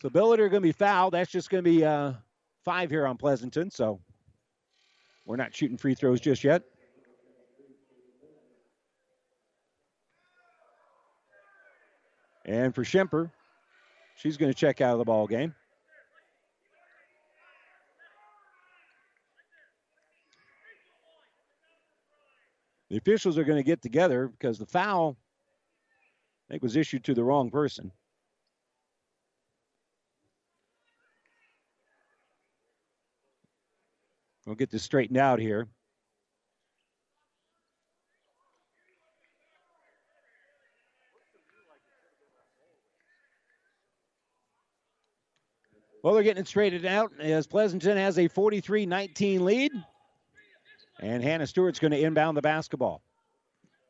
So 0.02 0.08
Billiter 0.08 0.44
is 0.44 0.50
going 0.50 0.62
to 0.62 0.68
be 0.68 0.72
fouled. 0.72 1.14
That's 1.14 1.30
just 1.30 1.48
going 1.48 1.62
to 1.62 1.70
be 1.70 1.84
uh, 1.84 2.14
five 2.64 2.90
here 2.90 3.06
on 3.06 3.16
Pleasanton. 3.16 3.70
So 3.70 4.00
we're 5.26 5.36
not 5.36 5.54
shooting 5.54 5.76
free 5.76 5.94
throws 5.94 6.20
just 6.20 6.42
yet. 6.42 6.62
And 12.44 12.74
for 12.74 12.82
Schemper, 12.82 13.30
she's 14.18 14.36
going 14.36 14.52
to 14.52 14.58
check 14.58 14.80
out 14.80 14.92
of 14.92 14.98
the 14.98 15.04
ball 15.04 15.26
game. 15.26 15.54
The 22.90 22.96
officials 22.96 23.36
are 23.36 23.44
going 23.44 23.58
to 23.58 23.66
get 23.66 23.82
together 23.82 24.28
because 24.28 24.58
the 24.58 24.66
foul, 24.66 25.16
I 26.48 26.54
think, 26.54 26.62
was 26.62 26.76
issued 26.76 27.04
to 27.04 27.14
the 27.14 27.22
wrong 27.22 27.50
person. 27.50 27.92
We'll 34.46 34.56
get 34.56 34.70
this 34.70 34.82
straightened 34.82 35.18
out 35.18 35.38
here. 35.38 35.68
Well, 46.02 46.14
they're 46.14 46.22
getting 46.22 46.42
it 46.42 46.48
straightened 46.48 46.86
out 46.86 47.12
as 47.18 47.46
Pleasanton 47.46 47.96
has 47.96 48.18
a 48.18 48.28
43 48.28 48.86
19 48.86 49.44
lead. 49.44 49.72
And 51.00 51.22
Hannah 51.22 51.46
Stewart's 51.46 51.78
going 51.78 51.92
to 51.92 52.00
inbound 52.00 52.36
the 52.36 52.42
basketball. 52.42 53.02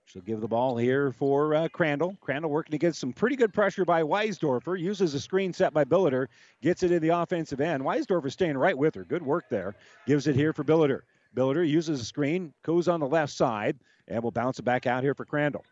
She'll 0.04 0.22
give 0.22 0.40
the 0.40 0.48
ball 0.48 0.76
here 0.76 1.12
for 1.12 1.54
uh, 1.54 1.68
Crandall. 1.68 2.16
Crandall 2.22 2.50
working 2.50 2.72
to 2.72 2.78
get 2.78 2.94
some 2.94 3.12
pretty 3.12 3.36
good 3.36 3.52
pressure 3.52 3.84
by 3.84 4.02
Weisdorfer. 4.02 4.80
Uses 4.80 5.12
a 5.12 5.20
screen 5.20 5.52
set 5.52 5.74
by 5.74 5.84
Billiter. 5.84 6.28
Gets 6.62 6.82
it 6.82 6.92
in 6.92 7.02
the 7.02 7.10
offensive 7.10 7.60
end. 7.60 7.82
Weisdorfer 7.82 8.32
staying 8.32 8.56
right 8.56 8.76
with 8.76 8.94
her. 8.94 9.04
Good 9.04 9.22
work 9.22 9.50
there. 9.50 9.74
Gives 10.06 10.26
it 10.26 10.34
here 10.34 10.54
for 10.54 10.64
Billiter. 10.64 11.00
Billiter 11.36 11.68
uses 11.68 12.00
a 12.00 12.04
screen, 12.06 12.54
goes 12.62 12.88
on 12.88 13.00
the 13.00 13.06
left 13.06 13.32
side, 13.34 13.78
and 14.08 14.22
will 14.22 14.30
bounce 14.30 14.58
it 14.58 14.64
back 14.64 14.86
out 14.86 15.02
here 15.02 15.14
for 15.14 15.26
Crandall. 15.26 15.64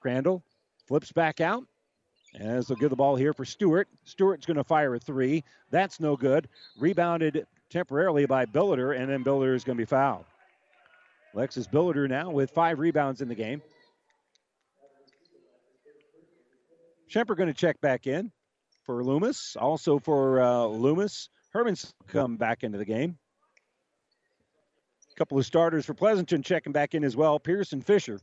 Crandall 0.00 0.42
flips 0.86 1.10
back 1.10 1.40
out. 1.40 1.64
As 2.34 2.66
they'll 2.66 2.76
give 2.76 2.90
the 2.90 2.96
ball 2.96 3.16
here 3.16 3.32
for 3.32 3.44
Stewart. 3.44 3.88
Stewart's 4.04 4.46
going 4.46 4.58
to 4.58 4.64
fire 4.64 4.94
a 4.94 4.98
three. 4.98 5.44
That's 5.70 5.98
no 5.98 6.16
good. 6.16 6.48
Rebounded 6.78 7.46
temporarily 7.70 8.26
by 8.26 8.46
Billiter, 8.46 8.98
and 8.98 9.10
then 9.10 9.24
Billiter 9.24 9.54
is 9.54 9.64
going 9.64 9.76
to 9.76 9.80
be 9.80 9.86
fouled. 9.86 10.24
Alexis 11.34 11.66
Billiter 11.66 12.08
now 12.08 12.30
with 12.30 12.50
five 12.50 12.78
rebounds 12.78 13.20
in 13.20 13.28
the 13.28 13.34
game. 13.34 13.62
Schemper 17.10 17.36
going 17.36 17.48
to 17.48 17.54
check 17.54 17.80
back 17.80 18.06
in 18.06 18.30
for 18.84 19.02
Loomis. 19.02 19.56
Also 19.58 19.98
for 19.98 20.42
uh, 20.42 20.64
Loomis, 20.64 21.30
Herman's 21.52 21.94
come 22.06 22.36
back 22.36 22.64
into 22.64 22.78
the 22.78 22.84
game. 22.84 23.18
A 25.12 25.16
couple 25.16 25.38
of 25.38 25.46
starters 25.46 25.86
for 25.86 25.94
Pleasanton 25.94 26.42
checking 26.42 26.72
back 26.72 26.94
in 26.94 27.04
as 27.04 27.16
well. 27.16 27.38
Pearson 27.38 27.80
Fisher. 27.80 28.20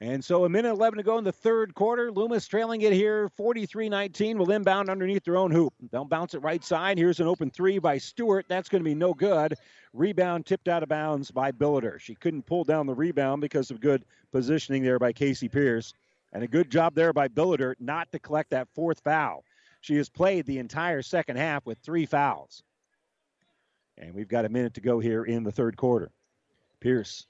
And 0.00 0.24
so 0.24 0.44
a 0.44 0.48
minute 0.48 0.70
11 0.70 0.96
to 0.98 1.02
go 1.02 1.18
in 1.18 1.24
the 1.24 1.32
third 1.32 1.74
quarter. 1.74 2.10
Loomis 2.10 2.46
trailing 2.46 2.82
it 2.82 2.92
here 2.92 3.28
43 3.36 3.88
19. 3.88 4.38
Will 4.38 4.50
inbound 4.50 4.90
underneath 4.90 5.24
their 5.24 5.36
own 5.36 5.50
hoop. 5.50 5.72
They'll 5.90 6.04
bounce 6.04 6.34
it 6.34 6.40
right 6.40 6.64
side. 6.64 6.98
Here's 6.98 7.20
an 7.20 7.26
open 7.26 7.50
three 7.50 7.78
by 7.78 7.98
Stewart. 7.98 8.46
That's 8.48 8.68
going 8.68 8.82
to 8.82 8.88
be 8.88 8.94
no 8.94 9.14
good. 9.14 9.54
Rebound 9.92 10.46
tipped 10.46 10.68
out 10.68 10.82
of 10.82 10.88
bounds 10.88 11.30
by 11.30 11.52
Billiter. 11.52 12.00
She 12.00 12.16
couldn't 12.16 12.46
pull 12.46 12.64
down 12.64 12.86
the 12.86 12.94
rebound 12.94 13.40
because 13.40 13.70
of 13.70 13.80
good 13.80 14.04
positioning 14.32 14.82
there 14.82 14.98
by 14.98 15.12
Casey 15.12 15.48
Pierce. 15.48 15.94
And 16.32 16.42
a 16.42 16.48
good 16.48 16.68
job 16.68 16.96
there 16.96 17.12
by 17.12 17.28
Billiter 17.28 17.74
not 17.78 18.10
to 18.10 18.18
collect 18.18 18.50
that 18.50 18.68
fourth 18.74 19.00
foul. 19.00 19.44
She 19.80 19.94
has 19.96 20.08
played 20.08 20.46
the 20.46 20.58
entire 20.58 21.02
second 21.02 21.36
half 21.36 21.64
with 21.64 21.78
three 21.78 22.06
fouls. 22.06 22.64
And 23.96 24.12
we've 24.12 24.28
got 24.28 24.44
a 24.44 24.48
minute 24.48 24.74
to 24.74 24.80
go 24.80 24.98
here 24.98 25.24
in 25.24 25.44
the 25.44 25.52
third 25.52 25.76
quarter. 25.76 26.10
Pierce 26.80 27.26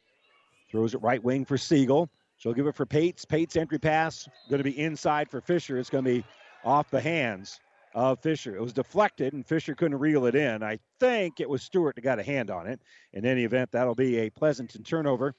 throws 0.70 0.94
it 0.94 1.02
right 1.02 1.22
wing 1.22 1.44
for 1.44 1.58
Siegel. 1.58 2.08
She'll 2.44 2.52
give 2.52 2.66
it 2.66 2.74
for 2.74 2.84
Pates. 2.84 3.24
Pates 3.24 3.56
entry 3.56 3.78
pass 3.78 4.28
going 4.50 4.58
to 4.58 4.64
be 4.64 4.78
inside 4.78 5.30
for 5.30 5.40
Fisher. 5.40 5.78
It's 5.78 5.88
going 5.88 6.04
to 6.04 6.10
be 6.16 6.24
off 6.62 6.90
the 6.90 7.00
hands 7.00 7.58
of 7.94 8.20
Fisher. 8.20 8.54
It 8.54 8.60
was 8.60 8.74
deflected, 8.74 9.32
and 9.32 9.46
Fisher 9.46 9.74
couldn't 9.74 9.98
reel 9.98 10.26
it 10.26 10.34
in. 10.34 10.62
I 10.62 10.78
think 11.00 11.40
it 11.40 11.48
was 11.48 11.62
Stewart 11.62 11.94
that 11.94 12.02
got 12.02 12.18
a 12.18 12.22
hand 12.22 12.50
on 12.50 12.66
it. 12.66 12.82
In 13.14 13.24
any 13.24 13.44
event, 13.44 13.72
that'll 13.72 13.94
be 13.94 14.18
a 14.18 14.28
Pleasanton 14.28 14.82
turnover. 14.84 15.34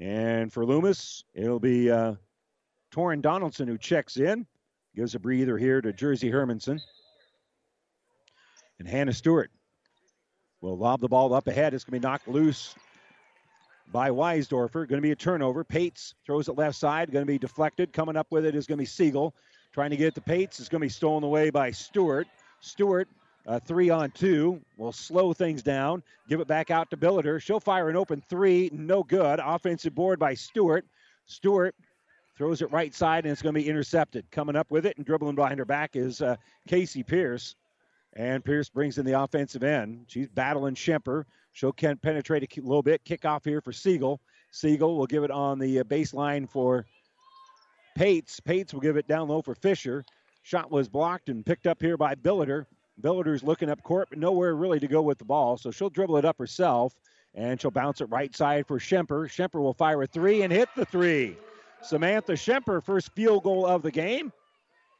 And 0.00 0.52
for 0.52 0.66
Loomis, 0.66 1.22
it'll 1.34 1.60
be 1.60 1.88
uh, 1.88 2.14
Torin 2.92 3.22
Donaldson 3.22 3.68
who 3.68 3.78
checks 3.78 4.16
in, 4.16 4.44
gives 4.96 5.14
a 5.14 5.20
breather 5.20 5.56
here 5.56 5.80
to 5.82 5.92
Jersey 5.92 6.32
Hermanson. 6.32 6.80
And 8.80 8.88
Hannah 8.88 9.12
Stewart 9.12 9.52
will 10.60 10.76
lob 10.76 11.00
the 11.00 11.06
ball 11.06 11.32
up 11.32 11.46
ahead. 11.46 11.74
It's 11.74 11.84
going 11.84 12.00
to 12.00 12.00
be 12.00 12.10
knocked 12.10 12.26
loose 12.26 12.74
by 13.92 14.10
Weisdorfer. 14.10 14.88
Going 14.88 15.00
to 15.00 15.00
be 15.00 15.12
a 15.12 15.16
turnover. 15.16 15.64
Pates 15.64 16.14
throws 16.24 16.48
it 16.48 16.56
left 16.56 16.76
side. 16.76 17.12
Going 17.12 17.24
to 17.24 17.32
be 17.32 17.38
deflected. 17.38 17.92
Coming 17.92 18.16
up 18.16 18.26
with 18.30 18.44
it 18.46 18.54
is 18.54 18.66
going 18.66 18.78
to 18.78 18.82
be 18.82 18.86
Siegel. 18.86 19.34
Trying 19.72 19.90
to 19.90 19.96
get 19.96 20.08
it 20.08 20.14
to 20.16 20.20
Pates. 20.20 20.60
It's 20.60 20.68
going 20.68 20.80
to 20.80 20.84
be 20.84 20.90
stolen 20.90 21.24
away 21.24 21.50
by 21.50 21.70
Stewart. 21.70 22.26
Stewart, 22.60 23.08
uh, 23.46 23.60
three 23.60 23.90
on 23.90 24.10
two, 24.10 24.60
will 24.76 24.92
slow 24.92 25.32
things 25.32 25.62
down. 25.62 26.02
Give 26.28 26.40
it 26.40 26.48
back 26.48 26.70
out 26.70 26.90
to 26.90 26.96
Billiter. 26.96 27.40
She'll 27.40 27.60
fire 27.60 27.88
an 27.88 27.96
open 27.96 28.22
three. 28.28 28.70
No 28.72 29.02
good. 29.02 29.40
Offensive 29.42 29.94
board 29.94 30.18
by 30.18 30.34
Stewart. 30.34 30.86
Stewart 31.26 31.74
throws 32.36 32.62
it 32.62 32.72
right 32.72 32.94
side, 32.94 33.24
and 33.24 33.32
it's 33.32 33.42
going 33.42 33.54
to 33.54 33.60
be 33.60 33.68
intercepted. 33.68 34.30
Coming 34.30 34.56
up 34.56 34.70
with 34.70 34.86
it 34.86 34.96
and 34.96 35.06
dribbling 35.06 35.36
behind 35.36 35.58
her 35.58 35.64
back 35.64 35.96
is 35.96 36.20
uh, 36.22 36.36
Casey 36.68 37.02
Pierce. 37.02 37.54
And 38.16 38.44
Pierce 38.44 38.68
brings 38.68 38.98
in 38.98 39.04
the 39.04 39.20
offensive 39.20 39.64
end. 39.64 40.04
She's 40.06 40.28
battling 40.28 40.74
Schemper. 40.74 41.24
She'll 41.54 41.72
can 41.72 41.96
penetrate 41.96 42.42
a 42.42 42.60
little 42.60 42.82
bit. 42.82 43.04
Kick 43.04 43.24
off 43.24 43.44
here 43.44 43.60
for 43.60 43.72
Siegel. 43.72 44.20
Siegel 44.50 44.96
will 44.96 45.06
give 45.06 45.22
it 45.22 45.30
on 45.30 45.58
the 45.58 45.80
uh, 45.80 45.84
baseline 45.84 46.48
for 46.48 46.84
Pates. 47.96 48.40
Pates 48.40 48.74
will 48.74 48.80
give 48.80 48.96
it 48.96 49.06
down 49.06 49.28
low 49.28 49.40
for 49.40 49.54
Fisher. 49.54 50.04
Shot 50.42 50.70
was 50.70 50.88
blocked 50.88 51.28
and 51.28 51.46
picked 51.46 51.68
up 51.68 51.80
here 51.80 51.96
by 51.96 52.16
Billiter. 52.16 52.66
Billiter's 53.00 53.44
looking 53.44 53.70
up 53.70 53.82
court, 53.84 54.08
but 54.10 54.18
nowhere 54.18 54.56
really 54.56 54.80
to 54.80 54.88
go 54.88 55.00
with 55.00 55.18
the 55.18 55.24
ball, 55.24 55.56
so 55.56 55.70
she'll 55.70 55.90
dribble 55.90 56.16
it 56.16 56.24
up 56.24 56.38
herself, 56.38 56.94
and 57.34 57.60
she'll 57.60 57.70
bounce 57.70 58.00
it 58.00 58.06
right 58.06 58.34
side 58.34 58.66
for 58.66 58.78
Schemper. 58.78 59.28
Schemper 59.28 59.60
will 59.60 59.74
fire 59.74 60.02
a 60.02 60.06
three 60.06 60.42
and 60.42 60.52
hit 60.52 60.68
the 60.76 60.84
three. 60.84 61.36
Samantha 61.82 62.32
Schemper, 62.32 62.82
first 62.82 63.12
field 63.14 63.44
goal 63.44 63.64
of 63.64 63.82
the 63.82 63.90
game. 63.90 64.32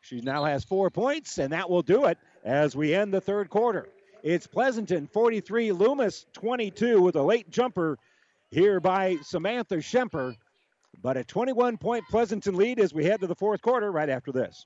She 0.03 0.21
now 0.21 0.45
has 0.45 0.65
four 0.65 0.89
points, 0.91 1.39
and 1.39 1.53
that 1.53 1.69
will 1.69 1.83
do 1.83 2.05
it 2.07 2.19
as 2.45 2.77
we 2.77 2.95
end 2.95 3.13
the 3.13 3.21
third 3.21 3.51
quarter. 3.51 3.89
It's 4.25 4.47
Pleasanton 4.47 5.07
43, 5.07 5.73
Loomis 5.73 6.25
22 6.33 7.03
with 7.03 7.15
a 7.15 7.23
late 7.23 7.51
jumper 7.51 7.99
here 8.51 8.81
by 8.81 9.19
Samantha 9.21 9.83
Schemper. 9.83 10.35
But 11.03 11.19
a 11.19 11.25
21 11.25 11.77
point 11.77 12.05
Pleasanton 12.11 12.57
lead 12.57 12.81
as 12.81 12.95
we 12.95 13.05
head 13.05 13.21
to 13.21 13.27
the 13.27 13.35
fourth 13.35 13.61
quarter 13.61 13.93
right 13.93 14.09
after 14.09 14.33
this. 14.33 14.65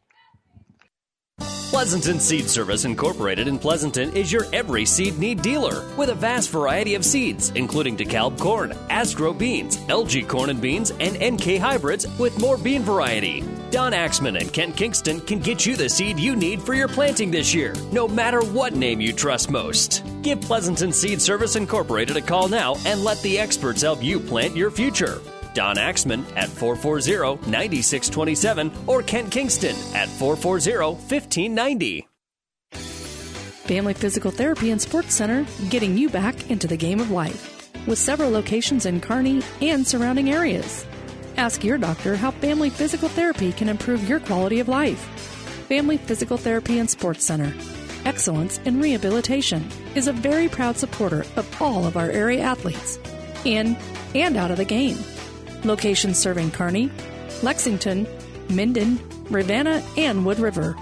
Pleasanton 1.71 2.19
Seed 2.19 2.49
Service 2.49 2.87
Incorporated 2.87 3.47
in 3.47 3.59
Pleasanton 3.59 4.11
is 4.17 4.33
your 4.33 4.47
every 4.55 4.87
seed 4.87 5.19
need 5.19 5.43
dealer 5.43 5.85
with 5.99 6.09
a 6.09 6.15
vast 6.15 6.49
variety 6.49 6.95
of 6.95 7.05
seeds, 7.05 7.51
including 7.51 7.95
DeKalb 7.95 8.41
corn, 8.41 8.71
Asgrow 8.89 9.37
beans, 9.37 9.77
LG 9.77 10.27
corn 10.29 10.49
and 10.49 10.63
beans, 10.63 10.93
and 10.93 11.23
NK 11.23 11.59
hybrids 11.59 12.07
with 12.19 12.41
more 12.41 12.57
bean 12.57 12.81
variety. 12.81 13.45
Don 13.71 13.93
Axman 13.93 14.37
and 14.37 14.51
Kent 14.51 14.79
Kingston 14.79 15.21
can 15.21 15.41
get 15.41 15.67
you 15.67 15.77
the 15.77 15.91
seed 15.91 16.19
you 16.19 16.35
need 16.35 16.63
for 16.63 16.73
your 16.73 16.89
planting 16.89 17.31
this 17.31 17.53
year, 17.53 17.75
no 17.93 18.09
matter 18.09 18.43
what 18.43 18.73
name 18.73 18.99
you 18.99 19.13
trust 19.13 19.51
most. 19.51 20.03
Give 20.23 20.41
Pleasanton 20.41 20.91
Seed 20.91 21.21
Service 21.21 21.55
Incorporated 21.55 22.17
a 22.17 22.23
call 22.23 22.49
now 22.49 22.77
and 22.87 23.05
let 23.05 23.21
the 23.21 23.39
experts 23.39 23.83
help 23.83 24.03
you 24.03 24.19
plant 24.19 24.57
your 24.57 24.71
future. 24.71 25.21
Don 25.55 25.79
Axman 25.79 26.25
at 26.37 26.49
440 26.49 27.51
9627 27.51 28.73
or 28.87 29.03
Kent 29.03 29.31
Kingston 29.31 29.77
at 29.95 30.09
440 30.09 30.97
1590. 30.97 32.09
Family 33.69 33.93
Physical 33.93 34.31
Therapy 34.31 34.71
and 34.71 34.81
Sports 34.81 35.15
Center, 35.15 35.47
getting 35.69 35.99
you 35.99 36.09
back 36.09 36.51
into 36.51 36.67
the 36.67 36.77
game 36.77 37.01
of 37.01 37.11
life. 37.11 37.71
With 37.87 37.99
several 37.99 38.31
locations 38.31 38.87
in 38.87 39.01
Kearney 39.01 39.43
and 39.61 39.87
surrounding 39.87 40.31
areas. 40.31 40.87
Ask 41.37 41.63
your 41.63 41.77
doctor 41.77 42.17
how 42.17 42.31
Family 42.31 42.71
Physical 42.71 43.11
Therapy 43.11 43.53
can 43.53 43.69
improve 43.69 44.09
your 44.09 44.21
quality 44.21 44.61
of 44.61 44.69
life. 44.69 44.99
Family 45.69 45.99
Physical 45.99 46.39
Therapy 46.39 46.79
and 46.79 46.89
Sports 46.89 47.25
Center. 47.25 47.55
Excellence 48.07 48.59
in 48.65 48.81
Rehabilitation 48.81 49.69
is 49.95 50.09
a 50.09 50.15
very 50.15 50.49
proud 50.49 50.79
supporter 50.79 51.27
of 51.37 51.63
all 51.63 51.85
of 51.85 51.99
our 51.99 52.11
area 52.11 52.41
athletes, 52.41 52.99
in 53.45 53.77
and 54.15 54.39
out 54.39 54.51
of 54.51 54.57
the 54.57 54.65
game. 54.65 54.97
Locations 55.65 56.19
serving 56.19 56.51
Kearney, 56.51 56.91
Lexington, 57.43 58.07
Minden, 58.51 58.99
Ravenna, 59.31 59.83
and 59.97 60.25
Wood 60.25 60.39
River. 60.39 60.77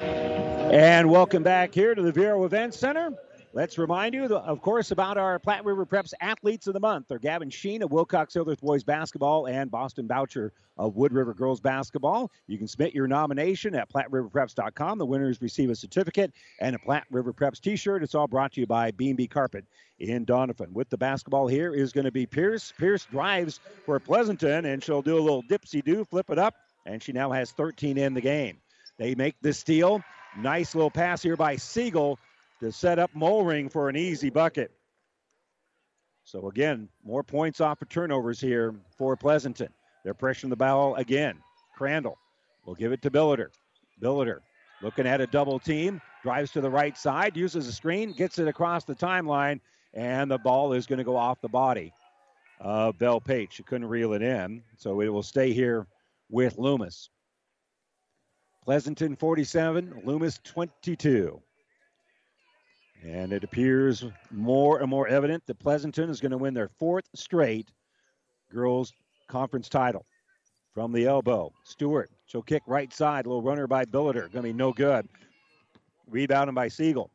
And 0.00 1.10
welcome 1.10 1.42
back 1.42 1.72
here 1.72 1.94
to 1.94 2.02
the 2.02 2.12
Viaero 2.12 2.44
Event 2.44 2.74
Center. 2.74 3.12
Let's 3.54 3.78
remind 3.78 4.14
you, 4.14 4.26
of 4.26 4.60
course, 4.60 4.90
about 4.90 5.16
our 5.16 5.38
Platte 5.38 5.64
River 5.64 5.86
Preps 5.86 6.12
Athletes 6.20 6.66
of 6.66 6.74
the 6.74 6.80
Month. 6.80 7.08
They're 7.08 7.18
Gavin 7.18 7.48
Sheen 7.48 7.82
of 7.82 7.90
Wilcox-Hildreth 7.90 8.60
Boys 8.60 8.84
Basketball 8.84 9.46
and 9.46 9.70
Boston 9.70 10.06
Boucher 10.06 10.52
of 10.76 10.94
Wood 10.94 11.12
River 11.12 11.32
Girls 11.32 11.58
Basketball. 11.58 12.30
You 12.46 12.58
can 12.58 12.68
submit 12.68 12.94
your 12.94 13.08
nomination 13.08 13.74
at 13.74 13.90
PlatteRiverPreps.com. 13.90 14.98
The 14.98 15.06
winners 15.06 15.40
receive 15.40 15.70
a 15.70 15.74
certificate 15.74 16.32
and 16.60 16.76
a 16.76 16.78
Platte 16.78 17.06
River 17.10 17.32
Preps 17.32 17.60
t-shirt. 17.60 18.02
It's 18.02 18.14
all 18.14 18.28
brought 18.28 18.52
to 18.52 18.60
you 18.60 18.66
by 18.66 18.90
B&B 18.90 19.26
Carpet 19.26 19.64
in 19.98 20.24
Doniphan. 20.24 20.72
With 20.72 20.88
the 20.90 20.98
basketball 20.98 21.46
here 21.46 21.74
is 21.74 21.92
going 21.92 22.04
to 22.04 22.12
be 22.12 22.26
Pierce. 22.26 22.72
Pierce 22.78 23.04
drives 23.06 23.60
for 23.84 23.98
Pleasanton, 23.98 24.64
and 24.64 24.82
she'll 24.82 25.02
do 25.02 25.18
a 25.18 25.20
little 25.20 25.42
dipsy-do, 25.42 26.04
flip 26.04 26.30
it 26.30 26.38
up, 26.38 26.54
and 26.86 27.02
she 27.02 27.12
now 27.12 27.30
has 27.32 27.50
13 27.52 27.98
in 27.98 28.14
the 28.14 28.20
game. 28.20 28.58
They 28.98 29.14
make 29.14 29.36
the 29.40 29.52
steal. 29.52 30.02
Nice 30.36 30.74
little 30.74 30.90
pass 30.90 31.22
here 31.22 31.36
by 31.36 31.56
Siegel 31.56 32.18
to 32.60 32.70
set 32.70 32.98
up 32.98 33.10
Mulring 33.14 33.70
for 33.70 33.88
an 33.88 33.96
easy 33.96 34.30
bucket. 34.30 34.70
So 36.24 36.48
again, 36.48 36.88
more 37.04 37.22
points 37.22 37.60
off 37.60 37.80
of 37.80 37.88
turnovers 37.88 38.40
here 38.40 38.74
for 38.96 39.16
Pleasanton. 39.16 39.68
They're 40.04 40.14
pressuring 40.14 40.50
the 40.50 40.56
ball 40.56 40.94
again. 40.96 41.38
Crandall 41.76 42.18
will 42.66 42.74
give 42.74 42.92
it 42.92 43.02
to 43.02 43.10
Billiter. 43.10 43.48
Billiter 44.00 44.40
looking 44.82 45.06
at 45.06 45.20
a 45.20 45.26
double 45.26 45.58
team, 45.58 46.00
drives 46.22 46.52
to 46.52 46.60
the 46.60 46.70
right 46.70 46.96
side, 46.96 47.36
uses 47.36 47.66
a 47.66 47.72
screen, 47.72 48.12
gets 48.12 48.38
it 48.38 48.48
across 48.48 48.84
the 48.84 48.94
timeline, 48.94 49.60
and 49.94 50.30
the 50.30 50.38
ball 50.38 50.72
is 50.72 50.86
going 50.86 50.98
to 50.98 51.04
go 51.04 51.16
off 51.16 51.40
the 51.40 51.48
body 51.48 51.92
of 52.60 52.98
Bell 52.98 53.20
Pate. 53.20 53.52
She 53.52 53.62
couldn't 53.62 53.88
reel 53.88 54.12
it 54.12 54.22
in, 54.22 54.62
so 54.76 55.00
it 55.00 55.08
will 55.08 55.22
stay 55.22 55.52
here 55.52 55.86
with 56.30 56.58
Loomis. 56.58 57.10
Pleasanton 58.64 59.16
47, 59.16 60.02
Loomis 60.04 60.40
22. 60.44 61.40
And 63.04 63.32
it 63.32 63.44
appears 63.44 64.04
more 64.30 64.80
and 64.80 64.90
more 64.90 65.06
evident 65.08 65.46
that 65.46 65.58
Pleasanton 65.58 66.10
is 66.10 66.20
going 66.20 66.32
to 66.32 66.38
win 66.38 66.52
their 66.52 66.68
fourth 66.68 67.08
straight 67.14 67.70
girls 68.50 68.92
conference 69.28 69.68
title. 69.68 70.04
From 70.74 70.92
the 70.92 71.06
elbow, 71.06 71.52
Stewart. 71.64 72.10
She'll 72.26 72.42
kick 72.42 72.62
right 72.66 72.92
side. 72.92 73.26
Little 73.26 73.42
runner 73.42 73.66
by 73.66 73.84
Billiter. 73.84 74.30
Going 74.30 74.32
to 74.32 74.42
be 74.42 74.52
no 74.52 74.72
good. 74.72 75.08
Rebounded 76.08 76.54
by 76.54 76.68
Siegel. 76.68 77.10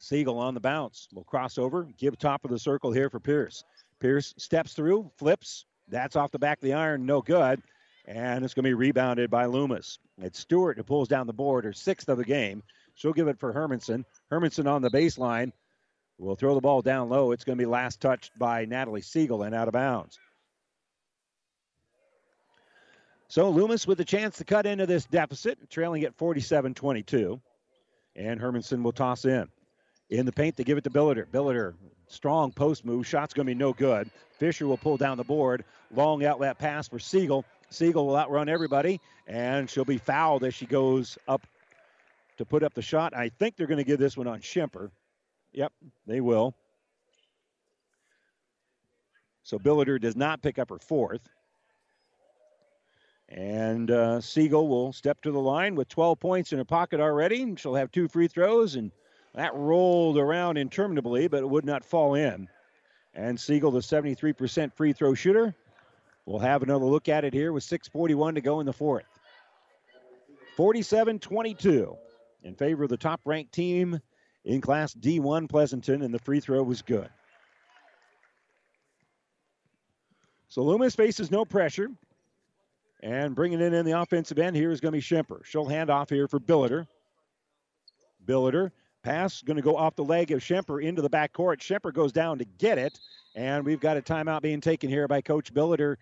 Siegel 0.00 0.38
on 0.38 0.54
the 0.54 0.60
bounce. 0.60 1.08
Will 1.12 1.24
cross 1.24 1.58
over. 1.58 1.84
Give 1.98 2.18
top 2.18 2.44
of 2.44 2.50
the 2.50 2.58
circle 2.58 2.90
here 2.90 3.10
for 3.10 3.20
Pierce. 3.20 3.62
Pierce 4.00 4.34
steps 4.38 4.72
through, 4.72 5.10
flips. 5.18 5.66
That's 5.88 6.16
off 6.16 6.30
the 6.30 6.38
back 6.38 6.58
of 6.58 6.62
the 6.62 6.72
iron, 6.72 7.04
no 7.04 7.20
good. 7.20 7.62
And 8.06 8.44
it's 8.44 8.54
going 8.54 8.64
to 8.64 8.70
be 8.70 8.74
rebounded 8.74 9.30
by 9.30 9.44
Loomis. 9.44 9.98
It's 10.18 10.40
Stewart 10.40 10.78
who 10.78 10.82
pulls 10.82 11.08
down 11.08 11.26
the 11.26 11.34
board, 11.34 11.64
her 11.64 11.74
sixth 11.74 12.08
of 12.08 12.16
the 12.16 12.24
game. 12.24 12.62
She'll 12.94 13.12
give 13.12 13.28
it 13.28 13.38
for 13.38 13.52
Hermanson. 13.52 14.04
Hermanson 14.32 14.66
on 14.66 14.82
the 14.82 14.90
baseline 14.90 15.52
will 16.18 16.34
throw 16.34 16.54
the 16.54 16.60
ball 16.60 16.80
down 16.80 17.10
low. 17.10 17.32
It's 17.32 17.44
going 17.44 17.58
to 17.58 17.62
be 17.62 17.68
last 17.68 18.00
touched 18.00 18.38
by 18.38 18.64
Natalie 18.64 19.02
Siegel 19.02 19.42
and 19.42 19.54
out 19.54 19.68
of 19.68 19.72
bounds. 19.72 20.18
So 23.28 23.50
Loomis 23.50 23.86
with 23.86 24.00
a 24.00 24.04
chance 24.04 24.38
to 24.38 24.44
cut 24.44 24.66
into 24.66 24.86
this 24.86 25.04
deficit, 25.04 25.70
trailing 25.70 26.04
at 26.04 26.16
47 26.16 26.74
22. 26.74 27.40
And 28.16 28.40
Hermanson 28.40 28.82
will 28.82 28.92
toss 28.92 29.24
in. 29.24 29.48
In 30.10 30.26
the 30.26 30.32
paint, 30.32 30.56
they 30.56 30.64
give 30.64 30.76
it 30.76 30.84
to 30.84 30.90
Billiter. 30.90 31.26
Billiter, 31.26 31.74
strong 32.08 32.50
post 32.52 32.84
move. 32.84 33.06
Shot's 33.06 33.32
going 33.32 33.46
to 33.46 33.54
be 33.54 33.58
no 33.58 33.72
good. 33.72 34.10
Fisher 34.32 34.66
will 34.66 34.76
pull 34.76 34.96
down 34.96 35.16
the 35.16 35.24
board. 35.24 35.64
Long 35.94 36.24
outlet 36.24 36.58
pass 36.58 36.88
for 36.88 36.98
Siegel. 36.98 37.44
Siegel 37.70 38.08
will 38.08 38.16
outrun 38.16 38.48
everybody, 38.48 39.00
and 39.28 39.70
she'll 39.70 39.84
be 39.84 39.98
fouled 39.98 40.42
as 40.42 40.52
she 40.52 40.66
goes 40.66 41.16
up 41.28 41.46
to 42.38 42.44
put 42.44 42.64
up 42.64 42.74
the 42.74 42.82
shot. 42.82 43.14
I 43.14 43.28
think 43.28 43.56
they're 43.56 43.68
going 43.68 43.78
to 43.78 43.84
give 43.84 44.00
this 44.00 44.16
one 44.16 44.26
on 44.26 44.40
Schemper. 44.40 44.90
Yep, 45.52 45.72
they 46.06 46.20
will. 46.20 46.54
So 49.44 49.58
Billiter 49.58 50.00
does 50.00 50.16
not 50.16 50.42
pick 50.42 50.58
up 50.58 50.70
her 50.70 50.78
fourth. 50.78 51.28
And 53.28 53.92
uh, 53.92 54.20
Siegel 54.20 54.66
will 54.66 54.92
step 54.92 55.22
to 55.22 55.30
the 55.30 55.38
line 55.38 55.76
with 55.76 55.88
12 55.88 56.18
points 56.18 56.52
in 56.52 56.58
her 56.58 56.64
pocket 56.64 56.98
already. 56.98 57.54
She'll 57.56 57.76
have 57.76 57.92
two 57.92 58.08
free 58.08 58.26
throws, 58.26 58.74
and 58.74 58.90
that 59.34 59.54
rolled 59.54 60.18
around 60.18 60.56
interminably, 60.56 61.28
but 61.28 61.38
it 61.38 61.48
would 61.48 61.64
not 61.64 61.84
fall 61.84 62.14
in. 62.14 62.48
And 63.14 63.38
Siegel, 63.38 63.70
the 63.70 63.80
73% 63.80 64.72
free 64.74 64.92
throw 64.92 65.14
shooter, 65.14 65.54
will 66.26 66.38
have 66.38 66.62
another 66.62 66.84
look 66.84 67.08
at 67.08 67.24
it 67.24 67.32
here 67.32 67.52
with 67.52 67.64
6.41 67.64 68.34
to 68.34 68.40
go 68.40 68.60
in 68.60 68.66
the 68.66 68.72
fourth. 68.72 69.06
47 70.56 71.18
22 71.18 71.96
in 72.42 72.54
favor 72.54 72.84
of 72.84 72.90
the 72.90 72.96
top 72.96 73.20
ranked 73.24 73.52
team 73.52 74.00
in 74.44 74.60
Class 74.60 74.94
D1 74.94 75.48
Pleasanton, 75.48 76.02
and 76.02 76.12
the 76.12 76.18
free 76.18 76.40
throw 76.40 76.62
was 76.62 76.82
good. 76.82 77.08
So 80.48 80.62
Loomis 80.62 80.94
faces 80.94 81.30
no 81.30 81.44
pressure. 81.44 81.88
And 83.02 83.34
bringing 83.34 83.60
it 83.60 83.72
in 83.72 83.86
the 83.86 83.98
offensive 83.98 84.38
end 84.38 84.54
here 84.54 84.70
is 84.70 84.80
going 84.80 84.92
to 84.92 84.98
be 84.98 85.02
Schemper. 85.02 85.42
She'll 85.44 85.66
hand 85.66 85.88
off 85.88 86.10
here 86.10 86.28
for 86.28 86.38
Billiter. 86.38 86.86
Billiter. 88.26 88.70
Pass 89.02 89.42
going 89.42 89.56
to 89.56 89.62
go 89.62 89.76
off 89.76 89.96
the 89.96 90.04
leg 90.04 90.30
of 90.30 90.40
Schemper 90.40 90.82
into 90.82 91.00
the 91.00 91.08
back 91.08 91.32
court. 91.32 91.60
Schemper 91.60 91.92
goes 91.92 92.12
down 92.12 92.38
to 92.38 92.44
get 92.58 92.78
it. 92.78 92.98
And 93.34 93.64
we've 93.64 93.80
got 93.80 93.96
a 93.96 94.02
timeout 94.02 94.42
being 94.42 94.60
taken 94.60 94.90
here 94.90 95.08
by 95.08 95.20
Coach 95.20 95.54
Billiter. 95.54 95.96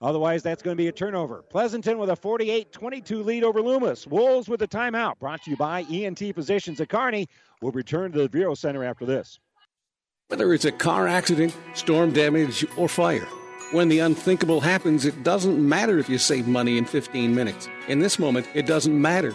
Otherwise, 0.00 0.42
that's 0.42 0.62
going 0.62 0.76
to 0.76 0.80
be 0.80 0.88
a 0.88 0.92
turnover. 0.92 1.42
Pleasanton 1.42 1.98
with 1.98 2.10
a 2.10 2.16
48 2.16 2.72
22 2.72 3.22
lead 3.22 3.42
over 3.42 3.62
Loomis. 3.62 4.06
Wolves 4.06 4.48
with 4.48 4.62
a 4.62 4.68
timeout. 4.68 5.18
Brought 5.18 5.42
to 5.44 5.50
you 5.50 5.56
by 5.56 5.84
ENT 5.90 6.18
Physicians 6.34 6.80
at 6.80 6.88
Kearney. 6.88 7.26
We'll 7.62 7.72
return 7.72 8.12
to 8.12 8.18
the 8.18 8.28
Viaero 8.28 8.56
Center 8.56 8.84
after 8.84 9.06
this. 9.06 9.40
Whether 10.28 10.52
it's 10.52 10.64
a 10.64 10.72
car 10.72 11.06
accident, 11.08 11.56
storm 11.74 12.12
damage, 12.12 12.66
or 12.76 12.88
fire. 12.88 13.26
When 13.72 13.88
the 13.88 14.00
unthinkable 14.00 14.60
happens, 14.60 15.04
it 15.04 15.22
doesn't 15.22 15.66
matter 15.66 15.98
if 15.98 16.08
you 16.08 16.18
save 16.18 16.46
money 16.46 16.78
in 16.78 16.84
15 16.84 17.34
minutes. 17.34 17.68
In 17.88 17.98
this 17.98 18.18
moment, 18.18 18.46
it 18.54 18.66
doesn't 18.66 19.00
matter 19.00 19.34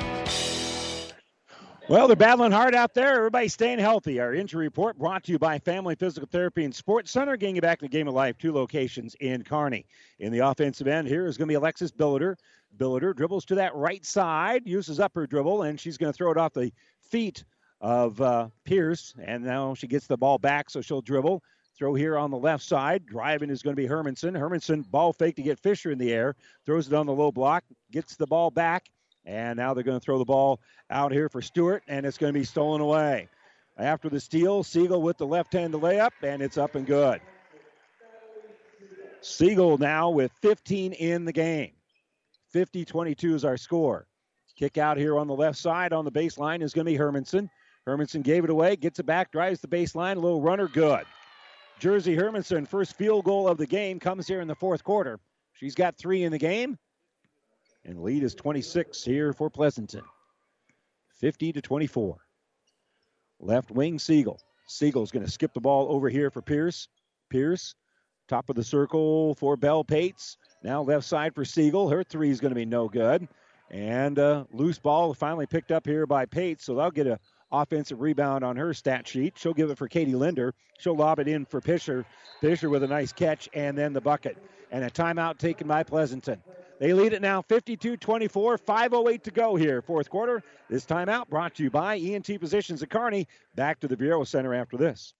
Well, 1.91 2.07
they're 2.07 2.15
battling 2.15 2.53
hard 2.53 2.73
out 2.73 2.93
there. 2.93 3.17
Everybody 3.17 3.49
staying 3.49 3.79
healthy. 3.79 4.21
Our 4.21 4.33
injury 4.33 4.63
report 4.63 4.97
brought 4.97 5.25
to 5.25 5.33
you 5.33 5.37
by 5.37 5.59
Family 5.59 5.93
Physical 5.95 6.25
Therapy 6.25 6.63
and 6.63 6.73
Sports 6.73 7.11
Center, 7.11 7.35
getting 7.35 7.57
you 7.57 7.61
back 7.61 7.79
to 7.79 7.83
the 7.85 7.89
game 7.89 8.07
of 8.07 8.13
life. 8.13 8.37
Two 8.37 8.53
locations 8.53 9.13
in 9.19 9.43
Kearney. 9.43 9.85
In 10.19 10.31
the 10.31 10.39
offensive 10.39 10.87
end, 10.87 11.09
here 11.09 11.25
is 11.25 11.35
going 11.35 11.49
to 11.49 11.51
be 11.51 11.55
Alexis 11.55 11.91
Billiter. 11.91 12.37
Billiter 12.77 13.13
dribbles 13.13 13.43
to 13.43 13.55
that 13.55 13.75
right 13.75 14.05
side, 14.05 14.61
uses 14.65 15.01
up 15.01 15.11
her 15.15 15.27
dribble, 15.27 15.63
and 15.63 15.77
she's 15.77 15.97
going 15.97 16.13
to 16.13 16.15
throw 16.15 16.31
it 16.31 16.37
off 16.37 16.53
the 16.53 16.71
feet 17.01 17.43
of 17.81 18.21
uh, 18.21 18.47
Pierce. 18.63 19.13
And 19.21 19.43
now 19.43 19.73
she 19.73 19.87
gets 19.87 20.07
the 20.07 20.15
ball 20.15 20.37
back, 20.37 20.69
so 20.69 20.79
she'll 20.79 21.01
dribble. 21.01 21.43
Throw 21.77 21.93
here 21.93 22.17
on 22.17 22.31
the 22.31 22.37
left 22.37 22.63
side. 22.63 23.05
Driving 23.05 23.49
is 23.49 23.61
going 23.61 23.75
to 23.75 23.81
be 23.81 23.89
Hermanson. 23.89 24.31
Hermanson 24.31 24.89
ball 24.89 25.11
fake 25.11 25.35
to 25.35 25.41
get 25.41 25.59
Fisher 25.59 25.91
in 25.91 25.97
the 25.97 26.13
air. 26.13 26.37
Throws 26.65 26.87
it 26.87 26.93
on 26.93 27.05
the 27.05 27.13
low 27.13 27.33
block. 27.33 27.65
Gets 27.91 28.15
the 28.15 28.27
ball 28.27 28.49
back. 28.49 28.89
And 29.25 29.57
now 29.57 29.73
they're 29.73 29.83
going 29.83 29.99
to 29.99 30.03
throw 30.03 30.17
the 30.17 30.25
ball 30.25 30.59
out 30.89 31.11
here 31.11 31.29
for 31.29 31.41
Stewart, 31.41 31.83
and 31.87 32.05
it's 32.05 32.17
going 32.17 32.33
to 32.33 32.39
be 32.39 32.45
stolen 32.45 32.81
away. 32.81 33.29
After 33.77 34.09
the 34.09 34.19
steal, 34.19 34.63
Siegel 34.63 35.01
with 35.01 35.17
the 35.17 35.27
left 35.27 35.53
hand 35.53 35.73
layup, 35.73 36.11
and 36.23 36.41
it's 36.41 36.57
up 36.57 36.75
and 36.75 36.85
good. 36.85 37.21
Siegel 39.21 39.77
now 39.77 40.09
with 40.09 40.31
15 40.41 40.93
in 40.93 41.25
the 41.25 41.33
game. 41.33 41.71
50 42.51 42.83
22 42.83 43.35
is 43.35 43.45
our 43.45 43.57
score. 43.57 44.07
Kick 44.57 44.77
out 44.77 44.97
here 44.97 45.17
on 45.17 45.27
the 45.27 45.35
left 45.35 45.57
side 45.57 45.93
on 45.93 46.05
the 46.05 46.11
baseline 46.11 46.61
is 46.61 46.73
going 46.73 46.85
to 46.85 46.91
be 46.91 46.97
Hermanson. 46.97 47.49
Hermanson 47.87 48.21
gave 48.21 48.43
it 48.43 48.49
away, 48.49 48.75
gets 48.75 48.99
it 48.99 49.05
back, 49.05 49.31
drives 49.31 49.61
the 49.61 49.67
baseline, 49.67 50.17
a 50.17 50.19
little 50.19 50.41
runner, 50.41 50.67
good. 50.67 51.05
Jersey 51.79 52.15
Hermanson, 52.15 52.67
first 52.67 52.95
field 52.95 53.25
goal 53.25 53.47
of 53.47 53.57
the 53.57 53.65
game, 53.65 53.99
comes 53.99 54.27
here 54.27 54.41
in 54.41 54.47
the 54.47 54.53
fourth 54.53 54.83
quarter. 54.83 55.19
She's 55.53 55.73
got 55.73 55.97
three 55.97 56.23
in 56.23 56.31
the 56.31 56.37
game, 56.37 56.77
and 57.85 58.01
lead 58.01 58.23
is 58.23 58.35
26 58.35 59.03
here 59.03 59.33
for 59.33 59.49
Pleasanton. 59.49 60.03
50 61.15 61.53
to 61.53 61.61
24. 61.61 62.17
Left 63.39 63.71
wing 63.71 63.99
Siegel. 63.99 64.39
Siegel's 64.67 65.11
going 65.11 65.25
to 65.25 65.31
skip 65.31 65.53
the 65.53 65.59
ball 65.59 65.87
over 65.89 66.09
here 66.09 66.29
for 66.29 66.41
Pierce. 66.41 66.87
Pierce, 67.29 67.75
top 68.27 68.49
of 68.49 68.55
the 68.55 68.63
circle 68.63 69.35
for 69.35 69.57
Bell 69.57 69.83
Pates. 69.83 70.37
Now 70.63 70.81
left 70.81 71.05
side 71.05 71.35
for 71.35 71.43
Siegel. 71.43 71.89
Her 71.89 72.03
three 72.03 72.29
is 72.29 72.39
going 72.39 72.51
to 72.51 72.55
be 72.55 72.65
no 72.65 72.87
good. 72.87 73.27
And 73.69 74.19
uh, 74.19 74.45
loose 74.51 74.79
ball 74.79 75.13
finally 75.13 75.45
picked 75.45 75.71
up 75.71 75.85
here 75.85 76.05
by 76.05 76.25
Pates, 76.25 76.65
so 76.65 76.75
they'll 76.75 76.91
get 76.91 77.07
a 77.07 77.19
offensive 77.51 78.01
rebound 78.01 78.43
on 78.43 78.55
her 78.55 78.73
stat 78.73 79.07
sheet. 79.07 79.37
She'll 79.37 79.53
give 79.53 79.69
it 79.69 79.77
for 79.77 79.87
Katie 79.87 80.15
Linder. 80.15 80.53
She'll 80.79 80.95
lob 80.95 81.19
it 81.19 81.27
in 81.27 81.45
for 81.45 81.61
Fisher. 81.61 82.05
Fisher 82.39 82.69
with 82.69 82.83
a 82.83 82.87
nice 82.87 83.11
catch 83.11 83.49
and 83.53 83.77
then 83.77 83.93
the 83.93 84.01
bucket. 84.01 84.37
And 84.71 84.83
a 84.83 84.89
timeout 84.89 85.37
taken 85.37 85.67
by 85.67 85.83
Pleasanton. 85.83 86.41
They 86.79 86.93
lead 86.93 87.13
it 87.13 87.21
now 87.21 87.43
52 87.43 87.97
24, 87.97 88.57
5.08 88.57 89.23
to 89.23 89.31
go 89.31 89.55
here, 89.55 89.83
fourth 89.83 90.09
quarter. 90.09 90.41
This 90.67 90.85
timeout 90.85 91.29
brought 91.29 91.53
to 91.55 91.63
you 91.63 91.69
by 91.69 91.97
ENT 91.97 92.25
Physicians 92.25 92.81
at 92.81 92.89
Kearney. 92.89 93.27
Back 93.53 93.79
to 93.81 93.87
the 93.87 93.95
Viaero 93.95 94.25
Center 94.25 94.55
after 94.55 94.77
this. 94.77 95.13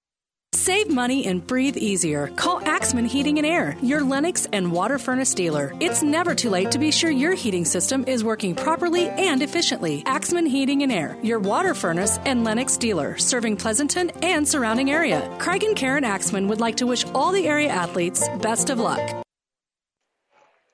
Save 0.54 0.90
money 0.90 1.26
and 1.28 1.48
breathe 1.48 1.78
easier. 1.78 2.28
Call 2.36 2.62
Axman 2.68 3.06
Heating 3.06 3.38
and 3.38 3.48
Air, 3.48 3.78
your 3.82 4.04
Lennox 4.04 4.48
and 4.52 4.70
water 4.70 5.00
furnace 5.00 5.34
dealer. 5.34 5.74
It's 5.80 6.04
never 6.04 6.36
too 6.36 6.50
late 6.50 6.72
to 6.72 6.78
be 6.78 6.92
sure 6.92 7.10
your 7.10 7.34
heating 7.34 7.64
system 7.64 8.04
is 8.06 8.22
working 8.22 8.54
properly 8.54 9.08
and 9.08 9.42
efficiently. 9.42 10.04
Axman 10.06 10.46
Heating 10.46 10.84
and 10.84 10.92
Air, 10.92 11.18
your 11.24 11.40
water 11.40 11.74
furnace 11.74 12.20
and 12.26 12.44
Lennox 12.44 12.76
dealer, 12.76 13.18
serving 13.18 13.56
Pleasanton 13.56 14.10
and 14.22 14.46
surrounding 14.46 14.92
area. 14.92 15.34
Craig 15.40 15.64
and 15.64 15.76
Karen 15.76 16.04
Axman 16.04 16.50
would 16.50 16.60
like 16.60 16.76
to 16.78 16.86
wish 16.86 17.06
all 17.16 17.32
the 17.32 17.48
area 17.48 17.70
athletes 17.70 18.28
best 18.42 18.70
of 18.70 18.78
luck. 18.78 19.24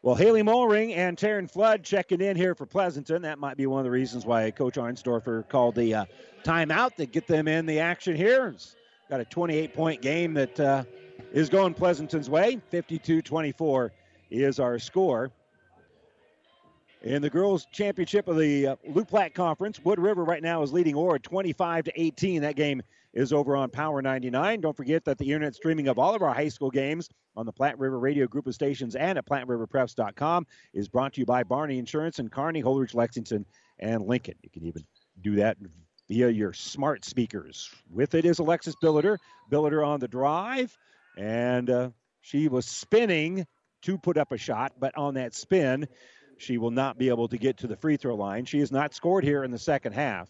Well, 0.02 0.16
Haley 0.16 0.42
Mulring 0.42 0.96
and 0.96 1.18
Taryn 1.18 1.52
Flood 1.52 1.84
checking 1.84 2.22
in 2.22 2.36
here 2.36 2.56
for 2.56 2.66
Pleasanton. 2.66 3.22
That 3.22 3.40
might 3.40 3.58
be 3.58 3.68
one 3.68 3.82
of 3.82 3.86
the 3.86 3.92
reasons 3.92 4.26
why 4.26 4.50
Coach 4.50 4.76
Arnsdorfer 4.76 5.48
called 5.50 5.76
the 5.76 5.94
uh, 5.94 6.06
timeout 6.44 6.96
to 6.96 7.06
get 7.06 7.28
them 7.28 7.48
in 7.48 7.68
the 7.68 7.80
action 7.80 8.16
here. 8.16 8.56
Got 9.10 9.20
a 9.20 9.26
28 9.26 9.74
point 9.74 10.02
game 10.02 10.34
that 10.34 10.60
uh, 10.60 10.84
is 11.32 11.50
going 11.50 11.74
Pleasanton's 11.74 12.30
way. 12.30 12.60
52 12.70 13.22
24 13.22 13.92
is 14.30 14.60
our 14.60 14.80
score. 14.80 15.32
In 17.04 17.22
the 17.22 17.30
girls' 17.30 17.68
championship 17.72 18.28
of 18.28 18.38
the 18.38 18.68
uh, 18.68 18.76
Platte 19.08 19.36
Conference, 19.36 19.80
Wood 19.84 20.00
River 20.00 20.24
right 20.24 20.42
now 20.42 20.64
is 20.64 20.74
leading 20.74 20.96
Ord 20.96 21.24
25 21.24 21.86
to 21.86 22.02
18. 22.02 22.42
That 22.42 22.56
game 22.56 22.82
is 23.14 23.32
over 23.32 23.56
on 23.56 23.70
Power 23.70 24.02
99. 24.02 24.62
Don't 24.62 24.76
forget 24.76 25.06
that 25.06 25.18
the 25.18 25.26
internet 25.26 25.56
streaming 25.56 25.88
of 25.88 26.00
all 26.00 26.16
of 26.16 26.22
our 26.22 26.34
high 26.34 26.50
school 26.50 26.72
games 26.72 27.10
on 27.36 27.46
the 27.46 27.52
Platte 27.52 27.78
River 27.78 28.00
Radio 28.00 28.28
Group 28.28 28.48
of 28.48 28.56
Stations 28.56 28.96
and 28.96 29.18
at 29.18 29.26
PlatteRiverPreps.com 29.28 30.48
is 30.74 30.88
brought 30.88 31.14
to 31.14 31.22
you 31.22 31.26
by 31.26 31.44
Barney 31.44 31.78
Insurance 31.78 32.20
and 32.20 32.32
Kearney, 32.32 32.64
Holdrege, 32.64 32.96
Lexington, 32.96 33.46
and 33.80 34.06
Lincoln. 34.06 34.36
You 34.42 34.50
can 34.50 34.66
even 34.66 34.84
do 35.22 35.36
that 35.36 35.58
via 36.08 36.30
your 36.30 36.54
smart 36.54 37.06
speakers. 37.06 37.70
With 37.92 38.16
it 38.16 38.26
is 38.26 38.40
Alexis 38.40 38.76
Billiter. 38.82 39.18
Billiter 39.52 39.86
on 39.86 40.00
the 40.00 40.08
drive, 40.08 40.78
and 41.18 41.70
uh, 41.70 41.90
she 42.22 42.48
was 42.48 42.66
spinning 42.66 43.46
to 43.84 43.98
put 43.98 44.18
up 44.18 44.32
a 44.32 44.38
shot, 44.38 44.74
but 44.80 44.98
on 44.98 45.16
that 45.16 45.34
spin, 45.34 45.88
she 46.38 46.58
will 46.58 46.72
not 46.72 46.98
be 46.98 47.10
able 47.10 47.28
to 47.30 47.38
get 47.38 47.58
to 47.58 47.68
the 47.68 47.76
free 47.76 47.98
throw 47.98 48.16
line. 48.16 48.46
She 48.46 48.60
has 48.60 48.72
not 48.72 48.94
scored 48.94 49.24
here 49.24 49.44
in 49.44 49.52
the 49.52 49.60
second 49.60 49.94
half. 49.94 50.30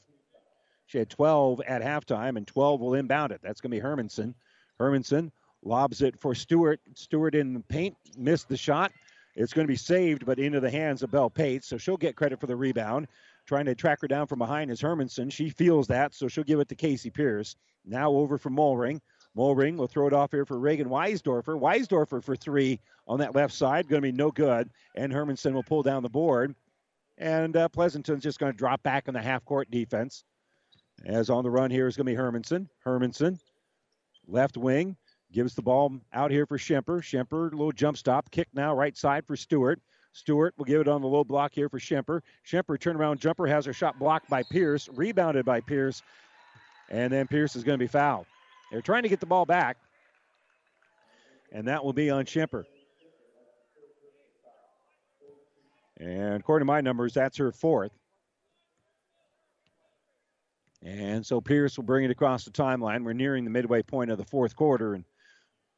She 0.86 0.98
had 0.98 1.10
12 1.10 1.62
at 1.68 1.82
halftime, 1.82 2.38
and 2.38 2.48
12 2.48 2.80
will 2.80 2.94
inbound 2.94 3.32
it. 3.32 3.42
That's 3.44 3.62
going 3.62 3.72
to 3.72 3.78
be 3.78 3.82
Hermanson. 3.82 4.34
Hermanson 4.80 5.32
lobs 5.64 6.02
it 6.02 6.20
for 6.20 6.34
Stewart. 6.34 6.80
Stewart 6.94 7.36
in 7.36 7.54
the 7.54 7.60
paint, 7.60 7.98
missed 8.18 8.48
the 8.48 8.58
shot. 8.58 8.92
It's 9.36 9.54
going 9.54 9.68
to 9.68 9.72
be 9.72 9.78
saved, 9.78 10.26
but 10.26 10.40
into 10.40 10.60
the 10.60 10.70
hands 10.70 11.04
of 11.04 11.12
Bell 11.12 11.30
Pate, 11.30 11.64
so 11.64 11.78
she'll 11.78 11.98
get 11.98 12.16
credit 12.16 12.40
for 12.40 12.48
the 12.48 12.56
rebound. 12.56 13.08
Trying 13.48 13.66
to 13.66 13.76
track 13.76 14.02
her 14.02 14.08
down 14.10 14.28
from 14.28 14.40
behind 14.40 14.70
is 14.70 14.82
Hermanson. 14.82 15.32
She 15.32 15.50
feels 15.50 15.88
that, 15.88 16.14
so 16.14 16.28
she'll 16.28 16.44
give 16.44 16.60
it 16.60 16.68
to 16.68 16.76
Casey 16.76 17.10
Pierce. 17.10 17.56
Now 17.86 18.12
over 18.12 18.38
for 18.38 18.50
Mulring. 18.50 19.00
Mulring 19.36 19.78
will 19.78 19.88
throw 19.88 20.08
it 20.08 20.14
off 20.14 20.32
here 20.32 20.46
for 20.46 20.60
Reagan 20.60 20.90
Weisdorfer. 20.90 21.58
Weisdorfer 21.58 22.22
for 22.22 22.36
three 22.36 22.80
on 23.08 23.20
that 23.20 23.36
left 23.36 23.54
side, 23.54 23.88
going 23.88 24.02
to 24.02 24.12
be 24.12 24.12
no 24.12 24.32
good. 24.32 24.70
And 24.96 25.14
Hermanson 25.14 25.54
will 25.54 25.64
pull 25.64 25.82
down 25.82 26.04
the 26.04 26.10
board. 26.10 26.56
And 27.18 27.56
uh, 27.56 27.70
Pleasanton's 27.70 28.24
just 28.24 28.38
going 28.38 28.52
to 28.52 28.58
drop 28.58 28.84
back 28.84 29.08
in 29.08 29.14
the 29.14 29.22
half 29.22 29.46
court 29.46 29.72
defense. 29.72 30.26
As 31.06 31.30
on 31.30 31.44
the 31.44 31.50
run 31.50 31.72
here 31.72 31.88
is 31.88 31.96
going 31.96 32.08
to 32.08 32.12
be 32.12 32.18
Hermanson. 32.18 32.68
Hermanson, 32.86 33.40
left 34.28 34.58
wing, 34.58 34.98
gives 35.32 35.56
the 35.56 35.62
ball 35.62 35.94
out 36.12 36.32
here 36.32 36.46
for 36.46 36.58
Schemper. 36.58 37.02
Schemper, 37.02 37.52
little 37.52 37.72
jump 37.72 37.98
stop, 37.98 38.30
kick 38.32 38.50
now, 38.54 38.76
right 38.76 38.98
side 38.98 39.26
for 39.26 39.38
Stewart. 39.38 39.80
Stewart 40.14 40.54
will 40.58 40.66
give 40.66 40.82
it 40.82 40.88
on 40.88 41.02
the 41.02 41.08
low 41.08 41.24
block 41.24 41.54
here 41.54 41.70
for 41.70 41.80
Schemper. 41.80 42.22
Schemper, 42.46 42.78
turnaround 42.78 43.20
jumper, 43.20 43.46
has 43.48 43.66
her 43.66 43.74
shot 43.74 44.00
blocked 44.00 44.30
by 44.30 44.44
Pierce, 44.44 44.90
rebounded 44.90 45.46
by 45.46 45.62
Pierce, 45.62 46.02
and 46.90 47.12
then 47.14 47.28
Pierce 47.28 47.56
is 47.56 47.64
going 47.64 47.78
to 47.78 47.84
be 47.84 47.88
fouled. 47.88 48.26
They're 48.72 48.82
trying 48.82 49.04
to 49.04 49.10
get 49.10 49.20
the 49.20 49.26
ball 49.26 49.46
back, 49.46 49.78
and 51.52 51.68
that 51.68 51.84
will 51.84 51.94
be 51.94 52.10
on 52.10 52.26
Schemper. 52.26 52.64
And 56.00 56.36
according 56.36 56.66
to 56.66 56.72
my 56.72 56.82
numbers, 56.82 57.14
that's 57.14 57.38
her 57.38 57.52
fourth. 57.52 57.92
And 60.84 61.26
so 61.26 61.42
Pierce 61.42 61.78
will 61.78 61.86
bring 61.86 62.06
it 62.06 62.12
across 62.12 62.46
the 62.46 62.52
timeline. 62.52 63.04
We're 63.04 63.14
nearing 63.14 63.44
the 63.44 63.50
midway 63.50 63.82
point 63.82 64.12
of 64.12 64.18
the 64.18 64.26
fourth 64.26 64.56
quarter, 64.56 64.94
and 64.94 65.04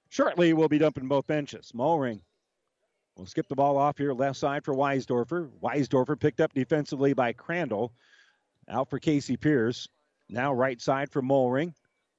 shortly 0.10 0.54
we'll 0.54 0.68
be 0.68 0.78
dumping 0.78 1.08
both 1.08 1.26
benches. 1.26 1.72
Mulring 1.74 2.22
will 3.16 3.26
skip 3.26 3.48
the 3.48 3.56
ball 3.56 3.78
off 3.78 3.98
here 3.98 4.14
left 4.14 4.38
side 4.38 4.64
for 4.64 4.74
Weisdorfer. 4.74 5.50
Weisdorfer 5.62 6.20
picked 6.20 6.42
up 6.42 6.54
defensively 6.54 7.14
by 7.14 7.34
Crandall. 7.34 7.94
Out 8.70 8.90
for 8.90 9.00
Casey 9.00 9.36
Pierce. 9.36 9.88
Now 10.30 10.54
right 10.54 10.80
side 10.80 11.12
for 11.12 11.22
Mulring. 11.22 11.74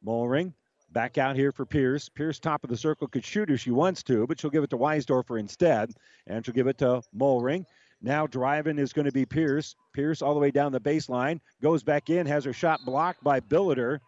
Mulring 0.04 0.52
back 0.92 1.18
out 1.18 1.36
here 1.36 1.52
for 1.52 1.64
Pierce. 1.64 2.08
Pierce, 2.08 2.38
top 2.38 2.64
of 2.64 2.70
the 2.70 2.76
circle, 2.76 3.06
could 3.06 3.24
shoot 3.24 3.50
if 3.50 3.60
she 3.60 3.70
wants 3.70 4.02
to, 4.04 4.26
but 4.26 4.40
she'll 4.40 4.50
give 4.50 4.64
it 4.64 4.70
to 4.70 4.78
Weisdorfer 4.78 5.38
instead. 5.38 5.92
And 6.26 6.44
she'll 6.44 6.54
give 6.54 6.66
it 6.66 6.78
to 6.78 7.02
Mulring. 7.16 7.64
Now 8.02 8.26
driving 8.26 8.78
is 8.78 8.92
going 8.92 9.06
to 9.06 9.12
be 9.12 9.26
Pierce. 9.26 9.76
Pierce 9.92 10.22
all 10.22 10.34
the 10.34 10.40
way 10.40 10.50
down 10.50 10.72
the 10.72 10.80
baseline, 10.80 11.40
goes 11.62 11.82
back 11.82 12.08
in, 12.10 12.26
has 12.26 12.44
her 12.44 12.52
shot 12.52 12.80
blocked 12.84 13.22
by 13.22 13.40
Billiter. 13.40 13.98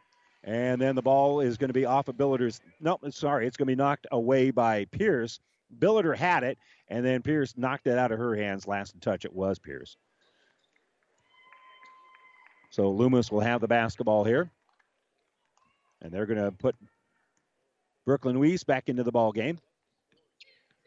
And 0.45 0.81
then 0.81 0.97
the 0.97 1.03
ball 1.03 1.41
is 1.41 1.57
going 1.57 1.69
to 1.69 1.75
be 1.75 1.85
off 1.85 2.09
of 2.09 2.17
Billiter's. 2.17 2.61
No, 2.81 2.99
sorry, 3.11 3.47
it's 3.47 3.57
going 3.57 3.67
to 3.67 3.73
be 3.73 3.77
knocked 3.77 4.07
away 4.11 4.51
by 4.51 4.87
Pierce. 4.87 5.39
Billiter 5.79 6.17
had 6.17 6.43
it, 6.43 6.59
and 6.89 7.05
then 7.05 7.23
Pierce 7.23 7.55
knocked 7.57 7.87
it 7.87 7.99
out 7.99 8.13
of 8.13 8.19
her 8.19 8.35
hands. 8.35 8.67
Last 8.67 9.01
touch, 9.01 9.25
it 9.25 9.33
was 9.33 9.59
Pierce. 9.59 9.97
So 12.71 12.91
Loomis 12.91 13.31
will 13.31 13.41
have 13.41 13.61
the 13.61 13.69
basketball 13.69 14.25
here. 14.25 14.51
And 16.01 16.11
they're 16.11 16.27
going 16.27 16.43
to 16.43 16.51
put 16.51 16.75
Brooklyn 18.07 18.41
Weiss 18.41 18.65
back 18.65 18.89
into 18.89 19.03
the 19.03 19.13
ball 19.13 19.31
game. 19.31 19.59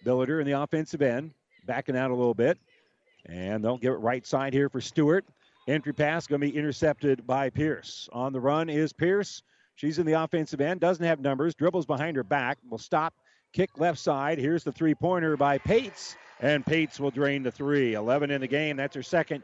Billiter 0.03 0.39
in 0.39 0.45
the 0.45 0.59
offensive 0.59 1.01
end, 1.01 1.31
backing 1.65 1.95
out 1.95 2.11
a 2.11 2.15
little 2.15 2.33
bit. 2.33 2.57
And 3.27 3.63
they'll 3.63 3.77
give 3.77 3.93
it 3.93 3.97
right 3.97 4.25
side 4.25 4.53
here 4.53 4.69
for 4.69 4.81
Stewart. 4.81 5.25
Entry 5.67 5.93
pass 5.93 6.27
going 6.27 6.41
to 6.41 6.47
be 6.47 6.55
intercepted 6.55 7.25
by 7.25 7.49
Pierce. 7.49 8.07
On 8.13 8.33
the 8.33 8.39
run 8.39 8.69
is 8.69 8.93
Pierce. 8.93 9.41
She's 9.75 9.99
in 9.99 10.05
the 10.05 10.13
offensive 10.13 10.61
end, 10.61 10.79
doesn't 10.79 11.05
have 11.05 11.19
numbers, 11.19 11.53
dribbles 11.53 11.85
behind 11.85 12.15
her 12.17 12.23
back, 12.23 12.57
will 12.69 12.77
stop, 12.77 13.13
kick 13.55 13.79
left 13.79 13.97
side. 13.97 14.37
Here's 14.37 14.63
the 14.65 14.71
three 14.71 14.93
pointer 14.93 15.37
by 15.37 15.57
Pates, 15.57 16.17
and 16.41 16.65
Pates 16.65 16.99
will 16.99 17.09
drain 17.09 17.41
the 17.41 17.51
three. 17.51 17.93
11 17.93 18.29
in 18.29 18.41
the 18.41 18.47
game. 18.47 18.75
That's 18.75 18.95
her 18.95 19.03
second 19.03 19.43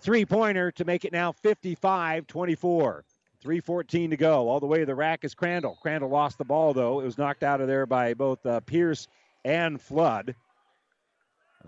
three 0.00 0.24
pointer 0.26 0.72
to 0.72 0.84
make 0.84 1.04
it 1.04 1.12
now 1.12 1.32
55 1.32 2.26
24. 2.26 3.04
3.14 3.44 4.10
to 4.10 4.16
go. 4.16 4.48
All 4.48 4.58
the 4.58 4.66
way 4.66 4.80
to 4.80 4.86
the 4.86 4.94
rack 4.94 5.22
is 5.22 5.34
Crandall. 5.34 5.78
Crandall 5.80 6.08
lost 6.08 6.36
the 6.36 6.44
ball, 6.44 6.74
though. 6.74 7.00
It 7.00 7.04
was 7.04 7.16
knocked 7.16 7.44
out 7.44 7.60
of 7.60 7.68
there 7.68 7.86
by 7.86 8.14
both 8.14 8.44
uh, 8.44 8.58
Pierce 8.60 9.06
and 9.44 9.80
Flood. 9.80 10.34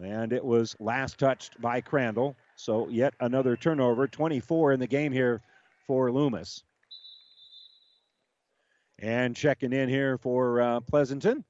And 0.02 0.32
it 0.32 0.44
was 0.44 0.74
last 0.80 1.18
touched 1.18 1.60
by 1.60 1.80
Crandall. 1.80 2.36
So 2.56 2.88
yet 2.88 3.14
another 3.20 3.54
turnover. 3.54 4.08
24 4.08 4.72
in 4.72 4.80
the 4.80 4.88
game 4.88 5.12
here 5.12 5.40
for 5.86 6.10
Loomis. 6.10 6.64
And 9.00 9.36
checking 9.36 9.72
in 9.72 9.88
here 9.88 10.18
for 10.18 10.60
uh, 10.60 10.80
Pleasanton. 10.80 11.44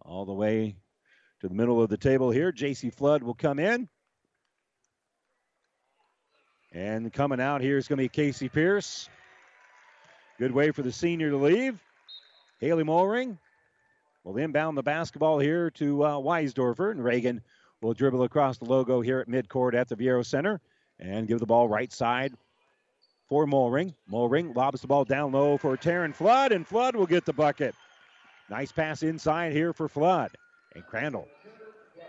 All 0.00 0.24
the 0.24 0.32
way 0.32 0.76
to 1.40 1.48
the 1.48 1.54
middle 1.54 1.82
of 1.82 1.90
the 1.90 1.98
table 1.98 2.30
here. 2.30 2.50
J.C. 2.50 2.90
Flood 2.90 3.22
will 3.22 3.34
come 3.34 3.58
in. 3.58 3.88
And 6.72 7.12
coming 7.12 7.40
out 7.40 7.60
here 7.60 7.76
is 7.76 7.88
going 7.88 7.98
to 7.98 8.04
be 8.04 8.08
Casey 8.08 8.48
Pierce. 8.48 9.08
Good 10.38 10.52
way 10.52 10.70
for 10.70 10.82
the 10.82 10.92
senior 10.92 11.30
to 11.30 11.36
leave. 11.36 11.78
Haley 12.60 12.84
Mulring 12.84 13.38
will 14.24 14.36
inbound 14.38 14.78
the 14.78 14.82
basketball 14.82 15.38
here 15.38 15.70
to 15.72 16.04
uh, 16.04 16.16
Weisdorfer, 16.16 16.90
and 16.90 17.04
Reagan 17.04 17.42
will 17.82 17.94
dribble 17.94 18.22
across 18.22 18.58
the 18.58 18.64
logo 18.64 19.00
here 19.00 19.20
at 19.20 19.28
midcourt 19.28 19.74
at 19.74 19.88
the 19.88 19.96
Viaero 19.96 20.24
Center 20.24 20.60
and 20.98 21.28
give 21.28 21.38
the 21.38 21.46
ball 21.46 21.68
right 21.68 21.92
side 21.92 22.34
for 23.28 23.46
Mulring. 23.46 23.94
Mulring 24.10 24.54
lobs 24.54 24.80
the 24.80 24.86
ball 24.86 25.04
down 25.04 25.32
low 25.32 25.56
for 25.56 25.76
Taryn 25.76 26.14
Flood, 26.14 26.52
and 26.52 26.66
Flood 26.66 26.96
will 26.96 27.06
get 27.06 27.24
the 27.24 27.32
bucket. 27.32 27.74
Nice 28.48 28.72
pass 28.72 29.02
inside 29.02 29.52
here 29.52 29.72
for 29.72 29.88
Flood. 29.88 30.30
And 30.74 30.86
Crandall 30.86 31.28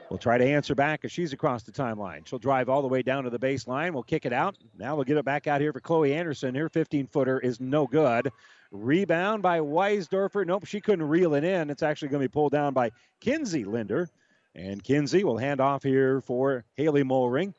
will 0.09 0.17
try 0.17 0.37
to 0.37 0.45
answer 0.45 0.75
back 0.75 1.03
as 1.03 1.11
she's 1.11 1.33
across 1.33 1.63
the 1.63 1.71
timeline. 1.71 2.25
She'll 2.27 2.39
drive 2.39 2.69
all 2.69 2.81
the 2.81 2.87
way 2.87 3.01
down 3.01 3.23
to 3.23 3.29
the 3.29 3.39
baseline. 3.39 3.93
We'll 3.93 4.03
kick 4.03 4.25
it 4.25 4.33
out. 4.33 4.57
Now 4.77 4.95
we'll 4.95 5.05
get 5.05 5.17
it 5.17 5.25
back 5.25 5.47
out 5.47 5.61
here 5.61 5.73
for 5.73 5.79
Chloe 5.79 6.13
Anderson. 6.13 6.55
Her 6.55 6.69
15 6.69 7.07
footer 7.07 7.39
is 7.39 7.59
no 7.59 7.87
good. 7.87 8.31
Rebound 8.71 9.41
by 9.41 9.59
Weisdorfer. 9.59 10.45
Nope, 10.45 10.65
she 10.65 10.81
couldn't 10.81 11.07
reel 11.07 11.33
it 11.33 11.43
in. 11.43 11.69
It's 11.69 11.83
actually 11.83 12.09
going 12.09 12.21
to 12.21 12.29
be 12.29 12.33
pulled 12.33 12.51
down 12.51 12.73
by 12.73 12.91
Kinsey 13.19 13.63
Linder. 13.63 14.09
And 14.55 14.83
Kinsey 14.83 15.23
will 15.23 15.37
hand 15.37 15.61
off 15.61 15.83
here 15.83 16.21
for 16.21 16.65
Haley 16.75 17.03
Mulring. 17.03 17.53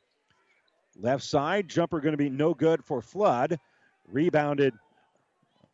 Left 1.00 1.22
side, 1.22 1.68
jumper 1.68 2.00
going 2.00 2.12
to 2.12 2.18
be 2.18 2.30
no 2.30 2.54
good 2.54 2.84
for 2.84 3.00
Flood. 3.00 3.58
Rebounded 4.10 4.74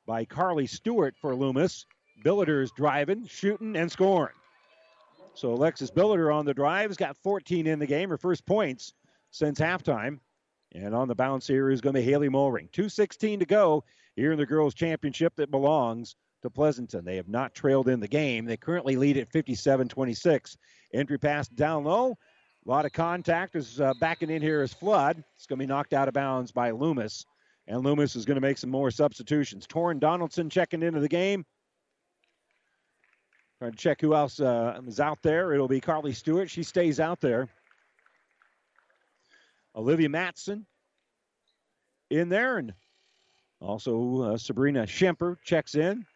by 0.07 0.25
Carly 0.25 0.67
Stewart 0.67 1.15
for 1.17 1.35
Loomis. 1.35 1.87
Billiter's 2.23 2.71
driving, 2.73 3.27
shooting, 3.27 3.77
and 3.77 3.91
scoring. 3.91 4.35
So 5.35 5.53
Alexis 5.53 5.91
Billiter 5.91 6.35
on 6.35 6.45
the 6.45 6.55
drive 6.55 6.91
has 6.91 6.97
got 6.97 7.17
14 7.17 7.67
in 7.67 7.79
the 7.79 7.87
game, 7.87 8.11
her 8.11 8.19
first 8.19 8.45
points 8.47 8.93
since 9.31 9.59
halftime. 9.59 10.21
And 10.73 10.95
on 10.95 11.09
the 11.09 11.15
bounce 11.15 11.47
here 11.47 11.71
is 11.71 11.81
going 11.81 11.95
to 11.95 12.01
be 12.01 12.07
Haley 12.07 12.29
Mulring. 12.29 12.69
2.16 12.71 13.41
to 13.41 13.47
go 13.47 13.85
here 14.17 14.33
in 14.33 14.39
the 14.39 14.47
girls' 14.47 14.75
championship 14.75 15.35
that 15.37 15.51
belongs 15.51 16.17
to 16.43 16.51
Pleasanton. 16.51 17.05
They 17.05 17.17
have 17.17 17.29
not 17.29 17.55
trailed 17.55 17.89
in 17.89 18.01
the 18.01 18.09
game. 18.09 18.45
They 18.45 18.57
currently 18.57 18.97
lead 18.97 19.17
at 19.17 19.31
57 19.31 19.89
26. 19.89 20.57
Entry 20.93 21.19
pass 21.19 21.49
down 21.49 21.85
low. 21.85 22.19
A 22.67 22.71
lot 22.71 22.87
of 22.87 22.93
contact 22.93 23.57
is 23.57 23.79
uh, 23.79 23.93
backing 24.01 24.31
in 24.31 24.41
here 24.41 24.63
is 24.63 24.73
Flood. 24.73 25.23
It's 25.37 25.47
going 25.47 25.59
to 25.59 25.63
be 25.63 25.67
knocked 25.67 25.93
out 25.93 26.09
of 26.09 26.15
bounds 26.15 26.51
by 26.51 26.71
Loomis. 26.71 27.27
And 27.67 27.83
Loomis 27.83 28.17
is 28.17 28.25
going 28.25 28.37
to 28.37 28.41
make 28.41 28.57
some 28.57 28.71
more 28.71 28.91
substitutions. 28.91 29.67
Torrin 29.67 30.01
Donaldson 30.01 30.49
checking 30.49 30.83
into 30.83 31.01
the 31.01 31.09
game. 31.09 31.45
Trying 33.59 33.73
to 33.73 33.77
check 33.77 34.01
who 34.01 34.15
else 34.15 34.41
uh, 34.41 34.81
is 34.87 34.99
out 34.99 35.19
there. 35.23 35.53
It'll 35.53 35.69
be 35.69 35.81
Carly 35.81 36.15
Stewart. 36.15 36.49
She 36.49 36.63
stays 36.63 37.01
out 37.01 37.21
there. 37.21 37.49
Olivia 39.77 40.09
Matson 40.09 40.65
in 42.09 42.31
there. 42.31 42.57
And 42.57 42.73
also 43.61 44.23
uh, 44.23 44.37
Sabrina 44.39 44.85
Schemper 44.85 45.37
checks 45.45 45.75
in. 45.75 46.07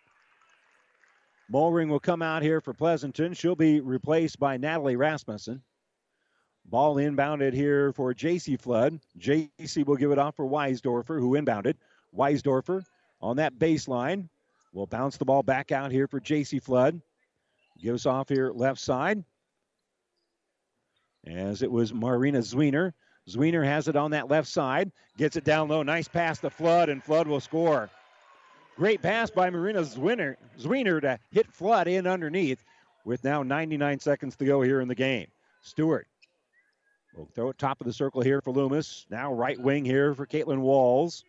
Mulring 1.51 1.89
will 1.89 2.01
come 2.01 2.23
out 2.23 2.43
here 2.43 2.63
for 2.63 2.73
Pleasanton. 2.73 3.35
She'll 3.35 3.55
be 3.55 3.81
replaced 3.81 4.39
by 4.39 4.57
Natalie 4.57 4.97
Rasmussen. 4.97 5.63
Ball 6.71 6.97
inbounded 6.97 7.55
here 7.55 7.93
for 7.93 8.13
J.C. 8.13 8.57
Flood. 8.57 9.01
J.C. 9.17 9.83
will 9.85 9.97
give 9.97 10.11
it 10.11 10.19
off 10.19 10.37
for 10.37 10.47
Weisdorfer, 10.47 11.19
who 11.19 11.33
inbounded. 11.33 11.75
Weisdorfer 12.15 12.85
on 13.23 13.37
that 13.37 13.59
baseline 13.59 14.29
will 14.75 14.87
bounce 14.87 15.17
the 15.17 15.25
ball 15.25 15.43
back 15.43 15.73
out 15.73 15.91
here 15.91 16.07
for 16.07 16.21
J.C. 16.21 16.59
Flood. 16.59 17.01
Gives 17.81 18.05
off 18.05 18.29
here 18.29 18.51
left 18.53 18.81
side. 18.81 19.25
As 21.27 21.63
it 21.63 21.71
was 21.71 21.95
Marina 21.95 22.39
Zwiener. 22.39 22.93
Zwiener 23.29 23.65
has 23.65 23.89
it 23.89 23.97
on 23.97 24.11
that 24.11 24.29
left 24.29 24.49
side. 24.49 24.93
Gets 25.17 25.37
it 25.37 25.45
down 25.45 25.69
low. 25.69 25.83
Nice 25.83 26.09
pass 26.09 26.39
to 26.41 26.51
Flood, 26.51 26.89
and 26.91 27.03
Flood 27.03 27.27
will 27.27 27.41
score. 27.41 27.89
Great 28.77 29.03
pass 29.03 29.31
by 29.31 29.51
Marina 29.51 29.81
Zwiener, 29.81 30.37
Zwiener 30.59 31.01
to 31.01 31.19
hit 31.31 31.51
Flood 31.51 31.89
in 31.89 32.07
underneath 32.07 32.63
with 33.05 33.25
now 33.25 33.43
99 33.43 33.99
seconds 34.01 34.37
to 34.37 34.45
go 34.45 34.63
here 34.63 34.81
in 34.81 34.89
the 34.89 34.95
game. 34.95 35.27
Stewart 35.63 36.07
will 37.17 37.29
throw 37.35 37.49
it 37.51 37.59
top 37.59 37.81
of 37.81 37.87
the 37.87 37.93
circle 37.93 38.21
here 38.21 38.41
for 38.41 38.53
Loomis. 38.53 39.07
Now 39.11 39.33
right 39.33 39.59
wing 39.59 39.85
here 39.85 40.15
for 40.15 40.27
Caitlin 40.27 40.61
Walls. 40.61 41.25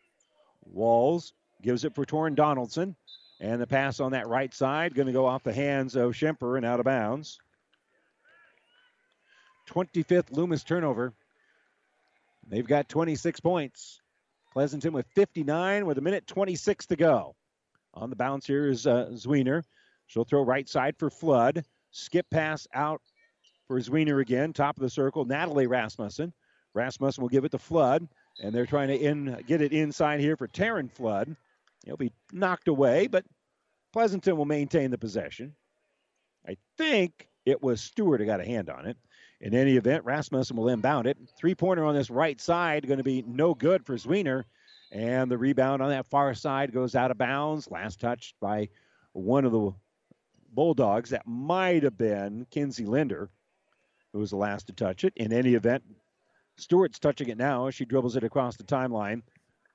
Walls 0.65 1.33
gives 1.61 1.83
it 1.83 1.95
for 1.95 2.05
Torrin 2.05 2.35
Donaldson. 2.35 2.95
And 3.41 3.61
the 3.61 3.67
pass 3.67 3.99
on 3.99 4.11
that 4.11 4.27
right 4.27 4.53
side 4.53 4.93
going 4.93 5.07
to 5.07 5.13
go 5.13 5.25
off 5.25 5.43
the 5.43 5.53
hands 5.53 5.95
of 5.95 6.11
Schemper 6.11 6.57
and 6.57 6.65
out 6.65 6.79
of 6.79 6.85
bounds. 6.85 7.39
25th 9.69 10.31
Loomis 10.31 10.63
turnover. 10.63 11.13
They've 12.47 12.67
got 12.67 12.89
26 12.89 13.39
points. 13.39 14.01
Pleasanton 14.51 14.93
with 14.93 15.05
59 15.15 15.85
with 15.85 15.97
a 15.99 16.01
minute 16.01 16.27
26 16.27 16.87
to 16.87 16.95
go. 16.95 17.35
On 17.93 18.09
the 18.09 18.15
bounce 18.15 18.45
here 18.45 18.67
is 18.67 18.87
uh, 18.87 19.09
Zwiener. 19.13 19.63
She'll 20.07 20.23
throw 20.25 20.43
right 20.43 20.67
side 20.67 20.95
for 20.97 21.09
Flood. 21.09 21.63
Skip 21.91 22.29
pass 22.29 22.67
out 22.73 23.01
for 23.69 23.79
Zwiener 23.79 24.19
again. 24.19 24.51
Top 24.51 24.77
of 24.77 24.81
the 24.81 24.89
circle, 24.89 25.23
Natalie 25.25 25.67
Rasmussen. 25.67 26.33
Rasmussen 26.73 27.21
will 27.21 27.29
give 27.29 27.45
it 27.45 27.51
to 27.51 27.59
Flood, 27.59 28.07
and 28.41 28.53
they're 28.53 28.65
trying 28.65 28.87
to 28.87 28.97
in, 28.97 29.43
get 29.47 29.61
it 29.61 29.71
inside 29.71 30.19
here 30.19 30.35
for 30.35 30.47
Taryn 30.47 30.91
Flood. 30.91 31.35
He'll 31.85 31.95
be 31.95 32.11
knocked 32.33 32.67
away, 32.67 33.05
but 33.07 33.25
Pleasanton 33.93 34.37
will 34.37 34.45
maintain 34.45 34.89
the 34.89 34.97
possession. 34.97 35.55
I 36.47 36.57
think 36.77 37.29
it 37.45 37.61
was 37.61 37.79
Stewart 37.79 38.19
who 38.19 38.25
got 38.25 38.41
a 38.41 38.45
hand 38.45 38.71
on 38.71 38.87
it. 38.87 38.97
In 39.39 39.53
any 39.53 39.77
event, 39.77 40.03
Rasmussen 40.03 40.57
will 40.57 40.69
inbound 40.69 41.05
it. 41.05 41.17
Three 41.37 41.55
pointer 41.55 41.85
on 41.85 41.95
this 41.95 42.09
right 42.09 42.41
side, 42.41 42.87
going 42.87 42.97
to 42.97 43.03
be 43.03 43.23
no 43.27 43.53
good 43.53 43.85
for 43.85 43.95
Zwiener. 43.95 44.45
And 44.91 45.29
the 45.29 45.37
rebound 45.37 45.83
on 45.83 45.89
that 45.89 46.07
far 46.07 46.33
side 46.33 46.73
goes 46.73 46.95
out 46.95 47.11
of 47.11 47.19
bounds. 47.19 47.69
Last 47.69 47.99
touched 47.99 48.33
by 48.39 48.69
one 49.13 49.45
of 49.45 49.51
the 49.51 49.71
Bulldogs. 50.51 51.11
That 51.11 51.27
might 51.27 51.83
have 51.83 51.97
been 51.97 52.47
Kinsey 52.49 52.85
Linder, 52.85 53.29
who 54.13 54.19
was 54.19 54.31
the 54.31 54.37
last 54.37 54.67
to 54.67 54.73
touch 54.73 55.03
it. 55.03 55.13
In 55.15 55.31
any 55.31 55.53
event, 55.53 55.83
Stewart's 56.57 56.99
touching 56.99 57.29
it 57.29 57.37
now. 57.37 57.69
She 57.69 57.85
dribbles 57.85 58.15
it 58.15 58.23
across 58.23 58.57
the 58.57 58.63
timeline 58.63 59.21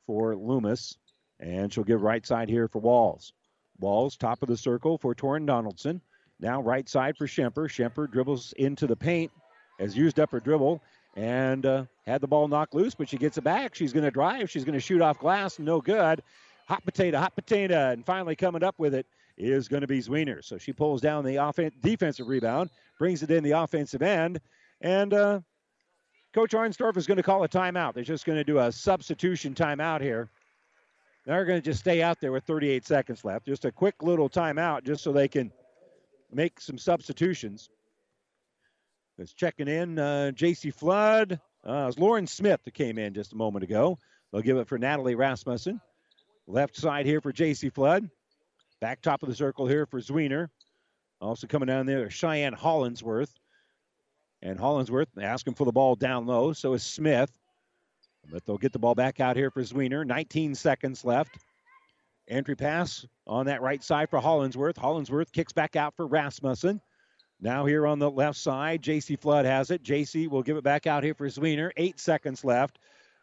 for 0.07 0.37
Loomis. 0.37 0.97
And 1.41 1.73
she'll 1.73 1.85
give 1.85 2.03
right 2.03 2.25
side 2.25 2.49
here 2.49 2.69
for 2.69 2.79
Walls. 2.79 3.33
Walls, 3.81 4.17
top 4.17 4.43
of 4.43 4.49
the 4.49 4.57
circle 4.57 4.99
for 4.99 5.15
Torrin 5.15 5.47
Donaldson. 5.47 6.01
Now 6.41 6.63
right 6.63 6.89
side 6.89 7.17
for 7.17 7.27
Schemper. 7.27 7.69
Schemper 7.69 8.11
dribbles 8.11 8.53
into 8.57 8.87
the 8.87 8.97
paint, 8.97 9.31
has 9.79 9.97
used 9.97 10.21
up 10.21 10.31
her 10.31 10.41
dribble, 10.41 10.83
and 11.17 11.67
uh, 11.67 11.85
had 12.07 12.21
the 12.21 12.27
ball 12.27 12.49
knocked 12.49 12.75
loose, 12.75 12.95
but 12.95 13.09
she 13.09 13.17
gets 13.17 13.39
it 13.39 13.45
back. 13.45 13.75
She's 13.75 13.93
going 13.93 14.05
to 14.05 14.11
drive. 14.11 14.51
She's 14.51 14.65
going 14.65 14.75
to 14.75 14.81
shoot 14.81 15.01
off 15.01 15.19
glass. 15.19 15.59
No 15.59 15.81
good. 15.81 16.23
Hot 16.69 16.85
potato, 16.85 17.19
hot 17.19 17.35
potato. 17.35 17.91
And 17.91 18.05
finally 18.07 18.37
coming 18.37 18.63
up 18.63 18.75
with 18.79 18.95
it 18.95 19.07
is 19.37 19.69
going 19.69 19.81
to 19.81 19.87
be 19.87 20.01
Zwiener. 20.01 20.45
So 20.45 20.59
she 20.59 20.73
pulls 20.73 21.01
down 21.01 21.25
the 21.25 21.39
offen- 21.39 21.73
defensive 21.81 22.29
rebound, 22.29 22.71
brings 22.99 23.23
it 23.23 23.31
in 23.31 23.43
the 23.43 23.53
offensive 23.53 24.03
end, 24.03 24.41
and 24.81 25.13
uh, 25.13 25.41
Coach 26.33 26.53
Arnsdorf 26.53 26.97
is 26.97 27.07
going 27.07 27.17
to 27.17 27.23
call 27.23 27.45
a 27.45 27.49
timeout. 27.49 27.95
They're 27.95 28.05
just 28.05 28.27
going 28.27 28.39
to 28.39 28.45
do 28.45 28.59
a 28.59 28.71
substitution 28.73 29.55
timeout 29.55 30.01
here. 30.01 30.31
They're 31.27 31.45
going 31.45 31.61
to 31.61 31.65
just 31.65 31.81
stay 31.81 32.03
out 32.03 32.21
there 32.21 32.33
with 32.33 32.45
38 32.45 32.87
seconds 32.87 33.25
left. 33.25 33.47
Just 33.47 33.65
a 33.65 33.73
quick 33.73 34.03
little 34.03 34.29
timeout 34.29 34.85
just 34.85 35.03
so 35.03 35.13
they 35.13 35.29
can 35.29 35.53
make 36.33 36.61
some 36.61 36.77
substitutions. 36.77 37.71
It's 39.17 39.33
checking 39.33 39.69
in 39.69 39.99
uh, 39.99 40.33
J.C. 40.33 40.71
Flood. 40.71 41.41
Uh, 41.67 41.73
it 41.73 41.87
was 41.87 41.99
Lauren 41.99 42.27
Smith 42.27 42.61
that 42.65 42.75
came 42.75 42.99
in 42.99 43.15
just 43.15 43.33
a 43.33 43.37
moment 43.37 43.63
ago. 43.63 43.99
They'll 44.33 44.43
give 44.43 44.57
it 44.57 44.69
for 44.69 44.77
Natalie 44.77 45.15
Rasmussen. 45.15 45.81
Left 46.47 46.77
side 46.77 47.07
here 47.07 47.21
for 47.21 47.33
J.C. 47.33 47.71
Flood. 47.71 48.11
Back 48.81 49.01
top 49.01 49.23
of 49.23 49.29
the 49.29 49.35
circle 49.35 49.67
here 49.67 49.87
for 49.87 50.01
Zwiener. 50.01 50.49
Also 51.21 51.47
coming 51.47 51.67
down 51.67 51.87
there, 51.87 52.11
Cheyenne 52.11 52.55
Hollinsworth. 52.55 53.33
And 54.43 54.59
Hollinsworth 54.59 55.07
asking 55.21 55.55
for 55.55 55.65
the 55.65 55.73
ball 55.73 55.97
down 55.97 56.27
low. 56.27 56.53
So 56.53 56.75
is 56.75 56.83
Smith. 56.83 57.31
But 58.31 58.45
they'll 58.45 58.59
get 58.59 58.73
the 58.73 58.79
ball 58.79 58.95
back 58.95 59.21
out 59.21 59.37
here 59.37 59.51
for 59.51 59.63
Zwiener. 59.63 60.07
19 60.07 60.55
seconds 60.55 61.05
left. 61.05 61.39
Entry 62.29 62.57
pass 62.57 63.07
on 63.27 63.47
that 63.47 63.63
right 63.63 63.83
side 63.83 64.09
for 64.11 64.21
Hollinsworth. 64.21 64.77
Hollinsworth 64.77 65.33
kicks 65.33 65.53
back 65.53 65.77
out 65.77 65.95
for 65.97 66.07
Rasmussen. 66.07 66.81
Now 67.41 67.67
here 67.67 67.87
on 67.87 67.99
the 67.99 68.11
left 68.11 68.39
side, 68.39 68.81
J.C. 68.81 69.17
Flood 69.17 69.45
has 69.45 69.71
it. 69.71 69.83
J.C. 69.83 70.29
will 70.29 70.43
give 70.43 70.57
it 70.57 70.65
back 70.65 70.87
out 70.87 71.05
here 71.05 71.15
for 71.15 71.27
Zwiener. 71.27 71.71
Eight 71.77 72.01
seconds 72.01 72.45
left. 72.45 72.79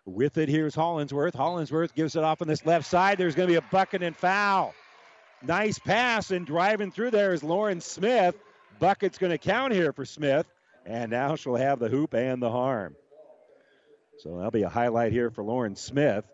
With 0.06 0.38
it, 0.38 0.50
here's 0.50 0.76
Hollinsworth. 0.76 1.34
Hollinsworth 1.34 1.94
gives 1.94 2.16
it 2.16 2.24
off 2.24 2.42
on 2.42 2.48
this 2.48 2.66
left 2.66 2.86
side. 2.86 3.18
There's 3.18 3.36
going 3.36 3.48
to 3.48 3.54
be 3.54 3.58
a 3.58 3.72
bucket 3.72 4.04
and 4.04 4.16
foul. 4.16 4.74
Nice 5.44 5.80
pass, 5.80 6.30
and 6.32 6.46
driving 6.46 6.92
through 6.92 7.12
there 7.12 7.34
is 7.34 7.44
Lauren 7.44 7.82
Smith. 7.82 8.36
Bucket's 8.80 9.18
going 9.18 9.32
to 9.32 9.38
count 9.38 9.74
here 9.74 9.92
for 9.92 10.06
Smith, 10.06 10.46
and 10.86 11.10
now 11.10 11.36
she'll 11.36 11.56
have 11.56 11.80
the 11.80 11.90
hoop 11.90 12.14
and 12.14 12.42
the 12.42 12.52
harm. 12.52 12.96
So 14.20 14.36
that'll 14.36 14.52
be 14.52 14.64
a 14.64 14.70
highlight 14.70 15.12
here 15.12 15.32
for 15.32 15.44
Lauren 15.44 15.76
Smith 15.76 16.26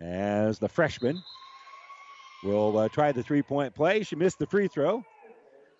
as 0.00 0.58
the 0.58 0.68
freshman 0.68 1.22
will 2.42 2.76
uh, 2.76 2.88
try 2.88 3.12
the 3.12 3.22
three 3.22 3.42
point 3.42 3.74
play. 3.74 4.02
She 4.02 4.16
missed 4.16 4.40
the 4.40 4.46
free 4.46 4.66
throw. 4.66 5.04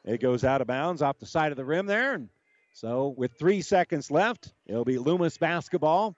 It 0.05 0.21
goes 0.21 0.45
out 0.45 0.61
of 0.61 0.67
bounds 0.67 1.03
off 1.03 1.19
the 1.19 1.27
side 1.27 1.51
of 1.51 1.57
the 1.57 1.65
rim 1.65 1.87
there. 1.87 2.15
And 2.15 2.29
so, 2.75 3.15
with 3.17 3.33
three 3.39 3.61
seconds 3.63 4.11
left, 4.11 4.53
it'll 4.67 4.85
be 4.85 4.99
Loomis 4.99 5.39
basketball. 5.39 6.17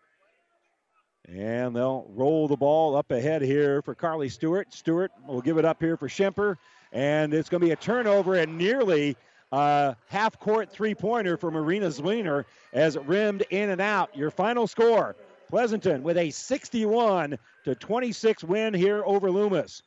And 1.29 1.75
they'll 1.75 2.07
roll 2.11 2.47
the 2.47 2.57
ball 2.57 2.97
up 2.97 3.11
ahead 3.11 3.43
here 3.43 3.83
for 3.83 3.95
Carly 3.95 4.29
Stewart. 4.29 4.73
Stewart 4.73 5.11
will 5.27 5.41
give 5.41 5.59
it 5.59 5.65
up 5.65 5.81
here 5.81 5.97
for 5.97 6.09
Schemper. 6.09 6.57
And 6.93 7.35
it's 7.35 7.49
going 7.49 7.61
to 7.61 7.67
be 7.67 7.73
a 7.73 7.77
turnover 7.77 8.37
and 8.37 8.57
nearly 8.57 9.17
a 9.51 9.97
half 10.09 10.39
court 10.39 10.71
three 10.71 10.95
pointer 10.95 11.37
for 11.37 11.51
Marina 11.51 11.87
Zwiener 11.87 12.45
as 12.73 12.97
it 12.97 13.03
rimmed 13.03 13.45
in 13.51 13.71
and 13.71 13.81
out. 13.81 14.17
Your 14.17 14.31
final 14.31 14.67
score 14.67 15.17
Pleasanton 15.49 16.03
with 16.03 16.17
a 16.17 16.31
61 16.31 17.39
to 17.65 17.75
26 17.75 18.45
win 18.45 18.75
here 18.75 19.03
over 19.05 19.31
Loomis. 19.31 19.83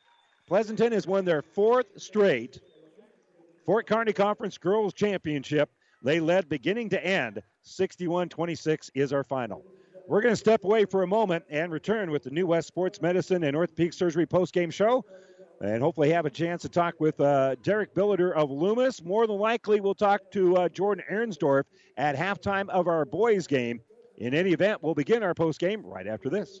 Pleasanton 0.46 0.92
has 0.92 1.06
won 1.06 1.24
their 1.24 1.42
fourth 1.42 1.86
straight 1.96 2.60
Fort 3.66 3.86
Kearny 3.86 4.14
Conference 4.14 4.58
Girls 4.58 4.94
Championship. 4.94 5.70
They 6.02 6.18
led 6.18 6.48
beginning 6.48 6.88
to 6.90 7.04
end. 7.04 7.42
61 7.62 8.30
26 8.30 8.90
is 8.94 9.12
our 9.12 9.22
final. 9.22 9.62
We're 10.10 10.22
going 10.22 10.32
to 10.32 10.36
step 10.36 10.64
away 10.64 10.86
for 10.86 11.04
a 11.04 11.06
moment 11.06 11.44
and 11.50 11.70
return 11.70 12.10
with 12.10 12.24
the 12.24 12.30
New 12.30 12.44
West 12.44 12.66
Sports 12.66 13.00
Medicine 13.00 13.44
and 13.44 13.54
Orthopedic 13.54 13.92
Surgery 13.92 14.26
post-game 14.26 14.68
show. 14.68 15.04
And 15.60 15.80
hopefully 15.80 16.10
have 16.10 16.26
a 16.26 16.30
chance 16.30 16.62
to 16.62 16.68
talk 16.68 16.98
with 16.98 17.20
uh, 17.20 17.54
Derek 17.62 17.94
Billiter 17.94 18.34
of 18.34 18.50
Loomis. 18.50 19.04
More 19.04 19.28
than 19.28 19.36
likely, 19.36 19.78
we'll 19.78 19.94
talk 19.94 20.20
to 20.32 20.56
uh, 20.56 20.68
Jordan 20.68 21.04
Arensdorf 21.08 21.62
at 21.96 22.16
halftime 22.16 22.68
of 22.70 22.88
our 22.88 23.04
boys' 23.04 23.46
game. 23.46 23.82
In 24.16 24.34
any 24.34 24.50
event, 24.50 24.82
we'll 24.82 24.96
begin 24.96 25.22
our 25.22 25.32
post-game 25.32 25.86
right 25.86 26.08
after 26.08 26.28
this. 26.28 26.60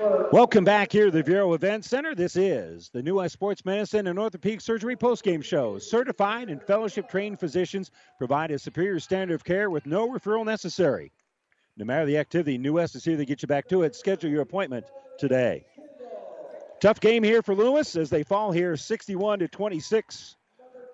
Welcome 0.00 0.64
back 0.64 0.92
here 0.92 1.06
to 1.06 1.10
the 1.10 1.22
Viaero 1.22 1.54
Event 1.54 1.84
Center. 1.84 2.14
This 2.14 2.34
is 2.34 2.88
the 2.88 3.02
New 3.02 3.16
West 3.16 3.34
Sports 3.34 3.66
Medicine 3.66 4.06
and 4.06 4.18
Orthopedic 4.18 4.62
Surgery 4.62 4.96
postgame 4.96 5.44
show. 5.44 5.78
Certified 5.78 6.48
and 6.48 6.62
fellowship 6.62 7.06
trained 7.06 7.38
physicians 7.38 7.90
provide 8.16 8.50
a 8.50 8.58
superior 8.58 8.98
standard 8.98 9.34
of 9.34 9.44
care 9.44 9.68
with 9.68 9.84
no 9.84 10.08
referral 10.08 10.46
necessary. 10.46 11.12
No 11.76 11.84
matter 11.84 12.06
the 12.06 12.16
activity, 12.16 12.56
New 12.56 12.72
West 12.74 12.96
is 12.96 13.04
here 13.04 13.18
to 13.18 13.26
get 13.26 13.42
you 13.42 13.48
back 13.48 13.68
to 13.68 13.82
it. 13.82 13.94
Schedule 13.94 14.30
your 14.30 14.40
appointment 14.40 14.86
today. 15.18 15.66
Tough 16.80 17.00
game 17.00 17.22
here 17.22 17.42
for 17.42 17.54
Loomis 17.54 17.94
as 17.94 18.08
they 18.08 18.22
fall 18.22 18.52
here 18.52 18.78
61 18.78 19.40
to 19.40 19.48
26 19.48 20.36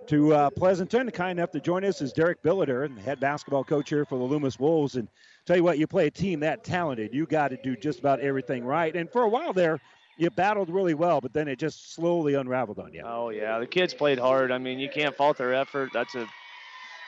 to 0.08 0.34
uh, 0.34 0.50
Pleasanton. 0.50 1.10
Kind 1.10 1.38
enough 1.38 1.50
to 1.52 1.60
join 1.60 1.84
us 1.84 2.00
is 2.00 2.12
Derek 2.12 2.42
Billiter, 2.42 2.94
the 2.94 3.00
head 3.00 3.20
basketball 3.20 3.64
coach 3.64 3.88
here 3.88 4.04
for 4.04 4.18
the 4.18 4.24
Loomis 4.24 4.58
Wolves. 4.58 4.96
And 4.96 5.08
tell 5.44 5.56
you 5.56 5.64
what, 5.64 5.78
you 5.78 5.86
play 5.86 6.06
a 6.06 6.10
team 6.10 6.40
that 6.40 6.64
talented, 6.64 7.12
you 7.12 7.26
got 7.26 7.48
to 7.48 7.56
do 7.56 7.76
just 7.76 7.98
about 7.98 8.20
everything 8.20 8.64
right. 8.64 8.94
And 8.94 9.10
for 9.10 9.22
a 9.22 9.28
while 9.28 9.52
there, 9.52 9.80
you 10.16 10.30
battled 10.30 10.70
really 10.70 10.94
well, 10.94 11.20
but 11.20 11.32
then 11.32 11.48
it 11.48 11.58
just 11.58 11.94
slowly 11.94 12.34
unraveled 12.34 12.78
on 12.78 12.92
you. 12.92 13.02
Oh 13.04 13.30
yeah, 13.30 13.58
the 13.58 13.66
kids 13.66 13.92
played 13.92 14.18
hard. 14.18 14.50
I 14.50 14.58
mean, 14.58 14.78
you 14.78 14.88
can't 14.88 15.14
fault 15.14 15.36
their 15.36 15.54
effort. 15.54 15.90
That's 15.92 16.14
a 16.14 16.26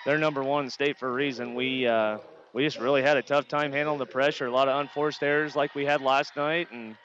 they're 0.05 0.19
number 0.19 0.43
one 0.43 0.65
in 0.65 0.71
state 0.71 0.99
for 0.99 1.09
a 1.09 1.13
reason. 1.13 1.55
We 1.55 1.87
uh, 1.87 2.19
we 2.53 2.65
just 2.65 2.79
really 2.79 3.03
had 3.03 3.17
a 3.17 3.23
tough 3.23 3.49
time 3.49 3.73
handling 3.73 3.99
the 3.99 4.07
pressure. 4.07 4.47
A 4.47 4.51
lot 4.51 4.69
of 4.69 4.79
unforced 4.79 5.23
errors 5.23 5.57
like 5.57 5.75
we 5.75 5.85
had 5.85 6.03
last 6.03 6.37
night, 6.37 6.69
and 6.71 6.97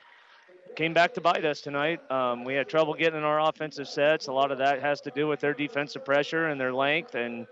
came 0.76 0.94
back 0.94 1.14
to 1.14 1.22
bite 1.22 1.46
us 1.46 1.62
tonight. 1.62 2.00
Um, 2.12 2.44
we 2.44 2.54
had 2.56 2.68
trouble 2.68 2.94
getting 2.94 3.20
in 3.20 3.24
our 3.24 3.40
offensive 3.40 3.88
sets. 3.88 4.28
A 4.28 4.34
lot 4.34 4.52
of 4.52 4.58
that 4.58 4.82
has 4.82 5.02
to 5.02 5.12
do 5.12 5.28
with 5.28 5.40
their 5.40 5.54
defensive 5.54 6.04
pressure 6.04 6.48
and 6.48 6.60
their 6.60 6.74
length. 6.74 7.16
And 7.16 7.48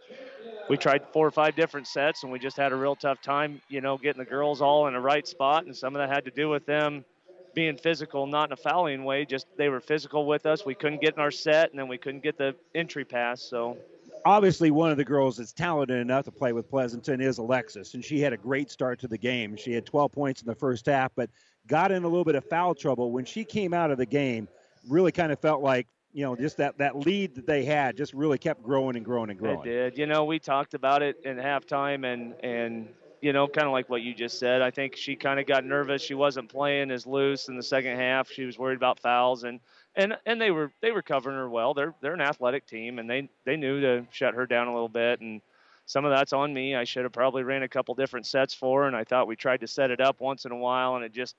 we 0.70 0.78
tried 0.78 1.04
four 1.14 1.28
or 1.28 1.32
five 1.32 1.56
different 1.56 1.88
sets, 1.88 2.24
and 2.24 2.32
we 2.32 2.40
just 2.40 2.58
had 2.58 2.72
a 2.72 2.76
real 2.76 2.96
tough 2.96 3.22
time, 3.22 3.62
you 3.70 3.82
know, 3.82 3.98
getting 3.98 4.20
the 4.20 4.30
girls 4.30 4.62
all 4.62 4.88
in 4.88 4.94
the 4.94 5.00
right 5.00 5.28
spot. 5.28 5.66
And 5.66 5.76
some 5.76 5.96
of 5.96 6.00
that 6.00 6.14
had 6.14 6.26
to 6.26 6.32
do 6.32 6.50
with 6.50 6.66
them 6.66 7.06
being 7.54 7.78
physical, 7.78 8.26
not 8.28 8.50
in 8.50 8.54
a 8.54 8.58
fouling 8.58 9.04
way. 9.04 9.26
Just 9.26 9.46
they 9.58 9.70
were 9.70 9.82
physical 9.82 10.26
with 10.26 10.46
us. 10.46 10.66
We 10.66 10.76
couldn't 10.76 11.02
get 11.02 11.16
in 11.16 11.20
our 11.20 11.32
set, 11.32 11.72
and 11.72 11.80
then 11.80 11.88
we 11.88 11.98
couldn't 11.98 12.24
get 12.24 12.38
the 12.38 12.56
entry 12.74 13.06
pass. 13.06 13.42
So 13.42 13.78
obviously 14.26 14.72
one 14.72 14.92
of 14.92 14.98
the 14.98 15.06
girls 15.06 15.38
that's 15.38 15.52
talented 15.52 16.00
enough 16.00 16.26
to 16.26 16.32
play 16.32 16.54
with 16.54 16.70
Pleasanton 16.70 17.22
is 17.22 17.38
Alexis, 17.38 17.94
and 17.94 18.04
she 18.04 18.20
had 18.20 18.34
a 18.34 18.38
great 18.38 18.72
start 18.72 19.00
to 19.00 19.08
the 19.08 19.18
game. 19.18 19.56
She 19.56 19.74
had 19.74 19.86
12 19.86 20.12
points 20.12 20.42
in 20.42 20.48
the 20.48 20.56
first 20.56 20.86
half, 20.86 21.12
but 21.16 21.30
got 21.68 21.92
in 21.92 22.04
a 22.04 22.08
little 22.08 22.26
bit 22.26 22.36
of 22.36 22.46
foul 22.46 22.76
trouble 22.76 23.12
when 23.12 23.26
she 23.26 23.44
came 23.44 23.74
out 23.74 23.92
of 23.92 23.98
the 23.98 24.06
game. 24.06 24.48
Really 24.90 25.12
kind 25.12 25.32
of 25.32 25.40
felt 25.40 25.62
like 25.62 25.88
you 26.12 26.24
know 26.24 26.36
just 26.36 26.58
that 26.58 26.78
that 26.80 26.98
lead 26.98 27.36
that 27.36 27.46
they 27.46 27.64
had 27.64 27.96
just 27.96 28.14
really 28.14 28.38
kept 28.38 28.64
growing 28.64 28.96
and 28.96 29.06
growing 29.06 29.30
and 29.30 29.40
growing. 29.40 29.60
It 29.60 29.64
did. 29.64 29.98
You 29.98 30.08
know, 30.08 30.26
we 30.26 30.40
talked 30.40 30.74
about 30.74 31.04
it 31.04 31.18
in 31.24 31.38
halftime, 31.38 32.12
and 32.12 32.34
and 32.44 32.90
you 33.22 33.32
know, 33.32 33.48
kind 33.48 33.68
of 33.68 33.74
like 33.74 33.90
what 33.90 34.02
you 34.02 34.16
just 34.16 34.40
said. 34.40 34.64
I 34.64 34.72
think 34.72 34.96
she 34.96 35.16
kind 35.16 35.40
of 35.40 35.46
got 35.46 35.64
nervous. 35.64 36.02
She 36.02 36.16
wasn't 36.16 36.50
playing 36.50 36.90
as 36.90 37.06
loose 37.06 37.48
in 37.48 37.56
the 37.56 37.64
second 37.64 37.98
half. 37.98 38.32
She 38.32 38.46
was 38.46 38.58
worried 38.58 38.78
about 38.78 39.00
fouls 39.00 39.44
and 39.44 39.60
and 39.96 40.18
and 40.26 40.42
they 40.42 40.52
were 40.52 40.72
they 40.82 40.92
were 40.92 41.02
covering 41.02 41.38
her 41.38 41.50
well. 41.50 41.74
They're 41.74 41.94
they're 42.02 42.14
an 42.14 42.22
athletic 42.22 42.66
team, 42.66 43.00
and 43.00 43.10
they 43.10 43.30
they 43.46 43.58
knew 43.58 43.82
to 43.82 44.06
shut 44.12 44.34
her 44.34 44.46
down 44.46 44.68
a 44.68 44.74
little 44.74 44.90
bit. 44.90 45.22
And 45.22 45.42
some 45.92 46.06
of 46.06 46.12
that's 46.12 46.32
on 46.32 46.54
me. 46.54 46.74
I 46.74 46.86
should 46.86 47.04
have 47.04 47.12
probably 47.12 47.44
ran 47.44 47.64
a 47.64 47.68
couple 47.68 47.94
different 47.96 48.26
sets 48.26 48.54
for 48.54 48.82
her, 48.82 48.88
and 48.88 48.96
I 48.96 49.04
thought 49.04 49.28
we 49.28 49.36
tried 49.36 49.60
to 49.60 49.68
set 49.68 49.92
it 49.92 50.00
up 50.00 50.22
once 50.22 50.46
in 50.46 50.52
a 50.54 50.58
while, 50.58 50.96
and 50.96 51.04
it 51.04 51.12
just 51.12 51.36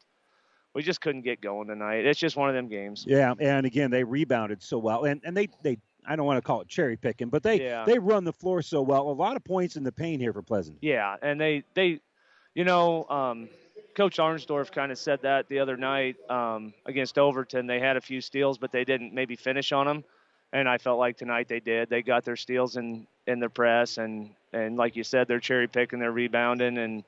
we 0.75 0.83
just 0.83 1.01
couldn't 1.01 1.23
get 1.23 1.41
going 1.41 1.69
tonight. 1.69 2.05
It's 2.05 2.21
just 2.21 2.37
one 2.37 2.51
of 2.51 2.55
them 2.55 2.69
games. 2.69 3.05
Yeah, 3.09 3.35
and 3.41 3.65
again 3.65 3.91
they 3.91 4.05
rebounded 4.05 4.63
so 4.63 4.77
well, 4.79 5.05
and 5.05 5.23
and 5.25 5.35
they 5.35 5.49
they 5.63 5.79
I 6.07 6.17
don't 6.17 6.27
want 6.27 6.37
to 6.37 6.43
call 6.43 6.61
it 6.61 6.69
cherry 6.69 6.99
picking, 6.99 7.31
but 7.31 7.43
they 7.43 7.63
Yeah. 7.63 7.85
they 7.87 7.99
run 7.99 8.25
the 8.25 8.33
floor 8.33 8.61
so 8.61 8.83
well. 8.83 9.09
A 9.09 9.13
lot 9.13 9.37
of 9.37 9.45
points 9.45 9.77
in 9.77 9.85
the 9.85 9.93
paint 9.93 10.21
here 10.21 10.35
for 10.35 10.43
Pleasant. 10.43 10.77
Yeah, 10.83 11.17
and 11.23 11.41
they 11.41 11.65
they, 11.73 12.01
you 12.55 12.65
know, 12.65 13.09
um, 13.09 13.49
Coach 13.97 14.19
Arnsdorf 14.19 14.71
kind 14.71 14.93
of 14.93 14.99
said 14.99 15.21
that 15.23 15.49
the 15.49 15.61
other 15.61 15.79
night 15.79 16.17
um, 16.29 16.75
against 16.85 17.19
Overton. 17.19 17.67
They 17.67 17.81
had 17.81 17.97
a 17.97 18.03
few 18.03 18.21
steals, 18.21 18.59
but 18.59 18.71
they 18.71 18.85
didn't 18.85 19.15
maybe 19.15 19.35
finish 19.35 19.73
on 19.73 19.87
them. 19.87 20.05
And 20.53 20.69
I 20.69 20.79
felt 20.79 20.99
like 20.99 21.17
tonight 21.17 21.49
they 21.49 21.61
did. 21.61 21.89
They 21.89 22.03
got 22.03 22.25
their 22.25 22.37
steals 22.37 22.77
in 22.77 23.07
in 23.27 23.41
the 23.41 23.49
press, 23.49 23.99
and 23.99 24.31
and 24.53 24.77
like 24.77 24.97
you 24.97 25.05
said, 25.05 25.29
they're 25.29 25.41
cherry 25.41 25.69
picking, 25.69 25.99
they're 25.99 26.13
rebounding, 26.13 26.79
and 26.79 27.05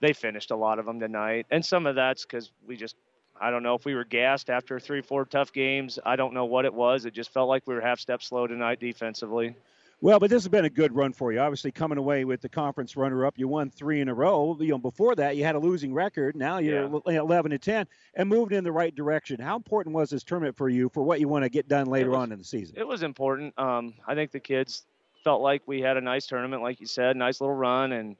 they 0.00 0.12
finished 0.12 0.50
a 0.50 0.56
lot 0.56 0.78
of 0.78 0.86
them 0.86 0.98
tonight. 1.00 1.46
And 1.50 1.64
some 1.64 1.86
of 1.86 1.94
that's 1.94 2.24
because 2.24 2.50
we 2.66 2.76
just. 2.76 2.96
I 3.40 3.52
don't 3.52 3.62
know 3.62 3.76
if 3.76 3.84
we 3.84 3.94
were 3.94 4.04
gassed 4.04 4.50
after 4.50 4.80
three, 4.80 5.00
four 5.00 5.24
tough 5.24 5.52
games. 5.52 5.96
I 6.04 6.16
don't 6.16 6.34
know 6.34 6.44
what 6.46 6.64
it 6.64 6.74
was. 6.74 7.04
It 7.04 7.14
just 7.14 7.32
felt 7.32 7.48
like 7.48 7.62
we 7.68 7.74
were 7.74 7.80
half 7.80 8.00
step 8.00 8.20
slow 8.20 8.48
tonight 8.48 8.80
defensively. 8.80 9.54
Well, 10.00 10.20
but 10.20 10.30
this 10.30 10.44
has 10.44 10.48
been 10.48 10.64
a 10.64 10.70
good 10.70 10.94
run 10.94 11.12
for 11.12 11.32
you. 11.32 11.40
Obviously, 11.40 11.72
coming 11.72 11.98
away 11.98 12.24
with 12.24 12.40
the 12.40 12.48
conference 12.48 12.96
runner-up, 12.96 13.36
you 13.36 13.48
won 13.48 13.68
three 13.68 14.00
in 14.00 14.08
a 14.08 14.14
row. 14.14 14.56
You 14.60 14.68
know, 14.68 14.78
before 14.78 15.16
that, 15.16 15.36
you 15.36 15.42
had 15.42 15.56
a 15.56 15.58
losing 15.58 15.92
record. 15.92 16.36
Now 16.36 16.58
you're 16.58 16.84
11 17.06 17.50
to 17.50 17.58
10 17.58 17.86
and 18.14 18.28
moved 18.28 18.52
in 18.52 18.62
the 18.62 18.70
right 18.70 18.94
direction. 18.94 19.40
How 19.40 19.56
important 19.56 19.96
was 19.96 20.10
this 20.10 20.22
tournament 20.22 20.56
for 20.56 20.68
you 20.68 20.88
for 20.88 21.02
what 21.02 21.18
you 21.18 21.26
want 21.26 21.42
to 21.42 21.48
get 21.48 21.66
done 21.66 21.86
later 21.86 22.10
was- 22.10 22.18
on 22.18 22.32
in 22.32 22.38
the 22.38 22.44
season? 22.44 22.76
It 22.78 22.86
was 22.86 23.02
important. 23.02 23.58
Um, 23.58 23.94
I 24.06 24.14
think 24.14 24.30
the 24.30 24.38
kids 24.40 24.86
felt 25.24 25.42
like 25.42 25.62
we 25.66 25.80
had 25.80 25.96
a 25.96 26.00
nice 26.00 26.28
tournament, 26.28 26.62
like 26.62 26.78
you 26.80 26.86
said, 26.86 27.16
nice 27.16 27.40
little 27.40 27.56
run, 27.56 27.90
and 27.90 28.16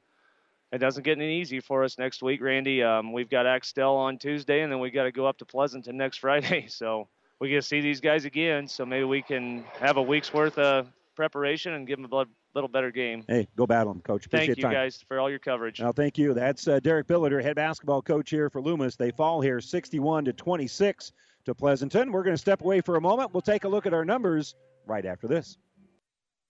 it 0.73 0.79
doesn't 0.79 1.03
get 1.03 1.17
any 1.17 1.39
easy 1.39 1.61
for 1.61 1.85
us 1.85 1.97
next 1.97 2.21
week, 2.21 2.41
Randy. 2.41 2.83
Um, 2.83 3.13
we've 3.13 3.29
got 3.29 3.45
Axtell 3.47 3.95
on 3.95 4.17
Tuesday, 4.17 4.61
and 4.63 4.71
then 4.71 4.81
we've 4.81 4.93
got 4.93 5.05
to 5.05 5.13
go 5.13 5.25
up 5.25 5.37
to 5.37 5.45
Pleasanton 5.45 5.95
next 5.95 6.17
Friday. 6.19 6.67
So 6.67 7.07
we 7.39 7.47
get 7.47 7.55
to 7.55 7.61
see 7.61 7.79
these 7.79 8.01
guys 8.01 8.25
again. 8.25 8.67
So 8.67 8.85
maybe 8.85 9.05
we 9.05 9.21
can 9.21 9.63
have 9.79 9.95
a 9.95 10.01
week's 10.01 10.33
worth 10.33 10.57
of 10.57 10.91
preparation 11.19 11.73
and 11.73 11.85
give 11.85 12.01
them 12.01 12.09
a 12.13 12.25
little 12.55 12.69
better 12.69 12.91
game. 12.91 13.25
Hey, 13.27 13.45
go 13.57 13.67
battle 13.67 13.91
them, 13.91 14.01
coach. 14.01 14.25
Appreciate 14.25 14.47
Thank 14.47 14.57
you 14.59 14.63
time. 14.63 14.71
guys 14.71 15.03
for 15.05 15.19
all 15.19 15.29
your 15.29 15.37
coverage. 15.37 15.81
Well, 15.81 15.91
thank 15.91 16.17
you. 16.17 16.33
That's 16.33 16.65
uh, 16.65 16.79
Derek 16.79 17.07
Billiter, 17.07 17.43
head 17.43 17.57
basketball 17.57 18.01
coach 18.01 18.29
here 18.29 18.49
for 18.49 18.61
Loomis. 18.61 18.95
They 18.95 19.11
fall 19.11 19.41
here 19.41 19.59
61 19.59 20.23
to 20.25 20.33
26 20.33 21.11
to 21.43 21.53
Pleasanton. 21.53 22.13
We're 22.13 22.23
going 22.23 22.35
to 22.35 22.41
step 22.41 22.61
away 22.61 22.79
for 22.79 22.95
a 22.95 23.01
moment. 23.01 23.33
We'll 23.33 23.41
take 23.41 23.65
a 23.65 23.67
look 23.67 23.85
at 23.85 23.93
our 23.93 24.05
numbers 24.05 24.55
right 24.85 25.05
after 25.05 25.27
this. 25.27 25.57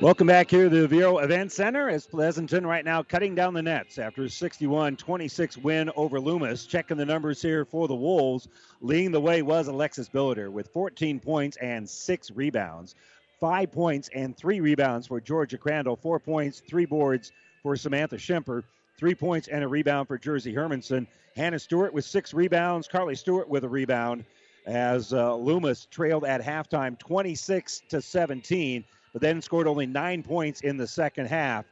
Welcome 0.00 0.28
back 0.28 0.48
here 0.48 0.68
to 0.68 0.86
the 0.86 0.96
Viaero 0.96 1.24
Event 1.24 1.50
Center 1.50 1.90
as 1.90 2.06
Pleasanton 2.06 2.64
right 2.64 2.84
now 2.84 3.02
cutting 3.02 3.34
down 3.34 3.52
the 3.52 3.62
nets 3.62 3.98
after 3.98 4.22
a 4.22 4.30
61 4.30 4.94
26 4.96 5.58
win 5.58 5.90
over 5.96 6.20
Loomis. 6.20 6.66
Checking 6.66 6.96
the 6.96 7.04
numbers 7.04 7.42
here 7.42 7.64
for 7.64 7.88
the 7.88 7.96
Wolves. 7.96 8.46
Leading 8.80 9.10
the 9.10 9.20
way 9.20 9.42
was 9.42 9.66
Alexis 9.66 10.08
Billiter 10.08 10.52
with 10.52 10.68
14 10.68 11.18
points 11.18 11.56
and 11.56 11.90
six 11.90 12.30
rebounds. 12.30 12.94
Five 13.40 13.72
points 13.72 14.08
and 14.14 14.36
three 14.36 14.60
rebounds 14.60 15.08
for 15.08 15.20
Georgia 15.20 15.58
Crandall. 15.58 15.96
Four 15.96 16.20
points, 16.20 16.60
three 16.60 16.86
boards 16.86 17.32
for 17.64 17.74
Samantha 17.74 18.18
Schemper. 18.18 18.62
Three 18.98 19.16
points 19.16 19.48
and 19.48 19.64
a 19.64 19.68
rebound 19.68 20.06
for 20.06 20.16
Jersey 20.16 20.54
Hermanson. 20.54 21.08
Hannah 21.34 21.58
Stewart 21.58 21.92
with 21.92 22.04
six 22.04 22.32
rebounds. 22.32 22.86
Carly 22.86 23.16
Stewart 23.16 23.48
with 23.48 23.64
a 23.64 23.68
rebound 23.68 24.24
as 24.64 25.12
uh, 25.12 25.34
Loomis 25.34 25.88
trailed 25.90 26.24
at 26.24 26.40
halftime 26.40 26.96
26 27.00 27.82
to 27.88 28.00
17 28.00 28.84
but 29.12 29.22
then 29.22 29.40
scored 29.40 29.66
only 29.66 29.86
nine 29.86 30.22
points 30.22 30.60
in 30.62 30.76
the 30.76 30.86
second 30.86 31.26
half. 31.26 31.64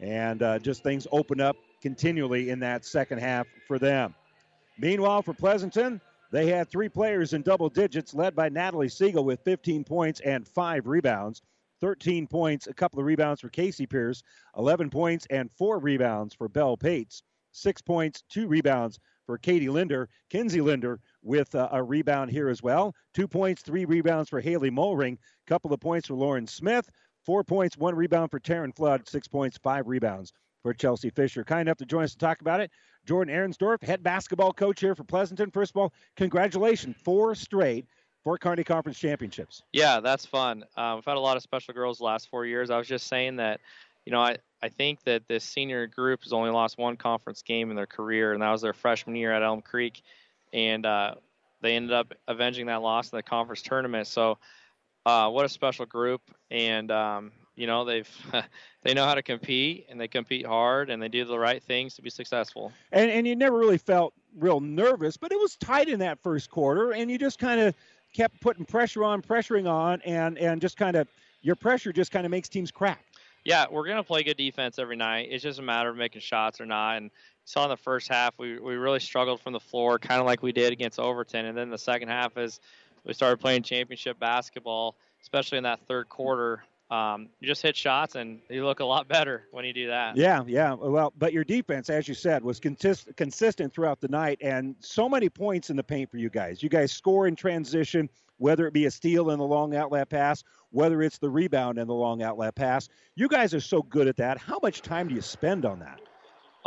And 0.00 0.42
uh, 0.42 0.58
just 0.58 0.82
things 0.82 1.06
opened 1.12 1.40
up 1.40 1.56
continually 1.80 2.50
in 2.50 2.58
that 2.60 2.84
second 2.84 3.18
half 3.18 3.46
for 3.66 3.78
them. 3.78 4.14
Meanwhile, 4.78 5.22
for 5.22 5.34
Pleasanton, 5.34 6.00
they 6.30 6.46
had 6.46 6.68
three 6.68 6.88
players 6.88 7.32
in 7.32 7.42
double 7.42 7.68
digits, 7.68 8.12
led 8.12 8.34
by 8.34 8.48
Natalie 8.48 8.88
Siegel 8.88 9.24
with 9.24 9.40
15 9.44 9.84
points 9.84 10.20
and 10.20 10.48
five 10.48 10.86
rebounds. 10.86 11.42
13 11.80 12.26
points, 12.26 12.66
a 12.66 12.74
couple 12.74 12.98
of 12.98 13.06
rebounds 13.06 13.40
for 13.40 13.50
Casey 13.50 13.86
Pierce, 13.86 14.22
11 14.56 14.90
points 14.90 15.26
and 15.30 15.50
four 15.52 15.78
rebounds 15.78 16.34
for 16.34 16.48
Belle 16.48 16.76
Pates, 16.76 17.22
six 17.52 17.82
points, 17.82 18.24
two 18.28 18.48
rebounds 18.48 18.98
for 19.26 19.38
Katie 19.38 19.68
Linder. 19.68 20.08
Kinsey 20.30 20.60
Linder 20.60 21.00
with 21.22 21.54
uh, 21.54 21.68
a 21.72 21.82
rebound 21.82 22.30
here 22.30 22.48
as 22.48 22.62
well. 22.62 22.94
Two 23.12 23.28
points, 23.28 23.62
three 23.62 23.84
rebounds 23.84 24.28
for 24.28 24.40
Haley 24.40 24.70
Mulring. 24.70 25.18
Couple 25.46 25.72
of 25.72 25.80
points 25.80 26.08
for 26.08 26.14
Lauren 26.14 26.46
Smith. 26.46 26.90
Four 27.24 27.44
points, 27.44 27.76
one 27.76 27.94
rebound 27.94 28.30
for 28.30 28.40
Taryn 28.40 28.74
Flood. 28.74 29.08
Six 29.08 29.28
points, 29.28 29.58
five 29.62 29.86
rebounds 29.88 30.32
for 30.62 30.74
Chelsea 30.74 31.10
Fisher. 31.10 31.44
Kind 31.44 31.62
enough 31.62 31.78
to 31.78 31.86
join 31.86 32.04
us 32.04 32.12
to 32.12 32.18
talk 32.18 32.40
about 32.40 32.60
it. 32.60 32.70
Jordan 33.06 33.34
Ahrensdorf, 33.34 33.82
head 33.82 34.02
basketball 34.02 34.52
coach 34.52 34.80
here 34.80 34.94
for 34.94 35.04
Pleasanton. 35.04 35.50
First 35.50 35.72
of 35.72 35.76
all, 35.76 35.92
congratulations, 36.16 36.96
four 37.02 37.34
straight 37.34 37.86
Fort 38.22 38.40
Kearny 38.40 38.64
Conference 38.64 38.98
championships. 38.98 39.62
Yeah, 39.72 40.00
that's 40.00 40.24
fun. 40.24 40.64
Um, 40.76 40.96
we've 40.96 41.04
had 41.04 41.16
a 41.16 41.20
lot 41.20 41.36
of 41.36 41.42
special 41.42 41.74
girls 41.74 41.98
the 41.98 42.04
last 42.04 42.30
four 42.30 42.46
years. 42.46 42.70
I 42.70 42.78
was 42.78 42.88
just 42.88 43.06
saying 43.06 43.36
that, 43.36 43.60
you 44.06 44.12
know, 44.12 44.20
I, 44.20 44.38
I 44.62 44.70
think 44.70 45.02
that 45.04 45.28
this 45.28 45.44
senior 45.44 45.86
group 45.86 46.22
has 46.22 46.32
only 46.32 46.50
lost 46.50 46.78
one 46.78 46.96
conference 46.96 47.42
game 47.42 47.68
in 47.68 47.76
their 47.76 47.86
career, 47.86 48.32
and 48.32 48.40
that 48.40 48.50
was 48.50 48.62
their 48.62 48.72
freshman 48.72 49.16
year 49.16 49.32
at 49.32 49.42
Elm 49.42 49.60
Creek 49.60 50.02
and 50.54 50.86
uh, 50.86 51.16
they 51.60 51.76
ended 51.76 51.92
up 51.92 52.14
avenging 52.28 52.66
that 52.66 52.80
loss 52.80 53.12
in 53.12 53.16
the 53.16 53.22
conference 53.22 53.60
tournament. 53.60 54.06
So, 54.06 54.38
uh, 55.06 55.30
what 55.30 55.44
a 55.44 55.48
special 55.48 55.86
group! 55.86 56.22
And 56.50 56.90
um, 56.90 57.32
you 57.56 57.66
know 57.66 57.84
they've 57.84 58.08
they 58.82 58.94
know 58.94 59.04
how 59.04 59.14
to 59.14 59.22
compete 59.22 59.86
and 59.88 60.00
they 60.00 60.08
compete 60.08 60.46
hard 60.46 60.90
and 60.90 61.02
they 61.02 61.08
do 61.08 61.24
the 61.24 61.38
right 61.38 61.62
things 61.62 61.94
to 61.94 62.02
be 62.02 62.10
successful. 62.10 62.72
And 62.92 63.10
and 63.10 63.26
you 63.26 63.36
never 63.36 63.58
really 63.58 63.78
felt 63.78 64.14
real 64.38 64.60
nervous, 64.60 65.16
but 65.16 65.32
it 65.32 65.38
was 65.38 65.56
tight 65.56 65.88
in 65.88 66.00
that 66.00 66.22
first 66.22 66.50
quarter, 66.50 66.92
and 66.92 67.10
you 67.10 67.18
just 67.18 67.38
kind 67.38 67.60
of 67.60 67.74
kept 68.12 68.40
putting 68.40 68.64
pressure 68.64 69.04
on, 69.04 69.22
pressuring 69.22 69.68
on, 69.68 70.00
and 70.02 70.38
and 70.38 70.60
just 70.60 70.76
kind 70.76 70.96
of 70.96 71.08
your 71.42 71.56
pressure 71.56 71.92
just 71.92 72.10
kind 72.10 72.24
of 72.24 72.30
makes 72.30 72.48
teams 72.48 72.70
crack. 72.70 73.04
Yeah, 73.44 73.66
we're 73.70 73.86
gonna 73.86 74.02
play 74.02 74.22
good 74.22 74.38
defense 74.38 74.78
every 74.78 74.96
night. 74.96 75.28
It's 75.30 75.42
just 75.42 75.58
a 75.58 75.62
matter 75.62 75.90
of 75.90 75.96
making 75.96 76.22
shots 76.22 76.60
or 76.60 76.66
not, 76.66 76.96
and 76.96 77.10
saw 77.44 77.64
in 77.64 77.70
the 77.70 77.76
first 77.76 78.08
half 78.08 78.38
we, 78.38 78.58
we 78.58 78.74
really 78.76 79.00
struggled 79.00 79.40
from 79.40 79.52
the 79.52 79.60
floor, 79.60 79.98
kind 79.98 80.18
of 80.18 80.26
like 80.26 80.42
we 80.42 80.52
did 80.52 80.72
against 80.72 80.98
Overton. 80.98 81.44
And 81.44 81.56
then 81.56 81.68
the 81.68 81.78
second 81.78 82.08
half, 82.08 82.38
as 82.38 82.58
we 83.04 83.12
started 83.12 83.38
playing 83.38 83.62
championship 83.62 84.18
basketball, 84.18 84.96
especially 85.22 85.58
in 85.58 85.64
that 85.64 85.80
third 85.86 86.08
quarter, 86.08 86.62
um, 86.90 87.28
you 87.40 87.48
just 87.48 87.62
hit 87.62 87.76
shots 87.76 88.14
and 88.14 88.40
you 88.50 88.64
look 88.64 88.80
a 88.80 88.84
lot 88.84 89.08
better 89.08 89.44
when 89.50 89.64
you 89.64 89.72
do 89.72 89.88
that. 89.88 90.16
Yeah, 90.16 90.42
yeah. 90.46 90.74
Well, 90.74 91.12
but 91.16 91.32
your 91.32 91.44
defense, 91.44 91.88
as 91.88 92.06
you 92.06 92.14
said, 92.14 92.44
was 92.44 92.60
consist- 92.60 93.08
consistent 93.16 93.72
throughout 93.72 94.00
the 94.00 94.08
night, 94.08 94.38
and 94.42 94.76
so 94.80 95.08
many 95.08 95.28
points 95.28 95.70
in 95.70 95.76
the 95.76 95.82
paint 95.82 96.10
for 96.10 96.18
you 96.18 96.28
guys. 96.28 96.62
You 96.62 96.68
guys 96.68 96.92
score 96.92 97.26
in 97.26 97.36
transition, 97.36 98.08
whether 98.36 98.66
it 98.66 98.74
be 98.74 98.84
a 98.84 98.90
steal 98.90 99.30
in 99.30 99.38
the 99.38 99.44
long 99.44 99.74
outlet 99.74 100.10
pass, 100.10 100.44
whether 100.70 101.02
it's 101.02 101.18
the 101.18 101.30
rebound 101.30 101.78
in 101.78 101.88
the 101.88 101.94
long 101.94 102.22
outlet 102.22 102.54
pass. 102.54 102.88
You 103.16 103.28
guys 103.28 103.54
are 103.54 103.60
so 103.60 103.82
good 103.82 104.06
at 104.06 104.16
that. 104.18 104.38
How 104.38 104.58
much 104.62 104.82
time 104.82 105.08
do 105.08 105.14
you 105.14 105.22
spend 105.22 105.64
on 105.64 105.78
that? 105.80 106.00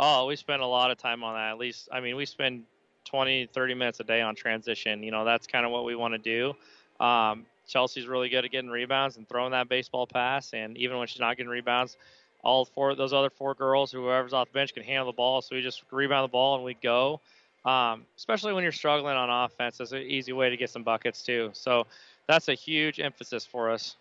Oh, 0.00 0.26
we 0.26 0.36
spend 0.36 0.62
a 0.62 0.66
lot 0.66 0.90
of 0.90 0.98
time 0.98 1.22
on 1.22 1.34
that. 1.34 1.52
At 1.52 1.58
least, 1.58 1.88
I 1.92 2.00
mean, 2.00 2.16
we 2.16 2.26
spend 2.26 2.64
20, 3.08 3.48
30 3.52 3.74
minutes 3.74 4.00
a 4.00 4.04
day 4.04 4.20
on 4.20 4.34
transition. 4.34 5.02
You 5.02 5.10
know, 5.10 5.24
that's 5.24 5.46
kind 5.46 5.64
of 5.64 5.72
what 5.72 5.84
we 5.84 5.96
want 5.96 6.14
to 6.14 6.18
do. 6.18 7.04
Um, 7.04 7.46
Chelsea's 7.66 8.06
really 8.06 8.28
good 8.28 8.44
at 8.44 8.50
getting 8.50 8.70
rebounds 8.70 9.16
and 9.16 9.28
throwing 9.28 9.52
that 9.52 9.68
baseball 9.68 10.06
pass. 10.06 10.52
And 10.52 10.76
even 10.76 10.98
when 10.98 11.06
she's 11.06 11.20
not 11.20 11.36
getting 11.36 11.50
rebounds, 11.50 11.96
all 12.42 12.64
four 12.64 12.94
those 12.94 13.12
other 13.12 13.30
four 13.30 13.54
girls, 13.54 13.92
whoever's 13.92 14.32
off 14.32 14.48
the 14.48 14.54
bench, 14.54 14.74
can 14.74 14.82
handle 14.82 15.06
the 15.06 15.16
ball. 15.16 15.42
So 15.42 15.56
we 15.56 15.62
just 15.62 15.82
rebound 15.90 16.24
the 16.24 16.32
ball 16.32 16.56
and 16.56 16.64
we 16.64 16.74
go. 16.74 17.20
Um, 17.64 18.06
especially 18.16 18.52
when 18.52 18.62
you're 18.62 18.72
struggling 18.72 19.16
on 19.16 19.28
offense, 19.44 19.80
it's 19.80 19.92
an 19.92 20.02
easy 20.02 20.32
way 20.32 20.48
to 20.48 20.56
get 20.56 20.70
some 20.70 20.82
buckets 20.82 21.22
too. 21.22 21.50
So 21.52 21.86
that's 22.26 22.48
a 22.48 22.54
huge 22.54 23.00
emphasis 23.00 23.44
for 23.44 23.70
us. 23.70 23.96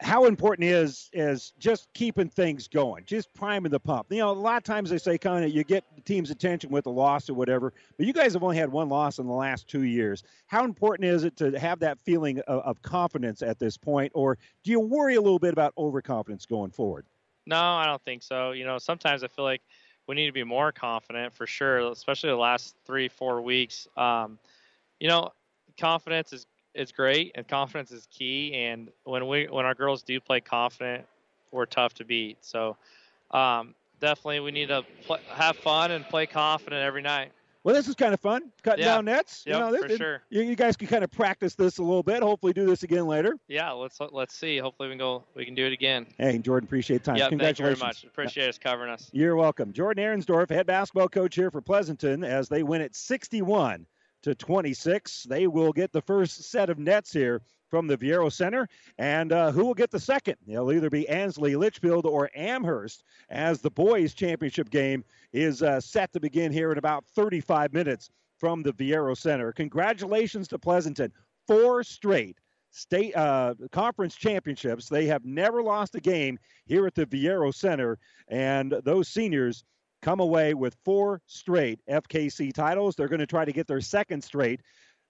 How 0.00 0.24
important 0.24 0.66
is 0.66 1.10
is 1.12 1.52
just 1.58 1.92
keeping 1.92 2.28
things 2.28 2.68
going, 2.68 3.04
just 3.04 3.32
priming 3.34 3.70
the 3.70 3.80
pump. 3.80 4.06
You 4.10 4.18
know, 4.18 4.30
a 4.30 4.32
lot 4.32 4.56
of 4.56 4.64
times 4.64 4.90
they 4.90 4.98
say 4.98 5.18
kind 5.18 5.44
of 5.44 5.50
you 5.50 5.62
get 5.62 5.84
the 5.94 6.00
team's 6.00 6.30
attention 6.30 6.70
with 6.70 6.86
a 6.86 6.90
loss 6.90 7.28
or 7.28 7.34
whatever, 7.34 7.72
but 7.96 8.06
you 8.06 8.12
guys 8.12 8.32
have 8.32 8.42
only 8.42 8.56
had 8.56 8.72
one 8.72 8.88
loss 8.88 9.18
in 9.18 9.26
the 9.26 9.32
last 9.32 9.68
two 9.68 9.82
years. 9.82 10.22
How 10.46 10.64
important 10.64 11.08
is 11.08 11.24
it 11.24 11.36
to 11.36 11.58
have 11.58 11.80
that 11.80 11.98
feeling 12.00 12.38
of, 12.40 12.62
of 12.62 12.82
confidence 12.82 13.42
at 13.42 13.58
this 13.58 13.76
point, 13.76 14.10
or 14.14 14.38
do 14.64 14.70
you 14.70 14.80
worry 14.80 15.16
a 15.16 15.20
little 15.20 15.38
bit 15.38 15.52
about 15.52 15.74
overconfidence 15.76 16.46
going 16.46 16.70
forward? 16.70 17.04
No, 17.46 17.60
I 17.60 17.84
don't 17.86 18.02
think 18.02 18.22
so. 18.22 18.52
You 18.52 18.64
know, 18.64 18.78
sometimes 18.78 19.22
I 19.22 19.28
feel 19.28 19.44
like 19.44 19.62
we 20.06 20.14
need 20.14 20.26
to 20.26 20.32
be 20.32 20.44
more 20.44 20.72
confident 20.72 21.34
for 21.34 21.46
sure, 21.46 21.90
especially 21.90 22.30
the 22.30 22.36
last 22.36 22.74
three, 22.86 23.08
four 23.08 23.42
weeks. 23.42 23.86
Um, 23.96 24.38
you 24.98 25.08
know, 25.08 25.30
confidence 25.78 26.32
is 26.32 26.46
is 26.74 26.92
great, 26.92 27.32
and 27.34 27.46
confidence 27.46 27.90
is 27.90 28.06
key. 28.10 28.54
And 28.54 28.88
when 29.04 29.26
we 29.28 29.46
when 29.46 29.64
our 29.64 29.74
girls 29.74 30.02
do 30.02 30.20
play 30.20 30.40
confident, 30.40 31.04
we're 31.50 31.66
tough 31.66 31.94
to 31.94 32.04
beat. 32.04 32.38
So 32.40 32.76
um, 33.32 33.74
definitely, 34.00 34.40
we 34.40 34.50
need 34.50 34.68
to 34.68 34.84
have 35.28 35.56
fun 35.56 35.90
and 35.90 36.04
play 36.06 36.26
confident 36.26 36.82
every 36.82 37.02
night. 37.02 37.32
Well, 37.62 37.74
this 37.74 37.88
is 37.88 37.94
kind 37.94 38.14
of 38.14 38.20
fun, 38.20 38.50
cutting 38.62 38.84
Yeah. 38.86 38.94
down 38.94 39.04
nets. 39.04 39.42
Yep, 39.46 39.54
you 39.54 39.60
know, 39.60 39.70
this, 39.72 39.82
for 39.82 39.96
sure. 39.98 40.22
You, 40.30 40.40
you 40.40 40.56
guys 40.56 40.78
can 40.78 40.88
kind 40.88 41.04
of 41.04 41.10
practice 41.10 41.54
this 41.54 41.76
a 41.76 41.82
little 41.82 42.02
bit. 42.02 42.22
Hopefully, 42.22 42.54
do 42.54 42.64
this 42.64 42.84
again 42.84 43.06
later. 43.06 43.36
Yeah, 43.48 43.70
let's 43.72 43.98
let's 44.12 44.34
see. 44.34 44.56
Hopefully, 44.56 44.88
we 44.88 44.92
can 44.92 44.98
go. 44.98 45.24
We 45.34 45.44
can 45.44 45.54
do 45.54 45.66
it 45.66 45.72
again. 45.74 46.06
Hey, 46.16 46.38
Jordan, 46.38 46.66
appreciate 46.66 47.04
the 47.04 47.10
time. 47.10 47.16
Yeah, 47.16 47.24
thank 47.24 47.32
you 47.32 47.38
very 47.38 47.52
Congratulations. 47.52 47.82
much. 47.82 48.04
Appreciate 48.04 48.48
us 48.48 48.56
covering 48.56 48.90
us. 48.90 49.10
You're 49.12 49.36
welcome. 49.36 49.74
Jordan 49.74 50.02
Aaronsdorf, 50.02 50.48
head 50.48 50.66
basketball 50.66 51.08
coach 51.10 51.34
here 51.34 51.50
for 51.50 51.60
Pleasanton, 51.60 52.24
as 52.24 52.48
they 52.48 52.62
win 52.62 52.80
at 52.80 52.94
61 52.94 53.84
to 54.22 54.34
26. 54.34 55.24
They 55.24 55.46
will 55.46 55.72
get 55.72 55.92
the 55.92 56.02
first 56.02 56.44
set 56.44 56.70
of 56.70 56.78
nets 56.78 57.12
here 57.12 57.42
from 57.68 57.86
the 57.86 57.96
Viaero 57.96 58.32
Center. 58.32 58.68
And 58.98 59.32
uh, 59.32 59.52
who 59.52 59.64
will 59.64 59.74
get 59.74 59.90
the 59.90 60.00
second? 60.00 60.36
It'll 60.46 60.72
either 60.72 60.90
be 60.90 61.08
Ansley 61.08 61.56
Litchfield 61.56 62.04
or 62.04 62.30
Amherst, 62.34 63.04
as 63.30 63.60
the 63.60 63.70
boys' 63.70 64.12
championship 64.12 64.70
game 64.70 65.04
is 65.32 65.62
uh, 65.62 65.80
set 65.80 66.12
to 66.12 66.20
begin 66.20 66.52
here 66.52 66.72
in 66.72 66.78
about 66.78 67.04
35 67.14 67.72
minutes 67.72 68.10
from 68.38 68.62
the 68.62 68.72
Viaero 68.72 69.16
Center. 69.16 69.52
Congratulations 69.52 70.48
to 70.48 70.58
Pleasanton. 70.58 71.12
Four 71.46 71.84
straight 71.84 72.36
state 72.72 73.16
uh, 73.16 73.54
conference 73.72 74.14
championships. 74.14 74.88
They 74.88 75.06
have 75.06 75.24
never 75.24 75.62
lost 75.62 75.94
a 75.94 76.00
game 76.00 76.38
here 76.66 76.86
at 76.86 76.94
the 76.94 77.06
Viaero 77.06 77.52
Center, 77.54 77.98
and 78.28 78.74
those 78.84 79.08
seniors 79.08 79.64
come 80.02 80.20
away 80.20 80.54
with 80.54 80.76
four 80.84 81.20
straight 81.26 81.80
FKC 81.88 82.52
titles. 82.52 82.96
They're 82.96 83.08
going 83.08 83.20
to 83.20 83.26
try 83.26 83.44
to 83.44 83.52
get 83.52 83.66
their 83.66 83.80
second 83.80 84.22
straight 84.22 84.60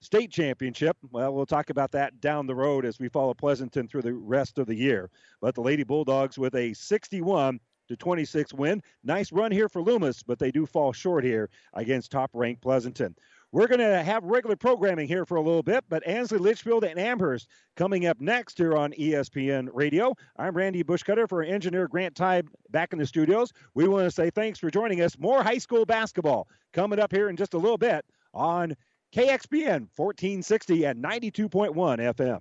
state 0.00 0.30
championship. 0.30 0.96
Well, 1.10 1.34
we'll 1.34 1.46
talk 1.46 1.70
about 1.70 1.92
that 1.92 2.20
down 2.20 2.46
the 2.46 2.54
road 2.54 2.84
as 2.84 2.98
we 2.98 3.08
follow 3.08 3.34
Pleasanton 3.34 3.86
through 3.86 4.02
the 4.02 4.14
rest 4.14 4.58
of 4.58 4.66
the 4.66 4.74
year. 4.74 5.10
But 5.40 5.54
the 5.54 5.60
Lady 5.60 5.84
Bulldogs 5.84 6.38
with 6.38 6.54
a 6.54 6.72
61 6.72 7.60
to 7.88 7.96
26 7.96 8.54
win. 8.54 8.82
Nice 9.02 9.32
run 9.32 9.50
here 9.50 9.68
for 9.68 9.82
Loomis, 9.82 10.22
but 10.22 10.38
they 10.38 10.52
do 10.52 10.64
fall 10.64 10.92
short 10.92 11.24
here 11.24 11.50
against 11.74 12.12
top 12.12 12.30
ranked 12.32 12.62
Pleasanton. 12.62 13.14
We're 13.52 13.66
going 13.66 13.80
to 13.80 14.00
have 14.04 14.22
regular 14.22 14.54
programming 14.54 15.08
here 15.08 15.24
for 15.24 15.36
a 15.36 15.42
little 15.42 15.64
bit, 15.64 15.82
but 15.88 16.06
Ansley 16.06 16.38
Litchfield 16.38 16.84
and 16.84 17.00
Amherst 17.00 17.48
coming 17.74 18.06
up 18.06 18.20
next 18.20 18.56
here 18.56 18.76
on 18.76 18.92
ESPN 18.92 19.68
Radio. 19.72 20.14
I'm 20.36 20.56
Randy 20.56 20.84
Bushcutter 20.84 21.28
for 21.28 21.42
engineer 21.42 21.88
Grant 21.88 22.14
Tybe 22.14 22.48
back 22.70 22.92
in 22.92 23.00
the 23.00 23.06
studios. 23.06 23.52
We 23.74 23.88
want 23.88 24.04
to 24.04 24.10
say 24.12 24.30
thanks 24.30 24.60
for 24.60 24.70
joining 24.70 25.00
us. 25.00 25.18
More 25.18 25.42
high 25.42 25.58
school 25.58 25.84
basketball 25.84 26.46
coming 26.72 27.00
up 27.00 27.10
here 27.10 27.28
in 27.28 27.36
just 27.36 27.54
a 27.54 27.58
little 27.58 27.76
bit 27.76 28.04
on 28.32 28.76
KXPN 29.16 29.88
1460 29.96 30.84
and 30.84 31.02
92.1 31.02 31.74
FM. 31.74 32.40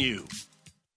you. 0.00 0.26